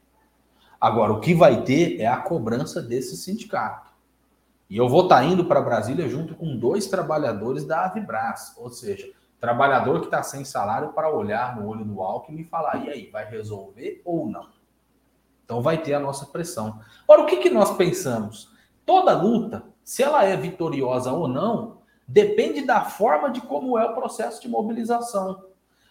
Agora, 0.80 1.14
o 1.14 1.20
que 1.20 1.36
vai 1.36 1.64
ter 1.64 2.00
é 2.00 2.08
a 2.08 2.18
cobrança 2.18 2.82
desse 2.82 3.16
sindicato. 3.16 3.92
E 4.68 4.78
eu 4.78 4.90
vou 4.90 5.04
estar 5.04 5.18
tá 5.18 5.24
indo 5.24 5.46
para 5.46 5.62
Brasília 5.62 6.10
junto 6.10 6.34
com 6.34 6.58
dois 6.58 6.88
trabalhadores 6.88 7.66
da 7.66 7.86
Avibras, 7.86 8.56
ou 8.58 8.70
seja, 8.70 9.12
trabalhador 9.40 10.00
que 10.00 10.06
está 10.06 10.24
sem 10.24 10.44
salário 10.44 10.94
para 10.94 11.14
olhar 11.14 11.56
no 11.56 11.68
olho 11.68 11.86
do 11.86 12.02
Alckmin 12.02 12.42
e 12.42 12.46
falar: 12.46 12.86
e 12.86 12.90
aí, 12.90 13.10
vai 13.12 13.30
resolver 13.30 14.02
ou 14.04 14.28
não? 14.28 14.48
Então 15.52 15.62
vai 15.62 15.84
ter 15.84 15.94
a 15.94 16.00
nossa 16.00 16.28
pressão. 16.28 16.80
Ora, 17.06 17.24
o 17.24 17.26
que, 17.26 17.36
que 17.36 17.50
nós 17.50 17.76
pensamos? 17.76 18.50
Toda 18.86 19.22
luta, 19.22 19.66
se 19.84 20.02
ela 20.02 20.24
é 20.24 20.38
vitoriosa 20.38 21.12
ou 21.12 21.28
não, 21.28 21.80
depende 22.08 22.66
da 22.66 22.86
forma 22.86 23.30
de 23.30 23.42
como 23.42 23.78
é 23.78 23.84
o 23.84 23.94
processo 23.94 24.42
de 24.42 24.48
mobilização. 24.48 25.44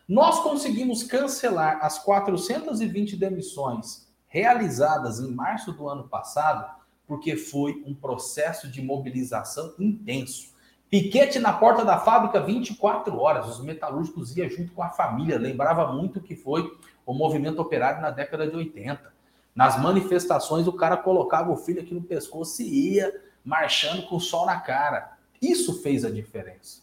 Nós 0.09 0.41
conseguimos 0.41 1.03
cancelar 1.03 1.79
as 1.83 1.99
420 1.99 3.19
demissões 3.19 4.09
realizadas 4.29 5.21
em 5.21 5.31
março 5.31 5.73
do 5.73 5.91
ano 5.91 6.09
passado, 6.09 6.65
porque 7.07 7.37
foi 7.37 7.85
um 7.87 7.95
processo 7.95 8.67
de 8.67 8.81
mobilização 8.81 9.75
intenso. 9.79 10.55
Piquete 10.89 11.39
na 11.39 11.53
porta 11.53 11.85
da 11.85 11.99
fábrica 11.99 12.41
24 12.41 13.15
horas, 13.21 13.47
os 13.47 13.63
metalúrgicos 13.63 14.35
iam 14.39 14.49
junto 14.49 14.73
com 14.73 14.83
a 14.83 14.89
família, 14.89 15.39
lembrava 15.39 15.93
muito 15.93 16.19
o 16.19 16.23
que 16.23 16.35
foi 16.35 16.67
o 17.05 17.13
movimento 17.13 17.61
operário 17.61 18.01
na 18.01 18.11
década 18.11 18.47
de 18.47 18.57
80. 18.57 19.10
Nas 19.55 19.81
manifestações, 19.81 20.67
o 20.67 20.73
cara 20.73 20.97
colocava 20.97 21.51
o 21.51 21.57
filho 21.57 21.83
aqui 21.83 21.93
no 21.93 22.03
pescoço 22.03 22.63
e 22.63 22.95
ia 22.95 23.23
marchando 23.45 24.07
com 24.07 24.17
o 24.17 24.21
sol 24.21 24.47
na 24.47 24.61
cara. 24.61 25.17
Isso 25.41 25.83
fez 25.83 26.05
a 26.05 26.11
diferença. 26.11 26.83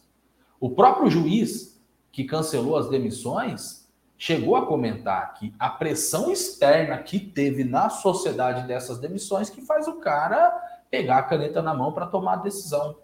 O 0.60 0.70
próprio 0.70 1.10
juiz 1.10 1.80
que 2.10 2.24
cancelou 2.24 2.76
as 2.76 2.88
demissões 2.88 3.88
chegou 4.16 4.56
a 4.56 4.66
comentar 4.66 5.34
que 5.34 5.54
a 5.58 5.70
pressão 5.70 6.30
externa 6.30 6.98
que 6.98 7.20
teve 7.20 7.62
na 7.62 7.88
sociedade 7.88 8.66
dessas 8.66 8.98
demissões 8.98 9.48
que 9.48 9.62
faz 9.62 9.86
o 9.86 10.00
cara 10.00 10.50
pegar 10.90 11.18
a 11.18 11.22
caneta 11.22 11.62
na 11.62 11.72
mão 11.72 11.92
para 11.92 12.06
tomar 12.06 12.34
a 12.34 12.36
decisão. 12.42 12.96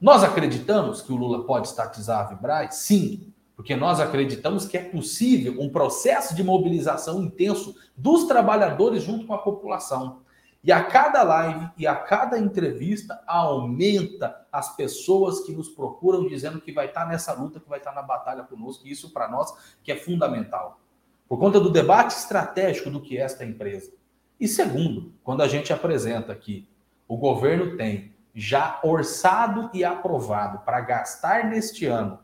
Nós 0.00 0.22
acreditamos 0.22 1.02
que 1.02 1.12
o 1.12 1.16
Lula 1.16 1.44
pode 1.44 1.68
estatizar 1.68 2.20
a 2.20 2.28
Vibraz? 2.28 2.76
Sim 2.76 3.33
porque 3.56 3.76
nós 3.76 4.00
acreditamos 4.00 4.66
que 4.66 4.76
é 4.76 4.82
possível 4.82 5.60
um 5.60 5.68
processo 5.68 6.34
de 6.34 6.42
mobilização 6.42 7.22
intenso 7.22 7.74
dos 7.96 8.24
trabalhadores 8.24 9.02
junto 9.02 9.26
com 9.26 9.34
a 9.34 9.38
população. 9.38 10.22
E 10.62 10.72
a 10.72 10.82
cada 10.82 11.22
live 11.22 11.68
e 11.76 11.86
a 11.86 11.94
cada 11.94 12.38
entrevista 12.38 13.22
aumenta 13.26 14.46
as 14.50 14.74
pessoas 14.74 15.40
que 15.40 15.52
nos 15.52 15.68
procuram 15.68 16.26
dizendo 16.26 16.60
que 16.60 16.72
vai 16.72 16.86
estar 16.86 17.06
nessa 17.06 17.34
luta, 17.34 17.60
que 17.60 17.68
vai 17.68 17.78
estar 17.78 17.92
na 17.92 18.02
batalha 18.02 18.42
conosco, 18.42 18.86
e 18.86 18.90
isso 18.90 19.12
para 19.12 19.28
nós 19.28 19.54
que 19.82 19.92
é 19.92 19.96
fundamental. 19.96 20.80
Por 21.28 21.38
conta 21.38 21.60
do 21.60 21.70
debate 21.70 22.16
estratégico 22.16 22.90
do 22.90 23.00
que 23.00 23.18
é 23.18 23.20
esta 23.20 23.44
empresa. 23.44 23.92
E 24.40 24.48
segundo, 24.48 25.12
quando 25.22 25.42
a 25.42 25.48
gente 25.48 25.72
apresenta 25.72 26.34
que 26.34 26.66
o 27.06 27.16
governo 27.16 27.76
tem 27.76 28.14
já 28.34 28.80
orçado 28.82 29.70
e 29.72 29.84
aprovado 29.84 30.60
para 30.60 30.80
gastar 30.80 31.44
neste 31.44 31.86
ano 31.86 32.18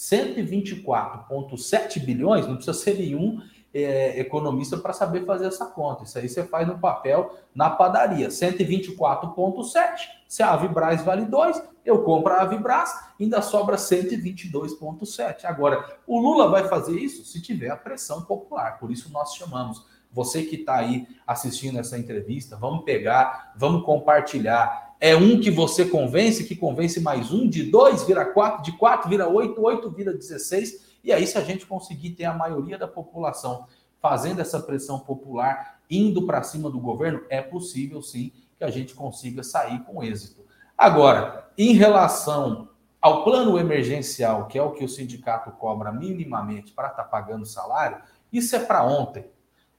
124,7 0.00 2.02
bilhões, 2.02 2.46
não 2.46 2.56
precisa 2.56 2.72
ser 2.72 2.96
nenhum 2.96 3.38
é, 3.72 4.18
economista 4.18 4.76
para 4.78 4.94
saber 4.94 5.26
fazer 5.26 5.46
essa 5.46 5.66
conta. 5.66 6.04
Isso 6.04 6.18
aí 6.18 6.26
você 6.26 6.42
faz 6.42 6.66
no 6.66 6.78
papel 6.78 7.38
na 7.54 7.68
padaria. 7.68 8.28
124,7. 8.28 10.08
Se 10.26 10.42
a 10.42 10.52
Avibraz 10.52 11.04
vale 11.04 11.26
2, 11.26 11.62
eu 11.84 12.02
compro 12.02 12.32
a 12.32 12.40
Avibraz, 12.40 12.98
ainda 13.20 13.42
sobra 13.42 13.76
122,7. 13.76 15.44
Agora, 15.44 15.98
o 16.06 16.18
Lula 16.18 16.48
vai 16.48 16.66
fazer 16.66 16.98
isso 16.98 17.22
se 17.24 17.42
tiver 17.42 17.68
a 17.68 17.76
pressão 17.76 18.22
popular. 18.22 18.78
Por 18.78 18.90
isso 18.90 19.12
nós 19.12 19.34
chamamos. 19.34 19.84
Você 20.12 20.44
que 20.44 20.56
está 20.56 20.76
aí 20.76 21.06
assistindo 21.26 21.78
essa 21.78 21.98
entrevista, 21.98 22.56
vamos 22.56 22.84
pegar, 22.84 23.52
vamos 23.54 23.84
compartilhar 23.84 24.89
é 25.00 25.16
um 25.16 25.40
que 25.40 25.50
você 25.50 25.86
convence, 25.86 26.44
que 26.44 26.54
convence 26.54 27.00
mais 27.00 27.32
um, 27.32 27.48
de 27.48 27.62
dois 27.62 28.04
vira 28.04 28.24
quatro, 28.24 28.62
de 28.62 28.72
quatro 28.72 29.08
vira 29.08 29.26
oito, 29.26 29.60
oito 29.62 29.90
vira 29.90 30.12
dezesseis. 30.12 30.90
E 31.02 31.10
aí, 31.10 31.26
se 31.26 31.38
a 31.38 31.40
gente 31.40 31.64
conseguir 31.64 32.10
ter 32.10 32.26
a 32.26 32.34
maioria 32.34 32.76
da 32.76 32.86
população 32.86 33.66
fazendo 34.00 34.40
essa 34.40 34.60
pressão 34.60 34.98
popular, 34.98 35.80
indo 35.90 36.26
para 36.26 36.42
cima 36.42 36.70
do 36.70 36.78
governo, 36.78 37.22
é 37.30 37.40
possível 37.40 38.02
sim 38.02 38.30
que 38.58 38.64
a 38.64 38.70
gente 38.70 38.94
consiga 38.94 39.42
sair 39.42 39.80
com 39.84 40.02
êxito. 40.02 40.44
Agora, 40.76 41.50
em 41.56 41.72
relação 41.72 42.68
ao 43.00 43.24
plano 43.24 43.58
emergencial, 43.58 44.46
que 44.46 44.58
é 44.58 44.62
o 44.62 44.72
que 44.72 44.84
o 44.84 44.88
sindicato 44.88 45.50
cobra 45.52 45.90
minimamente 45.90 46.72
para 46.72 46.88
estar 46.88 47.04
tá 47.04 47.08
pagando 47.08 47.46
salário, 47.46 48.02
isso 48.30 48.54
é 48.54 48.58
para 48.58 48.84
ontem. 48.84 49.24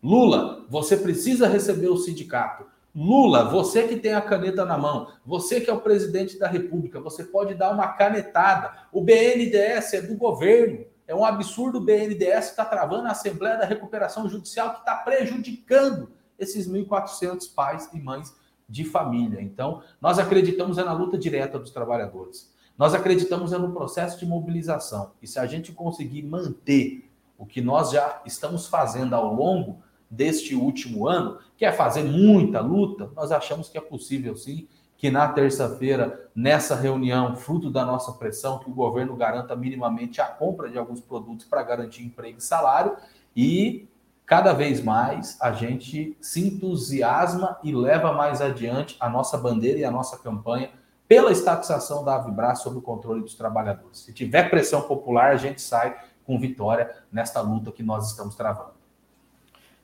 Lula, 0.01 0.65
você 0.67 0.97
precisa 0.97 1.47
receber 1.47 1.89
o 1.89 1.97
sindicato. 1.97 2.65
Lula, 2.93 3.45
você 3.45 3.87
que 3.87 3.95
tem 3.95 4.13
a 4.13 4.21
caneta 4.21 4.65
na 4.65 4.77
mão, 4.77 5.07
você 5.25 5.61
que 5.61 5.69
é 5.69 5.73
o 5.73 5.79
presidente 5.79 6.37
da 6.37 6.47
República, 6.47 6.99
você 6.99 7.23
pode 7.23 7.53
dar 7.55 7.71
uma 7.71 7.87
canetada. 7.87 8.87
O 8.91 9.01
BNDES 9.01 9.93
é 9.93 10.01
do 10.01 10.15
governo. 10.15 10.85
É 11.07 11.15
um 11.15 11.25
absurdo 11.25 11.77
o 11.77 11.81
BNDES 11.81 12.49
estar 12.49 12.65
tá 12.65 12.69
travando 12.69 13.07
a 13.07 13.11
Assembleia 13.11 13.57
da 13.57 13.65
Recuperação 13.65 14.29
Judicial 14.29 14.73
que 14.73 14.79
está 14.79 14.95
prejudicando 14.95 16.11
esses 16.37 16.67
1.400 16.67 17.53
pais 17.53 17.89
e 17.93 17.99
mães 17.99 18.35
de 18.67 18.83
família. 18.83 19.41
Então, 19.41 19.81
nós 19.99 20.19
acreditamos 20.19 20.77
é 20.77 20.83
na 20.83 20.93
luta 20.93 21.17
direta 21.17 21.59
dos 21.59 21.71
trabalhadores. 21.71 22.53
Nós 22.77 22.93
acreditamos 22.93 23.53
é 23.53 23.57
no 23.57 23.73
processo 23.73 24.17
de 24.17 24.25
mobilização. 24.25 25.11
E 25.21 25.27
se 25.27 25.37
a 25.39 25.45
gente 25.45 25.71
conseguir 25.71 26.23
manter 26.23 27.09
o 27.37 27.45
que 27.45 27.61
nós 27.61 27.91
já 27.91 28.21
estamos 28.25 28.67
fazendo 28.67 29.13
ao 29.13 29.33
longo 29.33 29.81
deste 30.11 30.53
último 30.53 31.07
ano, 31.07 31.39
que 31.55 31.63
é 31.63 31.71
fazer 31.71 32.03
muita 32.03 32.59
luta, 32.59 33.09
nós 33.15 33.31
achamos 33.31 33.69
que 33.69 33.77
é 33.77 33.81
possível 33.81 34.35
sim 34.35 34.67
que 34.97 35.09
na 35.09 35.27
terça-feira, 35.29 36.29
nessa 36.35 36.75
reunião, 36.75 37.35
fruto 37.35 37.71
da 37.71 37.83
nossa 37.83 38.11
pressão, 38.11 38.59
que 38.59 38.69
o 38.69 38.73
governo 38.73 39.15
garanta 39.15 39.55
minimamente 39.55 40.21
a 40.21 40.25
compra 40.25 40.69
de 40.69 40.77
alguns 40.77 41.01
produtos 41.01 41.43
para 41.47 41.63
garantir 41.63 42.03
emprego 42.03 42.37
e 42.37 42.43
salário 42.43 42.95
e 43.35 43.89
cada 44.27 44.53
vez 44.53 44.83
mais 44.83 45.41
a 45.41 45.53
gente 45.53 46.15
se 46.21 46.47
entusiasma 46.47 47.57
e 47.63 47.73
leva 47.73 48.13
mais 48.13 48.41
adiante 48.41 48.95
a 48.99 49.09
nossa 49.09 49.39
bandeira 49.39 49.79
e 49.79 49.83
a 49.83 49.89
nossa 49.89 50.19
campanha 50.19 50.69
pela 51.07 51.31
estatização 51.31 52.05
da 52.05 52.17
Avibras 52.17 52.59
sob 52.59 52.77
o 52.77 52.81
controle 52.81 53.21
dos 53.21 53.33
trabalhadores. 53.33 54.01
Se 54.01 54.13
tiver 54.13 54.51
pressão 54.51 54.83
popular, 54.83 55.31
a 55.31 55.35
gente 55.35 55.63
sai 55.63 55.97
com 56.23 56.39
vitória 56.39 56.95
nesta 57.11 57.41
luta 57.41 57.71
que 57.71 57.81
nós 57.81 58.11
estamos 58.11 58.35
travando. 58.35 58.80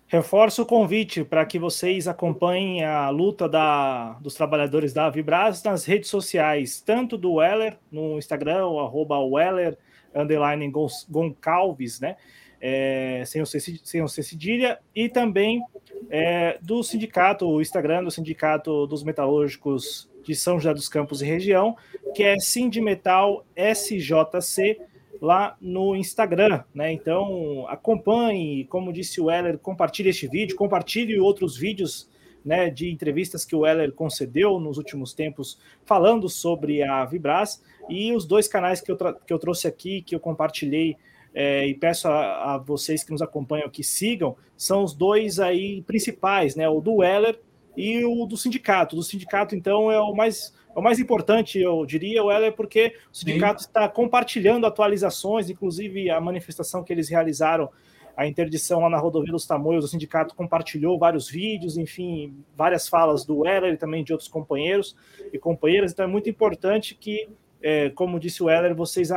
Reforço 0.09 0.61
o 0.61 0.65
convite 0.65 1.25
para 1.25 1.45
que 1.45 1.59
vocês 1.59 2.07
acompanhem 2.07 2.83
a 2.85 3.09
luta 3.09 3.47
da, 3.49 4.13
dos 4.21 4.35
trabalhadores 4.35 4.93
da 4.93 5.07
Avibras 5.07 5.61
nas 5.63 5.83
redes 5.83 6.09
sociais, 6.09 6.79
tanto 6.79 7.17
do 7.17 7.33
Weller 7.33 7.77
no 7.91 8.17
Instagram, 8.17 8.67
o 8.67 8.79
arroba 8.79 9.19
Weller, 9.19 9.77
underline 10.15 10.71
Goncalves, 11.09 11.99
né? 11.99 12.15
É, 12.59 13.21
sem, 13.25 13.41
o 13.41 13.45
C, 13.45 13.59
sem 13.59 14.01
o 14.01 14.07
C 14.07 14.23
cedilha, 14.23 14.79
e 14.95 15.09
também 15.09 15.61
é, 16.09 16.57
do 16.61 16.81
sindicato, 16.83 17.45
o 17.45 17.61
Instagram 17.61 18.03
do 18.03 18.09
Sindicato 18.09 18.87
dos 18.87 19.03
Metalúrgicos 19.03 20.09
de 20.23 20.33
São 20.33 20.57
José 20.57 20.73
dos 20.73 20.87
Campos 20.87 21.21
e 21.21 21.25
região, 21.25 21.75
que 22.15 22.23
é 22.23 22.39
Sindimetal 22.39 23.45
SJC, 23.55 24.79
lá 25.21 25.57
no 25.59 25.95
Instagram, 25.95 26.63
né? 26.73 26.91
Então 26.91 27.65
acompanhe, 27.67 28.65
como 28.65 28.93
disse 28.93 29.19
o 29.21 29.29
Heller, 29.29 29.57
compartilhe 29.57 30.09
este 30.09 30.27
vídeo, 30.27 30.55
compartilhe 30.55 31.19
outros 31.19 31.57
vídeos 31.57 32.09
né, 32.43 32.69
de 32.69 32.89
entrevistas 32.89 33.43
que 33.43 33.55
o 33.55 33.65
Heller 33.65 33.91
concedeu 33.91 34.59
nos 34.59 34.77
últimos 34.77 35.13
tempos 35.13 35.59
falando 35.85 36.29
sobre 36.29 36.81
a 36.81 37.03
Vibras 37.03 37.61
e 37.89 38.13
os 38.13 38.25
dois 38.25 38.47
canais 38.47 38.79
que 38.79 38.89
eu, 38.91 38.97
que 38.97 39.33
eu 39.33 39.37
trouxe 39.39 39.67
aqui, 39.67 40.01
que 40.01 40.15
eu 40.15 40.19
compartilhei 40.19 40.95
é, 41.33 41.67
e 41.67 41.75
peço 41.75 42.07
a, 42.07 42.53
a, 42.53 42.57
vocês 42.57 43.03
que 43.03 43.11
nos 43.11 43.21
acompanham 43.21 43.69
que 43.69 43.83
sigam, 43.83 44.35
são 44.55 44.83
os 44.83 44.93
dois 44.93 45.39
aí 45.39 45.81
principais, 45.83 46.55
né? 46.55 46.67
O 46.67 46.79
do 46.79 47.03
Heller 47.03 47.39
e 47.77 48.03
o 48.03 48.25
do 48.25 48.35
sindicato. 48.35 48.95
Do 48.95 49.03
sindicato, 49.03 49.55
então, 49.55 49.91
é 49.91 50.01
o 50.01 50.13
mais 50.13 50.53
o 50.77 50.81
mais 50.81 50.99
importante, 50.99 51.59
eu 51.59 51.83
diria, 51.87 52.21
é 52.21 52.51
porque 52.51 52.93
o 53.11 53.17
sindicato 53.17 53.63
Sim. 53.63 53.67
está 53.67 53.89
compartilhando 53.89 54.67
atualizações, 54.67 55.49
inclusive 55.49 56.07
a 56.11 56.21
manifestação 56.21 56.83
que 56.83 56.93
eles 56.93 57.09
realizaram, 57.09 57.67
a 58.15 58.27
interdição 58.27 58.81
lá 58.81 58.89
na 58.89 58.99
rodovia 58.99 59.31
dos 59.31 59.47
Tamoios, 59.47 59.85
o 59.85 59.87
sindicato 59.87 60.35
compartilhou 60.35 60.99
vários 60.99 61.27
vídeos, 61.27 61.77
enfim, 61.77 62.31
várias 62.55 62.87
falas 62.87 63.25
do 63.25 63.43
Heller 63.43 63.73
e 63.73 63.77
também 63.77 64.03
de 64.03 64.11
outros 64.11 64.29
companheiros 64.29 64.95
e 65.33 65.39
companheiras, 65.39 65.91
então 65.91 66.05
é 66.05 66.07
muito 66.07 66.29
importante 66.29 66.93
que, 66.93 67.27
é, 67.59 67.89
como 67.89 68.19
disse 68.19 68.43
o 68.43 68.49
Heller, 68.49 68.75
vocês 68.75 69.09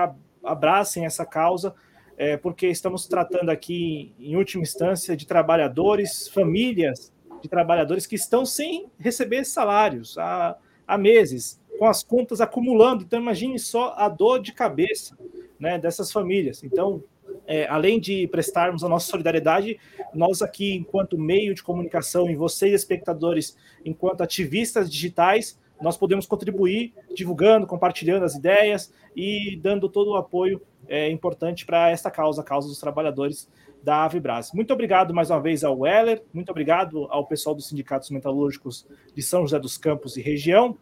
abracem 0.43 1.05
essa 1.05 1.27
causa, 1.27 1.75
é, 2.17 2.39
porque 2.39 2.69
estamos 2.69 3.07
tratando 3.07 3.51
aqui, 3.51 4.15
em 4.19 4.35
última 4.35 4.63
instância, 4.63 5.15
de 5.15 5.27
trabalhadores, 5.27 6.27
famílias 6.27 7.13
de 7.43 7.49
trabalhadores 7.49 8.07
que 8.07 8.15
estão 8.15 8.45
sem 8.45 8.91
receber 8.99 9.45
salários. 9.45 10.17
A, 10.19 10.57
há 10.87 10.99
meses, 10.99 11.61
com 11.79 11.87
as 11.87 12.03
contas 12.03 12.41
acumulando. 12.41 13.05
Então, 13.05 13.21
imagine 13.21 13.59
só 13.59 13.95
a 13.97 14.09
dor 14.09 14.41
de 14.41 14.53
cabeça 14.53 15.17
né, 15.59 15.79
dessas 15.79 16.11
famílias. 16.11 16.65
Então, 16.65 17.03
é, 17.47 17.67
além 17.69 18.01
de 18.01 18.27
prestarmos 18.29 18.83
a 18.83 18.89
nossa 18.89 19.09
solidariedade, 19.09 19.79
nós 20.13 20.43
aqui, 20.43 20.75
enquanto 20.75 21.17
meio 21.17 21.55
de 21.55 21.63
comunicação, 21.63 22.29
e 22.29 22.35
vocês, 22.35 22.73
espectadores, 22.75 23.57
enquanto 23.85 24.23
ativistas 24.23 24.91
digitais, 24.91 25.59
nós 25.81 25.97
podemos 25.97 26.27
contribuir 26.27 26.93
divulgando, 27.15 27.67
compartilhando 27.67 28.25
as 28.25 28.35
ideias 28.35 28.93
e 29.17 29.59
dando 29.63 29.89
todo 29.89 30.11
o 30.11 30.17
apoio 30.17 30.61
é, 30.89 31.11
importante 31.11 31.65
para 31.65 31.91
esta 31.91 32.11
causa, 32.11 32.43
a 32.43 32.45
causa 32.45 32.69
dos 32.69 32.79
trabalhadores 32.79 33.49
da 33.83 34.05
Avibras. 34.05 34.53
Muito 34.53 34.73
obrigado 34.73 35.15
mais 35.15 35.31
uma 35.31 35.41
vez 35.41 35.65
ao 35.65 35.79
Weller, 35.79 36.23
muito 36.33 36.51
obrigado 36.51 37.07
ao 37.11 37.27
pessoal 37.27 37.55
dos 37.55 37.69
sindicatos 37.69 38.11
metalúrgicos 38.11 38.87
de 39.15 39.23
São 39.23 39.43
José 39.43 39.59
dos 39.59 39.79
Campos 39.79 40.17
e 40.17 40.23
região. 40.23 40.77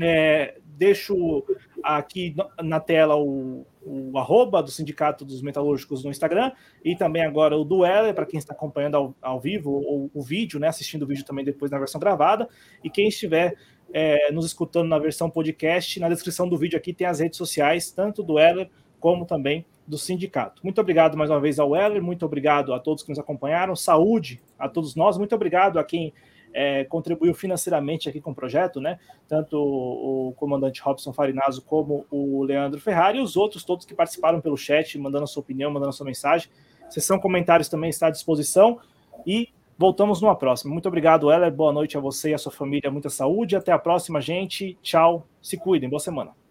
É, 0.00 0.56
deixo 0.64 1.44
aqui 1.82 2.34
na 2.62 2.80
tela 2.80 3.16
o, 3.16 3.64
o 3.82 4.18
arroba 4.18 4.62
do 4.62 4.70
Sindicato 4.70 5.24
dos 5.24 5.42
Metalúrgicos 5.42 6.02
no 6.02 6.10
Instagram 6.10 6.50
e 6.84 6.96
também 6.96 7.22
agora 7.22 7.56
o 7.56 7.64
do 7.64 7.78
Weller, 7.78 8.14
para 8.14 8.26
quem 8.26 8.38
está 8.38 8.54
acompanhando 8.54 8.96
ao, 8.96 9.14
ao 9.22 9.40
vivo 9.40 9.70
ou 9.70 10.10
o 10.12 10.22
vídeo, 10.22 10.58
né, 10.58 10.68
assistindo 10.68 11.02
o 11.02 11.06
vídeo 11.06 11.24
também 11.24 11.44
depois 11.44 11.70
na 11.70 11.78
versão 11.78 12.00
gravada. 12.00 12.48
E 12.82 12.90
quem 12.90 13.08
estiver 13.08 13.54
é, 13.92 14.32
nos 14.32 14.46
escutando 14.46 14.88
na 14.88 14.98
versão 14.98 15.30
podcast, 15.30 16.00
na 16.00 16.08
descrição 16.08 16.48
do 16.48 16.56
vídeo 16.56 16.76
aqui 16.76 16.92
tem 16.92 17.06
as 17.06 17.20
redes 17.20 17.36
sociais, 17.36 17.90
tanto 17.90 18.22
do 18.22 18.34
Weller 18.34 18.68
como 18.98 19.26
também 19.26 19.66
do 19.86 19.98
sindicato. 19.98 20.62
Muito 20.64 20.80
obrigado 20.80 21.16
mais 21.16 21.30
uma 21.30 21.40
vez 21.40 21.58
ao 21.58 21.70
Weller, 21.70 22.02
muito 22.02 22.24
obrigado 22.24 22.72
a 22.72 22.80
todos 22.80 23.02
que 23.02 23.10
nos 23.10 23.18
acompanharam, 23.18 23.76
saúde 23.76 24.40
a 24.58 24.68
todos 24.68 24.94
nós, 24.94 25.18
muito 25.18 25.34
obrigado 25.34 25.78
a 25.78 25.84
quem 25.84 26.12
é, 26.54 26.84
contribuiu 26.84 27.34
financeiramente 27.34 28.08
aqui 28.08 28.20
com 28.20 28.30
o 28.30 28.34
projeto, 28.34 28.80
né? 28.80 28.98
Tanto 29.28 29.58
o, 29.58 30.32
comandante 30.36 30.80
Robson 30.80 31.12
Farinazo 31.12 31.62
como 31.62 32.06
o 32.10 32.44
Leandro 32.44 32.80
Ferrari 32.80 33.18
e 33.18 33.20
os 33.20 33.36
outros 33.36 33.64
todos 33.64 33.84
que 33.84 33.92
participaram 33.92 34.40
pelo 34.40 34.56
chat, 34.56 34.96
mandando 34.96 35.24
a 35.24 35.26
sua 35.26 35.42
opinião, 35.42 35.70
mandando 35.70 35.90
a 35.90 35.92
sua 35.92 36.06
mensagem. 36.06 36.48
Sessão 36.88 37.18
comentários 37.18 37.68
também 37.68 37.90
está 37.90 38.06
à 38.06 38.10
disposição 38.10 38.78
e 39.26 39.48
voltamos 39.76 40.22
numa 40.22 40.36
próxima. 40.36 40.72
Muito 40.72 40.86
obrigado, 40.86 41.26
Weller. 41.26 41.52
Boa 41.52 41.72
noite 41.72 41.96
a 41.96 42.00
você 42.00 42.30
e 42.30 42.34
a 42.34 42.38
sua 42.38 42.52
família. 42.52 42.90
Muita 42.90 43.10
saúde. 43.10 43.56
Até 43.56 43.72
a 43.72 43.78
próxima, 43.78 44.20
gente. 44.20 44.78
Tchau. 44.80 45.26
Se 45.42 45.56
cuidem. 45.58 45.88
Boa 45.88 46.00
semana. 46.00 46.43